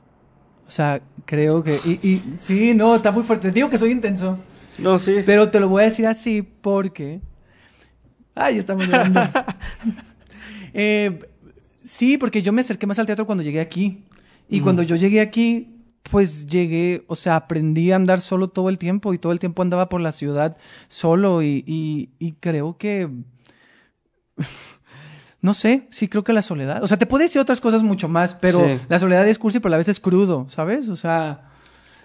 O 0.67 0.73
sea, 0.73 1.01
creo 1.25 1.63
que... 1.63 1.79
Y, 1.85 1.93
y- 2.03 2.33
sí, 2.37 2.75
no, 2.75 2.97
está 2.97 3.13
muy 3.13 3.23
fuerte. 3.23 3.53
Digo 3.53 3.71
que 3.71 3.79
soy 3.79 3.93
intenso. 3.93 4.41
No, 4.79 4.99
sí. 4.99 5.23
Pero 5.25 5.53
te 5.53 5.61
lo 5.61 5.69
voy 5.69 5.83
a 5.83 5.85
decir 5.85 6.09
así 6.09 6.43
porque... 6.43 7.21
Ay, 8.35 8.59
estamos 8.59 8.89
llorando. 8.89 9.21
Eh, 10.77 11.21
sí, 11.85 12.19
porque 12.19 12.43
yo 12.43 12.53
me 12.53 12.63
acerqué 12.63 12.87
más 12.87 12.99
al 12.99 13.07
teatro 13.07 13.27
cuando 13.27 13.45
llegué 13.45 13.61
aquí. 13.61 14.03
Y 14.49 14.61
cuando 14.61 14.83
yo 14.83 14.97
llegué 14.97 15.21
aquí, 15.21 15.71
pues 16.11 16.47
llegué, 16.47 17.05
o 17.07 17.17
sea, 17.17 17.37
aprendí 17.37 17.93
a 17.93 17.97
andar 17.97 18.21
solo 18.21 18.49
todo 18.49 18.69
el 18.69 18.77
tiempo 18.79 19.15
y 19.15 19.19
todo 19.19 19.33
el 19.33 19.39
tiempo 19.39 19.63
andaba 19.63 19.89
por 19.89 20.01
la 20.03 20.13
ciudad 20.13 20.57
solo 20.89 21.43
y, 21.43 21.65
y, 21.67 22.11
y 22.19 22.33
creo 22.33 22.77
que... 22.77 23.09
No 25.41 25.53
sé, 25.53 25.87
sí 25.91 26.09
creo 26.09 26.25
que 26.25 26.33
la 26.33 26.41
soledad. 26.41 26.83
O 26.83 26.89
sea, 26.89 26.97
te 26.97 27.05
puedo 27.05 27.21
decir 27.23 27.39
otras 27.39 27.61
cosas 27.61 27.83
mucho 27.83 28.09
más, 28.09 28.35
pero 28.35 28.65
Sí. 28.65 28.81
la 28.89 28.99
soledad 28.99 29.29
es 29.29 29.39
cursi, 29.39 29.61
pero 29.61 29.69
a 29.69 29.73
la 29.73 29.77
vez 29.77 29.89
es 29.89 30.01
crudo, 30.01 30.47
¿sabes? 30.49 30.89
O 30.89 30.97
sea, 30.97 31.51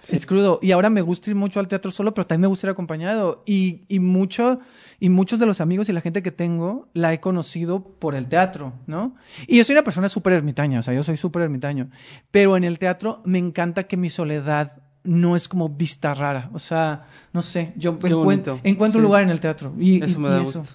Sí. 0.00 0.16
es 0.16 0.26
crudo. 0.26 0.58
Y 0.62 0.72
ahora 0.72 0.90
me 0.90 1.02
gusta 1.02 1.30
ir 1.30 1.36
mucho 1.36 1.60
al 1.60 1.68
teatro 1.68 1.90
solo, 1.92 2.12
pero 2.14 2.26
también 2.26 2.42
me 2.42 2.46
gusta 2.48 2.66
ir 2.66 2.70
acompañado. 2.72 3.42
Y, 3.46 3.82
y 3.86 4.00
mucho, 4.00 4.58
y 4.98 5.08
muchos 5.10 5.38
de 5.38 5.46
los 5.46 5.60
amigos 5.60 5.88
y 5.88 5.92
la 5.92 6.00
gente 6.00 6.22
que 6.22 6.32
tengo 6.32 6.88
la 6.94 7.12
he 7.12 7.20
conocido 7.20 7.84
por 7.84 8.14
el 8.14 8.26
teatro, 8.26 8.72
¿no? 8.86 9.14
Y 9.46 9.58
yo 9.58 9.64
soy 9.64 9.74
una 9.74 9.84
persona 9.84 10.08
súper 10.08 10.32
ermitaña, 10.32 10.80
o 10.80 10.82
sea, 10.82 10.94
yo 10.94 11.04
soy 11.04 11.16
súper 11.16 11.42
ermitaño. 11.42 11.88
Pero 12.30 12.56
en 12.56 12.64
el 12.64 12.78
teatro 12.78 13.20
me 13.24 13.38
encanta 13.38 13.84
que 13.84 13.96
mi 13.96 14.08
soledad 14.08 14.82
no 15.04 15.36
es 15.36 15.48
como 15.48 15.68
vista 15.68 16.12
rara. 16.14 16.50
O 16.52 16.58
sea, 16.58 17.06
no 17.32 17.40
sé, 17.42 17.72
yo 17.76 17.90
encuentro 17.92 18.60
un 18.62 18.90
Sí. 18.92 18.98
lugar 18.98 19.22
en 19.22 19.30
el 19.30 19.40
teatro. 19.40 19.72
Y, 19.78 20.02
Eso 20.02 20.18
y- 20.18 20.22
me 20.22 20.28
da 20.28 20.42
eso. 20.42 20.58
gusto. 20.60 20.74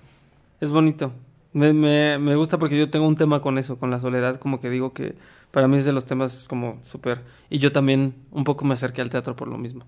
Es 0.62 0.70
bonito. 0.72 1.12
Me, 1.54 1.72
me, 1.74 2.18
me 2.20 2.36
gusta 2.36 2.58
porque 2.58 2.78
yo 2.78 2.90
tengo 2.90 3.08
un 3.08 3.16
tema 3.16 3.42
con 3.42 3.58
eso, 3.58 3.78
con 3.78 3.90
la 3.90 4.02
soledad, 4.02 4.38
como 4.40 4.60
que 4.60 4.70
digo 4.70 4.94
que 4.94 5.16
para 5.56 5.70
mí 5.70 5.78
es 5.78 5.86
de 5.86 5.94
los 5.94 6.04
temas 6.04 6.50
como 6.50 6.80
súper... 6.84 7.24
Y 7.50 7.60
yo 7.60 7.72
también 7.72 8.14
un 8.32 8.44
poco 8.44 8.66
me 8.66 8.74
acerqué 8.74 9.02
al 9.02 9.10
teatro 9.10 9.38
por 9.38 9.48
lo 9.48 9.58
mismo. 9.58 9.86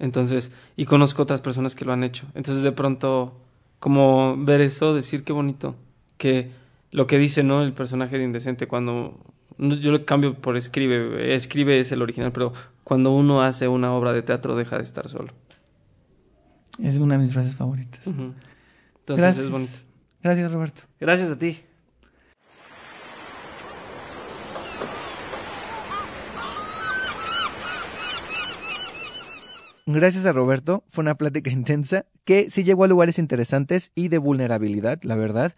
Entonces, 0.00 0.50
y 0.74 0.86
conozco 0.86 1.22
otras 1.22 1.40
personas 1.40 1.76
que 1.76 1.84
lo 1.84 1.92
han 1.92 2.02
hecho. 2.02 2.26
Entonces, 2.34 2.64
de 2.64 2.72
pronto, 2.72 3.40
como 3.78 4.36
ver 4.36 4.60
eso, 4.60 4.92
decir 4.92 5.22
qué 5.22 5.32
bonito, 5.32 5.76
que 6.16 6.50
lo 6.90 7.06
que 7.06 7.16
dice, 7.16 7.44
¿no? 7.44 7.62
El 7.62 7.74
personaje 7.74 8.18
de 8.18 8.24
Indecente, 8.24 8.66
cuando 8.66 9.20
yo 9.56 9.92
lo 9.92 10.04
cambio 10.04 10.34
por 10.34 10.56
escribe, 10.56 11.32
escribe 11.32 11.78
es 11.78 11.92
el 11.92 12.02
original, 12.02 12.32
pero 12.32 12.52
cuando 12.82 13.12
uno 13.14 13.42
hace 13.42 13.68
una 13.68 13.92
obra 13.92 14.12
de 14.12 14.22
teatro 14.22 14.56
deja 14.56 14.74
de 14.74 14.82
estar 14.82 15.08
solo. 15.08 15.32
Es 16.82 16.98
una 16.98 17.14
de 17.14 17.22
mis 17.22 17.32
frases 17.32 17.54
favoritas. 17.54 18.04
Entonces 18.04 18.34
Gracias. 19.16 19.44
es 19.44 19.48
bonito. 19.52 19.78
Gracias, 20.24 20.50
Roberto. 20.50 20.82
Gracias 20.98 21.30
a 21.30 21.38
ti. 21.38 21.60
Gracias 29.92 30.24
a 30.24 30.32
Roberto, 30.32 30.84
fue 30.88 31.02
una 31.02 31.16
plática 31.16 31.50
intensa 31.50 32.06
que 32.24 32.48
sí 32.48 32.62
llegó 32.62 32.84
a 32.84 32.88
lugares 32.88 33.18
interesantes 33.18 33.90
y 33.96 34.06
de 34.06 34.18
vulnerabilidad, 34.18 35.02
la 35.02 35.16
verdad. 35.16 35.52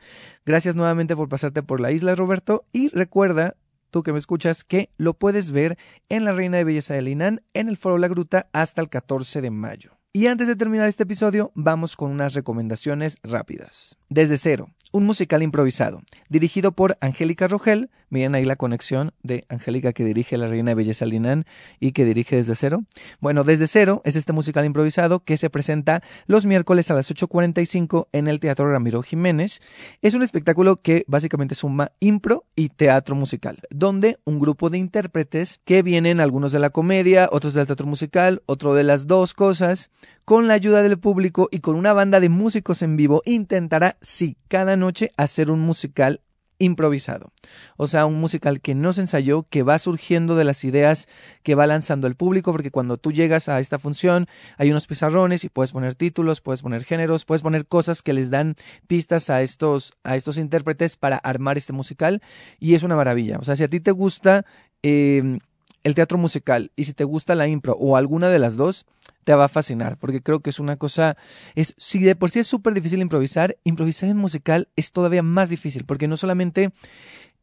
Gracias 0.46 0.74
nuevamente 0.74 1.14
por 1.14 1.28
pasarte 1.28 1.62
por 1.62 1.80
la 1.80 1.92
isla, 1.92 2.14
Roberto, 2.14 2.64
y 2.72 2.88
recuerda, 2.88 3.56
tú 3.90 4.02
que 4.02 4.12
me 4.12 4.18
escuchas, 4.18 4.64
que 4.64 4.88
lo 4.96 5.12
puedes 5.12 5.50
ver 5.50 5.76
en 6.08 6.24
la 6.24 6.32
Reina 6.32 6.56
de 6.56 6.64
Belleza 6.64 6.94
de 6.94 7.02
Linan 7.02 7.42
en 7.52 7.68
el 7.68 7.76
Foro 7.76 7.98
La 7.98 8.08
Gruta 8.08 8.48
hasta 8.54 8.80
el 8.80 8.88
14 8.88 9.42
de 9.42 9.50
mayo. 9.50 9.98
Y 10.14 10.28
antes 10.28 10.48
de 10.48 10.56
terminar 10.56 10.88
este 10.88 11.02
episodio, 11.02 11.52
vamos 11.54 11.96
con 11.96 12.10
unas 12.10 12.32
recomendaciones 12.32 13.16
rápidas. 13.22 13.98
Desde 14.08 14.38
cero, 14.38 14.70
un 14.92 15.04
musical 15.04 15.42
improvisado, 15.42 16.02
dirigido 16.28 16.72
por 16.72 16.96
Angélica 17.00 17.48
Rogel. 17.48 17.90
Miren 18.12 18.34
ahí 18.34 18.44
la 18.44 18.56
conexión 18.56 19.14
de 19.22 19.46
Angélica 19.48 19.94
que 19.94 20.04
dirige 20.04 20.36
La 20.36 20.46
Reina 20.46 20.72
de 20.72 20.74
Belleza 20.74 21.06
Linan 21.06 21.46
y 21.80 21.92
que 21.92 22.04
dirige 22.04 22.36
Desde 22.36 22.54
Cero. 22.54 22.84
Bueno, 23.20 23.42
Desde 23.42 23.66
Cero 23.66 24.02
es 24.04 24.16
este 24.16 24.34
musical 24.34 24.66
improvisado 24.66 25.20
que 25.20 25.38
se 25.38 25.48
presenta 25.48 26.02
los 26.26 26.44
miércoles 26.44 26.90
a 26.90 26.94
las 26.94 27.10
8.45 27.10 28.08
en 28.12 28.28
el 28.28 28.38
Teatro 28.38 28.70
Ramiro 28.70 29.02
Jiménez. 29.02 29.62
Es 30.02 30.12
un 30.12 30.22
espectáculo 30.22 30.76
que 30.76 31.06
básicamente 31.08 31.54
suma 31.54 31.92
impro 32.00 32.44
y 32.54 32.68
teatro 32.68 33.14
musical, 33.14 33.60
donde 33.70 34.18
un 34.24 34.38
grupo 34.38 34.68
de 34.68 34.76
intérpretes 34.76 35.62
que 35.64 35.82
vienen 35.82 36.20
algunos 36.20 36.52
de 36.52 36.58
la 36.58 36.68
comedia, 36.68 37.30
otros 37.32 37.54
del 37.54 37.64
teatro 37.64 37.86
musical, 37.86 38.42
otro 38.44 38.74
de 38.74 38.82
las 38.82 39.06
dos 39.06 39.32
cosas, 39.32 39.90
con 40.26 40.48
la 40.48 40.54
ayuda 40.54 40.82
del 40.82 40.98
público 40.98 41.48
y 41.50 41.60
con 41.60 41.76
una 41.76 41.94
banda 41.94 42.20
de 42.20 42.28
músicos 42.28 42.82
en 42.82 42.98
vivo, 42.98 43.22
intentará, 43.24 43.96
sí, 44.02 44.36
cada 44.48 44.76
noche 44.76 45.12
hacer 45.16 45.50
un 45.50 45.60
musical 45.60 46.20
improvisado. 46.62 47.32
O 47.76 47.86
sea, 47.86 48.06
un 48.06 48.20
musical 48.20 48.60
que 48.60 48.74
no 48.74 48.92
se 48.92 49.02
ensayó, 49.02 49.44
que 49.48 49.62
va 49.62 49.78
surgiendo 49.78 50.36
de 50.36 50.44
las 50.44 50.64
ideas 50.64 51.08
que 51.42 51.54
va 51.54 51.66
lanzando 51.66 52.06
el 52.06 52.14
público, 52.14 52.52
porque 52.52 52.70
cuando 52.70 52.96
tú 52.96 53.12
llegas 53.12 53.48
a 53.48 53.60
esta 53.60 53.78
función 53.78 54.26
hay 54.58 54.70
unos 54.70 54.86
pizarrones 54.86 55.44
y 55.44 55.48
puedes 55.48 55.72
poner 55.72 55.94
títulos, 55.94 56.40
puedes 56.40 56.62
poner 56.62 56.84
géneros, 56.84 57.24
puedes 57.24 57.42
poner 57.42 57.66
cosas 57.66 58.02
que 58.02 58.12
les 58.12 58.30
dan 58.30 58.56
pistas 58.86 59.30
a 59.30 59.42
estos, 59.42 59.94
a 60.04 60.16
estos 60.16 60.38
intérpretes 60.38 60.96
para 60.96 61.16
armar 61.16 61.58
este 61.58 61.72
musical 61.72 62.22
y 62.58 62.74
es 62.74 62.82
una 62.82 62.96
maravilla. 62.96 63.38
O 63.38 63.44
sea, 63.44 63.56
si 63.56 63.64
a 63.64 63.68
ti 63.68 63.80
te 63.80 63.90
gusta 63.90 64.44
eh, 64.82 65.38
el 65.84 65.94
teatro 65.94 66.18
musical 66.18 66.70
y 66.76 66.84
si 66.84 66.92
te 66.92 67.04
gusta 67.04 67.34
la 67.34 67.48
impro 67.48 67.74
o 67.74 67.96
alguna 67.96 68.28
de 68.28 68.38
las 68.38 68.56
dos, 68.56 68.86
te 69.24 69.34
va 69.34 69.44
a 69.44 69.48
fascinar, 69.48 69.98
porque 69.98 70.22
creo 70.22 70.40
que 70.40 70.50
es 70.50 70.58
una 70.58 70.76
cosa, 70.76 71.16
es, 71.54 71.74
si 71.76 72.00
de 72.00 72.16
por 72.16 72.30
sí 72.30 72.40
es 72.40 72.46
súper 72.46 72.74
difícil 72.74 73.00
improvisar, 73.00 73.56
improvisar 73.64 74.08
en 74.08 74.16
musical 74.16 74.68
es 74.76 74.92
todavía 74.92 75.22
más 75.22 75.48
difícil, 75.48 75.84
porque 75.84 76.08
no 76.08 76.16
solamente 76.16 76.72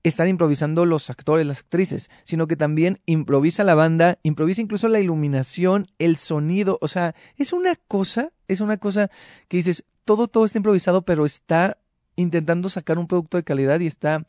están 0.04 0.30
improvisando 0.30 0.86
los 0.86 1.10
actores, 1.10 1.46
las 1.46 1.60
actrices, 1.60 2.10
sino 2.24 2.48
que 2.48 2.56
también 2.56 3.02
improvisa 3.06 3.64
la 3.64 3.76
banda, 3.76 4.18
improvisa 4.24 4.62
incluso 4.62 4.88
la 4.88 5.00
iluminación, 5.00 5.88
el 6.00 6.18
sonido, 6.18 6.78
o 6.82 6.88
sea, 6.88 7.16
es 7.38 7.54
una 7.54 7.76
cosa, 7.76 8.32
es 8.48 8.62
una 8.62 8.78
cosa 8.78 9.10
que 9.48 9.58
dices, 9.58 9.84
todo, 10.06 10.28
todo 10.28 10.46
está 10.46 10.58
improvisado, 10.58 11.04
pero 11.04 11.26
está 11.26 11.78
intentando 12.16 12.70
sacar 12.70 12.98
un 12.98 13.08
producto 13.08 13.38
de 13.38 13.44
calidad 13.44 13.80
y 13.80 13.88
está, 13.88 14.26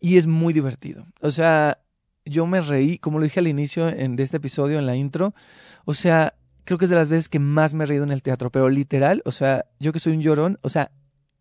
y 0.00 0.16
es 0.16 0.26
muy 0.26 0.52
divertido. 0.52 1.06
O 1.20 1.30
sea, 1.30 1.81
yo 2.24 2.46
me 2.46 2.60
reí, 2.60 2.98
como 2.98 3.18
lo 3.18 3.24
dije 3.24 3.40
al 3.40 3.48
inicio 3.48 3.88
en, 3.88 4.16
de 4.16 4.22
este 4.22 4.36
episodio, 4.38 4.78
en 4.78 4.86
la 4.86 4.96
intro, 4.96 5.34
o 5.84 5.94
sea, 5.94 6.34
creo 6.64 6.78
que 6.78 6.86
es 6.86 6.90
de 6.90 6.96
las 6.96 7.08
veces 7.08 7.28
que 7.28 7.38
más 7.38 7.74
me 7.74 7.84
he 7.84 7.86
reído 7.86 8.04
en 8.04 8.12
el 8.12 8.22
teatro, 8.22 8.50
pero 8.50 8.68
literal, 8.68 9.22
o 9.24 9.32
sea, 9.32 9.66
yo 9.80 9.92
que 9.92 9.98
soy 9.98 10.14
un 10.14 10.22
llorón, 10.22 10.58
o 10.62 10.68
sea, 10.68 10.90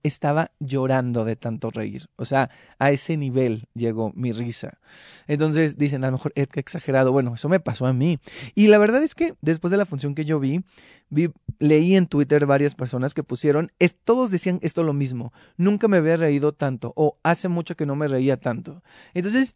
estaba 0.04 0.52
llorando 0.60 1.26
de 1.26 1.36
tanto 1.36 1.70
reír. 1.70 2.10
O 2.16 2.26
sea, 2.26 2.50
a 2.80 2.92
ese 2.92 3.18
nivel 3.18 3.68
llegó 3.74 4.12
mi 4.16 4.32
risa. 4.32 4.80
Entonces 5.28 5.78
dicen, 5.78 6.04
a 6.04 6.08
lo 6.08 6.14
mejor, 6.14 6.32
Ed, 6.36 6.50
qué 6.50 6.60
exagerado. 6.60 7.12
Bueno, 7.12 7.36
eso 7.36 7.50
me 7.50 7.60
pasó 7.60 7.86
a 7.86 7.94
mí. 7.94 8.20
Y 8.56 8.68
la 8.68 8.78
verdad 8.78 9.04
es 9.04 9.16
que 9.16 9.36
después 9.42 9.72
de 9.72 9.78
la 9.78 9.86
función 9.86 10.16
que 10.16 10.26
yo 10.26 10.40
vi, 10.40 10.64
vi 11.10 11.30
leí 11.60 11.96
en 11.96 12.08
Twitter 12.08 12.46
varias 12.46 12.76
personas 12.76 13.14
que 13.14 13.24
pusieron, 13.24 13.72
es, 13.80 13.96
todos 13.96 14.32
decían 14.32 14.60
esto 14.62 14.84
lo 14.84 14.94
mismo. 14.94 15.34
Nunca 15.58 15.88
me 15.88 15.98
había 15.98 16.18
reído 16.18 16.54
tanto 16.54 16.94
o 16.96 17.18
hace 17.24 17.48
mucho 17.48 17.76
que 17.76 17.86
no 17.86 17.96
me 17.96 18.08
reía 18.08 18.38
tanto. 18.38 18.82
Entonces, 19.14 19.56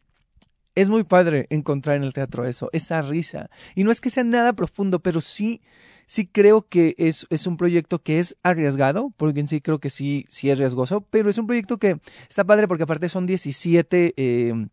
es 0.76 0.90
muy 0.90 1.04
padre 1.04 1.48
encontrar 1.50 1.96
en 1.96 2.04
el 2.04 2.14
teatro 2.14 2.46
eso, 2.46 2.70
esa 2.74 3.02
risa. 3.02 3.50
Y 3.76 3.84
no 3.84 3.92
es 3.92 4.02
que 4.02 4.10
sea 4.10 4.24
nada 4.24 4.54
profundo, 4.54 5.00
pero 5.00 5.22
sí, 5.22 5.62
sí 6.06 6.28
creo 6.28 6.68
que 6.68 6.96
es, 6.98 7.26
es 7.30 7.48
un 7.48 7.58
proyecto 7.58 8.04
que 8.04 8.20
es 8.20 8.36
arriesgado, 8.44 9.14
porque 9.18 9.40
en 9.40 9.48
sí 9.48 9.62
creo 9.62 9.80
que 9.80 9.90
sí, 9.90 10.26
sí 10.28 10.50
es 10.50 10.58
riesgoso, 10.58 11.02
pero 11.02 11.30
es 11.30 11.38
un 11.38 11.48
proyecto 11.48 11.78
que 11.78 12.00
está 12.30 12.44
padre 12.44 12.68
porque 12.68 12.84
aparte 12.84 13.10
son 13.10 13.26
17 13.26 14.14
eh, 14.16 14.68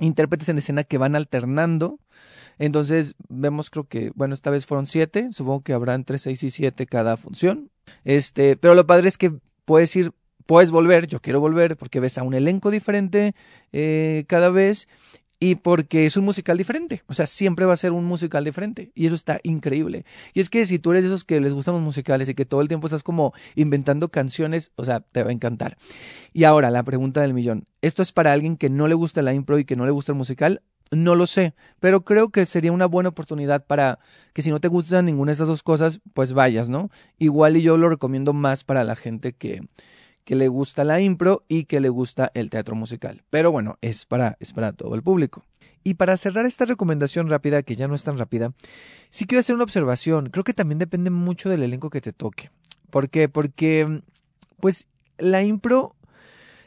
intérpretes 0.00 0.48
en 0.48 0.58
escena 0.58 0.84
que 0.84 0.98
van 0.98 1.16
alternando. 1.16 1.98
Entonces 2.58 3.14
vemos 3.28 3.70
creo 3.70 3.84
que, 3.84 4.10
bueno, 4.14 4.34
esta 4.34 4.50
vez 4.50 4.66
fueron 4.66 4.86
7, 4.86 5.30
supongo 5.32 5.62
que 5.62 5.72
habrá 5.72 5.94
entre 5.94 6.18
6 6.18 6.42
y 6.42 6.50
7 6.50 6.86
cada 6.86 7.16
función. 7.16 7.70
Este, 8.04 8.56
pero 8.56 8.74
lo 8.74 8.86
padre 8.86 9.08
es 9.08 9.16
que 9.16 9.32
puedes 9.64 9.94
ir, 9.96 10.12
puedes 10.44 10.70
volver, 10.70 11.06
yo 11.06 11.20
quiero 11.20 11.40
volver 11.40 11.76
porque 11.76 12.00
ves 12.00 12.18
a 12.18 12.22
un 12.22 12.34
elenco 12.34 12.70
diferente 12.70 13.34
eh, 13.72 14.24
cada 14.28 14.50
vez 14.50 14.88
y 15.40 15.54
porque 15.56 16.06
es 16.06 16.16
un 16.16 16.24
musical 16.24 16.58
diferente. 16.58 17.02
O 17.06 17.14
sea, 17.14 17.26
siempre 17.26 17.64
va 17.64 17.72
a 17.72 17.76
ser 17.76 17.92
un 17.92 18.04
musical 18.04 18.44
diferente. 18.44 18.90
Y 18.94 19.06
eso 19.06 19.14
está 19.14 19.38
increíble. 19.44 20.04
Y 20.34 20.40
es 20.40 20.50
que 20.50 20.66
si 20.66 20.78
tú 20.78 20.90
eres 20.90 21.04
de 21.04 21.10
esos 21.10 21.24
que 21.24 21.40
les 21.40 21.54
gustan 21.54 21.74
los 21.74 21.82
musicales 21.82 22.28
y 22.28 22.34
que 22.34 22.44
todo 22.44 22.60
el 22.60 22.68
tiempo 22.68 22.86
estás 22.86 23.02
como 23.02 23.32
inventando 23.54 24.08
canciones, 24.08 24.72
o 24.76 24.84
sea, 24.84 25.00
te 25.00 25.22
va 25.22 25.30
a 25.30 25.32
encantar. 25.32 25.78
Y 26.32 26.44
ahora, 26.44 26.70
la 26.70 26.82
pregunta 26.82 27.20
del 27.20 27.34
millón. 27.34 27.64
¿Esto 27.82 28.02
es 28.02 28.10
para 28.10 28.32
alguien 28.32 28.56
que 28.56 28.68
no 28.68 28.88
le 28.88 28.94
gusta 28.94 29.22
la 29.22 29.32
impro 29.32 29.58
y 29.58 29.64
que 29.64 29.76
no 29.76 29.86
le 29.86 29.92
gusta 29.92 30.12
el 30.12 30.18
musical? 30.18 30.62
No 30.90 31.14
lo 31.14 31.26
sé, 31.26 31.54
pero 31.80 32.02
creo 32.02 32.30
que 32.30 32.46
sería 32.46 32.72
una 32.72 32.86
buena 32.86 33.10
oportunidad 33.10 33.66
para 33.66 33.98
que 34.32 34.40
si 34.40 34.50
no 34.50 34.58
te 34.58 34.68
gustan 34.68 35.04
ninguna 35.04 35.30
de 35.30 35.34
estas 35.34 35.48
dos 35.48 35.62
cosas, 35.62 36.00
pues 36.14 36.32
vayas, 36.32 36.70
¿no? 36.70 36.90
Igual 37.18 37.58
y 37.58 37.62
yo 37.62 37.76
lo 37.76 37.90
recomiendo 37.90 38.32
más 38.32 38.64
para 38.64 38.84
la 38.84 38.96
gente 38.96 39.34
que, 39.34 39.60
que 40.28 40.36
le 40.36 40.48
gusta 40.48 40.84
la 40.84 41.00
impro 41.00 41.46
y 41.48 41.64
que 41.64 41.80
le 41.80 41.88
gusta 41.88 42.30
el 42.34 42.50
teatro 42.50 42.74
musical. 42.76 43.22
Pero 43.30 43.50
bueno, 43.50 43.78
es 43.80 44.04
para, 44.04 44.36
es 44.40 44.52
para 44.52 44.74
todo 44.74 44.94
el 44.94 45.02
público. 45.02 45.42
Y 45.84 45.94
para 45.94 46.18
cerrar 46.18 46.44
esta 46.44 46.66
recomendación 46.66 47.30
rápida, 47.30 47.62
que 47.62 47.76
ya 47.76 47.88
no 47.88 47.94
es 47.94 48.04
tan 48.04 48.18
rápida, 48.18 48.52
sí 49.08 49.24
quiero 49.24 49.40
hacer 49.40 49.54
una 49.54 49.64
observación. 49.64 50.28
Creo 50.28 50.44
que 50.44 50.52
también 50.52 50.78
depende 50.78 51.08
mucho 51.08 51.48
del 51.48 51.62
elenco 51.62 51.88
que 51.88 52.02
te 52.02 52.12
toque. 52.12 52.50
¿Por 52.90 53.08
qué? 53.08 53.30
Porque, 53.30 54.02
pues, 54.60 54.86
la 55.16 55.42
impro 55.42 55.96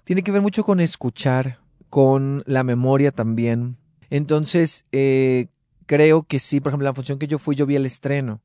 tiene 0.05 0.23
que 0.23 0.31
ver 0.31 0.41
mucho 0.41 0.63
con 0.63 0.79
escuchar, 0.79 1.59
con 1.91 2.41
la 2.47 2.63
memoria 2.63 3.11
también. 3.11 3.77
Entonces, 4.09 4.85
eh, 4.91 5.49
creo 5.85 6.23
que 6.23 6.39
sí, 6.39 6.61
por 6.61 6.71
ejemplo, 6.71 6.85
la 6.85 6.95
función 6.95 7.19
que 7.19 7.27
yo 7.27 7.37
fui, 7.37 7.55
yo 7.55 7.67
vi 7.67 7.75
el 7.75 7.85
estreno. 7.85 8.41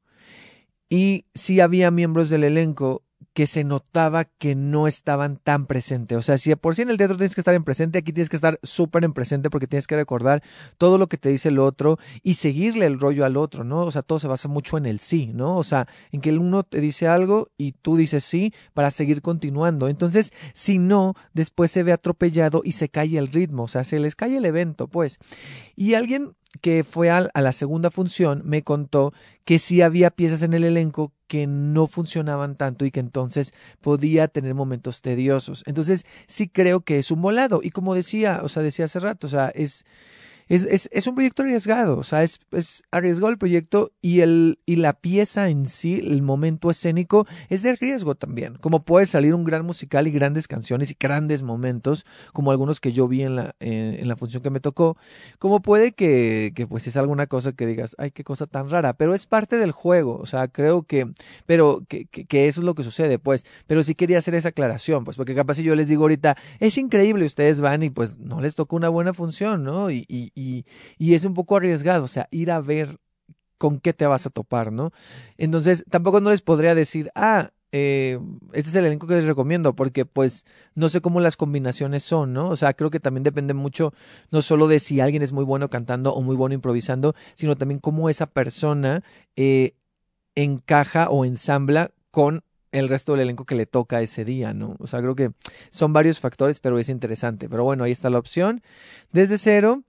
Y 0.90 1.24
sí 1.32 1.60
había 1.60 1.90
miembros 1.90 2.28
del 2.28 2.44
elenco 2.44 3.05
que 3.36 3.46
se 3.46 3.64
notaba 3.64 4.24
que 4.24 4.54
no 4.54 4.86
estaban 4.86 5.36
tan 5.36 5.66
presentes. 5.66 6.16
O 6.16 6.22
sea, 6.22 6.38
si 6.38 6.54
por 6.54 6.74
sí 6.74 6.80
en 6.80 6.88
el 6.88 6.96
teatro 6.96 7.18
tienes 7.18 7.34
que 7.34 7.42
estar 7.42 7.54
en 7.54 7.64
presente, 7.64 7.98
aquí 7.98 8.10
tienes 8.10 8.30
que 8.30 8.36
estar 8.36 8.58
súper 8.62 9.04
en 9.04 9.12
presente 9.12 9.50
porque 9.50 9.66
tienes 9.66 9.86
que 9.86 9.94
recordar 9.94 10.42
todo 10.78 10.96
lo 10.96 11.06
que 11.10 11.18
te 11.18 11.28
dice 11.28 11.50
el 11.50 11.58
otro 11.58 11.98
y 12.22 12.32
seguirle 12.32 12.86
el 12.86 12.98
rollo 12.98 13.26
al 13.26 13.36
otro, 13.36 13.62
¿no? 13.62 13.80
O 13.80 13.90
sea, 13.90 14.00
todo 14.00 14.18
se 14.18 14.26
basa 14.26 14.48
mucho 14.48 14.78
en 14.78 14.86
el 14.86 15.00
sí, 15.00 15.32
¿no? 15.34 15.58
O 15.58 15.64
sea, 15.64 15.86
en 16.12 16.22
que 16.22 16.30
el 16.30 16.38
uno 16.38 16.62
te 16.62 16.80
dice 16.80 17.08
algo 17.08 17.48
y 17.58 17.72
tú 17.72 17.98
dices 17.98 18.24
sí 18.24 18.54
para 18.72 18.90
seguir 18.90 19.20
continuando. 19.20 19.88
Entonces, 19.88 20.32
si 20.54 20.78
no, 20.78 21.12
después 21.34 21.70
se 21.70 21.82
ve 21.82 21.92
atropellado 21.92 22.62
y 22.64 22.72
se 22.72 22.88
cae 22.88 23.18
el 23.18 23.28
ritmo, 23.28 23.64
o 23.64 23.68
sea, 23.68 23.84
se 23.84 24.00
les 24.00 24.16
cae 24.16 24.38
el 24.38 24.46
evento, 24.46 24.88
pues. 24.88 25.18
Y 25.74 25.92
alguien 25.92 26.34
que 26.56 26.84
fue 26.84 27.10
a, 27.10 27.28
a 27.32 27.40
la 27.40 27.52
segunda 27.52 27.90
función 27.90 28.42
me 28.44 28.62
contó 28.62 29.12
que 29.44 29.58
sí 29.58 29.82
había 29.82 30.10
piezas 30.10 30.42
en 30.42 30.54
el 30.54 30.64
elenco 30.64 31.12
que 31.26 31.46
no 31.46 31.86
funcionaban 31.86 32.56
tanto 32.56 32.84
y 32.84 32.90
que 32.90 33.00
entonces 33.00 33.52
podía 33.80 34.28
tener 34.28 34.54
momentos 34.54 35.02
tediosos. 35.02 35.62
Entonces 35.66 36.06
sí 36.26 36.48
creo 36.48 36.80
que 36.80 36.98
es 36.98 37.10
un 37.10 37.22
volado 37.22 37.60
y 37.62 37.70
como 37.70 37.94
decía, 37.94 38.40
o 38.42 38.48
sea, 38.48 38.62
decía 38.62 38.84
hace 38.86 39.00
rato, 39.00 39.26
o 39.26 39.30
sea, 39.30 39.48
es 39.48 39.84
es, 40.48 40.62
es, 40.62 40.88
es, 40.92 41.06
un 41.06 41.14
proyecto 41.14 41.42
arriesgado, 41.42 41.98
o 41.98 42.02
sea, 42.02 42.22
es, 42.22 42.40
es, 42.52 42.84
arriesgado 42.90 43.30
el 43.30 43.38
proyecto 43.38 43.92
y, 44.00 44.20
el, 44.20 44.60
y 44.64 44.76
la 44.76 44.92
pieza 44.92 45.48
en 45.48 45.66
sí, 45.66 45.94
el 45.94 46.22
momento 46.22 46.70
escénico, 46.70 47.26
es 47.48 47.62
de 47.62 47.74
riesgo 47.74 48.14
también. 48.14 48.56
Como 48.60 48.84
puede 48.84 49.06
salir 49.06 49.34
un 49.34 49.44
gran 49.44 49.66
musical 49.66 50.06
y 50.06 50.12
grandes 50.12 50.46
canciones 50.46 50.90
y 50.90 50.96
grandes 50.98 51.42
momentos, 51.42 52.06
como 52.32 52.50
algunos 52.50 52.80
que 52.80 52.92
yo 52.92 53.08
vi 53.08 53.22
en 53.22 53.36
la, 53.36 53.54
en, 53.58 53.94
en 53.94 54.08
la 54.08 54.16
función 54.16 54.42
que 54.42 54.50
me 54.50 54.60
tocó, 54.60 54.96
como 55.38 55.60
puede 55.62 55.92
que, 55.92 56.52
que 56.54 56.66
pues 56.66 56.86
es 56.86 56.96
alguna 56.96 57.26
cosa 57.26 57.52
que 57.52 57.66
digas, 57.66 57.96
ay, 57.98 58.10
qué 58.10 58.22
cosa 58.22 58.46
tan 58.46 58.70
rara, 58.70 58.94
pero 58.94 59.14
es 59.14 59.26
parte 59.26 59.56
del 59.56 59.72
juego, 59.72 60.16
o 60.16 60.26
sea, 60.26 60.48
creo 60.48 60.84
que, 60.84 61.10
pero 61.46 61.82
que, 61.88 62.06
que, 62.06 62.24
que 62.24 62.46
eso 62.46 62.60
es 62.60 62.64
lo 62.64 62.74
que 62.74 62.84
sucede, 62.84 63.18
pues, 63.18 63.44
pero 63.66 63.82
sí 63.82 63.94
quería 63.94 64.18
hacer 64.18 64.34
esa 64.34 64.50
aclaración, 64.50 65.04
pues, 65.04 65.16
porque 65.16 65.34
capaz 65.34 65.54
si 65.54 65.62
yo 65.62 65.74
les 65.74 65.88
digo 65.88 66.02
ahorita, 66.02 66.36
es 66.60 66.78
increíble, 66.78 67.26
ustedes 67.26 67.60
van 67.60 67.82
y 67.82 67.90
pues 67.90 68.18
no 68.18 68.40
les 68.40 68.54
tocó 68.54 68.76
una 68.76 68.88
buena 68.88 69.12
función, 69.12 69.64
¿no? 69.64 69.90
Y, 69.90 70.04
y, 70.08 70.30
y, 70.36 70.66
y 70.98 71.14
es 71.14 71.24
un 71.24 71.34
poco 71.34 71.56
arriesgado, 71.56 72.04
o 72.04 72.08
sea, 72.08 72.28
ir 72.30 72.52
a 72.52 72.60
ver 72.60 73.00
con 73.58 73.80
qué 73.80 73.92
te 73.92 74.06
vas 74.06 74.26
a 74.26 74.30
topar, 74.30 74.70
¿no? 74.70 74.92
Entonces, 75.38 75.84
tampoco 75.90 76.20
no 76.20 76.30
les 76.30 76.42
podría 76.42 76.74
decir, 76.74 77.10
ah, 77.14 77.50
eh, 77.72 78.18
este 78.52 78.70
es 78.70 78.76
el 78.76 78.84
elenco 78.84 79.06
que 79.06 79.14
les 79.14 79.26
recomiendo, 79.26 79.74
porque 79.74 80.04
pues 80.04 80.44
no 80.74 80.88
sé 80.88 81.00
cómo 81.00 81.20
las 81.20 81.36
combinaciones 81.36 82.02
son, 82.02 82.32
¿no? 82.32 82.48
O 82.48 82.56
sea, 82.56 82.74
creo 82.74 82.90
que 82.90 83.00
también 83.00 83.24
depende 83.24 83.54
mucho, 83.54 83.92
no 84.30 84.42
solo 84.42 84.68
de 84.68 84.78
si 84.78 85.00
alguien 85.00 85.22
es 85.22 85.32
muy 85.32 85.44
bueno 85.44 85.68
cantando 85.68 86.14
o 86.14 86.22
muy 86.22 86.36
bueno 86.36 86.54
improvisando, 86.54 87.14
sino 87.34 87.56
también 87.56 87.80
cómo 87.80 88.08
esa 88.08 88.26
persona 88.26 89.02
eh, 89.36 89.74
encaja 90.34 91.10
o 91.10 91.24
ensambla 91.24 91.90
con 92.10 92.44
el 92.72 92.88
resto 92.88 93.12
del 93.12 93.22
elenco 93.22 93.46
que 93.46 93.54
le 93.54 93.66
toca 93.66 94.02
ese 94.02 94.24
día, 94.24 94.52
¿no? 94.52 94.76
O 94.78 94.86
sea, 94.86 95.00
creo 95.00 95.14
que 95.14 95.32
son 95.70 95.92
varios 95.92 96.20
factores, 96.20 96.60
pero 96.60 96.78
es 96.78 96.88
interesante. 96.88 97.48
Pero 97.48 97.64
bueno, 97.64 97.84
ahí 97.84 97.92
está 97.92 98.10
la 98.10 98.18
opción. 98.18 98.62
Desde 99.12 99.38
cero, 99.38 99.82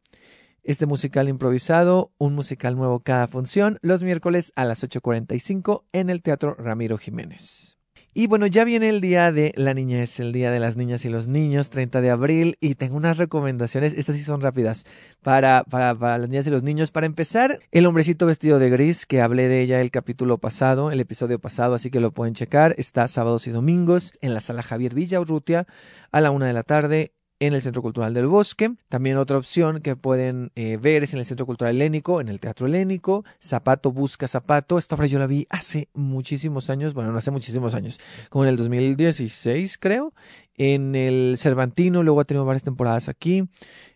este 0.68 0.86
musical 0.86 1.30
improvisado, 1.30 2.12
un 2.18 2.36
musical 2.36 2.76
nuevo 2.76 3.00
cada 3.00 3.28
función, 3.28 3.80
los 3.82 4.04
miércoles 4.04 4.52
a 4.58 4.66
las 4.66 4.84
8.45 4.84 5.86
en 5.94 6.10
el 6.10 6.22
Teatro 6.22 6.56
Ramiro 6.56 6.98
Jiménez. 6.98 7.78
Y 8.14 8.28
bueno, 8.28 8.48
ya 8.48 8.66
viene 8.66 8.90
el 8.90 9.00
día 9.00 9.32
de 9.32 9.54
la 9.56 9.74
niñez, 9.74 10.20
el 10.20 10.34
día 10.34 10.52
de 10.52 10.60
las 10.60 10.76
niñas 10.76 11.06
y 11.06 11.10
los 11.10 11.28
niños, 11.28 11.70
30 11.70 12.02
de 12.02 12.10
abril, 12.10 12.58
y 12.60 12.76
tengo 12.76 12.98
unas 12.98 13.18
recomendaciones, 13.18 13.94
estas 13.94 14.18
sí 14.18 14.24
son 14.24 14.42
rápidas, 14.42 14.86
para, 15.22 15.64
para, 15.64 16.18
las 16.18 16.28
niñas 16.28 16.48
y 16.48 16.50
los 16.50 16.64
niños. 16.64 16.92
Para 16.92 17.06
empezar, 17.06 17.60
El 17.72 17.86
hombrecito 17.86 18.26
vestido 18.26 18.60
de 18.60 18.70
gris, 18.70 19.06
que 19.06 19.22
hablé 19.22 19.48
de 19.48 19.62
ella 19.62 19.80
el 19.80 19.92
capítulo 19.92 20.40
pasado, 20.40 20.92
el 20.92 21.00
episodio 21.00 21.40
pasado, 21.40 21.76
así 21.76 21.92
que 21.92 22.00
lo 22.00 22.12
pueden 22.12 22.34
checar. 22.34 22.74
Está 22.78 23.08
sábados 23.08 23.48
y 23.48 23.52
domingos 23.52 24.12
en 24.20 24.34
la 24.34 24.42
sala 24.42 24.64
Javier 24.64 24.96
Villa 24.96 25.22
Urrutia 25.22 25.66
a 26.12 26.20
la 26.20 26.32
una 26.32 26.48
de 26.48 26.54
la 26.54 26.64
tarde 26.64 27.14
en 27.40 27.54
el 27.54 27.62
Centro 27.62 27.82
Cultural 27.82 28.14
del 28.14 28.28
Bosque. 28.28 28.74
También 28.90 29.18
otra 29.18 29.38
opción 29.38 29.82
que 29.82 29.96
pueden 29.96 30.52
eh, 30.56 30.78
ver 30.78 31.04
es 31.04 31.14
en 31.14 31.20
el 31.20 31.26
Centro 31.26 31.46
Cultural 31.46 31.76
Helénico, 31.76 32.20
en 32.22 32.30
el 32.30 32.40
Teatro 32.40 32.68
Helénico. 32.68 33.24
Zapato 33.42 33.92
busca 33.92 34.28
zapato. 34.28 34.78
Esta 34.78 34.96
obra 34.96 35.08
yo 35.08 35.20
la 35.20 35.28
vi 35.28 35.46
hace 35.50 35.90
muchísimos 35.94 36.70
años, 36.70 36.94
bueno, 36.94 37.12
no 37.12 37.18
hace 37.18 37.32
muchísimos 37.32 37.76
años, 37.76 38.00
como 38.30 38.44
en 38.46 38.50
el 38.50 38.58
2016 38.58 39.78
creo, 39.78 40.14
en 40.56 40.96
el 40.96 41.36
Cervantino, 41.38 42.02
luego 42.02 42.22
ha 42.22 42.26
tenido 42.26 42.46
varias 42.46 42.64
temporadas 42.64 43.10
aquí. 43.10 43.48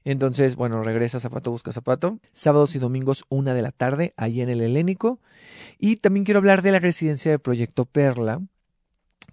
Entonces, 0.04 0.56
bueno, 0.56 0.84
regresa 0.84 1.20
Zapato 1.20 1.52
busca 1.52 1.72
zapato. 1.72 2.20
Sábados 2.32 2.76
y 2.76 2.80
domingos, 2.80 3.26
una 3.30 3.54
de 3.54 3.64
la 3.64 3.72
tarde, 3.72 4.14
ahí 4.18 4.42
en 4.42 4.50
el 4.50 4.62
Helénico. 4.62 5.20
Y 5.80 5.98
también 5.98 6.24
quiero 6.24 6.38
hablar 6.38 6.62
de 6.62 6.72
la 6.72 6.80
residencia 6.80 7.32
de 7.32 7.40
Proyecto 7.40 7.86
Perla, 7.86 8.42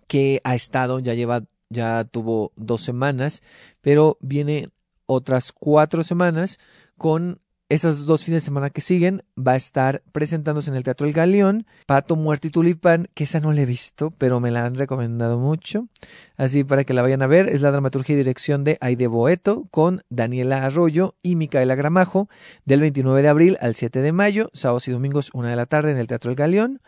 que 0.07 0.41
ha 0.45 0.55
estado, 0.55 0.99
ya 1.01 1.13
lleva 1.13 1.45
ya 1.71 2.05
tuvo 2.05 2.53
dos 2.57 2.83
semanas, 2.83 3.43
pero 3.81 4.19
viene 4.21 4.71
otras 5.07 5.53
cuatro 5.53 6.03
semanas 6.03 6.59
con 6.97 7.41
esas 7.71 8.07
dos 8.07 8.25
fines 8.25 8.43
de 8.43 8.47
semana 8.47 8.71
que 8.71 8.81
siguen. 8.81 9.25
Va 9.37 9.53
a 9.53 9.57
estar 9.57 10.03
presentándose 10.13 10.71
en 10.71 10.77
el 10.77 10.85
Teatro 10.85 11.07
El 11.07 11.13
Galeón, 11.13 11.67
Pato, 11.87 12.17
Muerte 12.17 12.49
y 12.49 12.51
Tulipán, 12.51 13.09
que 13.15 13.25
esa 13.25 13.41
no 13.41 13.53
la 13.53 13.63
he 13.63 13.67
visto, 13.67 14.11
pero 14.17 14.41
me 14.41 14.51
la 14.51 14.65
han 14.65 14.75
recomendado 14.75 15.39
mucho. 15.39 15.89
Así 16.37 16.65
para 16.65 16.85
que 16.85 16.95
la 16.95 17.03
vayan 17.03 17.23
a 17.23 17.27
ver, 17.27 17.49
es 17.49 17.61
la 17.61 17.71
dramaturgia 17.71 18.15
y 18.15 18.19
dirección 18.19 18.65
de 18.65 18.79
Aide 18.81 19.07
Boeto 19.07 19.67
con 19.71 20.03
Daniela 20.09 20.65
Arroyo 20.65 21.17
y 21.23 21.37
Micaela 21.37 21.75
Gramajo, 21.75 22.29
del 22.65 22.81
29 22.81 23.23
de 23.23 23.29
abril 23.29 23.59
al 23.61 23.75
7 23.75 24.01
de 24.01 24.13
mayo, 24.13 24.51
sábados 24.55 24.89
y 24.89 24.93
domingos, 24.93 25.31
una 25.35 25.51
de 25.51 25.57
la 25.57 25.67
tarde 25.67 25.91
en 25.91 25.99
el 25.99 26.07
Teatro 26.07 26.31
El 26.31 26.37
Galeón. 26.37 26.81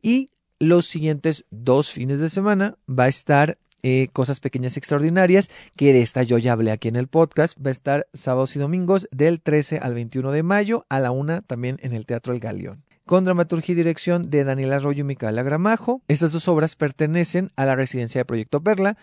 Y 0.00 0.30
los 0.60 0.86
siguientes 0.86 1.46
dos 1.50 1.90
fines 1.90 2.20
de 2.20 2.30
semana 2.30 2.76
va 2.88 3.04
a 3.04 3.08
estar 3.08 3.58
eh, 3.82 4.08
Cosas 4.12 4.40
Pequeñas 4.40 4.76
Extraordinarias, 4.76 5.50
que 5.76 5.92
de 5.92 6.02
esta 6.02 6.22
yo 6.22 6.38
ya 6.38 6.52
hablé 6.52 6.70
aquí 6.70 6.88
en 6.88 6.96
el 6.96 7.08
podcast. 7.08 7.58
Va 7.64 7.68
a 7.68 7.72
estar 7.72 8.06
sábados 8.12 8.56
y 8.56 8.58
domingos 8.58 9.08
del 9.10 9.40
13 9.40 9.78
al 9.78 9.94
21 9.94 10.32
de 10.32 10.42
mayo 10.42 10.86
a 10.88 11.00
la 11.00 11.10
una 11.10 11.42
también 11.42 11.78
en 11.82 11.92
el 11.92 12.06
Teatro 12.06 12.32
El 12.32 12.40
Galeón. 12.40 12.84
Con 13.06 13.24
dramaturgia 13.24 13.72
y 13.72 13.76
dirección 13.76 14.22
de 14.30 14.44
Daniela 14.44 14.76
Arroyo 14.76 15.00
y 15.00 15.04
Micaela 15.04 15.42
Gramajo. 15.42 16.02
Estas 16.06 16.30
dos 16.32 16.46
obras 16.46 16.76
pertenecen 16.76 17.50
a 17.56 17.66
la 17.66 17.74
residencia 17.74 18.20
de 18.20 18.24
Proyecto 18.24 18.62
Perla, 18.62 18.96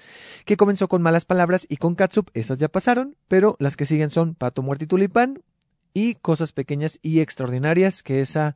que 0.46 0.56
comenzó 0.56 0.88
con 0.88 1.02
Malas 1.02 1.26
Palabras 1.26 1.66
y 1.70 1.78
con 1.78 1.96
Katsup. 1.96 2.30
Estas 2.34 2.58
ya 2.58 2.70
pasaron, 2.70 3.18
pero 3.28 3.58
las 3.60 3.76
que 3.76 3.86
siguen 3.86 4.10
son 4.10 4.34
Pato, 4.34 4.62
Muerte 4.62 4.86
y 4.86 4.88
Tulipán 4.88 5.42
y 5.94 6.16
Cosas 6.16 6.54
Pequeñas 6.54 7.00
y 7.02 7.20
Extraordinarias, 7.20 8.02
que 8.02 8.22
esa 8.22 8.56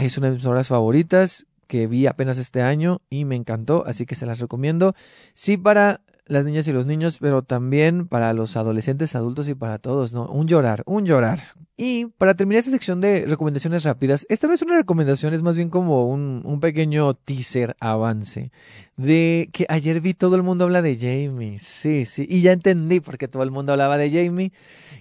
es 0.00 0.18
una 0.18 0.28
de 0.28 0.36
mis 0.36 0.46
obras 0.46 0.68
favoritas 0.68 1.46
que 1.68 1.86
vi 1.86 2.06
apenas 2.06 2.38
este 2.38 2.62
año 2.62 3.00
y 3.08 3.24
me 3.24 3.36
encantó, 3.36 3.84
así 3.86 4.06
que 4.06 4.16
se 4.16 4.26
las 4.26 4.40
recomiendo. 4.40 4.94
Sí 5.34 5.56
para 5.56 6.00
las 6.28 6.44
niñas 6.44 6.68
y 6.68 6.72
los 6.72 6.86
niños, 6.86 7.18
pero 7.18 7.42
también 7.42 8.06
para 8.06 8.32
los 8.34 8.56
adolescentes, 8.56 9.14
adultos 9.14 9.48
y 9.48 9.54
para 9.54 9.78
todos, 9.78 10.12
¿no? 10.12 10.28
Un 10.28 10.46
llorar, 10.46 10.82
un 10.86 11.06
llorar. 11.06 11.40
Y 11.76 12.06
para 12.18 12.34
terminar 12.34 12.60
esta 12.60 12.70
sección 12.70 13.00
de 13.00 13.24
recomendaciones 13.26 13.84
rápidas, 13.84 14.26
esta 14.28 14.46
no 14.46 14.52
es 14.52 14.62
una 14.62 14.76
recomendación, 14.76 15.32
es 15.32 15.42
más 15.42 15.56
bien 15.56 15.70
como 15.70 16.06
un, 16.06 16.42
un 16.44 16.60
pequeño 16.60 17.14
teaser 17.14 17.76
avance 17.80 18.52
de 18.96 19.48
que 19.52 19.64
ayer 19.68 20.00
vi 20.00 20.12
todo 20.12 20.36
el 20.36 20.42
mundo 20.42 20.64
habla 20.64 20.82
de 20.82 20.96
Jamie, 20.96 21.58
sí, 21.58 22.04
sí, 22.04 22.26
y 22.28 22.40
ya 22.40 22.52
entendí 22.52 23.00
por 23.00 23.16
qué 23.16 23.28
todo 23.28 23.42
el 23.44 23.52
mundo 23.52 23.72
hablaba 23.72 23.96
de 23.96 24.10
Jamie, 24.10 24.52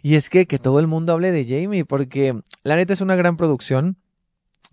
y 0.03 0.15
es 0.15 0.29
que 0.29 0.45
que 0.45 0.59
todo 0.59 0.79
el 0.79 0.87
mundo 0.87 1.13
hable 1.13 1.31
de 1.31 1.45
Jamie, 1.45 1.83
porque 1.83 2.39
la 2.63 2.75
neta 2.75 2.93
es 2.93 3.01
una 3.01 3.15
gran 3.15 3.37
producción, 3.37 3.97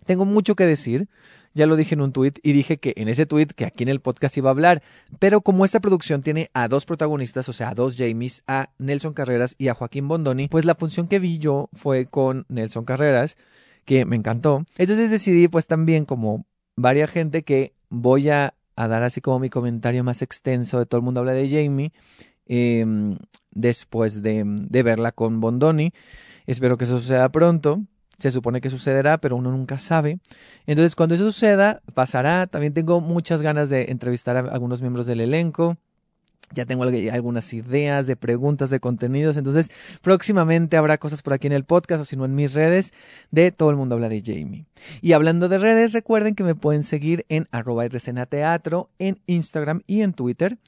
tengo 0.05 0.27
mucho 0.27 0.55
que 0.55 0.67
decir, 0.67 1.09
ya 1.55 1.67
lo 1.67 1.77
dije 1.77 1.95
en 1.95 2.01
un 2.01 2.13
tuit 2.13 2.39
y 2.43 2.53
dije 2.53 2.79
que 2.79 2.93
en 2.97 3.09
ese 3.09 3.27
tuit 3.27 3.53
que 3.53 3.65
aquí 3.65 3.85
en 3.85 3.89
el 3.89 4.01
podcast 4.01 4.37
iba 4.37 4.51
a 4.51 4.53
hablar, 4.53 4.83
pero 5.21 5.41
como 5.41 5.65
esta 5.65 5.81
producción 5.81 6.21
tiene 6.21 6.51
a 6.53 6.69
dos 6.69 6.85
protagonistas, 6.85 7.49
o 7.49 7.53
sea, 7.53 7.71
a 7.71 7.75
dos 7.75 7.97
Jamies, 7.97 8.43
a 8.47 8.71
Nelson 8.79 9.15
Carreras 9.15 9.55
y 9.57 9.69
a 9.69 9.75
Joaquín 9.75 10.09
Bondoni, 10.09 10.49
pues 10.49 10.65
la 10.65 10.75
función 10.75 11.07
que 11.07 11.21
vi 11.21 11.39
yo 11.39 11.71
fue 11.73 12.07
con 12.07 12.45
Nelson 12.49 12.85
Carreras, 12.85 13.37
que 13.85 14.05
me 14.05 14.17
encantó. 14.17 14.65
Entonces 14.77 15.11
decidí 15.11 15.47
pues 15.49 15.67
también 15.67 16.05
como 16.05 16.45
varia 16.77 17.07
gente 17.07 17.45
que 17.45 17.73
voy 17.89 18.29
a, 18.31 18.55
dar 18.77 19.05
así 19.05 19.21
como 19.21 19.39
mi 19.39 19.51
comentario 19.51 20.03
más 20.03 20.23
extenso 20.23 20.81
de 20.81 20.87
todo 20.87 20.99
el 20.99 21.05
mundo 21.05 21.21
habla 21.21 21.33
de 21.33 21.49
Jamie 21.49 21.93
eh, 22.47 22.85
después 23.53 24.23
de, 24.23 24.43
de 24.45 24.83
verla 24.83 25.13
con 25.13 25.41
Bondoni. 25.41 25.93
Espero 26.47 26.77
que 26.77 26.85
eso 26.85 26.99
suceda 26.99 27.29
pronto 27.31 27.85
se 28.19 28.31
supone 28.31 28.61
que 28.61 28.71
sucederá, 28.71 29.19
pero 29.19 29.37
uno 29.37 29.51
nunca 29.51 29.79
sabe. 29.79 30.19
Entonces, 30.67 30.95
cuando 30.97 31.15
eso 31.15 31.25
suceda, 31.25 31.83
pasará. 31.95 32.47
También 32.47 32.73
tengo 32.73 33.01
muchas 33.01 33.43
ganas 33.43 33.69
de 33.69 33.91
entrevistar 33.91 34.37
a 34.37 34.41
algunos 34.41 34.81
miembros 34.81 35.07
del 35.07 35.21
elenco. 35.21 35.77
Ya 36.53 36.67
tengo 36.67 36.85
algunas 36.85 37.53
ideas 37.53 38.07
de 38.07 38.17
preguntas, 38.17 38.71
de 38.71 38.79
contenidos. 38.79 39.37
Entonces, 39.37 39.71
próximamente 40.03 40.77
habrá 40.77 40.99
cosas 40.99 41.23
por 41.23 41.33
aquí 41.33 41.47
en 41.47 41.53
el 41.53 41.65
podcast 41.65 42.03
o 42.03 42.05
si 42.05 42.17
no 42.17 42.25
en 42.25 42.35
mis 42.35 42.55
redes 42.55 42.93
de 43.31 43.51
Todo 43.51 43.71
el 43.71 43.77
Mundo 43.77 43.97
Habla 43.97 44.09
de 44.09 44.23
Jamie. 44.25 44.67
Y 45.01 45.13
hablando 45.13 45.49
de 45.49 45.59
redes, 45.59 45.93
recuerden 45.93 46.35
que 46.35 46.45
me 46.45 46.55
pueden 46.55 46.83
seguir 46.83 47.25
en 47.29 47.49
arroba 47.51 47.89
teatro 47.89 48.91
en 48.99 49.19
Instagram 49.27 49.83
y 49.87 50.03
en 50.03 50.13
Twitter 50.13 50.59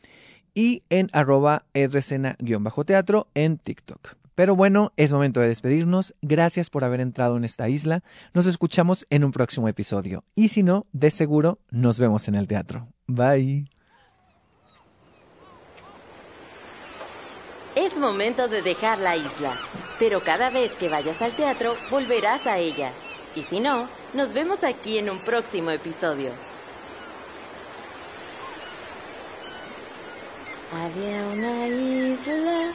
y 0.54 0.82
en 0.88 1.08
arroba 1.12 1.64
teatro 1.72 3.28
en 3.34 3.58
TikTok. 3.58 4.25
Pero 4.36 4.54
bueno, 4.54 4.92
es 4.96 5.12
momento 5.12 5.40
de 5.40 5.48
despedirnos. 5.48 6.14
Gracias 6.20 6.68
por 6.68 6.84
haber 6.84 7.00
entrado 7.00 7.38
en 7.38 7.44
esta 7.44 7.70
isla. 7.70 8.04
Nos 8.34 8.46
escuchamos 8.46 9.06
en 9.08 9.24
un 9.24 9.32
próximo 9.32 9.66
episodio. 9.66 10.24
Y 10.34 10.48
si 10.48 10.62
no, 10.62 10.86
de 10.92 11.10
seguro 11.10 11.58
nos 11.70 11.98
vemos 11.98 12.28
en 12.28 12.34
el 12.34 12.46
teatro. 12.46 12.86
Bye. 13.06 13.64
Es 17.74 17.96
momento 17.96 18.46
de 18.46 18.60
dejar 18.60 18.98
la 18.98 19.16
isla, 19.16 19.54
pero 19.98 20.20
cada 20.20 20.50
vez 20.50 20.70
que 20.72 20.90
vayas 20.90 21.20
al 21.22 21.32
teatro 21.32 21.74
volverás 21.90 22.46
a 22.46 22.58
ella. 22.58 22.92
Y 23.34 23.42
si 23.42 23.58
no, 23.58 23.88
nos 24.12 24.34
vemos 24.34 24.62
aquí 24.64 24.98
en 24.98 25.08
un 25.08 25.18
próximo 25.18 25.70
episodio. 25.70 26.30
Había 30.72 31.26
una 31.28 31.68
isla 31.68 32.74